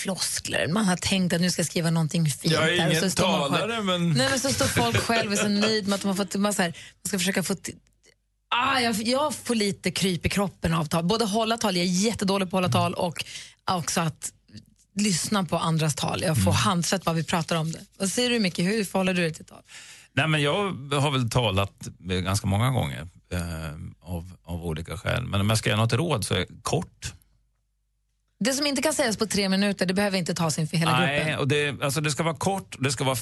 floskler. 0.02 0.68
Man 0.68 0.84
har 0.84 0.96
tänkt 0.96 1.32
att 1.32 1.40
nu 1.40 1.50
ska 1.50 1.60
jag 1.60 1.66
skriva 1.66 1.90
någonting 1.90 2.26
fint. 2.26 2.54
Jag 2.54 2.68
är 2.68 2.90
ingen 2.90 3.10
talare, 3.10 3.68
själv- 3.72 3.84
men- 3.84 4.10
Nej, 4.10 4.30
men 4.30 4.40
så 4.40 4.48
står 4.48 4.66
folk 4.66 4.96
själv 4.96 5.32
och 5.32 5.38
är 5.38 5.42
så 5.42 5.48
nöjd 5.48 5.88
med 5.88 5.94
att 5.94 6.00
de 6.02 6.08
har 6.08 6.14
fått... 6.14 6.34
Man, 6.34 6.54
så 6.54 6.62
här, 6.62 6.68
man 6.68 7.08
ska 7.08 7.18
försöka 7.18 7.42
få... 7.42 7.54
Ah, 8.54 8.80
jag, 8.80 9.02
jag 9.02 9.34
får 9.34 9.54
lite 9.54 9.90
kryp 9.90 10.26
i 10.26 10.28
kroppen 10.28 10.74
av 10.74 10.84
tal. 10.84 11.04
Både 11.04 11.24
hålla 11.24 11.56
tal, 11.56 11.76
jag 11.76 11.86
är 11.86 11.90
jättedålig 11.90 12.50
på 12.50 12.56
att 12.58 12.62
hålla 12.62 12.72
tal 12.72 12.94
och 12.94 13.24
också 13.70 14.00
att 14.00 14.32
lyssna 14.94 15.44
på 15.44 15.56
andras 15.58 15.94
tal. 15.94 16.22
Jag 16.22 16.44
får 16.44 16.52
handsvett 16.52 17.04
bara 17.04 17.14
vi 17.14 17.24
pratar 17.24 17.56
om 17.56 17.72
det. 17.72 17.80
Vad 17.98 18.08
säger 18.08 18.30
du 18.30 18.38
Micke, 18.40 18.58
hur 18.58 18.84
förhåller 18.84 19.14
du 19.14 19.22
dig 19.22 19.34
till 19.34 19.44
tal? 19.44 19.62
Nej, 20.12 20.28
men 20.28 20.42
jag 20.42 20.54
har 21.00 21.10
väl 21.10 21.30
talat 21.30 21.88
ganska 21.98 22.46
många 22.46 22.70
gånger 22.70 23.08
eh, 23.32 23.40
av, 24.00 24.32
av 24.44 24.64
olika 24.66 24.96
skäl. 24.98 25.22
Men 25.24 25.40
om 25.40 25.48
jag 25.48 25.58
ska 25.58 25.70
ge 25.70 25.76
något 25.76 25.92
råd 25.92 26.24
så 26.24 26.34
är 26.34 26.46
kort. 26.62 27.12
Det 28.44 28.52
som 28.52 28.66
inte 28.66 28.82
kan 28.82 28.94
sägas 28.94 29.16
på 29.16 29.26
tre 29.26 29.48
minuter, 29.48 29.86
det 29.86 29.94
behöver 29.94 30.18
inte 30.18 30.34
tas 30.34 30.58
inför 30.58 30.76
hela 30.76 30.98
Nej, 30.98 31.18
gruppen. 31.18 31.38
och 31.38 31.48
det, 31.48 31.82
alltså 31.82 32.00
det 32.00 32.10
ska 32.10 32.22
vara 32.22 32.34
kort, 32.34 32.76
det 32.78 32.92
ska 32.92 33.04
vara 33.04 33.16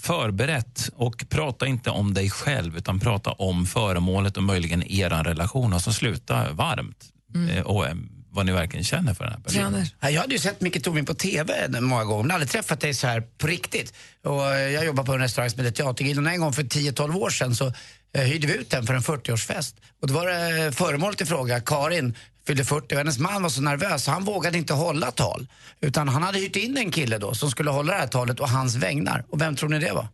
förberett 0.00 0.90
och 0.94 1.24
prata 1.28 1.66
inte 1.66 1.90
om 1.90 2.14
dig 2.14 2.30
själv 2.30 2.76
utan 2.76 3.00
prata 3.00 3.32
om 3.32 3.66
föremålet 3.66 4.36
och 4.36 4.42
möjligen 4.42 4.82
er 4.90 5.10
relation 5.10 5.72
och 5.72 5.80
så 5.80 5.92
sluta 5.92 6.52
varmt. 6.52 7.04
Mm. 7.34 7.66
Och 7.66 7.86
eh, 7.86 7.94
vad 8.30 8.46
ni 8.46 8.52
verkligen 8.52 8.84
känner 8.84 9.14
för 9.14 9.24
den 9.24 9.32
här 9.32 9.40
personen. 9.40 9.86
Ja, 10.00 10.10
jag 10.10 10.20
hade 10.20 10.32
ju 10.32 10.38
sett 10.38 10.60
Micke 10.60 10.82
Tornving 10.82 11.04
på 11.04 11.14
TV 11.14 11.80
många 11.80 12.04
gånger, 12.04 12.22
men 12.22 12.30
aldrig 12.30 12.50
träffat 12.50 12.80
dig 12.80 12.94
så 12.94 13.06
här 13.06 13.20
på 13.20 13.46
riktigt. 13.46 13.94
Och 14.24 14.54
eh, 14.54 14.70
jag 14.70 14.84
jobbar 14.84 15.04
på 15.04 15.12
en 15.12 15.20
restaurang 15.20 15.50
som 15.50 15.64
heter 15.64 15.82
Teatergrillen 15.82 16.26
och 16.26 16.32
en 16.32 16.40
gång 16.40 16.52
för 16.52 16.62
10-12 16.62 17.16
år 17.16 17.30
sedan 17.30 17.54
så 17.54 17.72
eh, 18.14 18.22
hyrde 18.22 18.46
vi 18.46 18.54
ut 18.54 18.70
den 18.70 18.86
för 18.86 18.94
en 18.94 19.02
40-årsfest. 19.02 19.74
Och 20.02 20.08
då 20.08 20.14
var 20.14 20.26
det 20.26 20.72
föremålet 20.72 21.20
i 21.20 21.26
fråga, 21.26 21.60
Karin, 21.60 22.14
fyllde 22.46 22.64
40 22.64 22.94
och 22.94 22.98
hennes 22.98 23.18
man 23.18 23.42
var 23.42 23.48
så 23.48 23.62
nervös 23.62 24.04
så 24.04 24.10
han 24.10 24.24
vågade 24.24 24.58
inte 24.58 24.74
hålla 24.74 25.10
tal. 25.10 25.46
Utan 25.80 26.08
han 26.08 26.22
hade 26.22 26.38
hyrt 26.38 26.56
in 26.56 26.76
en 26.76 26.90
kille 26.90 27.18
då 27.18 27.34
som 27.34 27.50
skulle 27.50 27.70
hålla 27.70 27.92
det 27.92 27.98
här 27.98 28.06
talet 28.06 28.40
och 28.40 28.48
hans 28.48 28.74
vägnar. 28.74 29.24
Och 29.30 29.40
vem 29.40 29.56
tror 29.56 29.68
ni 29.68 29.78
det 29.78 29.92
var? 29.92 30.08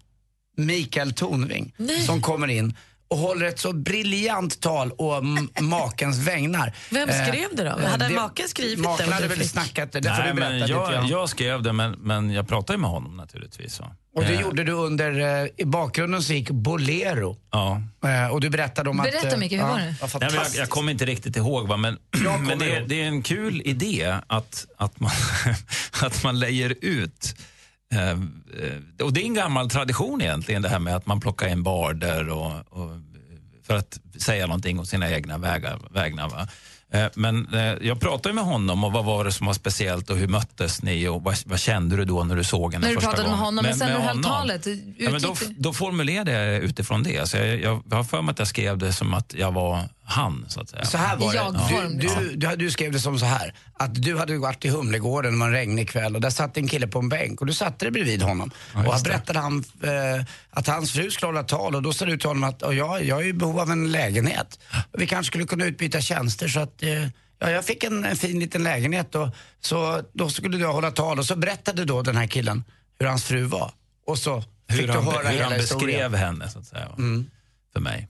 Mikael 0.57 1.13
Tornving 1.13 1.75
som 2.07 2.23
kommer 2.23 2.49
in 2.49 2.77
och 3.13 3.19
håller 3.19 3.47
ett 3.47 3.59
så 3.59 3.73
briljant 3.73 4.61
tal 4.61 4.93
å 4.99 5.21
makens 5.61 6.19
vägnar. 6.19 6.73
Vem 6.91 7.09
Eh, 7.09 7.27
skrev 7.27 7.49
det 7.53 7.65
då? 7.65 7.79
eh, 7.79 7.87
Hade 7.91 8.09
maken 8.09 8.49
skrivit 8.49 8.77
det 8.77 8.83
Maken 8.83 9.13
hade 9.13 9.29
väl 9.29 9.49
snackat 9.49 9.93
det, 9.93 10.01
det 10.01 10.09
får 10.09 10.23
Nej, 10.23 10.29
du 10.29 10.35
berätta 10.35 10.51
men 10.51 10.61
lite 10.61 10.73
jag, 10.73 10.93
grann. 10.93 11.07
jag 11.09 11.29
skrev 11.29 11.63
det, 11.63 11.73
men, 11.73 11.93
men 11.93 12.31
jag 12.31 12.49
pratade 12.49 12.77
ju 12.77 12.81
med 12.81 12.91
honom 12.91 13.17
naturligtvis. 13.17 13.81
va. 13.81 13.87
Och 14.15 14.23
det 14.25 14.33
Eh, 14.35 14.41
gjorde 14.41 14.65
du 14.65 14.73
under, 14.73 15.51
i 15.61 15.65
bakgrunden 15.65 16.23
så 16.23 16.33
gick 16.33 16.51
Bolero. 16.51 17.37
Ja. 17.51 17.83
Och 18.33 18.41
du 18.41 18.51
berättade 18.51 18.91
om 18.91 19.01
att... 19.01 19.07
Berätta, 19.13 19.37
Micke, 19.37 19.53
hur 19.53 19.59
var 19.63 19.79
det? 19.79 19.95
Ja, 20.01 20.09
Nej, 20.21 20.31
jag, 20.35 20.47
jag 20.55 20.69
kommer 20.69 20.93
inte 20.93 21.05
riktigt 21.05 21.37
ihåg, 21.37 21.69
va, 21.69 21.77
men, 21.77 21.99
men 22.41 22.59
det, 22.59 22.77
är, 22.77 22.81
det 22.81 23.03
är 23.03 23.05
en 23.07 23.23
kul 23.23 23.63
idé 23.65 24.17
att, 24.27 24.67
att, 24.79 25.01
man, 25.01 25.11
att 26.03 26.25
man 26.25 26.39
lejer 26.39 26.75
ut 26.81 27.35
och 29.03 29.13
det 29.13 29.21
är 29.21 29.25
en 29.25 29.35
gammal 29.35 29.71
tradition 29.71 30.23
egentligen 30.23 30.63
det 30.63 30.69
här 30.69 30.79
med 30.79 30.97
att 30.97 31.07
man 31.07 31.21
plockar 31.21 31.49
in 31.49 31.63
barder 31.63 32.29
och, 32.29 32.53
och, 32.71 32.91
för 33.67 33.77
att 33.77 33.99
säga 34.19 34.47
någonting 34.47 34.79
om 34.79 34.87
sina 34.87 35.11
egna 35.11 35.39
vägar, 35.39 35.79
vägnar. 35.91 36.29
Va? 36.29 36.49
Eh, 36.93 37.07
Men 37.15 37.55
eh, 37.55 37.61
jag 37.61 38.01
pratade 38.01 38.35
med 38.35 38.45
honom 38.45 38.85
och 38.85 38.93
vad 38.93 39.05
var 39.05 39.25
det 39.25 39.33
som 39.33 39.47
var 39.47 39.55
speciellt 39.55 40.11
och 40.11 40.17
hur 40.17 40.29
möttes 40.29 40.83
ni 40.83 41.09
och 41.09 41.23
vad, 41.23 41.37
vad 41.47 41.61
kände 41.61 41.97
du 41.97 42.05
då 42.05 42.25
när 42.25 42.37
du 42.37 42.45
såg 42.45 42.73
henne 42.73 42.87
När 42.87 42.95
du 42.95 42.95
första 42.95 43.11
pratade 43.11 43.29
gången? 43.29 43.39
med 43.39 43.47
honom, 43.47 43.65
men 43.65 43.75
sen 43.77 43.89
när 43.89 43.99
du 43.99 44.03
höll 44.03 44.23
talet, 44.23 44.67
Ja, 44.99 45.11
men 45.11 45.23
då, 45.23 45.35
då 45.59 45.73
formulerade 45.73 46.33
jag 46.33 46.63
utifrån 46.63 47.03
det. 47.03 47.29
Så 47.29 47.37
jag, 47.37 47.47
jag, 47.61 47.83
jag 47.91 47.97
har 47.97 48.05
för 48.05 48.23
mig 48.23 48.33
att 48.33 48.39
jag 48.39 48.49
skrev 48.49 48.79
det 48.79 48.93
som 48.93 49.15
att 49.15 49.35
jag 49.39 49.53
var 49.53 49.81
han, 50.05 50.45
så 50.49 50.61
att 50.61 50.69
säga. 50.69 50.85
Så 50.85 50.99
här 50.99 51.17
var 51.17 51.33
det. 51.35 51.99
Du, 51.99 52.09
du, 52.09 52.37
du, 52.37 52.57
du 52.57 52.71
skrev 52.71 52.93
det 52.93 53.01
som 53.01 53.19
så 53.19 53.27
här. 53.27 53.55
Att 53.75 54.03
du 54.03 54.19
hade 54.19 54.39
varit 54.39 54.65
i 54.65 54.69
Humlegården, 54.69 55.33
det 55.33 55.39
var 55.39 55.47
en 55.47 55.53
regnig 55.53 55.89
kväll 55.89 56.15
och 56.15 56.21
där 56.21 56.31
satt 56.31 56.57
en 56.57 56.69
kille 56.69 56.87
på 56.87 56.99
en 56.99 57.09
bänk 57.09 57.41
och 57.41 57.47
du 57.47 57.53
satte 57.55 57.85
dig 57.85 57.93
bredvid 57.93 58.23
honom. 58.23 58.51
och 58.75 58.81
han 58.93 59.03
berättade 59.03 59.39
han, 59.39 59.65
eh, 59.83 60.25
att 60.51 60.67
hans 60.67 60.93
fru 60.93 61.11
skulle 61.11 61.29
hålla 61.29 61.43
tal 61.43 61.75
och 61.75 61.83
då 61.83 61.93
sa 61.93 62.05
du 62.05 62.19
till 62.19 62.29
honom 62.29 62.45
att 62.45 62.63
"Och 62.63 62.75
jag, 62.75 63.05
jag 63.05 63.21
är 63.23 63.27
i 63.27 63.33
behov 63.33 63.61
av 63.61 63.71
en 63.71 63.93
lägenhet. 63.93 64.59
Vi 64.93 65.07
kanske 65.07 65.31
skulle 65.31 65.45
kunna 65.45 65.65
utbyta 65.65 66.01
tjänster 66.01 66.49
så 66.49 66.61
att 66.61 66.83
eh, 66.83 67.07
Ja, 67.39 67.51
jag 67.51 67.65
fick 67.65 67.85
en, 67.85 68.05
en 68.05 68.17
fin 68.17 68.41
liten 68.41 68.63
lägenhet 68.63 69.15
och 69.15 69.29
så 69.61 70.03
då 70.13 70.29
skulle 70.29 70.59
du 70.59 70.67
hålla 70.67 70.91
tal 70.91 71.19
och 71.19 71.27
så 71.27 71.37
berättade 71.37 71.85
då 71.85 72.03
den 72.03 72.17
här 72.17 72.27
killen 72.27 72.65
hur 72.99 73.07
hans 73.07 73.25
fru 73.25 73.43
var. 73.45 73.71
Och 74.07 74.19
så 74.19 74.41
fick 74.71 74.81
hur 74.81 74.87
du 74.87 74.93
han, 74.93 75.05
höra 75.05 75.29
hur 75.29 75.35
hela 75.35 75.45
han 75.45 75.53
beskrev 75.53 75.81
historien. 75.81 76.15
henne, 76.15 76.49
så 76.49 76.59
att 76.59 76.67
säga. 76.67 76.89
Mm. 76.99 77.31
För 77.73 77.81
mig. 77.81 78.09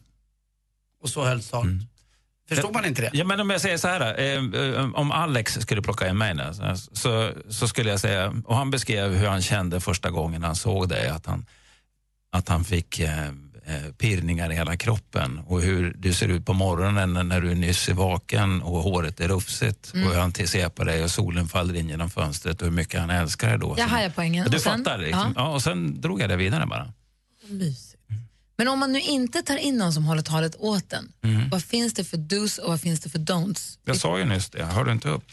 Och 1.03 1.09
så 1.09 1.25
hölls 1.25 1.51
talet. 1.51 1.73
Förstod 2.49 2.73
man 2.75 2.85
inte 2.85 3.03
det? 3.03 3.11
Ja, 3.13 3.25
men 3.25 3.41
om 3.41 3.51
jag 3.51 3.61
säger 3.61 3.77
så 3.77 3.89
här, 3.89 4.21
eh, 4.21 4.61
eh, 4.79 4.91
om 4.95 5.13
Alex 5.13 5.55
skulle 5.61 5.83
plocka 5.83 6.09
in 6.09 6.19
mig 6.19 6.35
nu, 6.35 6.51
så, 6.55 6.77
så, 6.93 7.31
så 7.49 7.69
skulle 7.69 7.91
jag 7.91 8.01
säga, 8.01 8.35
och 8.45 8.57
han 8.57 8.71
beskrev 8.71 9.13
hur 9.15 9.27
han 9.27 9.43
kände 9.43 9.81
första 9.81 10.11
gången 10.11 10.43
han 10.43 10.57
såg 10.57 10.89
dig, 10.89 11.09
att 11.09 11.27
han, 11.27 11.47
att 12.33 12.49
han 12.49 12.65
fick 12.65 12.99
eh, 13.01 13.27
eh, 13.29 13.93
pirrningar 13.99 14.53
i 14.53 14.55
hela 14.55 14.77
kroppen 14.77 15.39
och 15.47 15.61
hur 15.63 15.95
du 15.99 16.13
ser 16.13 16.29
ut 16.29 16.47
på 16.47 16.53
morgonen 16.53 17.29
när 17.29 17.41
du 17.41 17.51
är 17.51 17.55
nyss 17.55 17.89
är 17.89 17.95
vaken 17.95 18.63
och 18.63 18.79
håret 18.83 19.21
är 19.21 19.29
rufsigt 19.29 19.93
Mm. 19.95 20.07
och 20.07 20.13
hur 20.15 20.21
han 20.21 20.33
ser 20.35 20.69
på 20.69 20.85
dig 20.85 21.05
och 21.05 21.11
solen 21.11 21.49
faller 21.49 21.75
in 21.75 21.89
genom 21.89 22.11
fönstret 22.11 22.61
och 22.63 22.67
hur 22.69 22.75
mycket 22.75 23.01
han 23.01 23.11
älskar 23.11 23.49
dig 23.49 23.59
då. 23.59 23.75
Jag 23.79 23.87
hajar 23.89 24.13
poängen. 24.15 24.51
Du 24.51 24.57
Och 24.57 24.63
sen- 24.63 24.79
fattar 24.85 24.99
liksom. 24.99 25.33
Ja. 25.37 25.43
Ja. 25.43 25.49
och 25.55 25.63
sen 25.63 26.01
drog 26.01 26.21
jag 26.21 26.29
det 26.29 26.37
vidare 26.37 26.67
bara. 26.67 26.93
Men 28.57 28.69
om 28.69 28.79
man 28.79 28.93
nu 28.93 29.01
inte 29.01 29.43
tar 29.43 29.57
in 29.57 29.77
någon 29.79 29.93
som 29.93 30.05
håller 30.05 30.23
talet 30.23 30.57
åt 30.59 30.93
en, 30.93 31.13
Mm. 31.25 31.49
vad 31.51 31.63
finns 31.65 31.95
det 31.95 32.05
för 32.05 32.17
dos 32.17 32.59
och 32.59 32.69
vad 32.71 32.81
finns 32.81 33.01
det 33.01 33.11
för 33.11 33.19
don'ts? 33.19 33.79
Jag 33.85 33.97
sa 33.97 34.19
ju 34.19 34.25
nyss 34.25 34.51
det, 34.51 34.65
hör 34.65 34.85
du 34.85 34.93
inte 34.93 35.09
upp? 35.09 35.25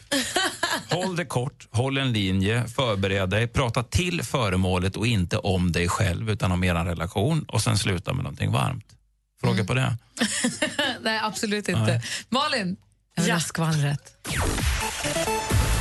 håll 0.90 1.16
det 1.16 1.24
kort, 1.24 1.68
håll 1.70 1.98
en 1.98 2.12
linje, 2.12 2.68
förbered 2.68 3.28
dig, 3.30 3.46
prata 3.48 3.82
till 3.82 4.22
föremålet 4.22 4.96
och 4.96 5.06
inte 5.06 5.36
om 5.38 5.72
dig 5.72 5.88
själv 5.88 6.30
utan 6.30 6.52
om 6.52 6.64
er 6.64 6.74
relation 6.74 7.44
och 7.48 7.62
sen 7.62 7.78
sluta 7.78 8.12
med 8.12 8.24
någonting 8.24 8.52
varmt. 8.52 8.84
Fråga 9.40 9.54
Mm. 9.54 9.66
på 9.66 9.74
det? 9.74 9.96
Nej, 11.02 11.20
absolut 11.22 11.68
inte. 11.68 11.80
Nej. 11.80 12.02
Malin, 12.28 12.76
jag 13.14 13.22
vill 13.22 13.32
ha 13.32 13.40
skvallret. 13.40 14.19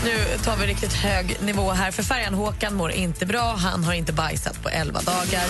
Nu 0.03 0.37
tar 0.43 0.57
vi 0.57 0.67
riktigt 0.67 0.93
hög 0.93 1.37
nivå 1.41 1.71
här. 1.71 1.91
För 1.91 2.03
färjan 2.03 2.33
Håkan 2.33 2.75
mår 2.75 2.91
inte 2.91 3.25
bra. 3.25 3.55
Han 3.55 3.83
har 3.83 3.93
inte 3.93 4.13
bajsat 4.13 4.63
på 4.63 4.69
11 4.69 5.01
dagar. 5.01 5.45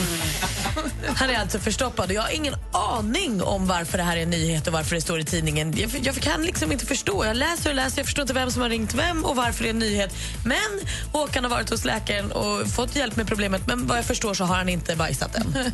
Han 1.16 1.30
är 1.30 1.40
alltså 1.40 1.60
förstoppad. 1.60 2.12
Jag 2.12 2.22
har 2.22 2.30
ingen 2.30 2.56
aning 2.72 3.44
om 3.44 3.68
varför 3.68 3.98
det 3.98 4.04
här 4.04 4.18
är 4.18 4.22
en 4.22 4.30
nyhet 4.30 4.68
och 4.68 4.74
varför 4.74 4.96
det 4.96 5.02
står 5.02 5.20
i 5.20 5.24
tidningen. 5.26 5.74
Jag, 5.78 5.92
jag 6.04 6.16
kan 6.16 6.44
liksom 6.44 6.72
inte 6.72 6.86
förstå. 6.86 7.26
Jag 7.26 7.38
läser 7.38 7.70
och 7.70 7.76
läser. 7.76 8.00
Jag 8.00 8.06
förstår 8.06 8.22
inte 8.22 8.34
vem 8.34 8.52
som 8.52 8.62
har 8.62 8.70
ringt 8.70 8.94
vem 8.94 9.26
och 9.26 9.36
varför 9.36 9.64
det 9.64 9.70
är 9.70 9.74
en 9.74 9.80
nyhet. 9.80 10.16
Men 10.46 10.80
Håkan 11.12 11.44
har 11.44 11.52
varit 11.52 11.70
hos 11.70 11.86
läkaren 11.86 12.32
och 12.32 12.68
fått 12.68 12.96
hjälp 12.96 13.16
med 13.16 13.28
problemet. 13.28 13.68
Men 13.68 13.88
vad 13.88 13.98
jag 13.98 14.06
förstår 14.06 14.34
så 14.34 14.44
har 14.44 14.56
han 14.56 14.70
inte 14.70 14.96
bajsat 14.96 15.36
än. 15.36 15.72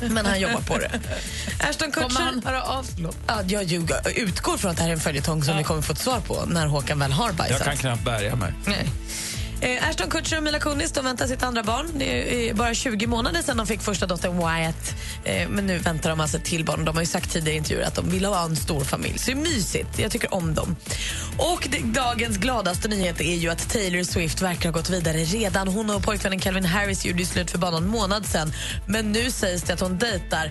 Men 0.00 0.26
han 0.26 0.40
jobbar 0.40 0.60
på 0.60 0.78
det. 0.78 0.90
Ashton 1.68 1.92
Kutcher... 1.92 2.08
Kommer 2.08 2.20
han 2.20 2.42
höra 2.44 2.62
av 2.62 2.82
sig? 2.82 3.06
Ja, 3.26 3.42
jag 3.46 3.64
ljuger. 3.64 4.18
utgår 4.18 4.56
från 4.56 4.70
att 4.70 4.76
det 4.76 4.82
här 4.82 4.90
är 4.90 4.94
en 4.94 5.00
följetong 5.00 5.44
som 5.44 5.56
vi 5.56 5.64
kommer 5.64 5.82
få 5.82 5.92
ett 5.92 5.98
svar 5.98 6.20
på 6.20 6.44
när 6.58 6.66
Håkan 6.66 6.98
väl 6.98 7.12
har 7.12 7.32
bajsat. 7.32 7.58
Jag 7.58 7.66
kan 7.66 7.76
knappt 7.76 8.04
bärga 8.04 8.36
mig. 8.36 8.52
Nej. 8.66 8.88
Eh, 9.60 9.88
Ashton 9.88 10.10
Kutcher 10.10 10.36
och 10.36 10.42
Mila 10.42 10.58
Kunis 10.58 10.92
de 10.92 11.04
väntar 11.04 11.26
sitt 11.26 11.42
andra 11.42 11.62
barn. 11.62 11.86
Det 11.94 12.48
är 12.48 12.54
bara 12.54 12.74
20 12.74 13.06
månader 13.06 13.42
sedan 13.42 13.56
de 13.56 13.66
fick 13.66 13.80
första 13.80 14.06
dottern 14.06 14.36
Wyatt. 14.36 14.94
Eh, 15.24 15.48
men 15.48 15.66
nu 15.66 15.78
väntar 15.78 16.10
de 16.10 16.20
alltså 16.20 16.36
ett 16.36 16.44
till 16.44 16.64
barn. 16.64 16.84
De 16.84 16.94
har 16.94 17.02
ju 17.02 17.06
sagt 17.06 17.32
tidigare 17.32 17.54
i 17.54 17.56
intervjuer 17.56 17.86
att 17.86 17.94
de 17.94 18.10
vill 18.10 18.24
ha 18.24 18.44
en 18.44 18.56
stor 18.56 18.84
familj. 18.84 19.18
Så 19.18 19.30
det 19.30 19.32
är 19.32 19.36
mysigt. 19.36 19.98
Jag 19.98 20.10
tycker 20.10 20.34
om 20.34 20.54
dem. 20.54 20.76
Och 21.36 21.68
det, 21.70 21.78
dagens 21.78 22.36
gladaste 22.36 22.88
nyhet 22.88 23.20
är 23.20 23.34
ju 23.34 23.50
att 23.50 23.70
Taylor 23.70 24.02
Swift 24.02 24.42
verkar 24.42 24.68
ha 24.68 24.78
gått 24.78 24.90
vidare 24.90 25.18
redan. 25.18 25.68
Hon 25.68 25.90
och 25.90 26.02
pojkvännen 26.02 26.40
Calvin 26.40 26.64
Harris 26.64 27.04
gjorde 27.04 27.24
slut 27.24 27.50
för 27.50 27.58
bara 27.58 27.70
någon 27.70 27.88
månad 27.88 28.26
sedan. 28.26 28.52
Men 28.86 29.12
nu 29.12 29.30
sägs 29.30 29.62
det 29.62 29.72
att 29.72 29.80
hon 29.80 29.98
dejtar 29.98 30.50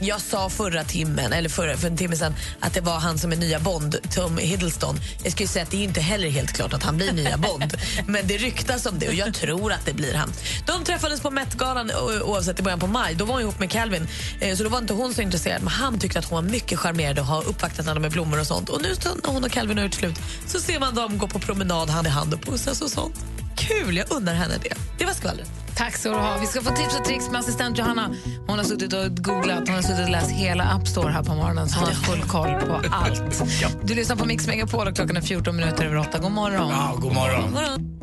jag 0.00 0.20
sa 0.20 0.50
förra 0.50 0.84
timmen, 0.84 1.32
eller 1.32 1.48
förra, 1.48 1.76
för 1.76 1.86
en 1.86 1.96
timme 1.96 2.16
sedan 2.16 2.34
att 2.60 2.74
det 2.74 2.80
var 2.80 2.98
han 2.98 3.18
som 3.18 3.32
är 3.32 3.36
nya 3.36 3.58
Bond, 3.60 3.96
Tom 4.14 4.38
Hiddleston. 4.38 5.00
Jag 5.22 5.32
skulle 5.32 5.48
säga 5.48 5.62
att 5.62 5.70
det 5.70 5.76
är 5.76 5.84
inte 5.84 6.00
heller 6.00 6.28
helt 6.28 6.52
klart 6.52 6.72
att 6.72 6.82
han 6.82 6.96
blir 6.96 7.12
nya 7.12 7.36
Bond. 7.38 7.76
Men 8.06 8.26
det 8.26 8.36
ryktas 8.36 8.86
om 8.86 8.98
det 8.98 9.08
och 9.08 9.14
jag 9.14 9.34
tror 9.34 9.72
att 9.72 9.86
det 9.86 9.92
blir 9.92 10.14
han. 10.14 10.32
De 10.66 10.84
träffades 10.84 11.20
på 11.20 11.30
Met-galan 11.30 11.90
oavsett 12.24 12.60
i 12.60 12.62
början 12.62 12.80
på 12.80 12.86
maj. 12.86 13.14
Då 13.14 13.24
var 13.24 13.32
hon 13.32 13.42
ihop 13.42 13.58
med 13.60 13.70
Calvin. 13.70 14.08
Eh, 14.40 14.56
Så 14.56 14.62
då 14.62 14.68
var 14.68 14.78
inte 14.78 14.92
hon 14.94 15.14
så 15.14 15.22
intresserad. 15.22 15.62
Men 15.62 15.72
han 15.72 15.98
tyckte 15.98 16.18
att 16.18 16.24
hon 16.24 16.44
var 16.44 16.50
mycket 16.50 16.78
charmerad 16.78 17.18
och 17.18 17.26
har 17.26 17.48
uppvaktat 17.48 17.86
honom 17.86 18.02
med 18.02 18.12
blommor 18.12 18.40
och 18.40 18.46
sånt. 18.46 18.68
Och 18.68 18.82
nu 18.82 18.94
när 19.04 19.32
hon 19.32 19.44
och 19.44 19.50
Calvin 19.50 19.76
har 19.76 19.84
gjort 19.84 19.94
slut 19.94 20.16
så 20.46 20.60
ser 20.60 20.80
man 20.80 20.94
dem 20.94 21.18
gå 21.18 21.26
på 21.28 21.38
promenad 21.38 21.90
hand 21.90 22.06
i 22.06 22.10
hand 22.10 22.34
och 22.34 22.42
pussas 22.42 22.80
och 22.80 22.90
sånt. 22.90 23.14
Kul, 23.56 23.96
jag 23.96 24.12
unnar 24.12 24.34
henne 24.34 24.54
det. 24.62 24.74
Det 24.98 25.04
var 25.04 25.12
skvallret. 25.12 25.50
Tack 25.78 25.96
ska 25.96 26.08
du 26.08 26.14
ha. 26.14 26.36
Vi 26.40 26.46
ska 26.46 26.60
få 26.60 26.70
tips 26.70 26.98
och 26.98 27.04
tricks 27.04 27.30
med 27.30 27.40
assistent 27.40 27.78
Johanna. 27.78 28.14
Hon 28.46 28.58
har 28.58 28.64
suttit 28.64 28.92
och 28.92 29.16
googlat, 29.16 29.58
hon 29.66 29.74
har 29.74 29.82
suttit 29.82 30.04
och 30.04 30.10
läst 30.10 30.30
hela 30.30 30.64
App 30.64 30.88
Store 30.88 31.12
här 31.12 31.22
på 31.22 31.34
morgonen 31.34 31.68
så 31.68 31.78
hon 31.78 31.88
har 31.88 31.94
full 31.94 32.22
koll 32.22 32.48
på 32.48 32.80
allt. 32.90 33.42
Du 33.82 33.94
lyssnar 33.94 34.16
på 34.16 34.24
Mix 34.24 34.46
Megapol 34.46 34.86
och 34.86 34.96
klockan 34.96 35.16
är 35.16 35.20
14 35.20 35.56
minuter 35.56 35.84
över 35.84 35.96
8. 35.96 36.18
God 36.18 36.32
morgon. 36.32 36.68
Ja, 36.70 36.94
god 37.00 37.14
morgon. 37.14 37.42
God 37.42 37.52
morgon. 37.52 37.97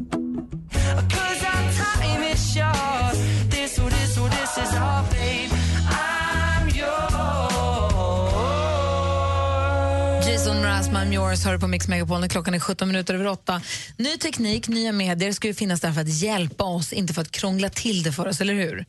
I'm 11.05 11.13
yours, 11.13 11.45
hör 11.45 11.57
på 11.57 11.67
Mix 11.67 11.87
Megapol 11.87 12.19
när 12.21 12.27
klockan 12.27 12.53
är 12.53 12.59
17 12.59 12.87
minuter 12.87 13.13
över 13.13 13.27
8. 13.27 13.61
Ny 13.97 14.17
teknik, 14.17 14.67
nya 14.67 14.91
medier 14.91 15.31
ska 15.31 15.47
ju 15.47 15.53
finnas 15.53 15.81
där 15.81 15.91
för 15.91 16.01
att 16.01 16.09
hjälpa 16.09 16.63
oss, 16.63 16.93
inte 16.93 17.13
för 17.13 17.21
att 17.21 17.31
krångla 17.31 17.69
till 17.69 18.03
det 18.03 18.11
för 18.11 18.27
oss, 18.27 18.41
eller 18.41 18.53
hur? 18.53 18.85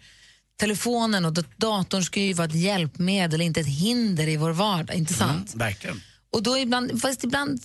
Telefonen 0.60 1.24
och 1.24 1.32
dat- 1.32 1.56
datorn 1.56 2.04
ska 2.04 2.20
ju 2.20 2.32
vara 2.32 2.46
ett 2.48 2.54
hjälpmedel, 2.54 3.40
inte 3.40 3.60
ett 3.60 3.66
hinder 3.66 4.28
i 4.28 4.36
vår 4.36 4.50
vardag, 4.50 4.96
inte 4.96 5.14
sant? 5.14 5.52
Verkligen. 5.54 6.00
Och 6.32 6.42
då 6.42 6.58
ibland, 6.58 7.02
fast 7.02 7.24
ibland, 7.24 7.60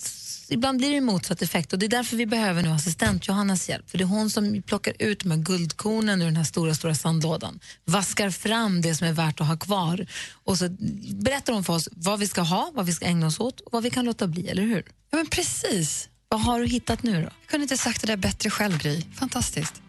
ibland 0.52 0.78
blir 0.78 0.90
det 0.90 1.00
motsatt 1.00 1.42
effekt 1.42 1.72
och 1.72 1.78
det 1.78 1.86
är 1.86 1.90
därför 1.90 2.16
vi 2.16 2.26
behöver 2.26 2.62
nu 2.62 2.68
assistent 2.68 3.28
Johannas 3.28 3.68
hjälp. 3.68 3.90
För 3.90 3.98
det 3.98 4.04
är 4.04 4.08
hon 4.08 4.30
som 4.30 4.62
plockar 4.62 4.94
ut 4.98 5.20
de 5.20 5.30
här 5.30 5.38
guldkornen 5.38 6.22
ur 6.22 6.26
den 6.26 6.36
här 6.36 6.44
stora, 6.44 6.74
stora 6.74 6.94
sandlådan. 6.94 7.60
Vaskar 7.84 8.30
fram 8.30 8.80
det 8.80 8.94
som 8.94 9.06
är 9.06 9.12
värt 9.12 9.40
att 9.40 9.46
ha 9.46 9.56
kvar. 9.56 10.06
Och 10.44 10.58
så 10.58 10.68
berättar 11.14 11.52
hon 11.52 11.64
för 11.64 11.72
oss 11.72 11.88
vad 11.92 12.18
vi 12.18 12.28
ska 12.28 12.40
ha, 12.40 12.70
vad 12.74 12.86
vi 12.86 12.92
ska 12.92 13.06
ägna 13.06 13.26
oss 13.26 13.40
åt 13.40 13.60
och 13.60 13.72
vad 13.72 13.82
vi 13.82 13.90
kan 13.90 14.04
låta 14.04 14.26
bli, 14.26 14.48
eller 14.48 14.62
hur? 14.62 14.84
Ja, 15.10 15.16
men 15.16 15.26
precis. 15.26 16.08
Vad 16.28 16.40
har 16.40 16.60
du 16.60 16.66
hittat 16.66 17.02
nu 17.02 17.12
då? 17.12 17.20
Jag 17.20 17.46
kunde 17.46 17.62
inte 17.62 17.76
sagt 17.76 18.00
det 18.00 18.06
där 18.06 18.16
bättre 18.16 18.50
själv, 18.50 18.78
Gry. 18.78 19.02
Fantastiskt. 19.14 19.82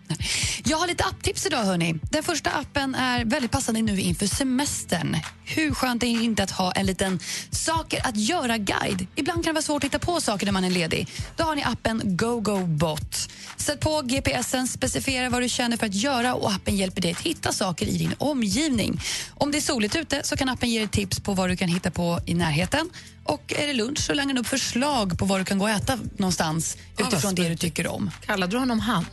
Jag 0.64 0.78
har 0.78 0.88
lite 0.88 1.03
apptips 1.03 1.45
idag. 1.45 1.64
Hörni. 1.64 1.95
Den 2.11 2.24
första 2.24 2.51
appen 2.51 2.95
är 2.95 3.26
väldigt 3.26 3.51
passande 3.51 3.82
nu 3.82 4.01
inför 4.01 4.28
semestern. 4.28 5.18
Hur 5.45 5.74
skönt 5.74 6.03
är 6.03 6.18
det 6.18 6.24
inte 6.24 6.43
att 6.43 6.51
ha 6.51 6.72
en 6.72 6.86
liten 6.86 7.20
saker 7.51 8.07
att 8.07 8.18
göra-guide? 8.18 9.07
Ibland 9.16 9.43
kan 9.43 9.53
det 9.53 9.53
vara 9.53 9.61
svårt 9.61 9.84
att 9.84 9.88
hitta 9.88 9.99
på 9.99 10.22
saker 10.22 10.45
när 10.45 10.53
man 10.53 10.64
är 10.64 10.70
ledig. 10.70 11.07
Då 11.36 11.43
har 11.43 11.55
ni 11.55 11.64
appen 11.64 12.01
GoGoBot. 12.03 13.30
Sätt 13.57 13.80
på 13.80 14.01
GPSen, 14.01 14.68
specificera 14.68 15.30
vad 15.30 15.41
du 15.41 15.49
känner 15.49 15.78
för 15.78 15.86
att 15.86 15.93
göra 15.93 16.36
och 16.36 16.51
appen 16.51 16.78
hjälper 16.78 17.01
dig 17.01 17.11
att 17.11 17.22
hitta 17.22 17.51
saker 17.51 17.86
i 17.86 17.97
din 17.97 18.16
omgivning. 18.18 19.01
Om 19.34 19.51
det 19.51 19.57
är 19.57 19.61
soligt 19.61 19.95
ute 19.95 20.22
så 20.24 20.38
kan 20.38 20.49
appen 20.49 20.70
ge 20.70 20.80
dig 20.80 20.88
tips 20.88 21.20
på 21.20 21.34
vad 21.34 21.49
du 21.49 21.55
kan 21.55 21.70
hitta 21.70 21.91
på 21.91 22.20
i 22.26 22.34
närheten. 22.34 22.89
Och 23.24 23.53
är 23.57 23.68
det 23.68 23.74
lunch 23.74 23.99
så 23.99 24.14
langar 24.14 24.34
den 24.34 24.38
upp 24.38 24.47
förslag 24.47 25.20
på 25.20 25.26
vad 25.26 25.39
du 25.39 25.45
kan 25.45 25.59
gå 25.59 25.66
och 25.66 25.72
äta 25.72 25.99
någonstans 26.18 26.78
utifrån 26.97 27.36
det 27.36 27.49
du 27.49 27.55
tycker 27.55 27.88
om. 27.88 28.11
Kallade 28.26 28.51
du 28.51 28.57
honom 28.57 28.80
han? 28.80 29.05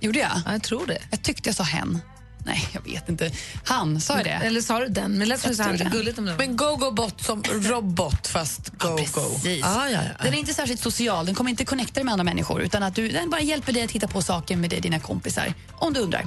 Gjorde 0.00 0.18
jag? 0.18 0.30
Ja, 0.46 0.52
jag 0.52 0.62
tror 0.62 0.86
det. 0.86 0.98
Jag 1.10 1.22
tyckte 1.22 1.48
jag 1.48 1.56
sa 1.56 1.62
hen. 1.62 2.00
Nej, 2.48 2.68
jag 2.72 2.80
vet 2.92 3.08
inte. 3.08 3.30
Han, 3.64 4.00
sa 4.00 4.16
jag 4.16 4.24
det? 4.24 4.30
Eller 4.30 4.60
sa 4.60 4.78
du 4.78 4.88
den? 4.88 5.18
Men 5.18 5.28
lät 5.28 5.40
som 5.40 5.64
han. 5.64 5.76
det. 5.76 5.88
Gulligt 5.92 6.18
om 6.18 6.24
det 6.24 6.30
var. 6.30 6.38
Men 6.38 6.56
go-go-bot 6.56 7.24
som 7.24 7.42
robot 7.42 8.26
fast 8.26 8.68
go-go. 8.68 8.96
Precis. 8.96 9.64
Ah, 9.64 9.88
ja, 9.88 10.00
ja. 10.02 10.24
Den 10.24 10.34
är 10.34 10.38
inte 10.38 10.54
särskilt 10.54 10.80
social, 10.80 11.26
den 11.26 11.34
kommer 11.34 11.50
inte 11.50 11.64
connecta 11.64 11.94
dig 11.94 12.04
med 12.04 12.12
andra 12.12 12.24
människor 12.24 12.62
utan 12.62 12.82
att 12.82 12.94
du, 12.94 13.08
den 13.08 13.30
bara 13.30 13.40
hjälper 13.40 13.72
dig 13.72 13.82
att 13.82 13.90
hitta 13.90 14.08
på 14.08 14.22
saker 14.22 14.56
med 14.56 14.70
dig, 14.70 14.80
dina 14.80 15.00
kompisar, 15.00 15.54
om 15.72 15.92
du 15.92 16.00
undrar. 16.00 16.26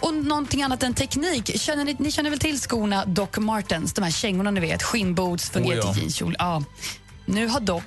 Och 0.00 0.14
någonting 0.14 0.62
annat 0.62 0.82
än 0.82 0.94
teknik, 0.94 1.60
känner 1.60 1.84
ni, 1.84 1.96
ni 1.98 2.10
känner 2.12 2.30
väl 2.30 2.38
till 2.38 2.60
skorna 2.60 3.04
Doc 3.04 3.28
Martens, 3.38 3.92
de 3.92 4.04
här 4.04 4.10
kängorna 4.10 4.50
ni 4.50 4.60
vet, 4.60 4.82
skinnboots, 4.82 5.50
fungerar 5.50 5.80
Oh, 5.80 5.86
ja. 5.86 5.92
till 5.92 6.02
jeanskjol. 6.02 6.36
Ja. 6.38 6.62
Nu 7.26 7.46
har 7.46 7.60
Doc 7.60 7.84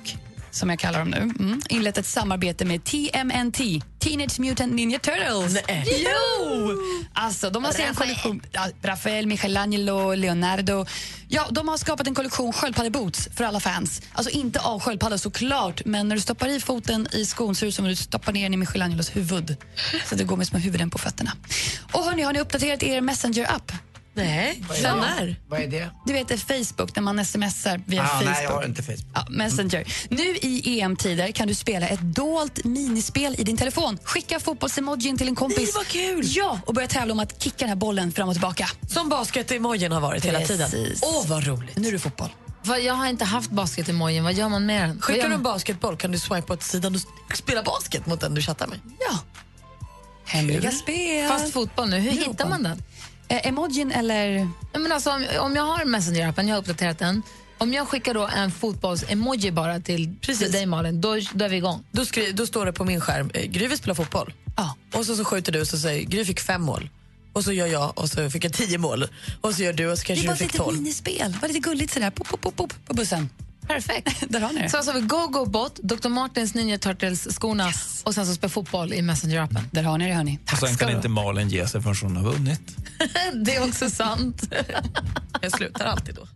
som 0.58 0.70
jag 0.70 0.78
kallar 0.78 0.98
dem 0.98 1.10
nu, 1.10 1.16
mm, 1.16 1.60
inlett 1.68 1.98
ett 1.98 2.06
samarbete 2.06 2.64
med 2.64 2.84
TMNT, 2.84 3.58
Teenage 3.98 4.40
Mutant 4.40 4.74
Ninja 4.74 4.98
Turtles. 4.98 5.62
Nej. 5.68 6.04
Jo! 6.04 6.72
Alltså, 7.12 7.50
de 7.50 7.64
har 7.64 7.80
en 7.80 7.94
kollektion... 7.94 8.42
Ja, 8.52 8.66
Rafael, 8.82 9.26
Michelangelo, 9.26 10.14
Leonardo. 10.14 10.86
Ja, 11.28 11.46
de 11.50 11.68
har 11.68 11.76
skapat 11.76 12.06
en 12.06 12.14
kollektion 12.14 12.52
sköldpaddeboots 12.52 13.28
för 13.36 13.44
alla 13.44 13.60
fans. 13.60 14.02
Alltså 14.12 14.32
inte 14.32 14.60
av 14.60 14.80
sköldpaddor 14.80 15.16
såklart, 15.16 15.84
men 15.84 16.08
när 16.08 16.16
du 16.16 16.20
stoppar 16.22 16.48
i 16.48 16.60
foten 16.60 17.08
i 17.12 17.24
skon 17.24 17.54
så 17.54 17.64
är 17.64 17.66
det 17.66 17.72
som 17.72 17.84
du 17.84 17.96
stoppar 17.96 18.32
ner 18.32 18.42
den 18.42 18.54
i 18.54 18.56
Michelangelos 18.56 19.16
huvud. 19.16 19.56
Så 20.06 20.14
det 20.14 20.24
går 20.24 20.36
med 20.36 20.46
små 20.46 20.58
huvuden 20.58 20.90
på 20.90 20.98
fötterna. 20.98 21.32
Och 21.92 22.04
hörni, 22.04 22.22
har 22.22 22.32
ni 22.32 22.40
uppdaterat 22.40 22.82
er 22.82 23.00
Messenger-app? 23.00 23.72
Nej, 24.24 24.62
Vad 24.68 24.76
är 24.78 24.82
sen 24.82 24.96
det? 24.96 25.00
när? 25.02 25.36
Vad 25.48 25.60
är 25.60 25.66
det? 25.66 25.90
Du 26.06 26.12
vet 26.12 26.28
det 26.28 26.34
är 26.34 26.64
Facebook, 26.64 26.96
när 26.96 27.02
man 27.02 27.24
smsar 27.24 27.80
via 27.86 28.02
Ah, 28.02 28.06
Facebook. 28.06 28.24
nej, 28.34 28.44
jag 28.44 28.50
har 28.50 28.64
inte 28.64 28.82
Facebook. 28.82 29.06
Ja, 29.14 29.26
Messenger. 29.30 29.84
Nu 30.10 30.22
i 30.36 30.80
EM-tider 30.80 31.32
kan 31.32 31.48
du 31.48 31.54
spela 31.54 31.88
ett 31.88 32.00
dolt 32.00 32.64
minispel 32.64 33.34
i 33.38 33.44
din 33.44 33.56
telefon. 33.56 33.98
Skicka 34.04 34.40
fotbollsemojin 34.40 35.18
till 35.18 35.28
en 35.28 35.34
kompis. 35.34 35.58
Nej, 35.58 35.68
vad 35.74 35.86
kul! 35.86 36.22
Ja, 36.26 36.60
och 36.66 36.74
börja 36.74 36.88
tävla 36.88 37.12
om 37.12 37.20
att 37.20 37.42
kicka 37.42 37.56
den 37.58 37.68
här 37.68 37.76
bollen 37.76 38.12
fram 38.12 38.28
och 38.28 38.34
tillbaka. 38.34 38.68
Som 38.88 39.08
basket-emojin 39.08 39.92
har 39.92 40.00
varit 40.00 40.24
hela 40.24 40.40
tiden. 40.40 40.70
Precis. 40.70 41.00
Åh, 41.02 41.26
vad 41.26 41.46
roligt. 41.46 41.76
Nu 41.76 41.88
är 41.88 41.92
det 41.92 41.98
fotboll. 41.98 42.28
Jag 42.82 42.94
har 42.94 43.06
inte 43.06 43.24
haft 43.24 43.50
basket-emojin. 43.50 44.24
Vad 44.24 44.34
gör 44.34 44.48
man 44.48 44.66
med 44.66 44.88
den? 44.88 45.00
Skickar 45.00 45.28
du 45.28 45.34
en 45.34 45.42
basketboll 45.42 45.96
kan 45.96 46.12
du 46.12 46.18
swipa 46.18 46.52
åt 46.52 46.62
sidan 46.62 46.94
och 47.30 47.36
spela 47.36 47.62
basket 47.62 48.06
mot 48.06 48.20
den 48.20 48.34
du 48.34 48.42
chattar 48.42 48.66
med. 48.66 48.78
Ja. 49.10 49.18
Hemliga 50.24 50.70
spel. 50.70 51.28
Fast 51.28 51.52
fotboll 51.52 51.88
nu. 51.88 51.98
Hur 51.98 52.12
Nu 52.12 52.18
hittar 52.18 52.48
man 52.48 52.62
den? 52.62 52.82
Eh, 53.28 53.46
emojin 53.48 53.90
eller... 53.92 54.48
Ja, 54.72 54.78
Men 54.78 54.92
alltså, 54.92 55.10
om, 55.10 55.24
om 55.40 55.56
jag 55.56 55.62
har 55.62 55.84
Messenger-appen, 55.84 56.48
jag 56.48 56.54
har 56.54 56.60
uppdaterat 56.60 56.98
den. 56.98 57.22
Om 57.58 57.72
jag 57.72 57.88
skickar 57.88 58.14
då 58.14 58.26
en 58.36 58.50
fotbolls-emoji 58.50 59.50
bara 59.52 59.80
till, 59.80 60.14
till 60.22 60.52
dig 60.52 60.66
Malin, 60.66 61.00
då, 61.00 61.16
då 61.34 61.44
är 61.44 61.48
vi 61.48 61.56
igång. 61.56 61.84
Då, 61.92 62.04
skri- 62.04 62.32
då 62.32 62.46
står 62.46 62.66
det 62.66 62.72
på 62.72 62.84
min 62.84 63.00
skärm, 63.00 63.30
eh, 63.34 63.44
Gry 63.46 63.66
vill 63.68 63.78
spela 63.78 63.94
fotboll. 63.94 64.32
Ja. 64.56 64.74
Och 64.94 65.06
så, 65.06 65.16
så 65.16 65.24
skjuter 65.24 65.52
du 65.52 65.60
och 65.60 65.66
så 65.68 65.78
säger 65.78 66.04
Gry 66.04 66.24
fick 66.24 66.40
fem 66.40 66.62
mål. 66.62 66.90
Och 67.32 67.44
så 67.44 67.52
gör 67.52 67.66
jag 67.66 67.98
och 67.98 68.08
så 68.08 68.30
fick 68.30 68.44
jag 68.44 68.52
tio 68.52 68.78
mål. 68.78 69.06
Och 69.40 69.54
så 69.54 69.62
gör 69.62 69.72
du 69.72 69.90
och 69.90 69.98
så 69.98 70.04
Det 70.06 70.12
är 70.12 70.16
kanske 70.16 70.26
bara 70.26 70.32
du 70.32 70.32
ett 70.34 70.38
fick 70.38 70.52
litet 70.52 70.64
tolv. 70.66 70.76
minispel. 70.78 71.36
Lite 71.48 71.58
gulligt 71.58 71.92
sådär. 71.92 72.10
Pop, 72.10 72.28
pop, 72.28 72.40
pop, 72.40 72.56
pop, 72.56 72.72
på 72.86 72.94
bussen. 72.94 73.28
Perfekt. 73.68 74.24
Där 74.28 74.40
har 74.40 74.52
ni 74.52 74.62
det. 74.62 74.68
Så 74.68 74.76
alltså 74.76 74.92
har 74.92 75.00
vi 75.00 75.06
Go-Go-Bot, 75.06 75.76
Dr. 75.76 76.08
Martens 76.08 76.54
Ninja 76.54 76.78
Turtles-skorna 76.78 77.72
och 78.04 78.14
sen 78.14 78.26
så 78.26 78.34
spela 78.34 78.50
fotboll 78.50 78.92
i 78.92 79.02
Messenger-appen. 79.02 79.60
Där 79.70 79.82
har 79.82 79.98
ni 79.98 80.06
det 80.08 80.14
hörni. 80.14 80.38
Och 80.52 80.58
sen 80.58 80.76
kan 80.76 80.90
inte 80.90 81.08
Malin 81.08 81.48
ge 81.48 81.66
sig 81.66 81.82
förrän 81.82 81.96
hon 82.02 82.16
har 82.16 82.32
vunnit. 82.32 82.76
det 83.44 83.56
är 83.56 83.68
också 83.68 83.90
sant. 83.90 84.42
Jag 85.42 85.52
slutar 85.52 85.84
alltid 85.84 86.14
då. 86.14 86.26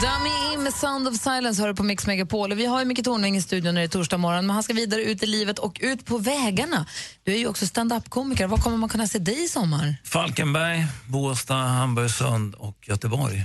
Dummy 0.00 0.52
In 0.52 0.62
med 0.62 0.74
Sound 0.74 1.08
of 1.08 1.14
Silence 1.14 1.62
hör 1.62 1.68
du 1.68 1.74
på 1.74 1.82
Mix 1.82 2.06
Megapol. 2.06 2.52
Och 2.52 2.58
Vi 2.58 2.66
har 2.66 2.78
ju 2.80 2.84
Micke 2.84 3.04
Tornving 3.04 3.36
i 3.36 3.42
studion 3.42 3.74
när 3.74 3.80
det 3.80 3.86
är 3.86 3.88
torsdag 3.88 4.18
morgon, 4.18 4.46
men 4.46 4.54
han 4.54 4.62
ska 4.62 4.72
vidare 4.72 5.02
ut 5.02 5.22
i 5.22 5.26
livet 5.26 5.58
och 5.58 5.78
ut 5.80 6.04
på 6.04 6.18
vägarna. 6.18 6.86
Du 7.22 7.32
är 7.32 7.38
ju 7.38 7.46
också 7.46 7.66
stand-up-komiker. 7.66 8.46
Var 8.46 8.58
kommer 8.58 8.76
man 8.76 8.88
kunna 8.88 9.06
se 9.06 9.18
dig 9.18 9.44
i 9.44 9.48
sommar? 9.48 9.96
Falkenberg, 10.04 10.86
Båstad, 11.08 11.54
Hamburgsund 11.54 12.54
och 12.54 12.88
Göteborg. 12.88 13.44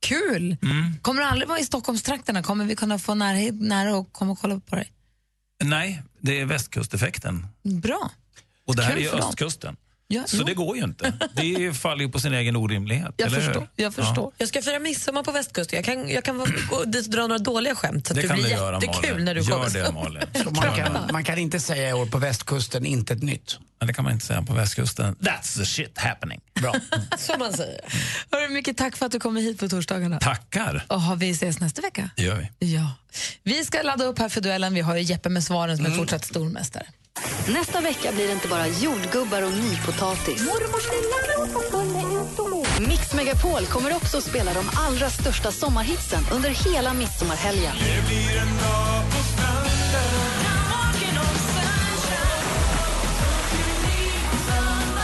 Kul! 0.00 0.56
Mm. 0.62 0.94
Kommer 1.02 1.22
du 1.22 1.28
aldrig 1.28 1.48
vara 1.48 1.58
i 1.58 1.64
Stockholmstrakterna? 1.64 2.42
Kommer 2.42 2.64
vi 2.64 2.76
kunna 2.76 2.98
få 2.98 3.14
nära, 3.14 3.52
nära 3.52 3.96
och 3.96 4.12
komma 4.12 4.32
och 4.32 4.38
kolla 4.40 4.60
på 4.60 4.76
dig? 4.76 4.92
Nej, 5.64 6.02
det 6.20 6.40
är 6.40 6.44
västkusteffekten. 6.44 7.46
Bra. 7.62 8.10
Och 8.66 8.76
det 8.76 8.82
här 8.82 8.90
Kul 8.90 8.98
är 8.98 9.02
ju 9.02 9.10
för 9.10 9.60
dem. 9.60 9.76
Ja, 10.12 10.22
Så 10.26 10.36
jo. 10.36 10.44
det 10.44 10.54
går 10.54 10.76
ju 10.76 10.82
inte. 10.84 11.12
Det 11.32 11.72
faller 11.76 12.04
ju 12.04 12.10
på 12.10 12.20
sin 12.20 12.34
egen 12.34 12.56
orimlighet. 12.56 13.14
Jag 13.16 13.30
hur? 13.30 13.40
förstår. 13.40 13.68
Jag, 13.76 13.94
förstår. 13.94 14.32
jag 14.38 14.48
ska 14.48 14.62
fira 14.62 14.78
midsommar 14.78 15.22
på 15.22 15.32
västkusten. 15.32 15.76
Jag 15.76 15.84
kan, 15.84 16.08
jag 16.10 16.24
kan 16.24 16.38
gå 16.70 16.84
dit 16.84 17.06
och 17.06 17.12
dra 17.12 17.20
några 17.20 17.38
dåliga 17.38 17.74
skämt. 17.74 18.06
Så 18.06 18.12
att 18.12 18.16
Det 18.16 18.22
det 18.22 18.28
kan 18.28 18.36
blir 18.36 18.44
du 18.44 18.50
göra, 18.50 18.74
jättekul 18.82 19.10
Malin. 19.10 19.24
när 19.24 19.34
du 19.34 19.40
Gör 19.40 19.50
kommer. 19.56 19.70
det, 19.70 19.92
Malin. 19.92 20.22
Man, 20.54 20.76
kan, 20.76 21.12
man 21.12 21.24
kan 21.24 21.38
inte 21.38 21.60
säga 21.60 21.90
i 21.90 21.92
år 21.92 22.06
på 22.06 22.18
västkusten, 22.18 22.86
inte 22.86 23.12
ett 23.14 23.22
nytt. 23.22 23.58
Men 23.78 23.86
det 23.86 23.92
kan 23.94 24.04
man 24.04 24.12
inte 24.12 24.26
säga 24.26 24.42
på 24.42 24.52
västkusten. 24.54 25.16
That's 25.16 25.58
the 25.58 25.64
shit 25.66 25.98
happening. 25.98 26.40
Bra. 26.60 26.74
Som 27.18 27.38
man 27.38 27.52
säger. 27.52 27.80
Hörru, 28.32 28.48
mycket 28.48 28.76
tack 28.76 28.96
för 28.96 29.06
att 29.06 29.12
du 29.12 29.20
kommer 29.20 29.40
hit 29.40 29.58
på 29.58 29.68
torsdagarna. 29.68 30.18
Tackar. 30.18 30.84
Och 30.88 31.00
har 31.00 31.16
vi 31.16 31.30
ses 31.30 31.60
nästa 31.60 31.82
vecka. 31.82 32.10
Det 32.16 32.22
gör 32.22 32.48
vi. 32.58 32.72
Ja. 32.74 32.92
Vi 33.42 33.64
ska 33.64 33.82
ladda 33.82 34.04
upp 34.04 34.18
här 34.18 34.28
för 34.28 34.40
duellen. 34.40 34.74
Vi 34.74 34.80
har 34.80 34.96
ju 34.96 35.02
Jeppe 35.02 35.28
med 35.28 35.44
svaren 35.44 35.76
som 35.76 35.86
är 35.86 35.90
fortsatt 35.90 36.24
stormästare. 36.24 36.86
Nästa 37.54 37.80
vecka 37.80 38.12
blir 38.12 38.26
det 38.26 38.32
inte 38.32 38.48
bara 38.48 38.66
jordgubbar 38.66 39.42
och 39.42 39.52
nypotatis. 39.52 40.42
Mix 42.88 43.14
Megapol 43.14 43.66
kommer 43.66 43.96
också 43.96 44.18
att 44.18 44.24
spela 44.24 44.52
de 44.52 44.70
allra 44.76 45.10
största 45.10 45.50
sommarhitsen 45.50 46.22
under 46.32 46.50
hela 46.50 46.94
midsommarhelgen. 46.94 47.72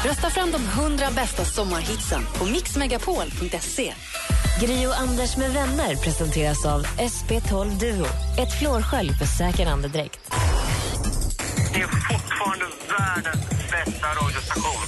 Rösta 0.04 0.30
fram 0.30 0.52
de 0.52 0.64
100 0.64 1.06
bästa 1.10 1.44
sommarhitsen 1.44 2.22
på 2.34 2.44
mixmegapol.se. 2.44 3.94
Grio 4.60 4.90
Anders 4.90 5.36
med 5.36 5.52
vänner 5.52 5.96
presenteras 5.96 6.66
av 6.66 6.86
SP12 6.86 7.78
Duo. 7.78 8.06
Ett 8.38 8.58
flårskölj 8.58 9.10
för 9.12 9.26
säker 9.26 9.66
andedräkt. 9.66 10.32
Det 11.76 11.82
är 11.82 11.86
fortfarande 11.86 12.66
världens 12.88 13.70
bästa 13.70 14.08
radiostation. 14.08 14.82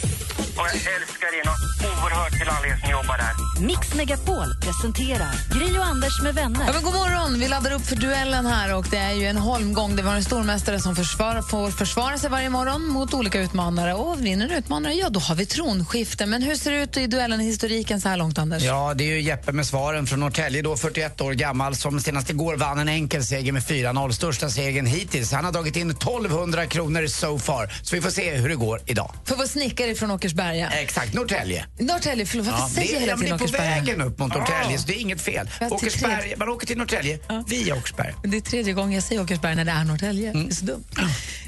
Och 0.59 0.67
jag 0.71 0.75
älskar 0.95 1.31
er 1.39 1.45
något 1.45 1.65
oerhört 1.89 2.33
till 2.39 2.49
alla 2.49 2.67
er 2.67 2.77
som 2.83 2.91
jobbar 2.91 3.19
där. 3.19 3.48
Mix 3.61 3.95
Megapol 3.95 4.55
presenterar 4.63 5.59
Gri 5.59 5.79
och 5.79 5.85
Anders 5.85 6.23
med 6.23 6.35
vänner. 6.35 6.65
Ja, 6.67 6.73
men 6.73 6.83
god 6.83 6.95
morgon! 6.95 7.41
Vi 7.41 7.49
laddar 7.49 7.71
upp 7.73 7.87
för 7.87 7.97
duellen 7.97 8.47
här 8.47 8.75
och 8.75 8.87
det 8.91 8.97
är 8.97 9.13
ju 9.13 9.27
en 9.27 9.37
holmgång. 9.37 9.97
Det 9.97 10.03
var 10.03 10.15
en 10.15 10.25
stormästare 10.25 10.81
som 10.81 10.97
försvar, 10.97 11.43
får 11.43 11.71
försvara 11.71 12.19
sig 12.19 12.31
varje 12.31 12.51
morgon 12.51 12.87
mot 12.89 13.15
olika 13.15 13.41
utmanare. 13.41 13.95
Och 13.95 14.25
vinner 14.27 14.53
utmanare, 14.59 14.93
ja 14.95 15.09
då 15.09 15.21
har 15.21 15.35
vi 15.35 15.47
tronskifte. 15.47 16.27
Men 16.27 16.43
hur 16.43 16.55
ser 16.55 16.71
det 16.71 16.83
ut 16.83 16.97
i 16.97 17.07
duellen 17.07 17.41
i 17.41 17.45
historiken 17.45 18.01
så 18.01 18.09
här 18.09 18.17
långt, 18.17 18.39
Anders? 18.39 18.63
Ja, 18.63 18.95
det 18.95 19.05
är 19.05 19.09
ju 19.09 19.21
Jeppe 19.21 19.53
med 19.53 19.67
svaren 19.67 20.07
från 20.07 20.21
Norrtälje, 20.21 20.63
då 20.63 20.77
41 20.77 21.21
år 21.21 21.33
gammal, 21.33 21.77
som 21.77 22.01
senast 22.01 22.31
igår 22.31 22.57
vann 22.57 22.79
en 22.79 22.89
enkel 22.89 23.25
seger 23.25 23.53
med 23.53 23.63
4-0. 23.63 24.13
Största 24.13 24.51
segern 24.51 24.87
hittills. 24.87 25.33
Han 25.33 25.45
har 25.45 25.53
dragit 25.53 25.77
in 25.77 25.91
1200 25.91 26.67
kronor 26.67 27.07
so 27.07 27.39
far. 27.39 27.73
Så 27.83 27.97
vi 27.97 28.03
får 28.03 28.11
se 28.11 28.35
hur 28.35 28.49
det 28.49 28.57
går 28.57 28.81
idag. 28.87 29.13
För 29.25 29.37
vår 29.37 29.45
snickare 29.47 29.95
från 29.95 30.11
Åkersberga. 30.11 30.71
Exakt, 30.71 31.15
Norrtälje. 31.15 31.65
Norrtälje, 31.79 32.27
förlåt, 32.27 32.47
varför 32.47 32.63
Ja, 32.63 32.69
säger 32.69 33.01
det, 33.01 33.07
jag 33.07 33.19
hela 33.23 33.39
tiden 33.39 33.48
Åkersberga? 33.49 33.71
vägen 33.75 34.01
upp 34.01 34.19
mot 34.19 34.35
Norrtälje, 34.35 34.79
så 34.79 34.87
det 34.87 34.93
är 34.99 35.01
inget 35.01 35.21
fel. 35.21 35.51
Ja, 35.61 35.67
till 35.67 35.75
Åkersberga, 35.75 36.37
man 36.37 36.49
åker 36.49 36.67
till 36.67 36.79
Norrtälje 36.79 37.19
via 37.47 37.75
Åkersberga. 37.77 38.15
Det 38.23 38.37
är 38.37 38.41
tredje 38.41 38.73
gången 38.73 38.93
jag 38.93 39.03
säger 39.03 39.23
Åkersberga 39.23 39.55
när 39.55 39.65
det 39.65 39.71
är 39.71 39.85
Norrtälje. 39.85 40.33
Det 40.33 40.39
är 40.39 40.55
så 40.55 40.65
dumt. 40.65 40.85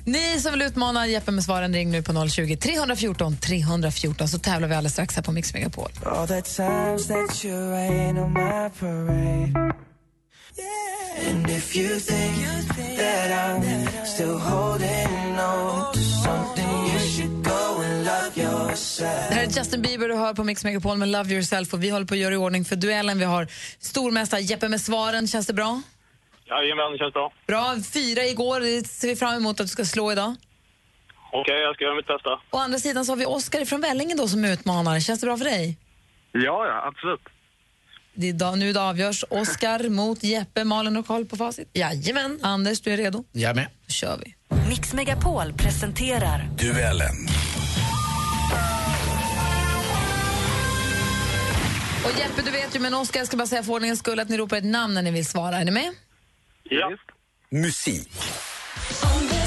Ni 0.05 0.41
som 0.41 0.53
vill 0.53 0.63
utmana 0.63 1.07
Jeppe 1.07 1.31
med 1.31 1.45
svaren, 1.45 1.75
ring 1.75 1.91
nu 1.91 2.03
på 2.03 2.29
020 2.29 2.57
314 2.57 3.37
314 3.37 4.29
så 4.29 4.39
tävlar 4.39 4.69
vi 4.69 4.75
alldeles 4.75 4.93
strax 4.93 5.17
här 5.17 5.23
på 5.23 5.33
Mix 5.33 5.55
Megapol. 5.55 5.91
All 6.07 6.29
the 6.29 6.43
times 6.43 7.07
that 7.07 7.45
you 7.45 7.71
rain 7.71 8.19
on 8.19 8.33
my 8.33 8.71
parade. 8.81 9.75
And 11.29 11.51
if 11.51 11.77
you 11.77 12.01
think 12.01 12.37
that 12.99 13.31
I'm 13.31 14.05
still 14.05 14.39
holding 14.39 15.39
on 15.39 15.93
to 15.93 16.01
something, 16.01 16.60
Det 18.35 19.35
här 19.35 19.43
är 19.43 19.59
Justin 19.59 19.83
Bieber 19.83 20.09
du 20.09 20.15
hör 20.15 20.35
på 20.35 20.45
Mix 20.45 20.65
Megapol 20.65 20.99
med 20.99 21.09
Love 21.09 21.35
Yourself 21.35 21.75
och 21.75 21.83
vi 21.85 21.91
håller 21.91 22.07
på 22.07 22.15
att 22.15 22.21
göra 22.21 22.35
i 22.35 22.37
ordning 22.37 22.65
för 22.65 22.77
duellen. 22.77 23.19
Vi 23.19 23.25
har 23.25 23.47
stormästare 23.79 24.41
Jeppe 24.41 24.69
med 24.69 24.81
svaren. 24.81 25.29
Känns 25.29 25.47
det 25.47 25.53
bra? 25.53 25.83
Jajamän, 26.47 26.93
det 26.93 26.99
känns 26.99 27.13
bra. 27.13 27.33
Bra. 27.47 27.77
Fyra 27.93 28.25
igår. 28.25 28.61
Det 28.61 28.87
ser 28.89 29.09
vi 29.09 29.17
fram 29.17 29.35
emot 29.35 29.61
att 29.61 29.67
du 29.67 29.69
ska 29.69 29.85
slå 29.85 30.13
idag. 30.13 30.35
Okej, 31.33 31.61
jag 31.61 31.75
ska 31.75 31.85
göra 31.85 31.95
mitt 31.95 32.07
bästa. 32.07 32.31
Å 32.51 32.59
andra 32.59 32.79
sidan 32.79 33.05
så 33.05 33.13
har 33.13 33.17
vi 33.17 33.27
Oskar 33.27 33.65
från 33.65 33.81
Vällingen 33.81 34.19
då 34.19 34.29
som 34.29 34.45
utmanar. 34.45 35.01
Känns 35.01 35.21
det 35.21 35.27
bra 35.27 35.37
för 35.37 35.45
dig? 35.45 35.77
Ja, 36.33 36.67
ja, 36.67 36.87
absolut. 36.87 37.21
Det 38.15 38.29
är 38.29 38.57
nu 38.57 38.73
det 38.73 38.83
avgörs. 38.83 39.25
Oskar 39.31 39.89
mot 40.01 40.23
Jeppe. 40.23 40.65
Malin 40.65 40.97
och 40.97 41.07
koll 41.07 41.27
på 41.27 41.37
facit. 41.37 41.71
Jajamän. 41.73 42.39
Anders, 42.43 42.81
du 42.81 42.93
är 42.93 42.97
redo? 42.97 43.25
Jag 43.33 43.57
med. 43.57 43.67
Då 43.87 43.93
kör 43.93 44.19
vi. 44.25 44.35
Mix 44.69 44.93
Megapol 44.93 45.53
presenterar 45.53 46.49
Duellen. 46.59 47.17
Och 52.11 52.19
Jeppe, 52.19 52.43
du 52.43 52.51
vet 52.51 52.77
ju, 52.77 52.81
men 52.81 52.95
Oskar, 52.95 53.21
jag 53.21 53.27
ska 53.27 53.37
bara 53.37 53.47
säga 53.47 53.63
för 53.63 53.73
ordningens 53.73 53.99
skull 53.99 54.21
att 54.21 54.29
ni 54.29 54.37
ropar 54.37 54.57
ett 54.57 54.65
namn 54.65 54.95
när 54.95 55.03
ni 55.03 55.11
vill 55.11 55.27
svara. 55.27 55.57
Är 55.57 55.65
ni 55.65 55.71
med? 55.71 55.95
Ja. 56.63 56.91
Musik. 57.51 58.13
Musik. 58.91 59.40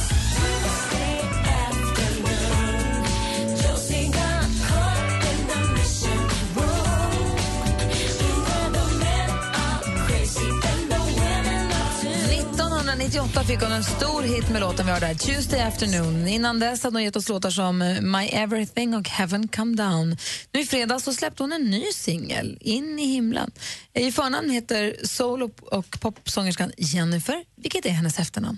1998 13.13 13.43
fick 13.43 13.61
hon 13.61 13.71
en 13.71 13.83
stor 13.83 14.21
hit 14.21 14.49
med 14.49 14.61
låten 14.61 14.85
vi 14.85 14.91
har 14.91 14.99
där, 14.99 15.13
Tuesday 15.13 15.61
afternoon. 15.61 16.27
Innan 16.27 16.59
dess 16.59 16.83
hade 16.83 16.95
hon 16.95 17.03
gett 17.03 17.15
oss 17.15 17.29
låtar 17.29 17.49
som 17.49 17.77
My 18.01 18.27
Everything 18.27 18.95
och 18.95 19.09
Heaven 19.09 19.47
Come 19.47 19.75
Down. 19.75 20.17
Nu 20.51 20.59
i 20.59 20.65
fredags 20.65 21.03
så 21.03 21.13
släppte 21.13 21.43
hon 21.43 21.53
en 21.53 21.61
ny 21.61 21.83
singel, 21.83 22.57
In 22.61 22.99
i 22.99 23.05
himlen. 23.05 23.51
I 23.93 24.11
förnamn 24.11 24.49
heter 24.49 24.95
soul 25.03 25.43
och, 25.43 25.63
och 25.63 25.97
popsångerskan 26.01 26.71
Jennifer, 26.77 27.43
vilket 27.55 27.85
är 27.85 27.89
hennes 27.89 28.19
efternamn. 28.19 28.57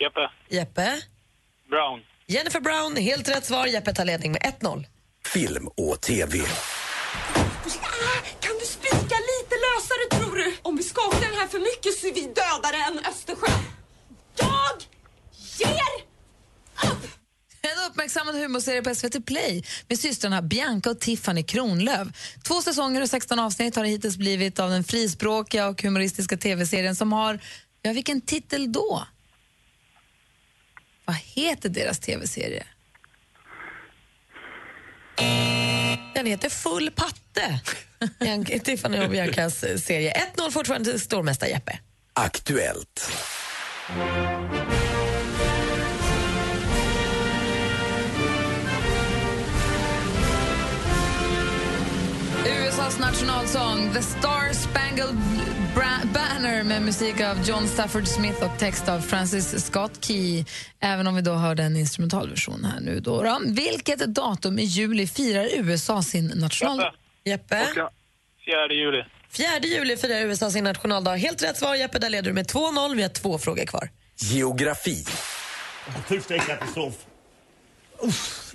Jeppe. 0.00 0.30
Jeppe. 0.48 1.00
Brown. 1.70 2.00
Jennifer 2.26 2.60
Brown, 2.60 2.96
helt 2.96 3.28
rätt 3.28 3.44
svar. 3.44 3.66
Jeppe 3.66 3.94
tar 3.94 4.04
ledning 4.04 4.32
med 4.32 4.42
1-0. 4.60 4.84
Film 5.26 5.68
och 5.76 6.00
TV. 6.00 6.38
Kan 8.40 8.54
du 8.60 8.66
spika 8.66 9.16
lite 9.32 9.54
lösare 9.66 10.20
tror 10.20 10.36
du? 10.36 10.54
Om 10.62 10.76
vi 10.76 10.82
skakar 10.82 11.20
den 11.20 11.38
här 11.38 11.46
för 11.46 11.58
mycket 11.58 11.98
så 11.98 12.06
är 12.06 12.14
vi 12.14 12.20
dödare 12.20 12.76
än 12.76 12.98
Östersjön. 13.10 13.83
Jag 14.38 15.70
ger 15.70 16.04
En 17.62 17.90
uppmärksammad 17.90 18.34
humorserie 18.34 18.82
på 18.82 18.94
SVT 18.94 19.26
Play 19.26 19.64
med 19.88 19.98
systrarna 19.98 20.42
Bianca 20.42 20.90
och 20.90 21.00
Tiffany 21.00 21.42
Kronlöf. 21.42 22.08
Två 22.42 22.62
säsonger 22.62 23.02
och 23.02 23.10
16 23.10 23.38
avsnitt 23.38 23.76
har 23.76 23.82
det 23.82 23.88
hittills 23.88 24.16
blivit 24.16 24.58
av 24.58 24.70
den 24.70 24.84
frispråkiga 24.84 25.66
och 25.68 25.82
humoristiska 25.82 26.36
tv-serien 26.36 26.96
som 26.96 27.12
har, 27.12 27.40
ja 27.82 27.92
vilken 27.92 28.20
titel 28.20 28.72
då? 28.72 29.06
Vad 31.04 31.16
heter 31.16 31.68
deras 31.68 31.98
tv-serie? 31.98 32.66
Den 36.14 36.26
heter 36.26 36.48
Full 36.48 36.90
patte. 36.90 37.60
Tiffany 38.64 38.98
och 38.98 39.10
Biancas 39.10 39.64
serie. 39.84 40.30
1-0 40.36 40.50
fortfarande 40.50 40.90
till 40.90 41.00
stormästare 41.00 41.50
Jeppe. 41.50 41.78
Aktuellt. 42.12 43.12
USAs 43.84 43.96
nationalsång 52.98 53.92
The 53.94 54.02
Star 54.02 54.52
Spangled 54.52 55.14
Banner 56.14 56.62
med 56.62 56.82
musik 56.82 57.20
av 57.20 57.48
John 57.48 57.66
Stafford 57.66 58.06
Smith 58.06 58.44
och 58.44 58.58
text 58.58 58.88
av 58.88 59.00
Francis 59.00 59.66
Scott 59.66 60.04
Key. 60.04 60.44
Även 60.80 61.06
om 61.06 61.14
vi 61.14 61.22
då 61.22 61.32
hörde 61.32 61.62
en 61.62 61.76
instrumentalversion 61.76 62.64
här 62.64 62.80
nu. 62.80 63.00
Då, 63.00 63.22
då. 63.22 63.40
Vilket 63.46 64.14
datum 64.14 64.58
i 64.58 64.64
juli 64.64 65.06
firar 65.06 65.48
USA 65.52 66.02
sin 66.02 66.26
national... 66.26 66.82
Jeppe. 67.24 67.66
Fjärde 68.44 68.74
juli. 68.74 69.02
4 69.36 69.58
juli 69.62 69.96
firar 69.96 70.20
USA 70.20 70.50
sin 70.50 70.64
nationaldag. 70.64 71.16
Helt 71.16 71.42
rätt 71.42 71.56
svar 71.56 71.74
Jeppe, 71.74 71.98
där 71.98 72.10
leder 72.10 72.28
du 72.28 72.32
med 72.32 72.46
2-0. 72.46 72.96
Vi 72.96 73.02
har 73.02 73.08
två 73.08 73.38
frågor 73.38 73.64
kvar. 73.64 73.90
Geografi. 74.16 75.04
Fullständig 76.08 76.46
katastrof. 76.46 76.94
Uff. 77.98 78.54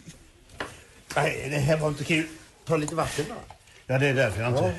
Nej, 1.15 1.47
det 1.49 1.57
här 1.57 1.77
var 1.77 1.87
inte 1.87 2.03
kul. 2.03 2.27
Ta 2.65 2.77
lite 2.77 2.95
vatten 2.95 3.25
då. 3.29 3.35
Ja, 3.87 3.99
det 3.99 4.07
är 4.07 4.13
därför 4.13 4.41
jag 4.41 4.51
inte... 4.51 4.75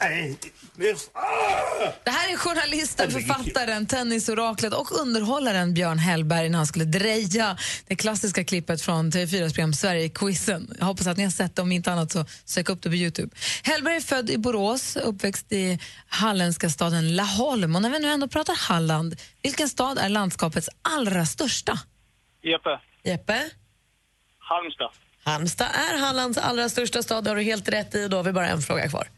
Nej, 0.00 0.38
det... 0.76 1.10
Ah! 1.12 1.60
Det 2.04 2.10
här 2.10 2.32
är 2.32 2.36
journalisten, 2.36 3.10
författaren, 3.10 3.86
tennisoraklet 3.86 4.72
och 4.74 5.00
underhållaren 5.00 5.74
Björn 5.74 5.98
Hellberg 5.98 6.48
när 6.48 6.58
han 6.58 6.66
skulle 6.66 6.84
dreja 6.84 7.56
det 7.86 7.96
klassiska 7.96 8.44
klippet 8.44 8.82
från 8.82 9.10
TV4s 9.10 9.54
program 9.54 9.72
Sverige-quizen. 9.72 10.74
Jag 10.78 10.86
hoppas 10.86 11.06
att 11.06 11.16
ni 11.16 11.24
har 11.24 11.30
sett 11.30 11.56
det, 11.56 11.62
om 11.62 11.72
inte 11.72 11.92
annat 11.92 12.12
så 12.12 12.24
sök 12.44 12.68
upp 12.68 12.82
det 12.82 12.88
på 12.88 12.94
Youtube. 12.94 13.36
Hellberg 13.62 13.96
är 13.96 14.00
född 14.00 14.30
i 14.30 14.38
Borås, 14.38 14.96
uppväxt 14.96 15.52
i 15.52 15.78
halländska 16.08 16.70
staden 16.70 17.16
Laholm. 17.16 17.76
Och 17.76 17.82
när 17.82 17.90
vi 17.90 17.98
nu 17.98 18.08
ändå 18.08 18.28
pratar 18.28 18.54
Halland, 18.68 19.16
vilken 19.42 19.68
stad 19.68 19.98
är 19.98 20.08
landskapets 20.08 20.68
allra 20.82 21.26
största? 21.26 21.78
Jeppe. 22.42 22.80
Jeppe. 23.04 23.50
Halmstad. 24.38 24.90
Halmstad 25.24 25.68
är 25.92 25.98
Hallands 25.98 26.38
allra 26.38 26.68
största 26.68 27.02
stad. 27.02 27.24
Det 27.24 27.30
har 27.30 27.36
du 27.36 27.42
helt 27.42 27.68
rätt 27.68 27.94
i. 27.94 28.08
Då 28.08 28.16
har 28.16 28.24
vi 28.24 28.32
bara 28.32 28.48
en 28.48 28.62
fråga 28.62 28.88
kvar. 28.88 29.08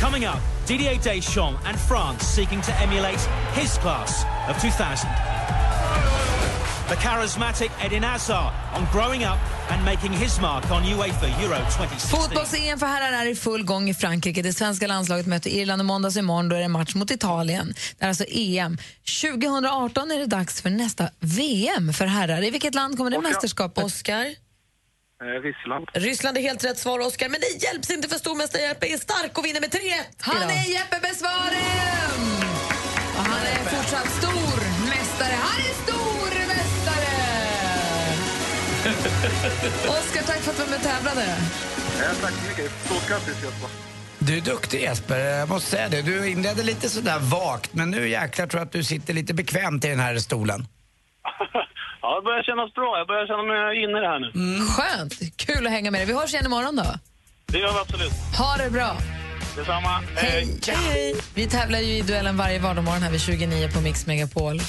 Coming 0.00 0.24
up, 0.24 0.40
Didier 0.66 0.98
Deschamps 1.02 1.66
and 1.66 1.78
France 1.78 2.24
seeking 2.24 2.62
to 2.62 2.72
emulate 2.82 3.20
his 3.54 3.78
class 3.78 4.24
of 4.48 4.60
2000. 4.60 5.08
The 6.88 6.94
charismatic 6.96 7.70
Eden 7.86 8.02
Hazard 8.02 8.52
on 8.76 8.86
growing 8.92 9.24
up 9.24 9.38
and 9.70 9.84
making 9.84 10.12
his 10.12 10.40
mark 10.40 10.70
on 10.70 10.82
UEFA 10.82 11.28
Euro 11.42 11.56
2016. 11.56 12.20
Fotbolls-EM 12.20 12.78
för 12.78 12.86
herrar 12.86 13.12
är 13.12 13.26
i 13.26 13.34
full 13.34 13.64
gång 13.64 13.90
i 13.90 13.94
Frankrike. 13.94 14.42
Det 14.42 14.52
svenska 14.52 14.86
landslaget 14.86 15.26
möter 15.26 15.50
Irland 15.50 15.80
i 15.80 15.84
måndags 15.84 16.16
imorgon. 16.16 16.48
Då 16.48 16.56
är 16.56 16.60
det 16.60 16.68
match 16.68 16.94
mot 16.94 17.10
Italien. 17.10 17.74
Det 17.98 18.04
är 18.04 18.08
alltså 18.08 18.24
EM. 18.28 18.78
2018 19.22 20.10
är 20.10 20.18
det 20.18 20.26
dags 20.26 20.62
för 20.62 20.70
nästa 20.70 21.08
VM 21.20 21.92
för 21.92 22.06
herrar. 22.06 22.44
I 22.44 22.50
vilket 22.50 22.74
land 22.74 22.96
kommer 22.96 23.10
det 23.10 23.20
mästerskapet? 23.20 23.84
Oscar? 23.84 24.43
Eh, 25.24 25.40
Ryssland. 25.42 25.88
Ryssland 25.92 26.36
är 26.38 26.42
helt 26.42 26.64
rätt 26.64 26.78
svar, 26.78 26.98
Oscar. 27.00 27.28
Men 27.28 27.40
det 27.40 27.64
hjälps 27.64 27.90
inte 27.90 28.08
för 28.08 28.16
stormästare 28.16 28.62
Jeppe 28.62 28.86
är 28.86 28.96
stark 28.98 29.38
och 29.38 29.44
vinner 29.44 29.60
med 29.60 29.70
3-1 29.70 29.78
Han 30.18 30.36
idag. 30.36 30.50
är 30.52 30.70
Jeppe 30.76 30.96
Besvaren! 31.02 32.20
Och 33.16 33.24
han 33.32 33.46
är 33.46 33.64
fortsatt 33.74 34.10
stor 34.20 34.56
mästare. 34.88 35.34
Han 35.46 35.60
är 35.70 35.74
stor 35.84 36.30
mästare! 36.52 37.14
Oskar, 39.98 40.22
tack 40.22 40.38
för 40.38 40.50
att 40.50 40.56
du 40.56 40.62
var 40.62 40.70
med 40.70 40.78
och 40.78 40.82
tävlade. 40.84 41.36
Ja, 42.02 42.08
tack 42.20 42.32
så 42.32 42.48
mycket. 42.48 42.72
Stort 42.84 43.08
grattis 43.08 43.42
Jesper. 43.42 43.68
Du 44.18 44.36
är 44.36 44.40
duktig 44.40 44.80
Jesper, 44.82 45.18
jag 45.18 45.48
måste 45.48 45.70
säga 45.70 45.88
det. 45.88 46.02
Du 46.02 46.28
inledde 46.28 46.62
lite 46.62 46.88
sådär 46.88 47.18
vagt, 47.18 47.74
men 47.74 47.90
nu 47.90 48.08
jäklar 48.08 48.46
tror 48.46 48.60
jag 48.60 48.66
att 48.66 48.72
du 48.72 48.84
sitter 48.84 49.14
lite 49.14 49.34
bekvämt 49.34 49.84
i 49.84 49.88
den 49.88 50.00
här 50.00 50.16
stolen. 50.18 50.66
Ja, 52.04 52.10
det 52.18 52.22
börjar 52.28 52.42
kännas 52.50 52.70
bra. 52.78 52.90
Jag 53.00 53.06
börjar 53.06 53.26
känna 53.30 53.42
mig 53.52 53.82
inne 53.82 53.96
i 53.98 54.00
det 54.04 54.10
här 54.12 54.20
nu. 54.24 54.28
Skönt. 54.74 55.36
Kul 55.36 55.66
att 55.66 55.72
hänga 55.72 55.90
med 55.90 56.00
dig. 56.00 56.06
Vi 56.06 56.14
hörs 56.20 56.32
igen 56.34 56.46
imorgon 56.46 56.76
då. 56.76 56.88
Det 57.46 57.58
gör 57.58 57.72
vi 57.72 57.78
absolut. 57.78 58.12
Ha 58.38 58.56
det 58.64 58.70
bra. 58.70 58.90
Detsamma. 59.56 60.02
Hej. 60.16 60.60
Hej. 60.68 61.14
Vi 61.34 61.46
tävlar 61.46 61.78
ju 61.78 61.92
i 61.96 62.02
duellen 62.02 62.36
varje 62.36 62.58
vardagsmorgon 62.58 63.02
här 63.02 63.10
vid 63.10 63.20
29 63.20 63.70
på 63.74 63.80
Mix 63.80 64.06
Megapol. 64.06 64.60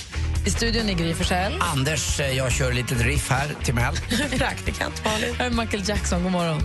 I 0.45 0.49
studion 0.49 0.89
är 0.89 0.93
Gry 0.93 1.13
Forssell. 1.13 1.53
Anders, 1.59 2.19
eh, 2.19 2.37
jag 2.37 2.51
kör 2.51 2.73
lite 2.73 2.95
riff 2.95 3.29
här 3.29 3.47
till 3.63 3.73
Mel. 3.73 3.95
Praktikant 4.37 5.05
Malin. 5.05 5.35
Här 5.35 5.45
är 5.45 5.49
Michael 5.51 5.89
Jackson. 5.89 6.23
God 6.23 6.31
morgon. 6.31 6.61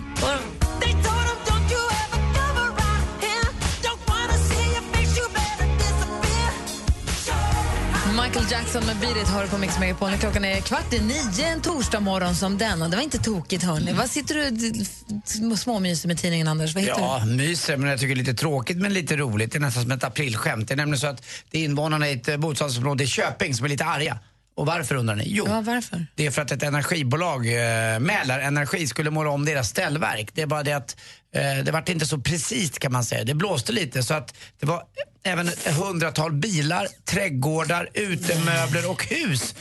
Michael 8.31 8.51
Jackson 8.51 8.85
med 8.85 8.97
Beat 8.97 9.17
It 9.17 9.27
hör 9.27 9.47
på 9.47 9.57
Mix 9.57 9.79
Megapol. 9.79 10.11
Klockan 10.19 10.45
är 10.45 10.61
kvart 10.61 10.93
i 10.93 10.99
nio 10.99 11.45
en 11.47 11.61
torsdag 11.61 11.99
morgon 11.99 12.35
som 12.35 12.57
denna. 12.57 12.89
Det 12.89 12.95
var 12.95 13.03
inte 13.03 13.17
tokigt 13.17 13.63
hörni. 13.63 13.93
Vad 13.93 14.09
sitter 14.09 14.35
du 14.35 15.51
och 15.51 15.59
småmyser 15.59 16.07
med 16.07 16.17
tidningen 16.17 16.47
Anders? 16.47 16.75
Vad 16.75 16.83
ja, 16.83 16.95
Ja, 16.97 17.25
myser, 17.25 17.77
men 17.77 17.89
jag 17.89 17.99
tycker 17.99 18.15
det 18.15 18.21
är 18.21 18.25
lite 18.25 18.33
tråkigt 18.33 18.77
men 18.77 18.93
lite 18.93 19.17
roligt. 19.17 19.51
Det 19.51 19.57
är 19.57 19.59
nästan 19.59 19.83
som 19.83 19.91
ett 19.91 20.03
aprilskämt. 20.03 20.67
Det 20.67 20.73
är 20.73 20.75
nämligen 20.75 20.99
så 20.99 21.07
att 21.07 21.25
det 21.49 21.59
är 21.59 21.63
invånarna 21.63 22.09
i 22.09 22.13
ett 22.13 22.39
bostadsområde 22.39 23.03
i 23.03 23.07
Köping 23.07 23.53
som 23.53 23.65
är 23.65 23.69
lite 23.69 23.85
arga. 23.85 24.19
Och 24.55 24.65
varför 24.65 24.95
undrar 24.95 25.15
ni? 25.15 25.23
Jo, 25.27 25.45
Ja, 25.47 25.61
varför? 25.61 26.05
det 26.15 26.25
är 26.25 26.31
för 26.31 26.41
att 26.41 26.51
ett 26.51 26.63
energibolag, 26.63 27.47
eh, 27.47 27.99
Mälarenergi, 27.99 28.87
skulle 28.87 29.09
måla 29.09 29.29
om 29.29 29.45
deras 29.45 29.69
ställverk. 29.69 30.29
Det 30.33 30.41
är 30.41 30.45
bara 30.45 30.63
det 30.63 30.73
att 30.73 30.97
eh, 31.35 31.63
det 31.65 31.71
vart 31.71 31.89
inte 31.89 32.05
så 32.05 32.17
precis 32.17 32.77
kan 32.79 32.91
man 32.91 33.03
säga. 33.03 33.23
Det 33.23 33.33
blåste 33.33 33.71
lite 33.71 34.03
så 34.03 34.13
att 34.13 34.35
det 34.59 34.65
var 34.65 34.83
även 35.23 35.47
ett 35.47 35.67
hundratal 35.67 36.31
bilar, 36.31 36.87
trädgårdar, 37.05 37.89
utemöbler 37.93 38.89
och 38.89 39.05
hus 39.05 39.55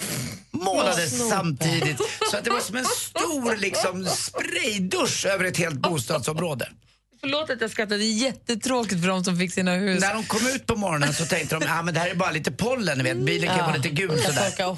målades 0.50 1.28
samtidigt. 1.28 1.98
Så 2.30 2.36
att 2.36 2.44
det 2.44 2.50
var 2.50 2.60
som 2.60 2.76
en 2.76 2.84
stor 2.84 3.56
liksom 3.56 4.04
spraydusch 4.06 5.26
över 5.26 5.44
ett 5.44 5.56
helt 5.56 5.74
bostadsområde. 5.82 6.68
Förlåt 7.20 7.51
att 7.51 7.60
jag 7.60 7.70
skrattar, 7.70 7.98
det 7.98 8.05
är 8.05 8.12
jättetråkigt 8.22 9.01
för 9.01 9.09
de 9.09 9.24
som 9.24 9.36
fick 9.36 9.52
sina 9.52 9.74
hus. 9.74 10.01
När 10.01 10.14
de 10.14 10.24
kom 10.24 10.47
ut 10.47 10.66
på 10.66 10.76
morgonen 10.76 11.12
så 11.14 11.24
tänkte 11.24 11.59
de 11.59 11.66
ah, 11.68 11.82
men 11.82 11.94
det 11.94 12.01
här 12.01 12.10
är 12.10 12.14
bara 12.14 12.30
lite 12.30 12.52
pollen, 12.52 12.98
ni 12.98 13.05
vet. 13.05 13.16
bilen 13.16 13.48
kan 13.48 13.59
Ja. 13.59 13.64
vara 13.66 13.76
lite 13.76 13.88
gul 13.88 14.18
sådär. 14.22 14.76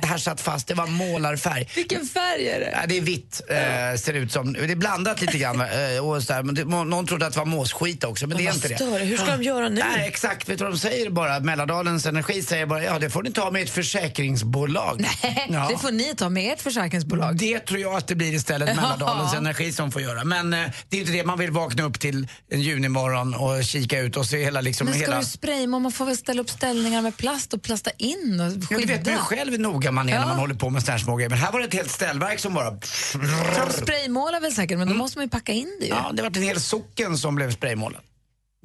Det 0.00 0.06
här 0.06 0.18
satt 0.18 0.40
fast, 0.40 0.66
det 0.66 0.74
var 0.74 0.86
målarfärg. 0.86 1.68
Vilken 1.74 2.06
färg 2.06 2.48
är 2.48 2.60
det? 2.60 2.70
Ja, 2.80 2.86
det 2.88 2.98
är 2.98 3.02
vitt, 3.02 3.40
eh, 3.48 3.98
ser 4.00 4.12
ut 4.12 4.32
som. 4.32 4.52
Det 4.52 4.60
är 4.72 4.76
blandat 4.76 5.20
lite 5.20 5.38
grann. 5.38 5.60
Eh, 5.60 6.06
och 6.08 6.22
så 6.22 6.32
men 6.32 6.54
det, 6.54 6.64
någon 6.64 7.06
trodde 7.06 7.26
att 7.26 7.32
det 7.32 7.38
var 7.38 7.46
måsskit 7.46 8.04
också, 8.04 8.26
men 8.26 8.36
det 8.38 8.46
är 8.46 8.54
inte 8.54 8.68
det. 8.68 8.84
Hur 9.04 9.16
ska 9.16 9.26
de 9.36 9.42
göra 9.42 9.68
nu? 9.68 9.80
Nej, 9.96 10.08
exakt. 10.08 10.48
Vet 10.48 10.58
du 10.58 10.64
vad 10.64 10.72
de 10.72 10.78
säger 10.78 11.10
bara? 11.10 11.40
Mälardalens 11.40 12.06
Energi 12.06 12.42
säger 12.42 12.66
bara, 12.66 12.84
ja 12.84 12.98
det 12.98 13.10
får 13.10 13.22
ni 13.22 13.30
ta 13.32 13.50
med 13.50 13.62
ett 13.62 13.70
försäkringsbolag. 13.70 15.00
Nej, 15.22 15.46
Det 15.70 15.78
får 15.78 15.92
ni 15.92 16.14
ta 16.14 16.28
med 16.28 16.52
ert 16.52 16.60
försäkringsbolag. 16.60 17.36
Det 17.36 17.58
tror 17.58 17.80
jag 17.80 17.94
att 17.94 18.06
det 18.06 18.14
blir 18.14 18.34
istället 18.34 18.76
Mälardalens 18.76 19.34
Energi 19.34 19.72
som 19.72 19.92
får 19.92 20.02
göra. 20.02 20.24
Men 20.24 20.52
eh, 20.54 20.60
det 20.88 20.96
är 20.96 21.00
inte 21.00 21.12
det 21.12 21.24
man 21.24 21.38
vill 21.38 21.50
vakna 21.50 21.82
upp 21.82 22.00
till 22.00 22.26
en 22.50 22.60
junimorgon 22.60 23.34
och 23.34 23.64
kika 23.64 23.98
ut 24.00 24.16
och 24.16 24.26
se 24.26 24.44
hela 24.44 24.60
liksom 24.60 24.84
Men 24.84 24.94
ska 24.94 25.02
hela... 25.04 25.18
du 25.18 25.24
spraymåla, 25.26 25.82
man 25.82 25.92
får 25.92 26.06
väl 26.06 26.16
ställa 26.16 26.42
upp 26.42 26.50
ställningar 26.50 27.02
med 27.02 27.16
plast 27.16 27.54
och 27.54 27.62
plasta 27.62 27.90
in 27.98 28.40
och 28.40 28.52
Ja, 28.70 28.78
du 28.78 28.86
vet 28.86 29.04
skydda. 29.06 29.18
själv 29.18 29.60
noga 29.72 29.92
man 29.92 30.08
är 30.08 30.18
när 30.18 30.26
man 30.26 30.38
håller 30.38 30.54
på 30.54 30.70
med 30.70 30.82
sådana 30.82 30.98
här 30.98 31.04
små 31.04 31.16
grejer. 31.16 31.30
Men 31.30 31.38
här 31.38 31.52
var 31.52 31.60
det 31.60 31.66
ett 31.66 31.74
helt 31.74 31.90
ställverk 31.90 32.38
som 32.38 32.54
bara... 32.54 32.70
De 32.70 33.72
spraymålar 33.72 34.40
väl 34.40 34.52
säkert, 34.52 34.78
men 34.78 34.88
då 34.88 34.94
måste 34.94 35.18
man 35.18 35.24
ju 35.24 35.30
packa 35.30 35.52
in 35.52 35.76
det 35.80 35.86
ju. 35.86 35.90
Ja, 35.92 36.10
det 36.14 36.22
var 36.22 36.36
en 36.36 36.42
hel 36.42 36.60
socken 36.60 37.18
som 37.18 37.34
blev 37.34 37.50
spraymålad. 37.52 38.00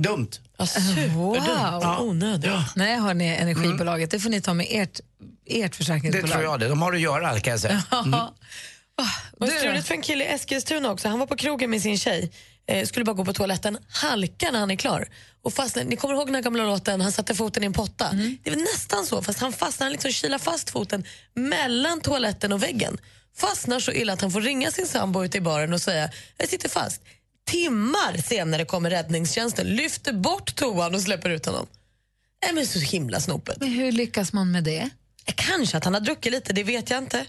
Dumt. 0.04 0.28
Wow, 1.16 1.36
Ja. 1.82 1.98
onödigt. 2.00 2.52
Nej, 2.76 3.00
hörni, 3.00 3.28
energibolaget, 3.36 4.12
det 4.12 4.20
får 4.20 4.30
ni 4.30 4.42
ta 4.42 4.54
med 4.54 4.68
ert, 4.70 5.00
ert 5.46 5.72
Det 5.72 5.78
försäkringsbolag. 5.78 6.32
tror 6.32 6.44
jag 6.44 6.60
det. 6.60 6.68
De 6.68 6.82
har 6.82 6.94
att 6.94 7.00
göra 7.00 7.40
kan 7.40 7.52
jag 7.52 7.60
säga. 7.60 7.84
Mm. 8.06 8.14
Och 9.40 9.48
struligt 9.48 9.88
för 9.88 9.94
en 9.96 10.02
kille 10.02 10.24
i 10.24 10.28
Eskilstuna 10.28 10.92
också. 10.92 11.10
Han 11.10 11.20
var 11.20 11.28
på 11.28 11.36
krogen 11.36 11.70
med 11.70 11.82
sin 11.82 11.98
tjej, 11.98 12.32
eh, 12.68 12.86
skulle 12.86 13.06
bara 13.06 13.14
gå 13.16 13.26
på 13.26 13.34
toaletten, 13.34 13.78
halkar 13.90 14.52
när 14.52 14.60
han 14.60 14.72
är 14.72 14.76
klar. 14.76 15.08
Och 15.42 15.54
fastnar, 15.54 15.84
ni 15.84 15.96
kommer 15.96 16.16
ihåg 16.16 16.28
den 16.28 16.36
här 16.36 16.42
gamla 16.42 16.64
låten, 16.64 17.02
han 17.02 17.12
satte 17.12 17.36
foten 17.36 17.64
i 17.64 17.66
en 17.66 17.74
potta? 17.74 18.10
Det 18.44 18.50
är 18.50 18.56
väl 18.56 18.64
nästan 18.64 19.06
så, 19.06 19.22
fast 19.22 19.40
han 19.40 19.54
fastnar, 19.54 19.86
han 19.86 19.92
liksom 19.92 20.12
kilar 20.12 20.38
fast 20.38 20.70
foten 20.70 21.04
mellan 21.34 22.02
toaletten 22.02 22.54
och 22.54 22.64
väggen. 22.64 22.98
Fastnar 23.38 23.80
så 23.80 23.92
illa 23.92 24.14
att 24.14 24.22
han 24.22 24.32
får 24.32 24.42
ringa 24.42 24.72
sin 24.72 24.88
sambo 24.88 25.26
ute 25.26 25.38
i 25.38 25.42
baren 25.42 25.74
och 25.74 25.82
säga, 25.82 26.10
jag 26.38 26.50
sitter 26.50 26.70
fast. 26.70 27.02
Timmar 27.46 28.18
senare 28.26 28.66
kommer 28.66 28.90
räddningstjänsten, 28.90 29.68
lyfter 29.68 30.14
bort 30.14 30.56
toan 30.56 30.96
och 30.96 31.02
släpper 31.02 31.30
ut 31.30 31.46
honom. 31.46 31.68
Nej, 32.44 32.54
men 32.54 32.68
så 32.68 32.80
himla 32.80 33.20
snopet. 33.20 33.58
Men 33.60 33.70
hur 33.70 33.92
lyckas 33.92 34.34
man 34.34 34.52
med 34.52 34.64
det? 34.64 34.90
Kanske 35.36 35.78
att 35.78 35.84
han 35.84 35.94
har 35.94 36.02
druckit 36.02 36.32
lite, 36.32 36.54
det 36.54 36.64
vet 36.64 36.90
jag 36.90 36.98
inte. 36.98 37.26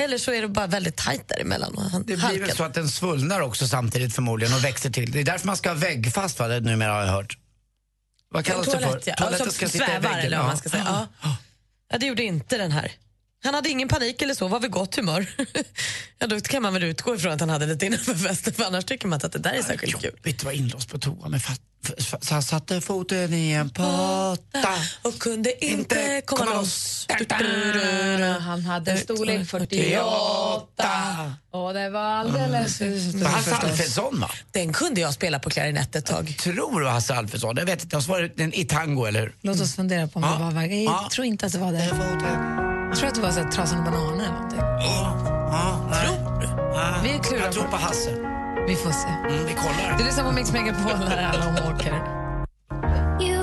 Eller 0.00 0.18
så 0.18 0.32
är 0.32 0.42
det 0.42 0.48
bara 0.48 0.66
väldigt 0.66 0.96
tajt 0.96 1.28
däremellan. 1.28 1.74
Och 1.74 1.82
han 1.82 2.02
Det 2.06 2.16
blir 2.16 2.40
väl 2.40 2.56
så 2.56 2.64
att 2.64 2.74
den 2.74 2.88
svullnar 2.88 3.40
också 3.40 3.68
samtidigt 3.68 4.14
förmodligen 4.14 4.54
och 4.54 4.64
växer 4.64 4.90
till. 4.90 5.12
Det 5.12 5.20
är 5.20 5.24
därför 5.24 5.46
man 5.46 5.56
ska 5.56 5.68
ha 5.68 5.76
väggfast 5.76 6.38
va, 6.38 6.48
det 6.48 6.60
numera 6.60 6.92
har 6.92 7.00
jag 7.00 7.12
hört. 7.12 7.38
Vad 8.28 8.44
kallas 8.44 8.66
det 8.66 8.72
för? 8.72 8.80
Toalett, 8.80 9.06
ja. 9.06 9.14
Toaletten 9.14 9.52
ska 9.52 9.68
sitta 9.68 9.84
i 9.84 9.88
svävar, 9.88 10.08
väggen. 10.08 10.26
eller 10.26 10.36
vad 10.36 10.46
man 10.46 10.56
ska 10.56 10.68
säga. 10.68 11.08
Ja. 11.22 11.36
Ja, 11.90 11.98
det 11.98 12.06
gjorde 12.06 12.22
inte 12.22 12.58
den 12.58 12.72
här. 12.72 12.92
Han 13.44 13.54
hade 13.54 13.68
ingen 13.68 13.88
panik 13.88 14.22
eller 14.22 14.34
så, 14.34 14.48
var 14.48 14.60
vid 14.60 14.70
gott 14.70 14.96
humör. 14.96 15.26
ja, 16.18 16.26
då 16.26 16.40
kan 16.40 16.62
man 16.62 16.72
väl 16.74 16.82
utgå 16.82 17.14
ifrån 17.14 17.32
att 17.32 17.40
han 17.40 17.50
hade 17.50 17.66
lite 17.66 17.86
innanför 17.86 18.14
festen, 18.14 18.52
för 18.54 18.64
annars 18.64 18.84
tycker 18.84 19.06
man 19.08 19.16
inte 19.16 19.26
att 19.26 19.32
det 19.32 19.38
där 19.38 19.52
är 19.52 19.62
särskilt 19.62 20.00
kul. 20.00 20.16
Vet 20.22 20.38
du 20.38 20.44
vad 20.44 20.54
inlåst 20.54 20.88
på 20.88 20.98
toa 20.98 21.28
med 21.28 21.40
han 22.30 22.42
satte 22.42 22.80
foten 22.80 23.34
i 23.34 23.52
en 23.52 23.70
potta 23.70 24.68
och 25.02 25.18
kunde 25.18 25.64
inte 25.64 26.22
komma 26.26 26.44
loss. 26.44 27.06
Han 28.40 28.62
hade 28.62 28.96
storlek 28.96 29.48
48 29.48 30.04
och 31.50 31.74
det 31.74 31.90
var 31.90 32.00
alldeles... 32.00 32.80
Var 32.80 33.28
Hasse 33.28 33.54
Alfredson 33.56 34.20
va? 34.20 34.30
Den 34.50 34.72
kunde 34.72 35.00
jag 35.00 35.14
spela 35.14 35.38
på 35.38 35.50
klarinett 35.50 35.96
ett 35.96 36.06
tag. 36.06 36.36
Tror 36.38 36.78
det 36.80 36.84
var 36.84 36.92
Hasse 36.92 37.14
Alfredson. 37.14 37.56
Jag 37.56 37.66
vet 37.66 37.82
inte, 37.82 37.96
det 38.36 38.42
en 38.42 38.52
i 38.54 38.64
tango 38.64 39.04
eller 39.04 39.20
hur? 39.20 39.34
Låt 39.40 39.60
oss 39.60 39.76
fundera 39.76 40.08
på 40.08 40.18
om 40.18 40.22
Ja. 40.24 40.48
det 40.48 40.54
var. 40.54 40.62
Jag 40.62 40.82
Ja. 40.82 41.08
tror 41.12 41.26
inte 41.26 41.46
att 41.46 41.52
det 41.52 41.58
var 41.58 41.72
det. 41.72 42.81
Jag 42.92 42.98
tror 42.98 43.08
att 43.08 43.14
det 43.14 43.20
var 43.20 43.30
så 43.30 43.40
här, 43.40 43.50
Trasan 43.50 43.78
och 43.78 43.84
bananer 43.84 44.24
eller 44.24 44.32
någonting. 44.32 44.58
Tror 44.58 46.16
du? 47.02 47.08
Vi 47.08 47.18
klurar 47.18 47.44
Jag 47.44 47.52
tror 47.52 47.64
på 47.64 47.76
Hasse. 47.76 48.10
Vi 48.68 48.76
får 48.76 48.90
se. 48.90 49.08
Mm, 49.08 49.46
vi 49.46 49.54
kollar. 49.54 49.98
Du 49.98 50.04
lyssnar 50.04 50.24
på 50.24 50.32
Mix 50.32 50.52
Megapol 50.52 50.98
när 50.98 51.24
alla 51.24 51.48
om 51.48 51.74
åker. 51.74 51.92
You 53.20 53.42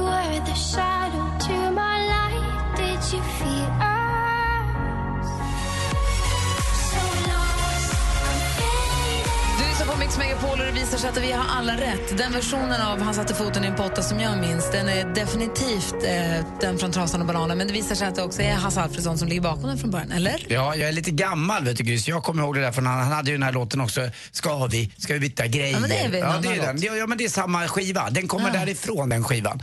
Megapol 10.20 10.60
och 10.60 10.66
det 10.66 10.72
visar 10.72 10.98
sig 10.98 11.10
att 11.10 11.18
vi 11.18 11.32
har 11.32 11.46
alla 11.50 11.74
rätt. 11.74 12.18
Den 12.18 12.32
versionen 12.32 12.82
av 12.82 13.02
Han 13.02 13.14
satte 13.14 13.34
foten 13.36 13.64
i 13.64 13.68
en 13.68 13.76
potta 13.76 14.02
som 14.04 14.20
jag 14.20 14.38
minns, 14.40 14.72
den 14.72 14.90
är 14.90 15.16
definitivt 15.16 15.94
eh, 16.04 16.46
den 16.62 16.80
från 16.80 16.92
Trasan 16.92 17.22
och 17.22 17.28
bananer. 17.28 17.56
Men 17.56 17.68
det 17.68 17.74
visar 17.74 17.96
sig 17.96 18.08
att 18.08 18.16
det 18.16 18.24
också 18.24 18.42
är 18.42 18.54
Hasse 18.54 18.82
Alfredson 18.82 19.18
som 19.18 19.28
ligger 19.28 19.42
bakom 19.42 19.64
den 19.64 19.78
från 19.78 19.92
början, 19.92 20.12
eller? 20.12 20.46
Ja, 20.50 20.76
jag 20.76 20.88
är 20.90 20.92
lite 20.94 21.12
gammal 21.12 21.64
vet 21.66 21.78
du 21.78 21.84
Gry, 21.84 21.96
jag 22.06 22.24
kommer 22.24 22.44
ihåg 22.44 22.56
det 22.56 22.62
där 22.62 22.72
från 22.72 22.86
han, 22.86 23.00
han 23.00 23.12
hade 23.12 23.32
ju 23.32 23.38
den 23.38 23.44
här 23.44 23.52
låten 23.52 23.82
också, 23.82 24.10
Ska 24.32 24.66
vi, 24.66 24.92
ska 24.98 25.14
vi 25.14 25.20
byta 25.20 25.48
grejer? 25.48 25.74
Ja, 25.74 25.80
men 25.80 25.90
det 25.90 25.98
är 26.00 26.10
väl 26.10 26.20
ja, 26.20 26.36
det 26.42 26.48
är 26.58 26.62
den. 26.74 26.98
Ja, 27.00 27.08
men 27.08 27.18
det 27.18 27.26
är 27.26 27.30
samma 27.30 27.68
skiva. 27.68 28.10
Den 28.10 28.28
kommer 28.28 28.48
Ja. 28.54 28.60
därifrån 28.60 29.10
den 29.10 29.24
skivan. 29.24 29.62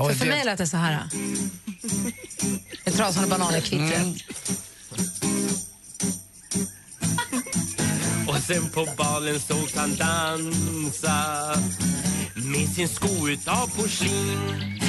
Och 0.00 0.08
För, 0.10 0.14
för 0.14 0.24
det- 0.24 0.30
mig 0.30 0.44
lät 0.44 0.58
det 0.58 0.66
så 0.66 0.76
här. 0.76 0.98
Trasan 2.96 3.24
och 3.24 3.30
bananer 3.30 3.60
kvittret. 3.60 3.98
Mm. 4.02 4.14
Sen 8.46 8.70
på 8.70 8.88
balen 8.98 9.40
sågs 9.40 9.74
han 9.74 9.96
dansa 9.96 11.16
med 12.34 12.68
sin 12.68 12.88
sko 12.88 13.28
utav 13.28 13.66
porslin. 13.76 14.38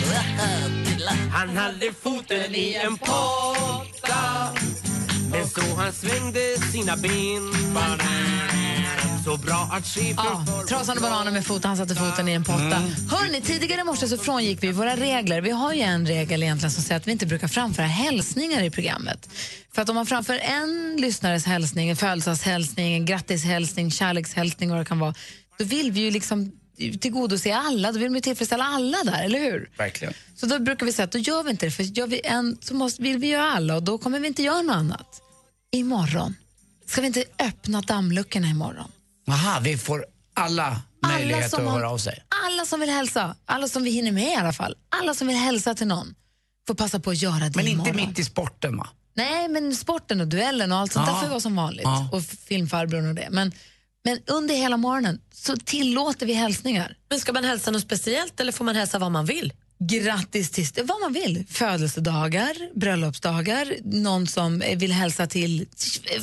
Han 1.31 1.57
hade 1.57 1.93
foten 2.03 2.55
i 2.55 2.73
en 2.73 2.97
potta 2.97 4.49
men 5.33 5.47
så 5.47 5.75
han 5.75 5.93
svängde 5.93 6.39
sina 6.71 6.97
ben 6.97 7.53
så 9.25 9.37
bra 9.37 9.69
att 9.71 9.87
chefen 9.87 10.15
Ja, 10.17 10.45
Trasan 10.69 10.97
och 10.97 11.03
bananer 11.03 11.31
med 11.31 11.45
foten, 11.45 11.67
han 11.67 11.77
satte 11.77 11.95
foten 11.95 12.27
i 12.27 12.31
en 12.31 12.43
potta. 12.43 12.83
Hörrni, 13.09 13.41
tidigare 13.41 13.81
i 13.81 13.83
morse 13.83 14.07
så 14.07 14.17
frångick 14.17 14.63
vi 14.63 14.71
våra 14.71 14.95
regler. 14.95 15.41
Vi 15.41 15.49
har 15.49 15.73
ju 15.73 15.81
en 15.81 16.07
regel 16.07 16.43
egentligen 16.43 16.71
som 16.71 16.83
säger 16.83 16.97
att 16.97 17.07
vi 17.07 17.11
inte 17.11 17.25
brukar 17.25 17.47
framföra 17.47 17.85
hälsningar 17.85 18.63
i 18.63 18.69
programmet. 18.69 19.29
För 19.71 19.81
att 19.81 19.89
om 19.89 19.95
man 19.95 20.05
framför 20.05 20.33
en 20.33 20.97
lyssnares 20.99 21.45
hälsning, 21.45 21.89
en 21.89 21.95
födelsedagshälsning, 21.95 22.93
en 22.93 23.05
grattishälsning, 23.05 23.91
kärlekshälsning 23.91 24.69
vad 24.69 24.79
det 24.79 24.85
kan 24.85 24.99
vara, 24.99 25.13
då 25.57 25.65
vill 25.65 25.91
vi 25.91 25.99
ju 25.99 26.11
liksom 26.11 26.51
tillgodose 27.01 27.55
alla, 27.55 27.91
då 27.91 27.99
vill 27.99 28.09
vi 28.09 28.21
tillfredsställa 28.21 28.63
alla 28.63 28.97
där, 29.03 29.23
eller 29.23 29.39
hur? 29.39 29.69
Verkligen. 29.77 30.13
Så 30.35 30.45
då 30.45 30.59
brukar 30.59 30.85
vi 30.85 30.93
säga 30.93 31.03
att 31.03 31.11
då 31.11 31.19
gör 31.19 31.43
vi 31.43 31.51
inte 31.51 31.65
det, 31.65 31.71
för 31.71 31.83
gör 31.83 32.07
vi 32.07 32.21
en 32.23 32.57
så 32.61 32.73
måste, 32.73 33.03
vill 33.03 33.17
vi 33.17 33.27
göra 33.27 33.51
alla 33.51 33.75
och 33.75 33.83
då 33.83 33.97
kommer 33.97 34.19
vi 34.19 34.27
inte 34.27 34.43
göra 34.43 34.61
något 34.61 34.75
annat. 34.75 35.22
Imorgon. 35.77 36.35
Ska 36.87 37.01
vi 37.01 37.07
inte 37.07 37.23
öppna 37.39 37.81
dammluckorna 37.81 38.47
imorgon? 38.47 38.91
Aha, 39.29 39.59
vi 39.63 39.77
får 39.77 40.05
alla 40.33 40.81
möjlighet 41.07 41.51
som 41.51 41.67
att 41.67 41.73
höra 41.73 41.89
av 41.89 41.97
sig. 41.97 42.23
Alla 42.45 42.65
som 42.65 42.79
vill 42.79 42.89
hälsa, 42.89 43.35
alla 43.45 43.67
som 43.67 43.83
vi 43.83 43.91
hinner 43.91 44.11
med 44.11 44.31
i 44.31 44.35
alla 44.35 44.53
fall, 44.53 44.75
alla 45.01 45.13
som 45.13 45.27
vill 45.27 45.37
hälsa 45.37 45.75
till 45.75 45.87
någon 45.87 46.15
får 46.67 46.75
passa 46.75 46.99
på 46.99 47.09
att 47.09 47.21
göra 47.21 47.33
det 47.39 47.51
Men 47.55 47.67
inte 47.67 47.89
imorgon. 47.89 47.95
mitt 47.95 48.19
i 48.19 48.23
sporten 48.23 48.77
va? 48.77 48.87
Nej, 49.15 49.49
men 49.49 49.75
sporten 49.75 50.21
och 50.21 50.27
duellen 50.27 50.71
och 50.71 50.77
allt 50.77 50.91
sånt 50.93 51.07
Ja. 51.07 51.13
där 51.13 51.21
får 51.21 51.27
vara 51.29 51.39
som 51.39 51.55
vanligt. 51.55 51.83
Ja. 51.83 52.09
Och 52.11 52.23
filmfarbrorn 52.23 53.07
och 53.09 53.15
det. 53.15 53.27
Men, 53.31 53.51
men 54.03 54.19
under 54.27 54.55
hela 54.55 54.77
morgonen 54.77 55.21
så 55.33 55.57
tillåter 55.57 56.25
vi 56.25 56.33
hälsningar. 56.33 56.97
Men 57.09 57.19
ska 57.19 57.33
man 57.33 57.43
hälsa 57.43 57.71
något 57.71 57.81
speciellt 57.81 58.39
eller 58.39 58.51
får 58.51 58.65
man 58.65 58.75
hälsa 58.75 58.99
vad 58.99 59.11
man 59.11 59.25
vill? 59.25 59.53
Grattis 59.87 60.51
till 60.51 60.71
vad 60.85 61.01
man 61.01 61.13
vill. 61.13 61.45
Födelsedagar, 61.49 62.79
bröllopsdagar, 62.79 63.73
någon 63.83 64.27
som 64.27 64.63
vill 64.75 64.91
hälsa 64.91 65.27
till 65.27 65.67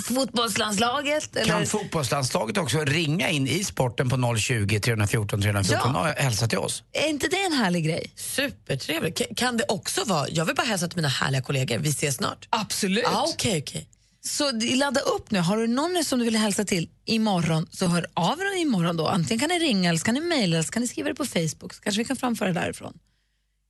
fotbollslandslaget. 0.08 1.36
Eller... 1.36 1.52
Kan 1.52 1.66
fotbollslandslaget 1.66 2.58
också 2.58 2.78
ringa 2.84 3.30
in 3.30 3.48
i 3.48 3.64
sporten 3.64 4.08
på 4.08 4.36
020 4.38 4.80
314 4.80 5.42
314 5.42 5.90
Ja. 5.94 6.00
och 6.00 6.06
hälsa 6.06 6.48
till 6.48 6.58
oss? 6.58 6.82
Är 6.92 7.08
inte 7.08 7.28
det 7.28 7.42
en 7.44 7.52
härlig 7.52 7.84
grej? 7.84 8.12
Supertrevligt. 8.16 9.20
Ka- 9.20 9.34
Kan 9.36 9.56
det 9.56 9.64
också 9.68 10.04
vara, 10.04 10.28
jag 10.28 10.44
vill 10.44 10.54
bara 10.56 10.66
hälsa 10.66 10.88
till 10.88 10.96
mina 10.96 11.08
härliga 11.08 11.42
kollegor, 11.42 11.78
vi 11.78 11.88
ses 11.90 12.16
snart. 12.16 12.46
Absolut. 12.50 13.04
Ja, 13.04 13.26
okej, 13.34 13.62
okej. 13.68 13.88
Så 14.22 14.50
ladda 14.52 15.00
upp 15.00 15.30
nu. 15.30 15.38
Har 15.38 15.56
du 15.56 15.66
någon 15.66 16.04
som 16.04 16.18
du 16.18 16.24
vill 16.24 16.36
hälsa 16.36 16.64
till 16.64 16.88
imorgon 17.06 17.66
så 17.70 17.86
hör 17.86 18.06
av 18.14 18.40
er 18.40 18.60
imorgon 18.60 18.96
då. 18.96 19.06
Antingen 19.08 19.38
kan 19.40 19.48
ni 19.48 19.58
ringa 19.58 19.88
eller 19.88 19.98
så 19.98 20.04
kan 20.04 20.14
ni 20.14 20.20
mejla 20.20 20.56
eller 20.56 20.62
så 20.62 20.70
kan 20.72 20.82
ni 20.82 20.88
skriva 20.88 21.08
det 21.08 21.14
på 21.14 21.24
Facebook 21.26 21.74
så 21.74 21.80
kanske 21.82 21.98
vi 21.98 22.04
kan 22.04 22.16
framföra 22.16 22.48
det 22.52 22.60
därifrån. 22.60 22.92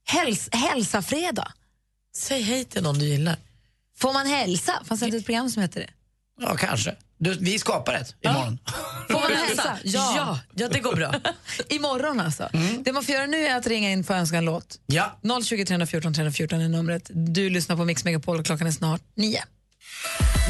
Häls 0.05 0.49
hälsa 0.51 1.01
fredag. 1.01 1.51
Säg 2.17 2.41
hej 2.41 2.65
till 2.65 2.83
någon 2.83 2.99
du 2.99 3.05
gillar. 3.05 3.35
Får 3.97 4.13
man 4.13 4.27
hälsa? 4.27 4.73
Fanns 4.85 4.99
det 4.99 5.05
inte 5.05 5.17
ett 5.17 5.25
program 5.25 5.49
som 5.49 5.61
heter 5.61 5.79
det? 5.79 5.89
Ja, 6.41 6.55
kanske. 6.57 6.95
Du, 7.17 7.33
vi 7.33 7.59
skapar 7.59 7.93
ett 7.93 8.15
imorgon. 8.21 8.59
Får 9.09 9.19
man 9.21 9.31
hälsa? 9.47 9.77
Ja, 9.83 10.39
ja, 10.55 10.67
det 10.67 10.79
går 10.79 10.95
bra. 10.95 11.13
Imorgon 11.69 12.19
alltså. 12.19 12.49
Det 12.79 12.93
man 12.93 13.03
får 13.03 13.15
göra 13.15 13.25
nu 13.25 13.45
är 13.47 13.57
att 13.57 13.67
ringa 13.67 13.91
in 13.91 14.03
för 14.03 14.13
att 14.13 14.19
önska 14.19 14.37
en 14.37 14.45
låt. 14.45 14.79
Ja. 14.85 15.19
020 15.43 15.65
314 15.65 16.13
314 16.13 16.61
är 16.61 16.69
numret. 16.69 17.09
Du 17.13 17.49
lyssnar 17.49 17.75
på 17.75 17.85
Mix 17.85 18.03
Megapol 18.03 18.39
och 18.39 18.45
klockan 18.45 18.67
är 18.67 18.71
snart 18.71 19.01
nio. 19.15 19.43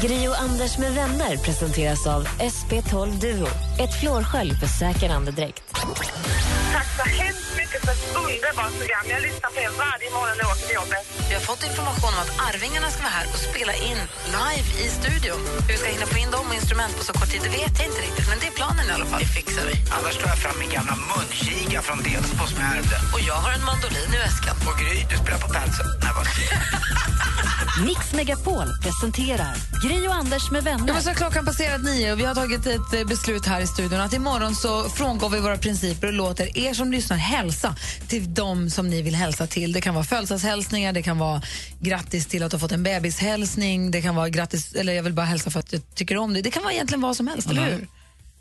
Gri 0.02 0.28
och 0.28 0.40
Anders 0.40 0.78
med 0.78 0.92
vänner 0.94 1.36
presenteras 1.36 2.06
av 2.06 2.26
SP12 2.26 3.20
Duo. 3.20 3.46
Ett 3.80 4.00
flårskölj 4.00 4.54
för 4.54 4.66
säker 4.66 5.10
andedräkt. 5.10 5.62
Tack 6.72 6.86
så 6.96 7.02
hemskt 7.22 7.51
mycket 7.72 7.86
för 7.86 7.92
ett 7.92 8.16
underbart 8.24 8.74
program. 8.80 9.04
Jag 9.14 9.22
lyssnar 9.22 9.50
på 9.54 9.58
er 9.66 9.72
varje 9.84 10.08
morgon 10.16 10.34
när 10.36 10.44
jag 10.44 10.52
åker 10.54 10.66
till 10.68 10.78
jobbet. 10.82 11.02
Vi 11.28 11.34
har 11.38 11.44
fått 11.50 11.62
information 11.70 12.12
om 12.16 12.20
att 12.24 12.32
Arvingarna 12.48 12.88
ska 12.94 13.00
vara 13.08 13.16
här 13.18 13.26
och 13.32 13.40
spela 13.50 13.74
in 13.90 14.00
live 14.38 14.68
i 14.84 14.86
studion. 15.00 15.40
Hur 15.66 15.72
vi 15.74 15.78
ska 15.82 15.88
hinna 15.96 16.08
få 16.14 16.18
in 16.24 16.30
dem 16.36 16.44
och 16.50 16.56
instrument 16.60 16.92
på 16.98 17.02
så 17.08 17.12
kort 17.18 17.30
tid, 17.32 17.42
det 17.46 17.52
vet 17.60 17.74
jag 17.78 17.86
inte 17.90 18.02
riktigt. 18.08 18.26
Men 18.30 18.38
det 18.40 18.46
är 18.52 18.56
planen 18.60 18.84
i 18.90 18.92
alla 18.96 19.08
fall. 19.10 19.20
Det 19.24 19.32
fixar 19.40 19.64
vi. 19.70 19.74
Annars 19.96 20.14
tar 20.20 20.28
jag 20.34 20.40
fram 20.44 20.56
min 20.62 20.70
gamla 20.76 20.94
munkiga 21.10 21.80
från 21.86 21.98
Delsbo 22.06 22.44
som 22.50 22.58
jag 22.64 22.70
ärvde. 22.78 22.96
Och 23.14 23.22
jag 23.30 23.38
har 23.44 23.52
en 23.58 23.64
mandolin 23.70 24.10
i 24.16 24.20
väskan. 24.26 24.56
Och 24.68 24.76
Gry, 24.80 24.96
du 25.10 25.16
spelar 25.22 25.40
på 25.44 25.48
padsen. 25.56 25.88
Nej, 26.02 26.12
vad 26.16 26.26
Mix 27.80 28.12
Megapol 28.12 28.66
presenterar 28.82 29.56
Gri 29.82 30.08
och 30.08 30.14
Anders 30.14 30.50
med 30.50 30.58
Ja, 30.58 30.64
vänner. 30.64 30.92
men 30.92 31.02
så 31.02 31.10
klockan 31.14 31.44
passerat 31.44 31.82
nio 31.84 32.12
och 32.12 32.18
vi 32.20 32.24
har 32.24 32.34
tagit 32.34 32.66
ett 32.66 32.92
eh, 32.94 33.04
beslut 33.06 33.46
här 33.46 33.60
i 33.60 33.66
studion 33.66 34.00
att 34.00 34.12
imorgon 34.12 34.54
så 34.54 34.88
frångår 34.88 35.28
vi 35.30 35.40
våra 35.40 35.58
principer 35.58 36.06
och 36.06 36.12
låter 36.12 36.58
er 36.58 36.74
som 36.74 36.92
lyssnar 36.92 37.16
hälsa 37.16 37.76
till 38.08 38.34
dem 38.34 38.70
som 38.70 38.88
ni 38.90 39.02
vill 39.02 39.14
hälsa 39.14 39.46
till. 39.46 39.72
Det 39.72 39.80
kan 39.80 39.94
vara 39.94 40.04
födelsedagshälsningar, 40.04 40.92
det 40.92 41.02
kan 41.02 41.18
vara 41.18 41.42
grattis 41.80 42.26
till 42.26 42.42
att 42.42 42.50
du 42.50 42.54
har 42.54 42.60
fått 42.60 42.72
en 42.72 42.82
bebishälsning, 42.82 43.90
det 43.90 44.02
kan 44.02 44.14
vara 44.14 44.28
grattis, 44.28 44.72
eller 44.74 44.92
jag 44.92 45.02
vill 45.02 45.12
bara 45.12 45.26
hälsa 45.26 45.50
för 45.50 45.60
att 45.60 45.72
jag 45.72 45.82
tycker 45.94 46.16
om 46.16 46.32
dig. 46.32 46.42
Det 46.42 46.50
kan 46.50 46.62
vara 46.62 46.72
egentligen 46.72 47.00
vad 47.02 47.16
som 47.16 47.28
helst, 47.28 47.50
eller 47.50 47.64
hur? 47.64 47.88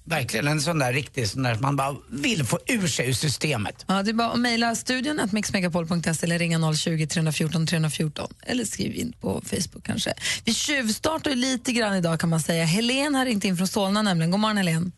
Verkligen 0.03 0.47
en 0.47 0.61
sån 0.61 0.79
där 0.79 0.93
riktig 0.93 1.27
sån 1.27 1.43
där 1.43 1.55
man 1.55 1.75
bara 1.75 1.95
vill 2.09 2.45
få 2.45 2.59
ur 2.67 2.87
sig 2.87 3.09
ur 3.09 3.13
systemet. 3.13 3.85
Ja, 3.87 4.03
det 4.03 4.11
är 4.11 4.13
bara 4.13 4.31
att 4.31 4.39
mejla 4.39 4.75
studion 4.75 5.19
att 5.19 5.31
mixmegapol.se 5.31 6.25
eller 6.25 6.39
ringa 6.39 6.73
020 6.73 7.07
314 7.07 7.67
314 7.67 8.27
eller 8.41 8.63
skriv 8.65 8.95
in 8.95 9.13
på 9.21 9.41
Facebook 9.41 9.83
kanske. 9.85 10.13
Vi 10.45 10.53
tjuvstartar 10.53 11.29
ju 11.31 11.35
lite 11.35 11.71
grann 11.71 11.95
idag 11.95 12.19
kan 12.19 12.29
man 12.29 12.39
säga. 12.39 12.65
Helen 12.65 13.15
har 13.15 13.25
ringt 13.25 13.45
in 13.45 13.57
från 13.57 13.67
Solna 13.67 14.01
nämligen. 14.01 14.31
God 14.31 14.39
morgon 14.39 14.57
Helen. 14.57 14.91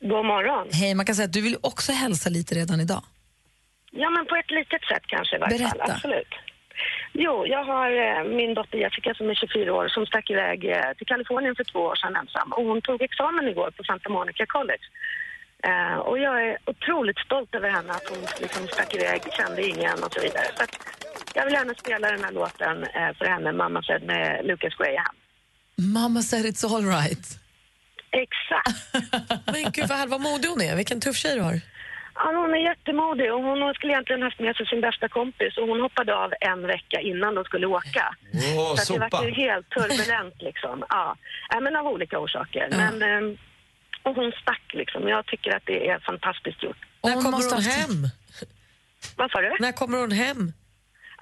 God 0.00 0.26
morgon. 0.26 0.68
Hej, 0.72 0.94
man 0.94 1.06
kan 1.06 1.14
säga 1.14 1.26
att 1.26 1.32
du 1.32 1.40
vill 1.40 1.56
också 1.60 1.92
hälsa 1.92 2.30
lite 2.30 2.54
redan 2.54 2.80
idag. 2.80 3.02
Ja, 3.92 4.10
men 4.10 4.26
på 4.26 4.36
ett 4.36 4.50
litet 4.50 4.82
sätt 4.90 5.02
kanske 5.06 5.36
i 5.36 5.38
varje 5.38 5.58
fall. 5.58 5.78
Berätta. 5.78 5.92
Absolut. 5.94 6.32
Jo, 7.18 7.46
jag 7.46 7.64
har 7.64 7.90
eh, 7.90 8.24
min 8.38 8.54
dotter 8.54 8.78
Jessica 8.78 9.14
som 9.14 9.30
är 9.30 9.34
24 9.34 9.74
år 9.74 9.88
som 9.88 10.06
stack 10.06 10.30
iväg 10.30 10.64
eh, 10.64 10.92
till 10.96 11.06
Kalifornien 11.06 11.56
för 11.56 11.64
två 11.64 11.80
år 11.80 11.96
sedan 11.96 12.16
ensam. 12.16 12.52
Och 12.52 12.64
hon 12.64 12.80
tog 12.82 13.02
examen 13.02 13.48
igår 13.48 13.70
på 13.76 13.82
Santa 13.84 14.08
Monica 14.08 14.46
College. 14.46 14.86
Eh, 15.68 15.98
och 16.08 16.18
jag 16.18 16.44
är 16.44 16.58
otroligt 16.64 17.18
stolt 17.18 17.54
över 17.54 17.70
henne 17.70 17.92
att 17.92 18.08
hon 18.08 18.22
liksom 18.40 18.68
stack 18.68 18.94
iväg, 18.94 19.20
kände 19.38 19.66
ingen 19.66 19.98
och 20.04 20.12
så 20.14 20.20
vidare. 20.20 20.46
Så 20.56 20.64
jag 21.34 21.44
vill 21.44 21.54
gärna 21.54 21.74
spela 21.74 22.10
den 22.10 22.24
här 22.24 22.32
låten 22.32 22.82
eh, 22.82 23.12
för 23.18 23.24
henne, 23.24 23.52
Mamma 23.52 23.82
said 23.82 24.02
med 24.02 24.46
Lucas 24.46 24.74
Graham. 24.74 25.14
Mamma 25.76 26.22
said 26.22 26.44
it's 26.46 26.74
all 26.74 26.84
right. 26.84 27.26
Exakt. 28.10 28.76
Men 29.52 29.72
gud 29.72 29.88
vad, 29.88 30.08
vad 30.08 30.20
modig 30.20 30.48
hon 30.48 30.60
är. 30.60 30.76
Vilken 30.76 31.00
tuff 31.00 31.16
tjej 31.16 31.34
du 31.34 31.42
har. 31.42 31.60
Ja, 32.18 32.32
hon 32.34 32.54
är 32.54 32.62
jättemodig 32.70 33.34
och 33.34 33.42
hon 33.42 33.74
skulle 33.74 33.92
egentligen 33.92 34.22
haft 34.22 34.40
med 34.40 34.56
sig 34.56 34.66
sin 34.66 34.80
bästa 34.80 35.08
kompis 35.08 35.56
och 35.58 35.68
hon 35.68 35.80
hoppade 35.80 36.16
av 36.16 36.32
en 36.40 36.62
vecka 36.66 37.00
innan 37.00 37.34
de 37.34 37.44
skulle 37.44 37.66
åka. 37.66 38.16
Åh, 38.58 38.74
så 38.76 38.94
att 38.94 39.10
det 39.10 39.16
var 39.16 39.24
ju 39.24 39.34
helt 39.34 39.70
turbulent 39.70 40.42
liksom. 40.48 40.84
Ja, 40.88 41.16
ja 41.50 41.60
men 41.60 41.76
av 41.76 41.86
olika 41.86 42.18
orsaker. 42.18 42.68
Men, 42.70 43.02
ehm, 43.02 43.36
och 44.02 44.14
hon 44.14 44.32
stack 44.42 44.66
liksom. 44.72 45.08
Jag 45.08 45.26
tycker 45.26 45.56
att 45.56 45.66
det 45.66 45.88
är 45.88 45.98
fantastiskt 45.98 46.62
gjort. 46.62 46.82
När 47.02 47.14
kommer 47.22 47.54
hon 47.54 47.62
hem? 47.62 48.10
Vad 49.16 49.30
sa 49.30 49.40
du? 49.40 49.56
När 49.60 49.72
kommer 49.72 49.98
hon 49.98 50.10
hem? 50.10 50.52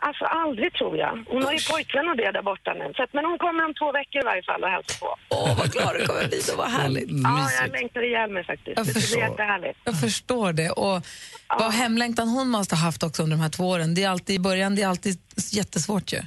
Alltså 0.09 0.25
aldrig 0.25 0.73
tror 0.79 0.97
jag. 1.05 1.15
Hon 1.33 1.43
har 1.47 1.53
ju 1.53 1.59
pojkvän 1.73 2.09
och 2.11 2.17
det 2.17 2.31
där 2.37 2.43
borta 2.43 2.71
nu. 2.81 2.93
Så 2.97 3.03
att, 3.03 3.13
men 3.13 3.25
hon 3.25 3.39
kommer 3.39 3.65
om 3.65 3.75
två 3.81 3.93
veckor 3.93 4.19
i 4.23 4.25
varje 4.25 4.43
fall 4.43 4.63
och 4.63 4.69
hälsar 4.77 4.97
på. 5.03 5.17
Åh, 5.29 5.59
vad 5.59 5.69
glad 5.73 5.93
du 5.99 6.07
kommer 6.07 6.29
bli. 6.29 6.41
Det 6.51 6.57
var 6.57 6.67
härligt. 6.67 7.09
Ja, 7.11 7.51
jag 7.61 7.73
längtar 7.73 8.03
ihjäl 8.09 8.31
mig 8.31 8.45
faktiskt. 8.45 8.77
Jag 8.77 8.87
det 8.87 8.93
blir 8.93 9.03
förstår. 9.03 9.23
jättehärligt. 9.23 9.79
Jag 9.85 10.01
förstår 10.01 10.53
det. 10.53 10.71
Och 10.71 11.07
vad 11.59 11.73
hemlängtan 11.73 12.29
hon 12.29 12.49
måste 12.49 12.75
ha 12.75 12.83
haft 12.83 13.03
också 13.03 13.23
under 13.23 13.37
de 13.37 13.43
här 13.43 13.51
två 13.51 13.69
åren. 13.69 13.95
Det 13.95 14.03
är 14.05 14.09
alltid 14.09 14.37
i 14.37 14.39
början, 14.39 14.75
det 14.77 14.83
är 14.83 14.89
alltid 14.89 15.17
jättesvårt 15.53 16.13
ju. 16.13 16.21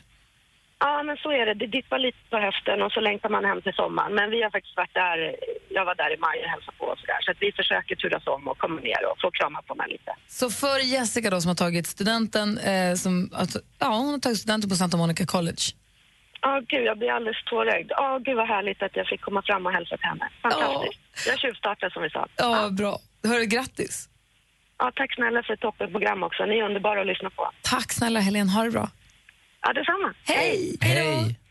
Ja, 0.79 1.03
men 1.03 1.17
så 1.17 1.31
är 1.31 1.45
det. 1.45 1.53
Det 1.53 1.67
dippar 1.67 1.99
lite 1.99 2.17
på 2.29 2.37
hösten 2.37 2.81
och 2.81 2.91
så 2.91 2.99
längtar 2.99 3.29
man 3.29 3.45
hem 3.45 3.61
till 3.61 3.73
sommaren. 3.73 4.15
Men 4.15 4.29
vi 4.29 4.43
har 4.43 4.51
faktiskt 4.51 4.77
varit 4.77 4.93
där, 4.93 5.35
jag 5.69 5.85
var 5.85 5.95
där 5.95 6.13
i 6.15 6.17
maj 6.17 6.37
och 6.43 6.49
hälsade 6.49 6.77
på 6.77 6.85
och 6.85 6.99
sådär. 6.99 7.19
Så 7.21 7.31
att 7.31 7.37
vi 7.39 7.51
försöker 7.51 7.95
turas 7.95 8.27
om 8.27 8.47
och 8.47 8.57
komma 8.57 8.79
ner 8.81 9.01
och 9.11 9.17
få 9.21 9.31
krama 9.31 9.61
på 9.61 9.75
mig 9.75 9.87
lite. 9.89 10.11
Så 10.27 10.49
för 10.49 10.79
Jessica 10.93 11.29
då 11.29 11.41
som 11.41 11.49
har 11.49 11.55
tagit 11.55 11.87
studenten, 11.87 12.57
eh, 12.57 12.93
som, 13.03 13.29
alltså, 13.33 13.59
ja, 13.79 13.87
hon 13.87 14.09
har 14.11 14.19
tagit 14.19 14.37
studenten 14.37 14.69
på 14.69 14.75
Santa 14.75 14.97
Monica 14.97 15.25
College. 15.25 15.63
Ja, 16.41 16.61
gud, 16.67 16.83
jag 16.85 16.97
blir 16.97 17.11
alldeles 17.11 17.43
tårögd. 17.45 17.91
Ja, 17.91 18.19
gud 18.25 18.35
vad 18.35 18.47
härligt 18.47 18.83
att 18.83 18.95
jag 18.95 19.07
fick 19.07 19.21
komma 19.21 19.41
fram 19.41 19.65
och 19.65 19.71
hälsa 19.71 19.97
till 19.97 20.05
henne. 20.05 20.29
Fantastiskt. 20.41 20.99
Jag 21.27 21.39
tjuvstartade 21.39 21.93
som 21.93 22.03
vi 22.03 22.09
sa. 22.09 22.27
Ja, 22.35 22.69
bra. 22.69 22.99
Hörru, 23.23 23.45
grattis. 23.45 24.09
Ja, 24.79 24.91
tack 24.95 25.15
snälla 25.15 25.43
för 25.43 25.53
ett 25.53 25.59
toppenprogram 25.59 26.23
också. 26.23 26.45
Ni 26.45 26.57
är 26.59 26.63
underbara 26.63 27.01
att 27.01 27.07
lyssna 27.07 27.29
på. 27.29 27.51
Tack 27.61 27.91
snälla 27.91 28.19
Helene, 28.19 28.51
ha 28.51 28.63
det 28.63 28.71
bra. 28.71 28.89
Ja, 29.65 29.73
detsamma. 29.73 30.13
Hej! 30.27 30.77
Hej! 30.81 31.46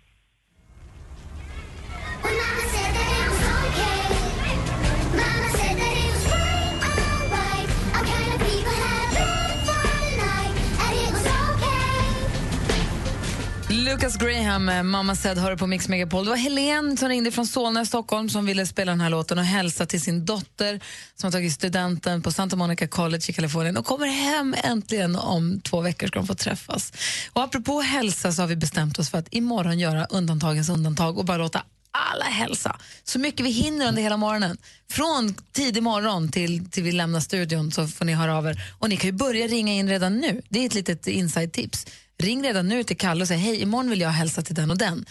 Lucas 13.86 14.16
Graham, 14.16 14.68
eh, 14.68 14.82
Mamma 14.82 15.16
said, 15.16 15.38
hör 15.38 15.56
på 15.56 15.66
Mix 15.66 15.88
Megapol. 15.88 16.24
Det 16.24 16.30
var 16.30 16.36
Helen 16.36 16.96
som 16.96 17.08
ringde 17.08 17.30
från 17.30 17.46
Solna 17.46 17.80
i 17.80 17.86
Stockholm 17.86 18.28
som 18.28 18.46
ville 18.46 18.66
spela 18.66 18.92
den 18.92 19.00
här 19.00 19.10
låten 19.10 19.38
och 19.38 19.44
hälsa 19.44 19.86
till 19.86 20.00
sin 20.00 20.24
dotter 20.24 20.80
som 21.14 21.26
har 21.26 21.32
tagit 21.32 21.52
studenten 21.52 22.22
på 22.22 22.32
Santa 22.32 22.56
Monica 22.56 22.88
College 22.88 23.22
i 23.28 23.32
Kalifornien 23.32 23.76
och 23.76 23.84
kommer 23.84 24.06
hem 24.06 24.54
äntligen 24.64 25.16
om 25.16 25.60
två 25.60 25.80
veckor 25.80 26.06
ska 26.06 26.18
de 26.18 26.26
få 26.26 26.34
träffas. 26.34 26.92
Och 27.32 27.42
apropå 27.42 27.80
hälsa 27.80 28.32
så 28.32 28.42
har 28.42 28.46
vi 28.46 28.56
bestämt 28.56 28.98
oss 28.98 29.10
för 29.10 29.18
att 29.18 29.28
imorgon 29.30 29.78
göra 29.78 30.04
undantagens 30.04 30.68
undantag 30.68 31.18
och 31.18 31.24
bara 31.24 31.36
låta 31.36 31.62
alla 31.90 32.24
hälsa. 32.24 32.76
Så 33.04 33.18
mycket 33.18 33.46
vi 33.46 33.50
hinner 33.50 33.88
under 33.88 34.02
hela 34.02 34.16
morgonen. 34.16 34.56
Från 34.90 35.34
tidig 35.52 35.82
morgon 35.82 36.28
till, 36.28 36.70
till 36.70 36.82
vi 36.82 36.92
lämnar 36.92 37.20
studion 37.20 37.72
så 37.72 37.88
får 37.88 38.04
ni 38.04 38.14
höra 38.14 38.36
av 38.36 38.46
er. 38.46 38.62
Och 38.78 38.88
ni 38.88 38.96
kan 38.96 39.10
ju 39.10 39.16
börja 39.16 39.46
ringa 39.46 39.72
in 39.72 39.88
redan 39.88 40.18
nu. 40.18 40.42
Det 40.48 40.58
är 40.58 40.66
ett 40.66 40.74
litet 40.74 41.06
inside-tips. 41.06 41.86
Ring 42.22 42.42
redan 42.42 42.68
nu 42.68 42.84
till 42.84 42.96
Kalle 42.96 43.22
och 43.22 43.28
säg 43.28 43.38
hej, 43.38 43.62
imorgon 43.62 43.90
vill 43.90 44.00
jag 44.00 44.10
hälsa 44.10 44.42
till 44.42 44.54
den 44.54 44.70
och 44.70 44.78
den. 44.78 45.06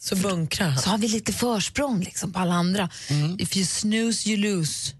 Så 0.00 0.16
bunkrar 0.16 0.68
han. 0.68 0.82
Så 0.82 0.90
har 0.90 0.98
vi 0.98 1.08
lite 1.08 1.32
försprång 1.32 2.00
liksom 2.00 2.32
på 2.32 2.38
alla 2.38 2.54
andra. 2.54 2.88
If 3.38 3.56
you 3.56 3.66
snooze 3.66 4.28
you 4.30 4.36
lose. 4.56 4.92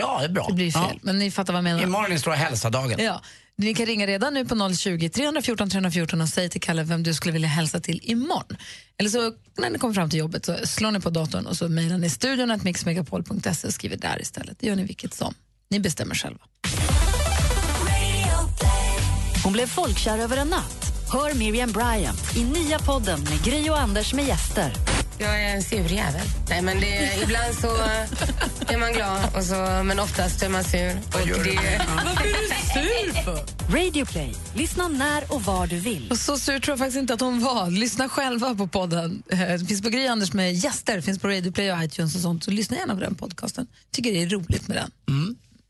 Ja, 0.00 0.18
det 0.18 0.24
är 0.24 0.28
bra. 0.28 0.46
Det 0.48 0.54
blir 0.54 0.72
fel, 0.72 0.82
Ja. 0.92 0.98
men 1.02 1.18
ni 1.18 1.30
fattar 1.30 1.52
vad 1.52 1.58
jag 1.58 1.64
menar. 1.64 1.82
Imorgon 1.82 2.12
är 2.12 2.18
stora 2.18 2.34
hälsadagen. 2.34 3.04
Ja. 3.04 3.22
Ni 3.56 3.74
kan 3.74 3.86
ringa 3.86 4.06
redan 4.06 4.34
nu 4.34 4.44
på 4.44 4.74
020 4.76 5.08
314 5.08 5.70
314 5.70 6.20
och 6.20 6.28
säga 6.28 6.48
till 6.48 6.60
Kalle 6.60 6.82
vem 6.82 7.02
du 7.02 7.14
skulle 7.14 7.32
vilja 7.32 7.48
hälsa 7.48 7.80
till 7.80 8.00
imorgon. 8.02 8.56
Eller 8.98 9.10
så 9.10 9.32
när 9.58 9.70
ni 9.70 9.78
kommer 9.78 9.94
fram 9.94 10.10
till 10.10 10.18
jobbet 10.18 10.44
så 10.46 10.56
slår 10.64 10.90
ni 10.90 11.00
på 11.00 11.10
datorn 11.10 11.46
och 11.46 11.56
så 11.56 11.68
mejlar 11.68 11.98
ni 11.98 12.10
studion 12.10 12.50
att 12.50 12.62
mixmegapol.se 12.64 13.66
och 13.66 13.74
skriver 13.74 13.96
där 13.96 14.22
istället. 14.22 14.56
Det 14.60 14.66
gör 14.66 14.76
ni 14.76 14.84
vilket 14.84 15.14
som. 15.14 15.34
Ni 15.70 15.80
bestämmer 15.80 16.14
själva. 16.14 16.40
Hon 19.44 19.52
blev 19.52 19.66
folkkär 19.66 20.18
över 20.18 20.36
en 20.36 20.48
natt. 20.48 20.92
Hör 21.12 21.34
Miriam 21.34 21.72
Bryant 21.72 22.36
i 22.36 22.44
nya 22.44 22.78
podden 22.78 23.20
med 23.20 23.42
Gry 23.44 23.70
och 23.70 23.78
Anders 23.80 24.14
med 24.14 24.26
gäster. 24.26 24.72
Jag 25.18 25.42
är 25.42 25.54
en 25.56 25.62
sur 25.62 25.92
jävel. 25.92 26.26
Nej, 26.48 26.62
men 26.62 26.80
det 26.80 26.96
är, 26.96 27.22
ibland 27.22 27.54
så 27.60 27.66
är 28.72 28.78
man 28.78 28.92
glad, 28.92 29.36
och 29.36 29.42
så, 29.44 29.54
men 29.84 29.98
oftast 29.98 30.42
är 30.42 30.48
man 30.48 30.64
sur. 30.64 30.96
Och 31.12 31.26
det, 31.44 31.80
Varför 31.94 32.24
är 32.24 32.32
du 32.32 32.48
sur 32.72 33.22
för? 33.22 33.74
Radio 33.76 34.04
Play. 34.04 34.34
Lyssna 34.54 34.88
när 34.88 35.32
och 35.34 35.42
var 35.42 35.66
du 35.66 35.76
vill. 35.78 36.10
Och 36.10 36.18
så 36.18 36.38
sur 36.38 36.58
tror 36.58 36.72
jag 36.72 36.78
faktiskt 36.78 36.98
inte 36.98 37.14
att 37.14 37.20
hon 37.20 37.40
var. 37.40 37.70
Lyssna 37.70 38.08
själva 38.08 38.54
på 38.54 38.66
podden. 38.66 39.22
Eh, 39.30 39.38
Det 39.38 39.66
finns 39.66 39.82
på 39.82 39.88
Gry 39.88 40.06
Anders 40.06 40.32
med 40.32 40.54
gäster, 40.54 41.00
finns 41.00 41.18
på 41.18 41.28
Radio 41.28 41.52
Play 41.52 41.72
och 41.72 41.82
iTunes 41.84 42.14
och 42.14 42.20
sånt. 42.20 42.44
Så 42.44 42.50
lyssna 42.50 42.76
gärna 42.76 42.94
på 42.94 43.00
den 43.00 43.14
podcasten. 43.14 43.66
Tycker 43.92 44.12
det 44.12 44.22
är 44.22 44.28
roligt 44.28 44.68
med 44.68 44.76
den. 44.76 44.90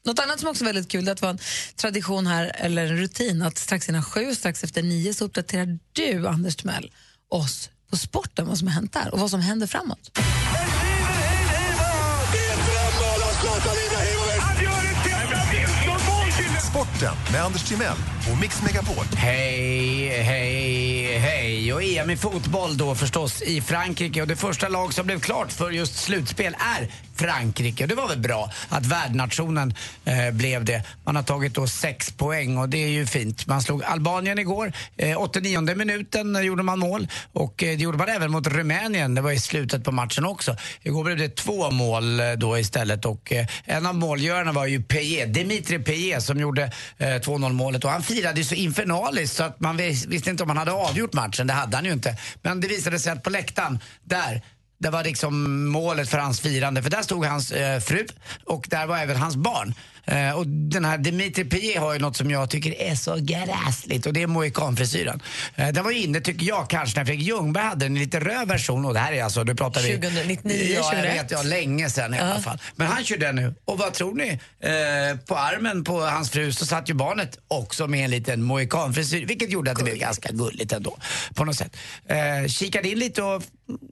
Något 0.06 0.18
annat 0.18 0.40
som 0.40 0.48
också 0.48 0.64
är 0.64 0.66
väldigt 0.66 0.89
kul 0.89 1.09
är 1.09 1.12
att 1.12 1.18
det 1.18 1.22
var 1.22 1.31
en 1.31 1.39
tradition 1.76 2.26
här, 2.26 2.52
eller 2.55 2.86
en 2.86 2.97
rutin, 2.97 3.43
att 3.43 3.59
strax 3.59 3.89
innan 3.89 4.02
sju, 4.02 4.35
strax 4.35 4.64
efter 4.64 4.82
nio 4.82 5.14
så 5.14 5.24
uppdaterar 5.24 5.78
du, 5.93 6.28
Anders 6.28 6.56
Timell, 6.56 6.93
oss 7.28 7.70
på 7.90 7.97
sporten, 7.97 8.47
vad 8.47 8.59
som 8.59 8.68
har 8.68 8.74
hänt 8.74 8.93
där 8.93 9.14
och 9.14 9.20
vad 9.20 9.31
som 9.31 9.40
händer 9.40 9.66
framåt. 9.66 10.10
Sporten 16.70 17.14
med 17.32 17.44
Anders 17.44 17.68
Timell 17.68 17.97
på 18.28 18.36
Mix 18.36 18.62
Megapol. 18.62 19.05
Hej, 19.16 20.09
hej, 20.22 21.18
hej. 21.18 21.72
Och 21.72 21.82
EM 21.82 22.10
i 22.10 22.16
fotboll 22.16 22.76
då 22.76 22.94
förstås 22.94 23.43
i 23.43 23.60
Frankrike. 23.60 24.22
Och 24.22 24.28
det 24.28 24.36
första 24.36 24.68
lag 24.68 24.94
som 24.94 25.06
blev 25.06 25.20
klart 25.20 25.52
för 25.52 25.70
just 25.70 25.97
slutspel 25.97 26.56
är 26.76 26.93
Frankrike. 27.16 27.85
Och 27.85 27.89
det 27.89 27.95
var 27.95 28.09
väl 28.09 28.19
bra 28.19 28.51
att 28.69 28.86
värdnationen 28.86 29.74
eh, 30.05 30.31
blev 30.32 30.65
det. 30.65 30.82
Man 31.05 31.16
har 31.16 31.23
tagit 31.23 31.55
då 31.55 31.66
sex 31.66 32.11
poäng 32.12 32.59
och 32.59 32.69
det 32.69 32.78
är 32.85 32.89
ju 32.89 33.07
fint. 33.07 33.47
Man 33.47 33.62
slog 33.62 33.85
Albanien 33.85 34.39
igår. 34.39 34.73
Eh, 34.97 35.16
89 35.23 35.74
minuten 35.74 36.45
gjorde 36.45 36.62
man 36.62 36.78
mål 36.78 37.09
och 37.32 37.62
eh, 37.62 37.77
det 37.77 37.82
gjorde 37.82 37.99
man 37.99 38.09
även 38.09 38.31
mot 38.31 38.47
Rumänien. 38.47 39.15
Det 39.15 39.20
var 39.20 39.32
i 39.32 39.39
slutet 39.41 39.85
på 39.85 39.93
matchen 39.93 40.24
också. 40.24 40.57
Igår 40.82 41.05
blev 41.05 41.16
det 41.16 41.36
två 41.36 41.70
mål 41.70 42.20
eh, 42.20 42.32
då 42.32 42.59
istället 42.59 43.05
och 43.05 43.32
eh, 43.32 43.47
en 43.65 43.86
av 43.86 43.95
målgörarna 43.95 44.53
var 44.53 44.66
ju 44.66 44.82
Peje, 44.82 45.27
Dimitri 45.27 45.78
Peje 45.78 46.20
som 46.20 46.41
gjorde 46.41 46.62
eh, 46.99 47.07
2-0 47.07 47.53
målet 47.53 47.85
och 47.85 47.91
han 47.91 48.03
firade 48.03 48.39
ju 48.41 48.45
så 48.45 48.55
infernaliskt 48.55 49.36
så 49.36 49.43
att 49.45 49.61
man 49.61 49.77
vis- 49.77 50.07
visste 50.07 50.31
inte 50.31 50.43
om 50.43 50.49
han 50.49 50.59
hade 50.59 50.73
avgjort 50.73 51.12
matchen. 51.12 51.47
Det 51.47 51.53
hade 51.53 51.77
han 51.77 51.85
ju 51.85 51.93
inte. 51.93 52.16
Men 52.43 52.61
det 52.61 52.69
visade 52.69 52.99
sig 52.99 53.12
att 53.12 53.23
på 53.23 53.31
läktaren, 53.31 53.78
där 54.05 54.43
det 54.79 54.91
var 54.91 55.05
liksom 55.05 55.65
målet 55.69 56.09
för 56.09 56.19
hans 56.19 56.41
firande, 56.41 56.83
för 56.83 56.91
där 56.91 57.03
stod 57.03 57.25
hans 57.25 57.53
eh, 57.53 57.81
fru 57.81 58.07
och 58.45 58.67
där 58.71 58.87
var 58.87 58.99
även 58.99 59.17
hans 59.17 59.37
barn. 59.37 59.75
Eh, 60.07 60.31
och 60.31 60.47
den 60.47 60.85
här 60.85 60.99
Dimitri 60.99 61.45
Payet 61.45 61.79
har 61.81 61.93
ju 61.93 61.99
något 61.99 62.17
som 62.17 62.31
jag 62.31 62.51
tycker 62.51 62.81
är 62.81 62.95
så 62.95 63.17
gräsligt 63.21 64.07
och 64.07 64.13
det 64.13 64.23
är 64.23 64.27
mohikanfrisyren. 64.27 65.23
Eh, 65.55 65.69
den 65.69 65.85
var 65.85 65.91
ju 65.91 65.99
inne, 66.03 66.21
tycker 66.21 66.47
jag, 66.47 66.71
kanske 66.71 66.99
när 66.99 67.05
Fredrik 67.05 67.27
Ljungberg 67.27 67.65
hade 67.65 67.87
en 67.87 67.95
lite 67.95 68.21
röd 68.21 68.49
version 68.49 68.85
och 68.85 68.95
det 68.95 69.01
här 69.01 69.13
är 69.13 69.25
alltså, 69.25 69.43
nu 69.43 69.55
pratar 69.55 69.81
vi... 69.81 69.93
2099, 69.95 70.67
Ja, 70.69 70.75
jag 70.75 70.85
2001. 70.85 71.23
vet, 71.25 71.31
ja, 71.31 71.43
länge 71.43 71.91
sedan 71.91 72.15
i 72.15 72.19
alla 72.19 72.41
fall. 72.41 72.59
Men 72.77 72.87
han 72.87 73.05
kör 73.05 73.17
den 73.17 73.37
nu. 73.37 73.55
Och 73.65 73.79
vad 73.79 73.93
tror 73.93 74.15
ni? 74.15 74.29
Eh, 74.61 75.19
på 75.27 75.37
armen 75.37 75.85
på 75.85 76.01
hans 76.01 76.31
fru 76.31 76.53
så 76.53 76.67
satt 76.67 76.91
ju 76.91 76.95
barnet 76.95 77.39
också 77.49 77.87
med 77.87 78.05
en 78.05 78.11
liten 78.11 78.43
mohikanfrisyr, 78.43 79.27
vilket 79.27 79.51
gjorde 79.51 79.71
att 79.71 79.79
det 79.79 79.85
blev 79.85 79.97
ganska 79.97 80.33
gulligt 80.33 80.73
ändå, 80.73 80.97
på 81.35 81.45
något 81.45 81.57
sätt. 81.57 81.77
Eh, 82.09 82.49
kikade 82.49 82.89
in 82.89 82.99
lite 82.99 83.23
och, 83.23 83.43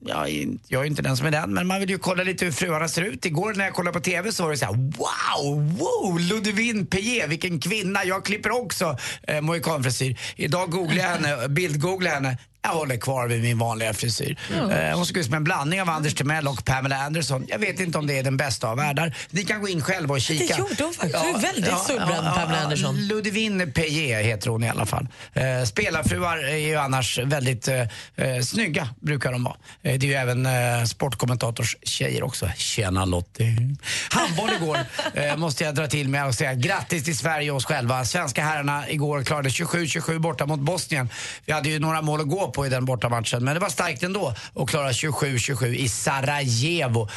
ja, 0.05 0.27
jag 0.67 0.81
är 0.81 0.85
inte 0.85 1.01
den 1.01 1.17
som 1.17 1.27
är 1.27 1.31
den, 1.31 1.53
men 1.53 1.67
man 1.67 1.79
vill 1.79 1.89
ju 1.89 1.97
kolla 1.97 2.23
lite 2.23 2.45
hur 2.45 2.51
fruarna 2.51 2.87
ser 2.87 3.01
ut. 3.01 3.25
Igår 3.25 3.53
när 3.53 3.65
jag 3.65 3.73
kollade 3.73 3.93
på 3.93 3.99
TV 3.99 4.31
så 4.31 4.43
var 4.43 4.51
det 4.51 4.57
så 4.57 4.65
här: 4.65 4.73
wow, 4.73 5.77
wow, 5.77 6.19
Ludovine 6.19 6.85
Payet, 6.85 7.29
vilken 7.29 7.59
kvinna. 7.59 8.05
Jag 8.05 8.25
klipper 8.25 8.51
också 8.51 8.97
eh, 9.27 9.41
mohikanfrisyr. 9.41 10.19
Idag 10.35 10.69
googlar 10.71 11.03
jag 11.03 11.09
henne, 11.09 11.49
bildgooglar 11.49 12.11
henne. 12.11 12.37
Jag 12.65 12.69
håller 12.69 12.97
kvar 12.97 13.27
vid 13.27 13.41
min 13.41 13.57
vanliga 13.57 13.93
frisyr. 13.93 14.37
Eh, 14.71 14.95
hon 14.97 15.05
såg 15.05 15.17
ut 15.17 15.25
som 15.25 15.33
en 15.33 15.43
blandning 15.43 15.81
av 15.81 15.89
Anders 15.89 16.13
Timell 16.13 16.47
och 16.47 16.65
Pamela 16.65 16.97
Anderson. 16.97 17.45
Jag 17.49 17.59
vet 17.59 17.79
inte 17.79 17.97
om 17.97 18.07
det 18.07 18.19
är 18.19 18.23
den 18.23 18.37
bästa 18.37 18.69
av 18.69 18.77
världar. 18.77 19.15
Ni 19.29 19.43
kan 19.43 19.61
gå 19.61 19.69
in 19.69 19.81
själva 19.81 20.13
och 20.13 20.21
kika. 20.21 20.53
Det 20.55 20.59
gjorde 20.59 20.83
hon 20.83 20.93
faktiskt. 20.93 21.15
Hon 21.15 21.35
är 21.35 21.39
väldigt 21.41 21.77
solbränd, 21.77 22.27
Pamela 22.35 22.63
Anderson. 22.63 23.07
Ludovine 23.07 23.71
Payet 23.71 24.25
heter 24.25 24.49
hon 24.49 24.63
i 24.63 24.69
alla 24.69 24.85
fall. 24.85 25.07
Eh, 25.33 25.63
spelarfruar 25.65 26.37
är 26.37 26.57
ju 26.57 26.75
annars 26.75 27.19
väldigt 27.19 27.67
eh, 27.67 27.81
eh, 28.15 28.41
snygga, 28.43 28.89
brukar 28.99 29.31
de 29.31 29.43
vara. 29.43 29.55
Eh, 29.81 29.99
det 29.99 30.05
är 30.05 30.09
ju 30.09 30.13
även 30.13 30.45
eh, 30.45 30.83
sportkommentators 30.85 31.77
tjejer 31.83 32.23
också. 32.23 32.49
Tjena 32.57 33.05
Lottie. 33.05 33.75
Handboll 34.09 34.49
igår 34.61 34.77
eh, 35.13 35.37
måste 35.37 35.63
jag 35.63 35.75
dra 35.75 35.87
till 35.87 36.09
med 36.09 36.25
och 36.25 36.35
säga 36.35 36.53
grattis 36.53 37.03
till 37.03 37.17
Sverige 37.17 37.51
och 37.51 37.57
oss 37.57 37.65
själva. 37.65 38.05
Svenska 38.05 38.43
herrarna 38.43 38.89
igår 38.89 39.23
klarade 39.23 39.49
27-27 39.49 40.19
borta 40.19 40.45
mot 40.45 40.59
Bosnien. 40.59 41.09
Vi 41.45 41.53
hade 41.53 41.69
ju 41.69 41.79
några 41.79 42.01
mål 42.01 42.21
att 42.21 42.27
gå 42.27 42.52
på 42.53 42.65
i 42.65 42.69
den 42.69 42.85
bortamatchen, 42.85 43.43
men 43.43 43.53
det 43.53 43.59
var 43.59 43.69
starkt 43.69 44.03
ändå 44.03 44.33
att 44.55 44.69
klara 44.69 44.91
27-27 44.91 45.65
i 45.65 45.89
Sarajevo. 45.89 47.09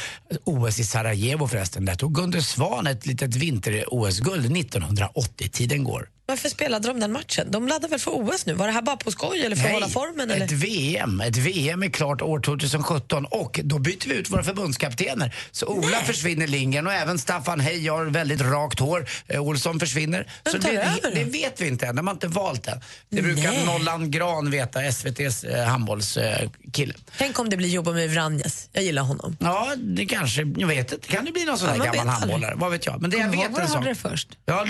OS 0.43 0.79
i 0.79 0.83
Sarajevo 0.83 1.47
förresten. 1.47 1.85
Där 1.85 1.95
tog 1.95 2.15
Gunde 2.15 2.41
Svan 2.41 2.87
ett 2.87 3.05
litet 3.05 3.35
vinter-OS-guld 3.35 4.57
1980. 4.57 5.49
Tiden 5.51 5.83
går. 5.83 6.09
Varför 6.29 6.49
spelade 6.49 6.87
de 6.87 6.99
den 6.99 7.11
matchen? 7.11 7.51
De 7.51 7.67
laddar 7.67 7.89
väl 7.89 7.99
för 7.99 8.11
OS 8.11 8.45
nu? 8.45 8.53
Var 8.53 8.67
det 8.67 8.73
här 8.73 8.81
bara 8.81 8.97
på 8.97 9.11
skoj 9.11 9.41
eller 9.45 9.55
för 9.55 9.65
att 9.67 9.73
hålla 9.73 9.87
formen? 9.87 10.31
Eller? 10.31 10.45
ett 10.45 10.51
VM. 10.51 11.21
Ett 11.21 11.37
VM 11.37 11.83
är 11.83 11.89
klart 11.89 12.21
år 12.21 12.39
2017 12.39 13.25
och 13.25 13.59
då 13.63 13.79
byter 13.79 14.07
vi 14.09 14.15
ut 14.15 14.29
våra 14.29 14.43
förbundskaptener. 14.43 15.35
Så 15.51 15.65
Ola 15.65 15.97
försvinner 15.97 16.47
Lindgren 16.47 16.87
och 16.87 16.93
även 16.93 17.19
Staffan 17.19 17.59
Hej 17.59 17.87
har 17.87 18.05
väldigt 18.05 18.41
rakt 18.41 18.79
hår. 18.79 19.05
Eh, 19.27 19.41
Olsson 19.41 19.79
försvinner. 19.79 20.31
Vem 20.43 20.53
Så 20.53 20.59
tar 20.59 20.71
det, 20.71 20.77
över 20.77 21.15
det 21.15 21.23
vet 21.23 21.61
vi 21.61 21.67
inte 21.67 21.85
än, 21.85 21.95
de 21.95 22.07
har 22.07 22.13
inte 22.13 22.27
valt 22.27 22.67
än. 22.67 22.81
Det 23.09 23.21
brukar 23.21 23.51
Nej. 23.51 23.65
Nollan 23.65 24.11
Gran 24.11 24.51
veta, 24.51 24.83
SVTs 24.83 25.43
eh, 25.43 25.65
handbollskille. 25.65 26.93
Tänk 27.17 27.39
om 27.39 27.49
det 27.49 27.57
blir 27.57 27.69
Jobomir 27.69 28.07
Vranjes. 28.07 28.69
Jag 28.73 28.83
gillar 28.83 29.03
honom. 29.03 29.37
Ja, 29.39 29.73
det 29.77 30.05
kanske, 30.05 30.41
jag 30.57 30.67
vet 30.67 30.91
inte, 30.91 31.07
kan 31.07 31.25
det 31.25 31.31
bli 31.31 31.45
någon 31.45 31.57
sån 31.57 31.69
här 31.69 31.77
gammal 31.77 32.07
handbollare? 32.07 32.53
Vad 32.55 32.71
vet 32.71 32.85
jag. 32.85 33.01
Men 33.01 33.09
det 33.09 33.17
jag 33.17 33.29
vet 33.29 33.69
hade 33.69 33.89
det 33.89 33.95
först. 33.95 34.29
Ja, 34.45 34.65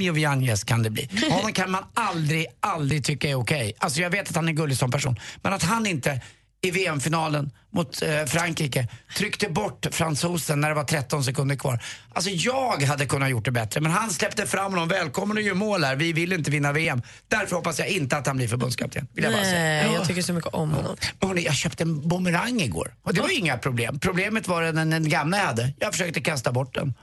Jovianjes 0.00 0.64
kan 0.64 0.82
det 0.82 0.87
bli. 0.90 1.08
Honom 1.30 1.52
kan 1.52 1.70
man 1.70 1.84
aldrig, 1.94 2.46
aldrig 2.60 3.04
tycka 3.04 3.28
är 3.30 3.34
okej. 3.34 3.72
Alltså 3.78 4.00
jag 4.00 4.10
vet 4.10 4.28
att 4.30 4.36
han 4.36 4.48
är 4.48 4.52
gullig 4.52 4.76
som 4.78 4.90
person. 4.90 5.16
Men 5.42 5.52
att 5.52 5.62
han 5.62 5.86
inte 5.86 6.20
i 6.60 6.70
VM-finalen 6.70 7.50
mot 7.72 8.02
eh, 8.02 8.24
Frankrike 8.24 8.88
tryckte 9.16 9.48
bort 9.48 9.86
fransosen 9.90 10.60
när 10.60 10.68
det 10.68 10.74
var 10.74 10.84
13 10.84 11.24
sekunder 11.24 11.56
kvar. 11.56 11.82
Alltså 12.12 12.30
jag 12.30 12.82
hade 12.82 13.06
kunnat 13.06 13.30
gjort 13.30 13.44
det 13.44 13.50
bättre, 13.50 13.80
men 13.80 13.92
han 13.92 14.10
släppte 14.10 14.46
fram 14.46 14.72
honom. 14.72 14.88
Välkommen 14.88 15.36
och 15.36 15.42
gör 15.42 15.54
mål 15.54 15.84
här. 15.84 15.96
Vi 15.96 16.12
vill 16.12 16.32
inte 16.32 16.50
vinna 16.50 16.72
VM. 16.72 17.02
Därför 17.28 17.56
hoppas 17.56 17.78
jag 17.78 17.88
inte 17.88 18.16
att 18.16 18.26
han 18.26 18.36
blir 18.36 18.48
förbundskapten. 18.48 19.08
Vill 19.14 19.24
jag 19.24 19.32
bara 19.32 19.42
säga. 19.44 19.58
Nej, 19.58 19.86
Ja. 19.86 19.92
jag 19.94 20.06
tycker 20.08 20.22
så 20.22 20.32
mycket 20.32 20.54
om 20.54 20.70
honom. 20.70 20.96
Men 21.20 21.28
hörni, 21.28 21.44
jag 21.44 21.54
köpte 21.54 21.82
en 21.84 22.08
bumerang 22.08 22.60
igår 22.60 22.94
och 23.02 23.14
det 23.14 23.20
var 23.20 23.28
ju 23.28 23.34
inga 23.34 23.58
problem. 23.58 23.98
Problemet 23.98 24.48
var 24.48 24.62
den, 24.62 24.90
den 24.90 25.08
gamla 25.08 25.38
jag 25.38 25.44
hade. 25.46 25.72
Jag 25.78 25.92
försökte 25.92 26.20
kasta 26.20 26.52
bort 26.52 26.74
den. 26.74 26.94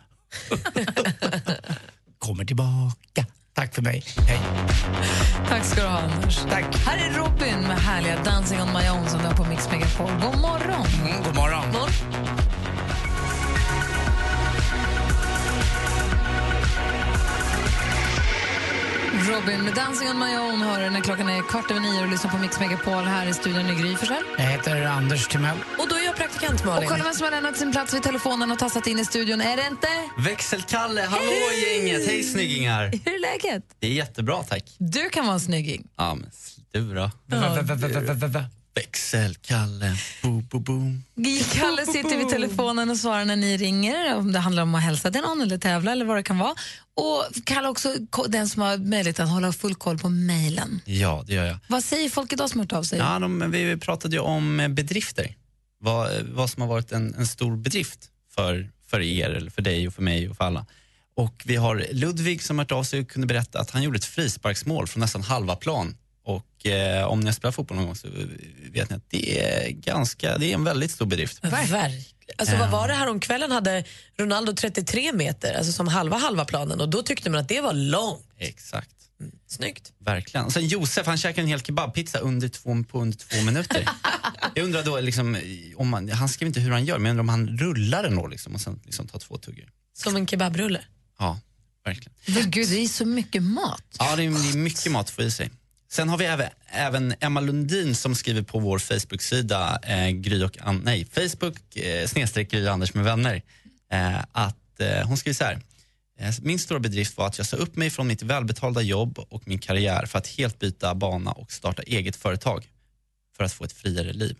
Kommer 2.19 2.45
tillbaka. 2.45 3.25
Tack 3.55 3.75
för 3.75 3.81
mig. 3.81 4.03
Hej. 4.27 4.39
Tack 5.49 5.63
ska 5.63 5.81
du 5.81 5.87
ha, 5.87 5.99
Anders. 5.99 6.37
Tack. 6.49 6.77
Här 6.85 6.97
är 6.97 7.17
Robin 7.17 7.61
med 7.67 7.77
härliga 7.77 8.23
Dancing 8.23 8.61
on 8.61 8.67
my 8.67 8.89
own 8.89 9.09
som 9.09 9.35
på 9.35 9.43
Mix 9.49 9.69
Megapol. 9.71 10.11
God 10.21 10.41
morgon! 10.41 10.85
Mm, 11.01 11.23
god 11.23 11.35
morgon. 11.35 11.63
Robin 19.29 19.63
med 19.63 19.73
Dancing 19.75 20.09
on 20.09 20.19
my 20.19 20.37
own 20.37 20.61
hör 20.61 20.89
när 20.89 21.01
klockan 21.01 21.29
är 21.29 21.41
kvart 21.49 21.71
över 21.71 21.81
nio 21.81 22.01
och 22.03 22.09
lyssnar 22.11 22.31
på 22.31 22.37
Mix 22.37 22.59
Megapol 22.59 23.03
här 23.03 23.27
i 23.29 23.33
studion 23.33 23.69
i 23.69 23.75
Gry 23.81 23.95
Forssell. 23.95 24.23
Jag 24.37 24.45
heter 24.45 24.85
Anders 24.85 25.27
Timell. 25.27 25.57
Och 25.79 25.85
då 25.89 25.95
är 25.95 26.05
jag 26.05 26.15
praktikant 26.15 26.59
Och 26.59 26.65
Malin. 26.65 26.89
kolla 26.89 27.03
vem 27.03 27.13
som 27.13 27.23
har 27.23 27.31
lämnat 27.31 27.57
sin 27.57 27.71
plats 27.71 27.93
vid 27.93 28.03
telefonen 28.03 28.51
och 28.51 28.59
tassat 28.59 28.87
in 28.87 28.99
i 28.99 29.05
studion. 29.05 29.41
Är 29.41 29.57
det 29.57 29.67
inte? 29.67 29.87
Växelkalle, 30.17 31.01
hallå 31.01 31.31
gänget! 31.67 32.07
Hej 32.07 32.23
snyggingar! 32.23 32.91
Hur 33.05 33.15
är 33.15 33.19
läget? 33.21 33.63
Det 33.79 33.87
är 33.87 33.91
jättebra 33.91 34.43
tack. 34.43 34.63
Du 34.77 35.09
kan 35.09 35.25
vara 35.25 35.33
en 35.33 35.39
snygging. 35.39 35.87
Ja 35.97 36.15
men 36.15 36.29
du 36.73 36.93
då? 36.95 37.11
Ja, 38.75 38.81
Växelkalle, 38.81 39.95
bo 40.21 40.41
bo 40.41 40.59
boom. 40.59 41.03
Kalle 41.53 41.85
sitter 41.85 42.17
vid 42.17 42.29
telefonen 42.29 42.89
och 42.89 42.97
svarar 42.97 43.25
när 43.25 43.35
ni 43.35 43.57
ringer, 43.57 44.15
om 44.15 44.31
det 44.31 44.39
handlar 44.39 44.63
om 44.63 44.75
att 44.75 44.83
hälsa 44.83 45.11
till 45.11 45.21
någon 45.21 45.41
eller 45.41 45.57
tävla 45.57 45.91
eller 45.91 46.05
vad 46.05 46.17
det 46.17 46.23
kan 46.23 46.37
vara. 46.37 46.55
Och 46.95 47.45
Kalle 47.45 47.67
också 47.67 47.95
den 48.27 48.49
som 48.49 48.61
har 48.61 48.77
möjlighet 48.77 49.19
att 49.19 49.29
hålla 49.29 49.53
full 49.53 49.75
koll 49.75 49.99
på 49.99 50.09
mejlen. 50.09 50.81
Ja, 50.85 51.23
det 51.27 51.33
gör 51.33 51.45
jag. 51.45 51.57
Vad 51.67 51.83
säger 51.83 52.09
folk 52.09 52.33
idag 52.33 52.49
som 52.49 52.59
hört 52.59 52.73
av 52.73 52.83
sig? 52.83 52.99
Ja, 52.99 53.19
de, 53.19 53.51
vi 53.51 53.77
pratade 53.77 54.15
ju 54.15 54.21
om 54.21 54.59
eh, 54.59 54.67
bedrifter. 54.67 55.35
Vad, 55.79 56.09
vad 56.21 56.49
som 56.49 56.61
har 56.61 56.69
varit 56.69 56.91
en, 56.91 57.13
en 57.13 57.27
stor 57.27 57.55
bedrift 57.55 57.99
för, 58.35 58.69
för 58.87 59.01
er, 59.01 59.29
eller 59.29 59.51
för 59.51 59.61
dig 59.61 59.87
och 59.87 59.93
för 59.93 60.01
mig 60.01 60.29
och 60.29 60.37
för 60.37 60.43
alla. 60.43 60.65
Och 61.15 61.43
vi 61.45 61.55
har 61.55 61.85
Ludvig 61.91 62.43
som 62.43 62.57
har 62.57 62.65
hört 62.65 62.71
av 62.71 62.83
sig 62.83 62.99
och 62.99 63.09
kunde 63.09 63.27
berätta 63.27 63.59
att 63.59 63.71
han 63.71 63.83
gjorde 63.83 63.97
ett 63.97 64.05
frisparksmål 64.05 64.87
från 64.87 65.01
nästan 65.01 65.21
halva 65.21 65.55
plan. 65.55 65.97
Och 66.25 66.65
eh, 66.65 67.05
om 67.07 67.19
ni 67.19 67.25
har 67.25 67.33
spelat 67.33 67.55
fotboll 67.55 67.77
någon 67.77 67.85
gång 67.85 67.95
så 67.95 68.07
vet 68.71 68.89
ni 68.89 68.95
att 68.95 69.09
det 69.09 69.39
är 69.39 69.69
ganska, 69.69 70.37
det 70.37 70.51
är 70.51 70.53
en 70.53 70.63
väldigt 70.63 70.91
stor 70.91 71.05
bedrift. 71.05 71.43
Verkligen. 71.43 71.91
Alltså, 72.37 72.57
vad 72.57 72.69
var 72.69 72.87
det 72.87 72.93
här 72.93 73.09
om 73.09 73.19
kvällen 73.19 73.51
hade 73.51 73.83
Ronaldo 74.17 74.53
33 74.53 75.13
meter, 75.13 75.53
alltså 75.53 75.71
som 75.71 75.87
halva 75.87 76.17
halva 76.17 76.45
planen 76.45 76.81
och 76.81 76.89
då 76.89 77.03
tyckte 77.03 77.29
man 77.29 77.39
att 77.39 77.47
det 77.47 77.61
var 77.61 77.73
långt. 77.73 78.25
Exakt. 78.37 78.89
Snyggt. 79.47 79.93
Verkligen. 79.99 80.45
Och 80.45 80.53
sen 80.53 80.67
Josef, 80.67 81.07
han 81.07 81.17
käkade 81.17 81.41
en 81.41 81.47
hel 81.47 81.61
kebabpizza 81.61 82.19
under 82.19 82.47
två, 82.47 82.83
på 82.83 83.01
under 83.01 83.17
två 83.17 83.41
minuter. 83.41 83.89
jag 84.55 84.65
undrar 84.65 84.83
då, 84.83 84.99
liksom, 84.99 85.37
om 85.75 85.89
man, 85.89 86.09
han 86.09 86.29
skrev 86.29 86.47
inte 86.47 86.59
hur 86.59 86.71
han 86.71 86.85
gör, 86.85 86.97
men 86.97 87.05
jag 87.05 87.11
undrar 87.11 87.21
om 87.21 87.29
han 87.29 87.57
rullar 87.57 88.03
den 88.03 88.15
då 88.15 88.27
liksom, 88.27 88.55
och 88.55 88.61
sen 88.61 88.81
liksom 88.85 89.07
tar 89.07 89.19
två 89.19 89.37
tuggor. 89.37 89.69
Som 89.93 90.15
en 90.15 90.27
kebabrulle. 90.27 90.81
Ja, 91.19 91.39
verkligen. 91.85 92.13
Men 92.25 92.51
gud, 92.51 92.69
det 92.69 92.83
är 92.83 92.87
så 92.87 93.05
mycket 93.05 93.43
mat. 93.43 93.83
Ja, 93.99 94.15
det 94.15 94.23
är, 94.23 94.29
det 94.29 94.49
är 94.49 94.57
mycket 94.57 94.91
mat 94.91 95.05
att 95.05 95.09
få 95.09 95.21
i 95.21 95.31
sig. 95.31 95.51
Sen 95.95 96.09
har 96.09 96.17
vi 96.17 96.25
även, 96.25 96.49
även 96.67 97.13
Emma 97.19 97.39
Lundin 97.39 97.95
som 97.95 98.15
skriver 98.15 98.41
på 98.41 98.59
vår 98.59 98.79
Facebook-sida, 98.79 99.79
eh, 99.83 100.09
Gry 100.09 100.43
och 100.43 100.57
An- 100.61 100.81
nej, 100.85 101.05
Facebook 101.11 101.75
eh, 101.77 102.07
snedstreck 102.07 102.51
Gry 102.51 102.67
och 102.67 102.71
Anders 102.73 102.93
med 102.93 103.03
vänner, 103.03 103.41
eh, 103.91 104.17
att 104.31 104.79
eh, 104.79 105.07
hon 105.07 105.17
skriver 105.17 105.33
så 105.35 105.43
här. 105.43 105.61
Eh, 106.19 106.33
min 106.41 106.59
stora 106.59 106.79
bedrift 106.79 107.17
var 107.17 107.27
att 107.27 107.37
jag 107.37 107.47
sa 107.47 107.57
upp 107.57 107.75
mig 107.75 107.89
från 107.89 108.07
mitt 108.07 108.23
välbetalda 108.23 108.81
jobb 108.81 109.19
och 109.29 109.47
min 109.47 109.59
karriär 109.59 110.05
för 110.05 110.17
att 110.19 110.27
helt 110.27 110.59
byta 110.59 110.95
bana 110.95 111.31
och 111.31 111.51
starta 111.51 111.81
eget 111.81 112.15
företag 112.15 112.67
för 113.37 113.43
att 113.43 113.53
få 113.53 113.63
ett 113.63 113.73
friare 113.73 114.13
liv. 114.13 114.37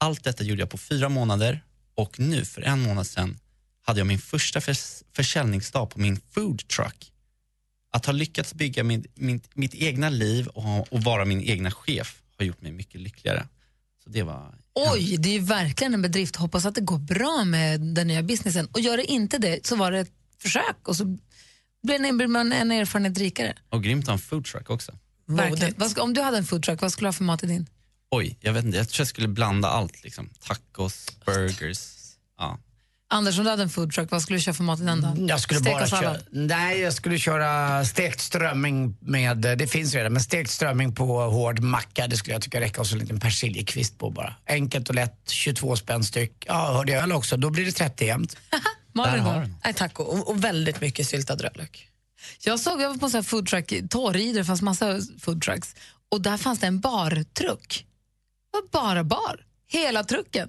Allt 0.00 0.24
detta 0.24 0.44
gjorde 0.44 0.62
jag 0.62 0.70
på 0.70 0.78
fyra 0.78 1.08
månader 1.08 1.64
och 1.94 2.20
nu 2.20 2.44
för 2.44 2.62
en 2.62 2.80
månad 2.80 3.06
sedan 3.06 3.38
hade 3.82 4.00
jag 4.00 4.06
min 4.06 4.18
första 4.18 4.60
förs- 4.60 5.02
försäljningsdag 5.16 5.90
på 5.90 6.00
min 6.00 6.20
food 6.34 6.68
truck. 6.68 7.11
Att 7.94 8.06
ha 8.06 8.12
lyckats 8.12 8.54
bygga 8.54 8.84
min, 8.84 9.04
min, 9.14 9.40
mitt 9.54 9.74
egna 9.74 10.08
liv 10.08 10.46
och, 10.46 10.92
och 10.92 11.02
vara 11.02 11.24
min 11.24 11.40
egna 11.42 11.70
chef 11.70 12.22
har 12.38 12.44
gjort 12.44 12.60
mig 12.60 12.72
mycket 12.72 13.00
lyckligare. 13.00 13.46
Så 14.04 14.10
det 14.10 14.22
var... 14.22 14.54
Oj, 14.74 15.16
det 15.16 15.28
är 15.28 15.32
ju 15.32 15.38
verkligen 15.38 15.94
en 15.94 16.02
bedrift. 16.02 16.36
Hoppas 16.36 16.66
att 16.66 16.74
det 16.74 16.80
går 16.80 16.98
bra 16.98 17.44
med 17.44 17.80
den 17.80 18.06
nya 18.06 18.22
businessen. 18.22 18.66
Och 18.72 18.80
gör 18.80 18.96
det 18.96 19.04
inte 19.04 19.38
det 19.38 19.66
så 19.66 19.76
var 19.76 19.92
det 19.92 20.00
ett 20.00 20.12
försök 20.38 20.88
och 20.88 20.96
så 20.96 21.04
blir 21.82 22.26
man 22.26 22.52
en 22.52 22.70
erfarenhet 22.70 23.18
rikare. 23.18 23.54
Och 23.68 23.82
grymt 23.82 24.04
att 24.04 24.08
ha 24.08 24.12
en 24.12 24.18
foodtruck 24.18 24.70
också. 24.70 24.92
Verkligen. 25.26 25.74
Vad 25.76 25.98
om 25.98 26.14
du 26.14 26.20
hade 26.20 26.38
en 26.38 26.44
foodtruck, 26.44 26.80
vad 26.80 26.92
skulle 26.92 27.06
du 27.06 27.08
ha 27.08 27.12
för 27.12 27.24
mat 27.24 27.44
i 27.44 27.46
din? 27.46 27.66
Oj, 28.10 28.38
jag 28.40 28.52
vet 28.52 28.64
inte. 28.64 28.78
Jag 28.78 28.88
tror 28.88 29.00
jag 29.00 29.08
skulle 29.08 29.28
blanda 29.28 29.68
allt. 29.68 30.04
Liksom. 30.04 30.30
Tacos, 30.40 31.06
burgers. 31.24 31.92
Ja. 32.38 32.58
Anders, 33.12 33.38
om 33.38 33.44
du 33.44 33.50
hade 33.50 33.62
en 33.62 33.68
foodtruck, 33.68 34.10
vad 34.10 34.22
skulle 34.22 34.38
du 34.38 34.42
köra 34.42 34.54
för 34.54 34.64
mat 34.64 34.80
i 34.80 34.82
den 34.82 35.00
då? 35.00 35.26
Jag 35.28 35.40
skulle 35.40 35.60
Stek 35.60 35.72
bara 35.72 35.86
köra, 35.86 36.16
nej, 36.30 36.80
jag 36.80 36.92
skulle 36.92 37.18
köra 37.18 37.84
stekt 37.84 38.20
strömming 38.20 38.96
med, 39.00 39.36
det 39.36 39.66
finns 39.66 39.94
redan, 39.94 40.12
men 40.12 40.22
stekt 40.22 40.50
strömming 40.50 40.94
på 40.94 41.20
hård 41.20 41.60
macka, 41.60 42.06
det 42.06 42.16
skulle 42.16 42.34
jag 42.34 42.42
tycka 42.42 42.60
räcka 42.60 42.80
och 42.80 42.86
så 42.86 42.94
en 42.94 43.00
liten 43.00 43.20
persiljekvist 43.20 43.98
på 43.98 44.10
bara. 44.10 44.34
Enkelt 44.46 44.88
och 44.88 44.94
lätt, 44.94 45.30
22 45.30 45.76
spänn 45.76 46.04
styck. 46.04 46.44
Ja, 46.46 46.72
hörde 46.72 46.92
jag 46.92 47.02
öl 47.02 47.12
också, 47.12 47.36
då 47.36 47.50
blir 47.50 47.64
det 47.64 47.72
30 47.72 48.06
jämnt. 48.06 48.36
Malin 48.92 49.24
då? 49.24 49.44
Nej, 49.64 49.74
tack. 49.74 50.00
Och, 50.00 50.30
och 50.30 50.44
väldigt 50.44 50.80
mycket 50.80 51.06
syltad 51.06 51.40
rödlök. 51.40 51.88
Jag 52.44 52.60
såg 52.60 52.80
jag 52.80 52.88
var 52.88 52.96
på 52.96 53.06
en 53.06 53.10
sån 53.10 53.18
här 53.18 53.22
foodtruck, 53.22 53.72
i 53.72 53.88
Torrid, 53.88 54.34
det 54.34 54.44
fanns 54.44 54.62
massa 54.62 55.00
foodtrucks. 55.20 55.74
Och 56.10 56.20
där 56.20 56.36
fanns 56.36 56.58
det 56.58 56.66
en 56.66 56.80
bartruck. 56.80 57.86
Det 58.52 58.58
var 58.58 58.82
bara 58.82 59.04
bar. 59.04 59.44
Hela 59.68 60.04
trucken. 60.04 60.48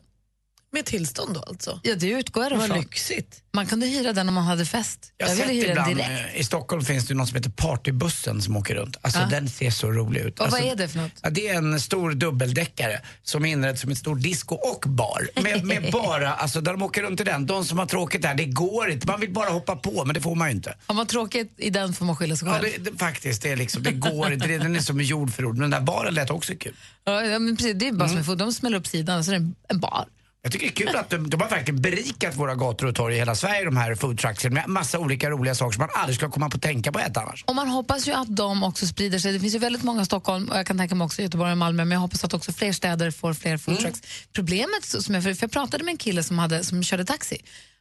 Med 0.73 0.85
tillstånd 0.85 1.33
då 1.33 1.39
alltså? 1.41 1.79
Ja, 1.83 1.95
det 1.95 2.07
utgår 2.09 2.43
jag 2.43 2.57
Vad 2.57 2.77
lyxigt. 2.77 3.39
Man 3.55 3.65
kunde 3.65 3.85
hyra 3.87 4.13
den 4.13 4.27
om 4.27 4.33
man 4.33 4.43
hade 4.43 4.65
fest. 4.65 5.13
Jag 5.17 5.29
Jag, 5.29 5.35
ville 5.35 5.53
hyra 5.53 5.67
den 5.67 5.91
ibland, 5.91 6.11
direkt. 6.11 6.33
eh, 6.35 6.39
i 6.41 6.43
Stockholm 6.43 6.81
finns 6.85 7.07
det 7.07 7.13
något 7.13 7.27
som 7.29 7.35
heter 7.35 7.49
Partybussen 7.49 8.41
som 8.41 8.57
åker 8.57 8.75
runt. 8.75 8.97
Alltså 9.01 9.19
Ja. 9.19 9.25
den 9.25 9.49
ser 9.49 9.69
så 9.71 9.91
rolig 9.91 10.21
ut. 10.21 10.39
Och 10.39 10.45
vad 10.51 10.53
alltså, 10.53 10.71
är 10.71 10.75
det 10.75 10.87
för 10.87 10.99
något? 10.99 11.11
Ja, 11.21 11.29
det 11.29 11.47
är 11.47 11.55
en 11.57 11.79
stor 11.79 12.11
dubbeldäckare 12.11 13.01
som 13.23 13.45
är 13.45 13.51
inredd 13.51 13.79
som 13.79 13.91
ett 13.91 13.97
stort 13.97 14.21
disco 14.21 14.55
och 14.55 14.89
bar. 14.89 15.29
Med, 15.43 15.65
med 15.65 15.91
bara, 15.91 16.33
alltså 16.33 16.61
där 16.61 16.71
de 16.71 16.81
åker 16.81 17.01
runt 17.03 17.21
i 17.21 17.23
den, 17.23 17.45
de 17.45 17.65
som 17.65 17.79
har 17.79 17.85
tråkigt 17.85 18.21
där, 18.21 18.35
det 18.35 18.45
går 18.45 18.89
inte. 18.91 19.07
Man 19.07 19.19
vill 19.19 19.33
bara 19.33 19.49
hoppa 19.49 19.75
på 19.75 20.05
men 20.05 20.13
det 20.13 20.21
får 20.21 20.35
man 20.35 20.47
ju 20.49 20.55
inte. 20.55 20.75
Har 20.85 20.95
man 20.95 21.07
tråkigt 21.07 21.53
i 21.57 21.69
den 21.69 21.93
får 21.93 22.05
man 22.05 22.15
skylla 22.15 22.35
sig 22.35 22.47
Ja, 22.47 22.53
själv. 22.53 22.83
det, 22.83 22.91
det, 22.91 22.97
faktiskt, 22.97 23.41
det, 23.41 23.49
är 23.51 23.55
liksom, 23.55 23.83
det 23.83 23.91
går 23.91 24.33
inte. 24.33 24.47
Den 24.47 24.75
är 24.75 24.79
som 24.79 25.01
jord 25.01 25.33
för 25.33 25.45
ord. 25.45 25.57
Men 25.57 25.61
den 25.61 25.79
där 25.79 25.81
baren 25.87 26.13
lät 26.13 26.29
också 26.29 26.53
kul. 26.59 26.73
Ja, 27.03 27.21
ja, 27.25 27.39
men 27.39 27.57
precis, 27.57 27.75
det 27.75 27.87
är 27.87 27.91
bara 27.91 28.09
som 28.09 28.17
en. 28.31 28.37
De 28.37 28.53
smäller 28.53 28.77
upp 28.77 28.87
sidan 28.87 29.19
och 29.19 29.25
så 29.25 29.31
är 29.31 29.39
det 29.39 29.51
en 29.69 29.79
bar. 29.79 30.05
Jag 30.45 30.51
tycker 30.51 30.65
det 30.65 30.71
är 30.71 30.87
kul 30.87 30.95
att 30.95 31.09
de, 31.09 31.29
de 31.29 31.41
har 31.41 31.49
verkligen 31.49 31.81
berikat 31.81 32.35
våra 32.35 32.55
gator 32.55 32.87
och 32.87 32.95
torg 32.95 33.15
i 33.15 33.17
hela 33.17 33.35
Sverige, 33.35 33.65
de 33.65 33.77
här 33.77 33.95
foodtrucksen, 33.95 34.53
med 34.53 34.67
massa 34.69 34.99
olika 34.99 35.29
roliga 35.29 35.55
saker 35.55 35.71
som 35.73 35.79
man 35.81 35.89
aldrig 35.93 36.15
skulle 36.15 36.31
komma 36.31 36.49
på 36.49 36.55
att 36.55 36.61
tänka 36.61 36.91
på 36.91 36.99
att 36.99 37.07
äta 37.07 37.21
annars. 37.21 37.43
Och 37.47 37.55
man 37.55 37.67
hoppas 37.67 38.07
ju 38.07 38.11
att 38.11 38.35
de 38.35 38.63
också 38.63 38.87
sprider 38.87 39.19
sig. 39.19 39.33
Det 39.33 39.39
finns 39.39 39.55
ju 39.55 39.59
väldigt 39.59 39.83
många 39.83 40.01
i 40.01 40.05
Stockholm 40.05 40.49
och 40.49 40.57
jag 40.57 40.67
kan 40.67 40.77
tänka 40.77 40.95
mig 40.95 41.05
också 41.05 41.21
i 41.21 41.25
Göteborg 41.25 41.51
och 41.51 41.57
Malmö, 41.57 41.85
men 41.85 41.91
jag 41.91 41.99
hoppas 41.99 42.23
att 42.23 42.33
också 42.33 42.51
fler 42.53 42.71
städer 42.73 43.11
får 43.11 43.33
fler 43.33 43.57
foodtrucks. 43.57 44.01
Problemet, 44.33 44.83
så- 44.85 45.01
som 45.01 45.15
jag, 45.15 45.23
för 45.23 45.37
jag 45.41 45.51
pratade 45.51 45.83
med 45.83 45.91
en 45.91 45.97
kille 45.97 46.23
som, 46.23 46.39
hade, 46.39 46.63
som 46.63 46.83
körde 46.83 47.05
taxi. 47.05 47.37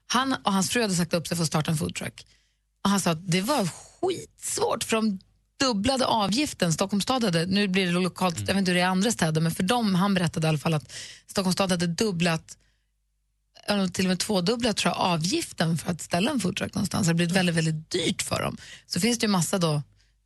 Han 0.07 0.37
och 0.45 0.53
hans 0.53 0.71
fru 0.71 0.83
hade 0.83 0.95
sagt 0.95 1.15
upp 1.15 1.27
sig 1.27 1.37
för 1.37 1.43
att 1.45 1.49
starta 1.49 1.71
en 1.71 1.77
foodtruck. 1.77 2.27
Och 2.85 2.91
han 2.91 3.01
sa 3.01 3.11
att 3.11 3.31
det 3.31 3.41
var 3.41 3.69
skitsvårt 4.01 4.85
för 4.85 4.97
de 4.97 5.19
dubblade 5.63 6.07
avgiften. 6.07 6.73
Stockholms 6.73 7.05
stad 7.05 7.25
hade, 7.25 7.47
nu 7.47 7.69
blir 7.69 7.87
det 7.87 7.93
lokalt, 7.93 8.39
jag 8.39 8.47
vet 8.47 8.57
inte 8.57 8.71
hur 8.71 8.77
det 8.77 8.81
är 8.81 8.85
i 8.85 8.89
andra 8.89 9.13
städer, 9.13 9.41
men 9.41 9.53
för 9.53 9.63
dem, 9.63 9.95
han 9.95 10.15
berättade 10.15 10.47
i 10.47 10.49
alla 10.49 10.59
fall 10.59 10.75
att 10.75 10.93
Stockholms 11.27 11.55
stad 11.55 11.71
hade 11.71 11.87
dubblat 11.87 12.59
eller 13.67 13.89
till 13.89 14.05
och 14.05 14.09
med 14.09 14.19
tvådubblat 14.19 14.77
tror 14.77 14.95
jag, 14.95 15.01
avgiften 15.01 15.79
för 15.79 15.93
att 15.93 16.01
ställa 16.01 16.31
en 16.31 16.41
foodtruck 16.41 16.75
någonstans. 16.75 17.07
Det 17.07 17.11
har 17.11 17.15
blivit 17.15 17.37
väldigt, 17.37 17.55
väldigt 17.55 17.91
dyrt 17.91 18.23
för 18.23 18.43
dem. 18.43 18.57
Så 18.87 19.01
finns 19.01 19.19
det 19.19 19.25
ju 19.25 19.31
massa 19.31 19.59
då 19.59 19.83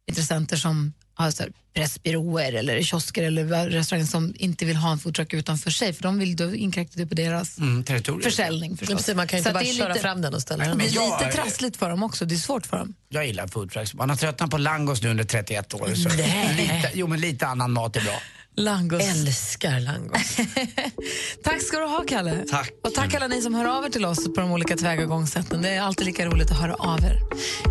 intressenter 0.07 0.57
som 0.57 0.93
har 1.19 1.31
så 1.31 1.43
här 1.43 1.53
pressbyråer 1.75 2.53
eller 2.53 2.83
kiosker 2.83 3.23
eller 3.23 3.71
restauranger 3.71 4.07
som 4.07 4.35
inte 4.39 4.65
vill 4.65 4.77
ha 4.77 4.93
en 4.93 4.99
foodtruck 4.99 5.35
utanför 5.35 5.71
sig 5.71 5.93
för 5.93 6.03
de 6.03 6.19
vill 6.19 6.37
då 6.37 6.55
inkräkta 6.55 6.93
det 6.97 7.07
på 7.07 7.15
deras 7.15 7.59
Mm, 7.59 7.85
territorium. 7.85 8.23
försäljning 8.23 8.77
förstås. 8.77 8.97
Precis, 8.97 9.15
man 9.17 9.27
kan 9.29 9.39
inte 9.39 9.53
bara 9.53 9.63
det 9.63 9.71
är 9.71 9.75
köra 9.75 9.89
lite- 9.89 10.01
fram 10.01 10.23
den 10.23 10.35
och 10.35 10.43
ställa 10.43 10.65
den. 10.65 10.79
Det 10.79 10.85
är 10.85 10.95
jag- 10.95 11.21
lite 11.23 11.33
trassligt 11.37 11.77
för 11.77 11.91
dem 11.91 12.03
också, 12.03 12.25
det 12.25 12.35
är 12.35 12.37
svårt 12.37 12.67
för 12.67 12.77
dem. 12.79 12.95
Jag 13.09 13.27
gillar 13.27 13.47
foodtrucks. 13.47 13.95
Man 13.95 14.11
har 14.11 14.17
tröttnat 14.17 14.51
på 14.51 14.59
langos 14.59 15.03
nu 15.03 15.09
under 15.11 15.25
31 15.25 15.75
år. 15.75 15.95
Så 15.95 16.09
Nej. 16.09 16.55
lite, 16.57 16.91
jo, 16.95 17.07
men 17.07 17.21
lite 17.21 17.47
annan 17.47 17.73
mat 17.73 17.97
är 17.97 18.01
bra. 18.01 18.21
Langos. 18.57 19.03
Älskar 19.03 19.81
langos. 19.81 20.37
Tack 21.43 21.63
ska 21.63 21.79
du 21.79 21.87
ha, 21.87 22.05
Kalle. 22.09 22.45
Tack. 22.51 22.73
Och 22.85 22.95
tack 22.95 23.15
alla 23.15 23.27
ni 23.27 23.43
som 23.43 23.55
hör 23.55 23.79
av 23.79 23.85
er 23.85 23.89
till 23.89 24.05
oss 24.05 24.25
på 24.25 24.41
de 24.41 24.53
olika 24.53 24.77
tillvägagångssätten. 24.77 25.63
Det 25.63 25.69
är 25.69 25.81
alltid 25.81 26.07
lika 26.07 26.27
roligt 26.27 26.51
att 26.51 26.61
höra 26.61 26.75
av 26.75 27.05
er. 27.05 27.21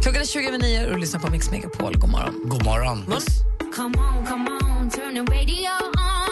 Klockan 0.04 0.22
är 0.22 0.26
20 0.26 0.48
över 0.48 0.58
9 0.58 0.86
och 0.86 0.94
du 0.94 0.98
lyssnar 0.98 1.20
på 1.20 1.32
Mix 1.32 1.52
Megapol. 1.52 1.98
God 1.98 2.10
morgon. 2.10 2.42
God 2.46 2.64
morgon. 2.64 3.06
Come 3.76 3.98
on, 3.98 4.26
come 4.26 4.50
on, 4.50 4.90
turn 4.90 5.14
the 5.14 5.34
radio 5.34 5.70
on. 5.70 6.25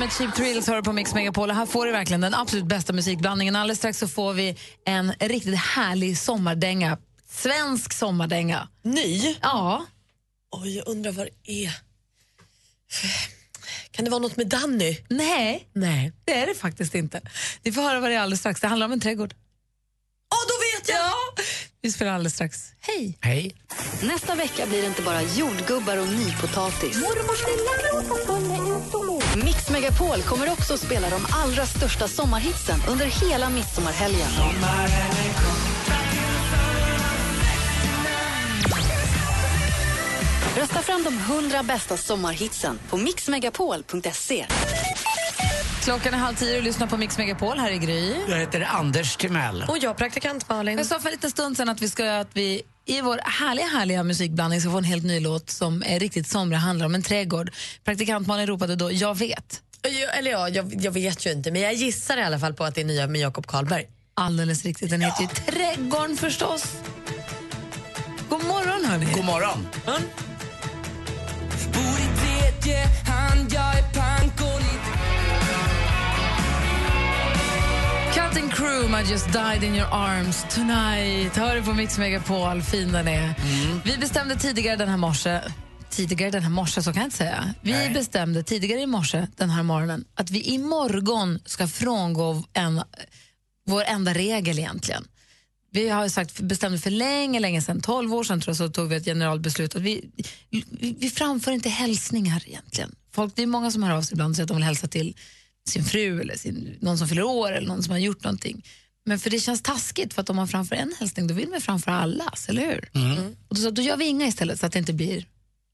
Med 0.00 0.12
Cheap 0.12 0.34
Thrills 0.34 0.66
hör 0.66 0.82
på 0.82 0.92
Mix 0.92 1.14
Megapol. 1.14 1.50
Och 1.50 1.56
Här 1.56 1.66
får 1.66 1.86
du 1.86 1.92
verkligen 1.92 2.20
den 2.20 2.34
absolut 2.34 2.64
bästa 2.64 2.92
musikblandningen. 2.92 3.56
Alldeles 3.56 3.78
strax 3.78 3.98
så 3.98 4.08
får 4.08 4.32
vi 4.32 4.56
en 4.86 5.12
riktigt 5.12 5.58
härlig 5.58 6.18
sommardänga. 6.18 6.98
Svensk 7.30 7.92
sommardänga. 7.92 8.68
Ny? 8.82 9.36
Ja. 9.42 9.86
Oj, 10.50 10.76
jag 10.76 10.88
undrar 10.88 11.12
vad 11.12 11.26
det 11.26 11.64
är. 11.64 11.72
Kan 13.90 14.04
det 14.04 14.10
vara 14.10 14.22
något 14.22 14.36
med 14.36 14.46
Danny? 14.48 14.96
Nej, 15.08 15.68
Nej. 15.72 16.12
det 16.24 16.34
är 16.34 16.46
det 16.46 16.54
faktiskt 16.54 16.94
inte. 16.94 17.20
Vi 17.62 17.72
får 17.72 17.82
höra 17.82 18.00
vad 18.00 18.10
det 18.10 18.14
är 18.14 18.20
alldeles 18.20 18.40
strax. 18.40 18.60
Det 18.60 18.68
handlar 18.68 18.86
om 18.86 18.92
en 18.92 19.00
trädgård. 19.00 19.34
Åh, 20.34 20.40
då 20.48 20.78
vet 20.78 20.88
jag! 20.88 20.98
Ja. 20.98 21.14
Vi 21.82 21.92
spelar 21.92 22.12
alldeles 22.12 22.34
strax. 22.34 22.72
Hej! 22.80 23.18
Hej. 23.20 23.54
Nästa 24.02 24.34
vecka 24.34 24.66
blir 24.66 24.80
det 24.80 24.86
inte 24.88 25.02
bara 25.02 25.22
jordgubbar 25.22 25.96
och 25.96 26.08
nypotatis. 26.08 26.96
Mix 29.36 29.70
Megapol 29.70 30.22
kommer 30.22 30.52
också 30.52 30.74
att 30.74 30.80
spela 30.80 31.10
de 31.10 31.26
allra 31.32 31.66
största 31.66 32.08
sommarhitsen 32.08 32.80
under 32.88 33.06
hela 33.06 33.50
midsommarhelgen. 33.50 34.28
Rösta 40.56 40.82
fram 40.82 41.02
de 41.02 41.18
100 41.18 41.62
bästa 41.62 41.96
sommarhitsen 41.96 42.78
på 42.88 42.96
mixmegapol.se. 42.96 44.46
Klockan 45.84 46.14
är 46.14 46.18
halv 46.18 46.34
tio 46.34 46.56
och 46.58 46.62
lyssnar 46.62 46.86
på 46.86 46.96
Mix 46.96 47.18
Megapol. 47.18 47.58
Här 47.58 47.70
är 47.70 47.76
Gry. 47.76 48.14
Jag 48.28 48.38
heter 48.38 48.68
Anders 48.70 49.16
Timell. 49.16 49.64
Och 49.68 49.78
jag, 49.78 49.96
praktikant 49.96 50.48
Malin. 50.48 50.78
Jag 50.78 50.86
sa 50.86 51.00
för 51.00 51.08
en 51.08 51.12
liten 51.12 51.30
stund 51.30 51.56
sedan 51.56 51.68
att 51.68 51.82
vi, 51.82 51.88
ska, 51.88 52.12
att 52.12 52.30
vi 52.32 52.62
i 52.86 53.00
vår 53.00 53.20
härliga, 53.24 53.66
härliga 53.66 54.02
musikblandning 54.02 54.60
ska 54.60 54.70
få 54.70 54.78
en 54.78 54.84
helt 54.84 55.04
ny 55.04 55.20
låt 55.20 55.50
som 55.50 55.82
är 55.86 56.00
riktigt 56.00 56.26
somrig, 56.26 56.58
handlar 56.58 56.86
om 56.86 56.94
en 56.94 57.02
trädgård. 57.02 57.50
Praktikant 57.84 58.26
Malin 58.26 58.46
ropade 58.46 58.76
då, 58.76 58.92
jag 58.92 59.18
vet. 59.18 59.62
Jag, 59.82 60.18
eller 60.18 60.30
ja, 60.30 60.48
jag, 60.48 60.84
jag 60.84 60.92
vet 60.92 61.26
ju 61.26 61.32
inte, 61.32 61.50
men 61.50 61.62
jag 61.62 61.74
gissar 61.74 62.16
i 62.16 62.22
alla 62.22 62.38
fall 62.38 62.54
på 62.54 62.64
att 62.64 62.74
det 62.74 62.80
är 62.80 62.84
nya 62.84 63.06
med 63.06 63.20
Jakob 63.20 63.46
Karlberg. 63.46 63.86
Alldeles 64.14 64.64
riktigt, 64.64 64.90
den 64.90 65.00
heter 65.00 65.22
ju 65.22 65.28
Trädgården 65.28 66.16
förstås. 66.16 66.64
God 68.28 68.44
morgon 68.44 68.84
hörni. 68.84 69.06
God 69.14 69.24
morgon. 69.24 69.68
Cutting 69.84 70.30
Crew, 78.60 79.00
I 79.00 79.10
just 79.10 79.32
died 79.32 79.62
in 79.62 79.74
your 79.74 79.88
arms 79.92 80.44
tonight. 80.54 81.36
Hör 81.36 81.56
du 81.56 81.62
på 81.62 81.72
Mix 81.72 81.98
Megapol, 81.98 82.62
fin 82.62 82.92
den 82.92 83.08
är. 83.08 83.34
Vi 83.84 83.98
bestämde 83.98 84.36
tidigare 84.36 84.76
den 84.76 84.88
här 84.88 84.96
morse 84.96 85.40
Tidigare 85.90 86.30
den 86.30 86.42
här 86.42 86.50
morse, 86.50 86.82
så 86.82 86.92
kan 86.92 87.00
jag 87.00 87.06
inte 87.06 87.16
säga. 87.16 87.54
Vi 87.62 87.90
bestämde 87.94 88.42
tidigare 88.42 88.80
i 88.80 88.86
morse, 88.86 89.26
den 89.36 89.50
här 89.50 89.62
morgonen, 89.62 90.04
att 90.14 90.30
vi 90.30 90.40
imorgon 90.40 91.38
ska 91.44 91.68
frångå 91.68 92.44
en, 92.52 92.82
vår 93.66 93.82
enda 93.82 94.14
regel 94.14 94.58
egentligen. 94.58 95.04
Vi 95.70 95.88
har 95.88 96.08
sagt, 96.08 96.40
bestämde 96.40 96.78
för 96.78 96.90
länge, 96.90 97.40
länge 97.40 97.62
sedan, 97.62 97.80
12 97.80 98.14
år 98.14 98.24
sedan 98.24 98.40
tror 98.40 98.50
jag, 98.50 98.56
så 98.56 98.68
tog 98.68 98.88
vi 98.88 98.96
ett 98.96 99.04
generalbeslut 99.04 99.76
att 99.76 99.82
vi, 99.82 100.10
vi, 100.50 100.64
vi 101.00 101.10
framför 101.10 101.52
inte 101.52 101.68
hälsningar 101.68 102.42
egentligen. 102.46 102.94
Folk, 103.14 103.36
det 103.36 103.42
är 103.42 103.46
många 103.46 103.70
som 103.70 103.82
hör 103.82 103.96
av 103.96 104.02
sig 104.02 104.14
ibland 104.14 104.30
och 104.30 104.36
säger 104.36 104.44
att 104.44 104.48
de 104.48 104.56
vill 104.56 104.64
hälsa 104.64 104.86
till 104.86 105.14
sin 105.68 105.84
fru 105.84 106.20
eller 106.20 106.36
sin, 106.36 106.76
någon 106.80 106.98
som 106.98 107.08
fyller 107.08 107.22
år 107.22 107.52
eller 107.52 107.68
någon 107.68 107.82
som 107.82 107.90
har 107.92 107.98
gjort 107.98 108.24
någonting. 108.24 108.64
Men 109.06 109.18
för 109.18 109.30
det 109.30 109.40
känns 109.40 109.62
taskigt 109.62 110.14
för 110.14 110.22
att 110.22 110.30
om 110.30 110.36
man 110.36 110.48
framför 110.48 110.76
en 110.76 110.94
hälsning 111.00 111.26
då 111.26 111.34
vill 111.34 111.48
man 111.48 111.60
framföra 111.60 111.94
allas, 111.94 112.48
eller 112.48 112.66
hur? 112.66 112.90
Och 113.48 113.54
då, 113.54 113.60
sa 113.60 113.64
jag, 113.64 113.74
då 113.74 113.82
gör 113.82 113.96
vi 113.96 114.04
inga 114.06 114.26
istället 114.26 114.60
så 114.60 114.66
att 114.66 114.72
det 114.72 114.78
inte 114.78 114.92
blir 114.92 115.24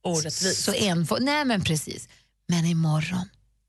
Orättvist. 0.03 0.65
så 0.65 0.73
enfo- 0.73 1.21
Nej 1.21 1.45
men 1.45 1.61
precis. 1.65 2.09
Men 2.49 2.65
imorgon 2.65 3.29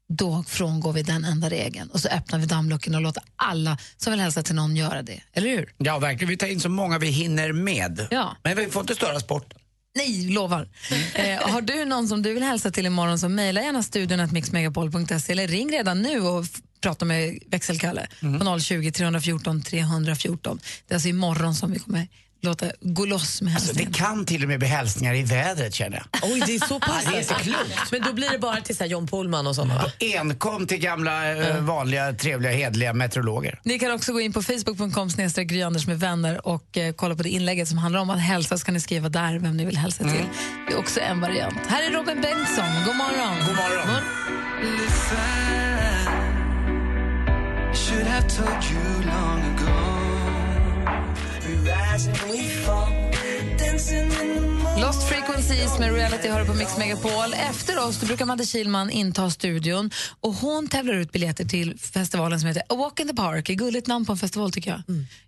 då 0.09 0.43
frångår 0.47 0.93
vi 0.93 1.03
den 1.03 1.25
enda 1.25 1.49
regeln 1.49 1.89
och 1.89 1.99
så 1.99 2.07
öppnar 2.07 2.39
vi 2.39 2.45
dammluckorna 2.45 2.97
och 2.97 3.03
låter 3.03 3.23
alla 3.35 3.77
som 3.97 4.11
vill 4.11 4.19
hälsa 4.19 4.43
till 4.43 4.55
någon 4.55 4.75
göra 4.75 5.01
det. 5.01 5.21
Eller 5.33 5.49
hur? 5.49 5.73
Ja, 5.77 5.99
verkligen. 5.99 6.29
Vi 6.29 6.37
tar 6.37 6.47
in 6.47 6.59
så 6.59 6.69
många 6.69 6.97
vi 6.99 7.07
hinner 7.07 7.51
med. 7.53 8.07
Ja. 8.11 8.37
Men 8.43 8.57
vi 8.57 8.65
får 8.67 8.81
inte 8.81 8.95
störa 8.95 9.19
sporten. 9.19 9.59
Nej, 9.97 10.29
lovar. 10.29 10.69
Eh, 11.13 11.49
har 11.51 11.61
du 11.61 11.85
någon 11.85 12.07
som 12.07 12.21
du 12.21 12.33
vill 12.33 12.43
hälsa 12.43 12.71
till 12.71 12.85
imorgon 12.85 13.19
så 13.19 13.29
mejla 13.29 13.61
gärna 13.61 13.83
studion 13.83 14.19
att 14.19 14.31
mixmegapol.se 14.31 15.31
eller 15.31 15.47
ring 15.47 15.71
redan 15.71 16.01
nu 16.01 16.21
och 16.21 16.45
prata 16.81 17.05
med 17.05 17.39
växelkalle 17.47 18.07
på 18.39 18.59
020 18.59 18.91
314 18.91 19.61
314. 19.61 20.59
Det 20.87 20.93
är 20.93 20.95
alltså 20.95 21.09
imorgon 21.09 21.55
som 21.55 21.71
vi 21.71 21.79
kommer 21.79 22.07
låta 22.41 22.65
gå 22.81 23.05
loss 23.05 23.41
med 23.41 23.53
Alltså, 23.55 23.67
hälsningen. 23.67 23.91
det 23.91 23.97
kan 23.97 24.25
till 24.25 24.43
och 24.43 24.49
med 24.49 24.59
bli 24.59 24.67
hälsningar 24.67 25.15
i 25.15 25.23
vädret 25.23 25.73
känner 25.73 25.97
jag. 25.97 26.31
Oj, 26.31 26.43
det 26.45 26.55
är 26.55 26.67
så 26.67 26.79
pass. 26.79 27.05
Det 27.11 27.17
är 27.19 27.23
så 27.23 27.33
klokt. 27.33 27.91
Men 27.91 28.01
då 28.01 28.13
blir 28.13 28.29
det 28.29 28.39
bara 28.39 28.61
till 28.61 28.77
så 28.77 28.83
här 28.83 28.91
John 28.91 29.07
Pohlman 29.07 29.47
och 29.47 29.55
sådana 29.55 29.75
va? 29.75 29.91
Enkom 29.99 30.67
till 30.67 30.77
gamla 30.77 31.31
eh, 31.35 31.57
vanliga, 31.61 32.13
trevliga, 32.13 32.51
hedliga 32.51 32.93
meteorologer. 32.93 33.59
Ni 33.63 33.79
kan 33.79 33.91
också 33.91 34.13
gå 34.13 34.21
in 34.21 34.33
på 34.33 34.41
facebook.com 34.41 35.09
Anders 35.65 35.87
med 35.87 35.99
vänner 35.99 36.47
och 36.47 36.77
eh, 36.77 36.93
kolla 36.93 37.15
på 37.15 37.23
det 37.23 37.29
inlägget 37.29 37.67
som 37.67 37.77
handlar 37.77 37.99
om 38.01 38.09
att 38.09 38.21
hälsa. 38.21 38.57
Så 38.57 38.65
kan 38.65 38.73
ni 38.73 38.79
skriva 38.79 39.09
där 39.09 39.39
vem 39.39 39.57
ni 39.57 39.65
vill 39.65 39.77
hälsa 39.77 40.03
till. 40.03 40.25
Det 40.67 40.73
är 40.73 40.79
också 40.79 40.99
en 40.99 41.21
variant. 41.21 41.55
Här 41.67 41.83
är 41.83 41.91
Robin 41.91 42.21
Bengtsson. 42.21 42.65
God 42.85 42.95
morgon. 42.95 43.35
God 43.47 43.55
morgon. 43.55 44.03
Should 47.73 48.07
have 48.07 48.27
Lost 54.81 55.09
Frequencies 55.09 55.79
med 55.79 55.93
Reality 55.93 56.29
hör 56.29 56.45
på 56.45 56.53
Mix 56.53 56.77
Megapol. 56.77 57.33
Efter 57.49 57.87
oss 57.87 57.99
då 57.99 58.05
brukar 58.05 58.25
Madde 58.25 58.45
Kihlman 58.45 58.89
inta 58.89 59.29
studion 59.29 59.91
och 60.19 60.33
hon 60.33 60.67
tävlar 60.67 60.93
ut 60.93 61.11
biljetter 61.11 61.45
till 61.45 61.79
festivalen 61.79 62.39
som 62.39 62.47
heter 62.47 62.63
A 62.69 62.75
Walk 62.75 62.99
in 62.99 63.07
the 63.07 63.15
Park. 63.15 63.49
Ett 63.49 63.57
gulligt 63.57 63.87
namn 63.87 64.05
på 64.05 64.11
en 64.11 64.17
festival 64.17 64.51
tycker 64.51 64.71
jag. 64.71 64.81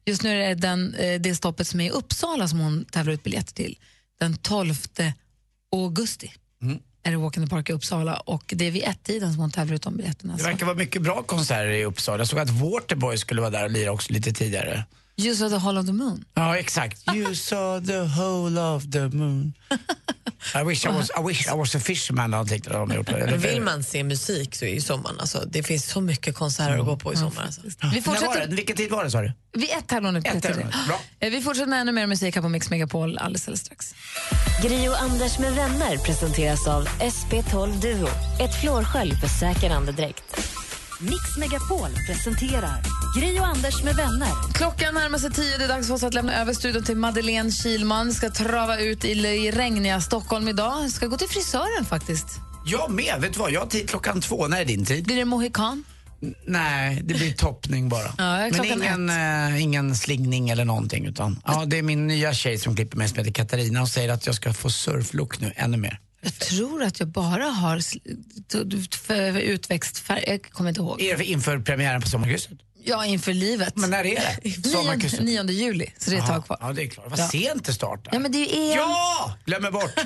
Just 0.06 0.24
nu 0.24 0.44
är 0.44 0.48
det 0.48 0.56
den, 0.56 0.96
eh, 0.96 1.22
det 1.22 1.36
stoppet 1.36 1.68
som 1.68 1.80
är 1.80 1.86
i 1.86 1.90
Uppsala 1.90 2.48
som 2.48 2.60
hon 2.60 2.86
tävlar 2.86 3.14
ut 3.14 3.24
biljetter 3.24 3.54
till. 3.54 3.78
Den 4.20 4.38
12 4.38 4.74
augusti 5.72 6.32
är 7.04 7.12
det 7.12 7.18
Walk 7.18 7.38
in 7.38 7.44
the 7.44 7.50
Park 7.50 7.70
i 7.70 7.74
Uppsala 7.74 8.18
och 8.20 8.54
det 8.56 8.66
är 8.68 8.72
vid 8.72 8.84
ett-tiden 8.84 9.34
som 9.34 9.42
hon 9.42 9.52
tävlar 9.52 9.76
ut 9.76 9.82
de 9.82 9.98
biljetterna. 9.98 10.38
Det 10.38 10.44
verkar 10.44 10.66
vara 10.66 10.76
mycket 10.76 11.02
bra 11.02 11.24
konserter 11.24 11.70
i 11.70 11.86
Uppsala. 11.86 12.18
Jag 12.18 12.28
såg 12.28 12.40
att 12.40 12.50
Waterboy 12.50 13.18
skulle 13.18 13.42
vara 13.42 13.52
där 13.52 13.64
och 13.64 13.72
lira 13.72 13.92
också 13.92 14.14
lite 14.14 14.34
tidigare. 14.34 14.86
You 15.20 15.36
saw 15.36 15.50
the 15.50 15.58
Hall 15.58 15.78
of 15.78 15.86
the 15.86 15.94
Moon. 15.94 16.26
Ja, 16.34 16.58
exakt. 16.58 17.04
You 17.16 17.36
saw 17.36 17.86
the 17.86 18.00
whole 18.00 18.60
of 18.76 18.84
the 18.92 19.10
moon. 19.10 19.54
I 20.56 20.64
wish 20.64 20.86
I 20.86 20.90
was, 20.90 21.12
I 21.18 21.22
wish 21.28 21.48
I 21.48 21.56
was 21.56 21.76
a 21.76 21.80
fisherman, 21.80 22.32
de 22.32 22.92
gjort. 22.96 23.10
Vill 23.44 23.62
man 23.62 23.84
se 23.84 24.04
musik 24.04 24.56
så 24.56 24.66
är 24.66 24.74
ju 24.74 24.82
sommaren, 24.82 25.20
alltså, 25.20 25.44
det 25.48 25.64
finns 25.64 25.86
så 25.90 26.02
mycket 26.02 26.36
konserter 26.36 26.80
att 26.80 26.86
gå 26.86 26.98
på 26.98 27.14
i 27.14 27.16
sommar. 27.16 27.44
Alltså. 27.44 27.62
Vi 27.94 28.02
fortsätter, 28.02 28.48
det? 28.48 28.56
Vilken 28.56 28.76
tid 28.76 28.92
var 28.92 29.04
det 29.04 29.12
sa 29.12 29.22
du? 29.22 29.32
vid 29.54 29.70
ett 29.70 29.88
tävlar. 29.88 30.12
Bra. 30.88 31.00
Eh, 31.20 31.30
Vi 31.32 31.42
fortsätter 31.42 31.68
med 31.70 31.82
ännu 31.82 31.92
mer 31.92 32.08
musik 32.08 32.36
här 32.36 32.42
på 32.42 32.50
Mix 32.50 32.70
Megapol 32.70 33.18
alldeles, 33.18 33.48
alldeles 33.48 33.60
strax. 33.62 33.96
Gri 34.64 34.90
och 34.90 35.02
Anders 35.02 35.40
med 35.40 35.54
vänner 35.54 35.98
presenteras 35.98 36.68
av 36.68 36.88
SP12 36.88 37.82
Duo. 37.82 38.08
Ett 38.40 38.62
flårskölj 38.62 39.16
för 39.16 39.28
säker 39.28 39.70
andedräkt. 39.70 40.24
Mix 41.02 41.38
Megapol 41.38 41.90
presenterar 42.08 42.82
Gri 43.18 43.40
och 43.40 43.48
Anders 43.48 43.84
med 43.84 43.96
vänner. 43.96 44.54
Klockan 44.54 44.94
närmar 44.94 45.18
sig 45.18 45.32
tio. 45.32 45.58
Det 45.58 45.64
är 45.64 45.68
dags 45.68 45.88
för 45.88 45.94
oss 45.94 46.04
att 46.04 46.14
lämna 46.14 46.42
över 46.42 46.54
studion 46.54 46.84
till 46.84 46.98
Madeleine 46.98 47.52
Kilman. 47.52 48.14
Ska 48.14 48.30
trava 48.30 48.80
ut 48.80 49.06
i, 49.06 49.10
i 49.12 49.52
regniga 49.52 50.02
Stockholm 50.02 50.48
idag. 50.48 50.92
Ska 50.92 51.08
gå 51.08 51.18
till 51.18 51.28
frisören 51.28 51.86
faktiskt. 51.86 52.26
Jag 52.66 52.92
med. 52.92 53.16
Vet 53.22 53.34
du 53.34 53.40
vad? 53.40 53.52
Jag 53.52 53.60
har 53.60 53.68
tid 53.68 53.90
klockan 53.90 54.22
två. 54.22 54.48
När 54.48 54.62
är 54.62 54.66
din 54.66 54.86
tid? 54.86 55.04
Blir 55.04 55.16
det 55.16 55.26
mohikan? 55.26 55.84
Nej, 56.46 57.02
det 57.04 57.14
blir 57.14 57.34
toppning 57.34 57.90
bara. 57.90 58.14
Ja, 58.18 58.50
Men 58.52 58.66
ingen, 58.66 59.10
eh, 59.10 59.64
ingen 59.64 59.96
slingning 59.96 60.50
eller 60.50 60.66
någonting. 60.66 61.06
Utan, 61.06 61.42
ja, 61.46 61.66
det 61.66 61.78
är 61.78 61.84
min 61.84 62.08
nya 62.08 62.34
tjej 62.34 62.58
som 62.58 62.76
klipper 62.76 62.98
mig 62.98 63.08
som 63.10 63.18
heter 63.18 63.32
Katarina 63.32 63.82
och 63.82 63.90
säger 63.90 64.10
att 64.10 64.26
jag 64.26 64.36
ska 64.36 64.54
få 64.54 64.70
surflook 64.70 65.40
nu, 65.40 65.54
ännu 65.56 65.78
mer. 65.78 66.00
Jag 66.22 66.34
tror 66.40 66.84
att 66.84 67.00
jag 67.00 67.10
bara 67.10 67.46
har 67.46 67.78
sl- 67.78 68.00
t- 68.52 68.64
t- 68.92 68.98
för 68.98 69.38
utväxt 69.40 69.98
färg. 70.00 70.24
Jag 70.28 70.44
kommer 70.52 70.70
inte 70.70 70.82
ihåg. 70.82 71.02
Är 71.02 71.18
det 71.18 71.26
inför 71.26 71.60
premiären 71.60 72.02
på 72.02 72.08
Sommarkrysset? 72.10 72.52
Ja, 72.84 73.06
inför 73.06 73.34
livet. 73.34 73.76
Men 73.76 73.90
när 73.90 74.06
är 74.06 74.40
det? 74.44 74.70
Sommarkrysset? 74.70 75.20
9, 75.24 75.44
9 75.44 75.56
juli, 75.66 75.94
så 75.98 76.10
det 76.10 76.16
är 76.18 76.22
ett 76.22 76.28
tag 76.28 76.46
kvar. 76.46 76.58
Ja, 76.62 76.74
det 76.74 76.84
är 76.84 76.88
klart. 76.88 77.10
Vad 77.10 77.20
Ja. 77.20 77.28
sent 77.28 77.66
det 77.66 77.74
startar. 77.74 78.14
Ja, 78.14 78.20
men 78.20 78.32
det 78.32 78.58
är... 78.72 78.76
Ja! 78.76 79.38
Glömmer 79.46 79.72
bort. 79.72 79.92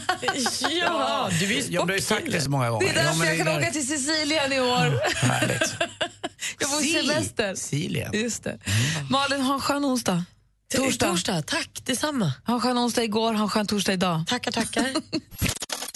ja, 0.86 1.30
du 1.40 1.46
är 1.46 1.50
ju 1.50 1.64
Jag 1.70 1.82
har 1.86 1.94
ju 1.94 2.02
sagt 2.02 2.26
det 2.32 2.42
så 2.42 2.50
många 2.50 2.70
gånger. 2.70 2.94
Det 2.94 3.00
är 3.00 3.04
därför 3.04 3.20
ja, 3.26 3.30
jag 3.30 3.38
kan 3.38 3.46
där- 3.48 3.58
åka 3.60 3.72
till 3.72 3.88
Sicilien 3.88 4.54
i 4.54 4.60
år. 4.60 5.16
Härligt. 5.16 5.74
Jag 6.60 6.70
får 6.70 6.82
Si- 6.82 6.94
semester. 6.94 7.56
Sicilien. 7.56 8.12
Just 8.14 8.44
det. 8.44 8.60
Malin, 9.10 9.42
ha 9.42 9.54
en 9.54 9.62
skön 9.62 9.86
onsdag. 9.86 10.26
Torsdag. 10.76 11.06
Torsdag, 11.08 11.42
tack 11.42 11.70
detsamma. 11.84 12.32
Ha 12.46 12.54
en 12.54 12.62
skön 12.62 12.78
onsdag 12.78 13.04
igår, 13.04 13.34
ha 13.34 13.44
en 13.44 13.50
skön 13.50 13.68
torsdag 13.68 13.94
idag. 13.94 14.24
Tackar, 14.28 14.52
tackar. 14.52 14.94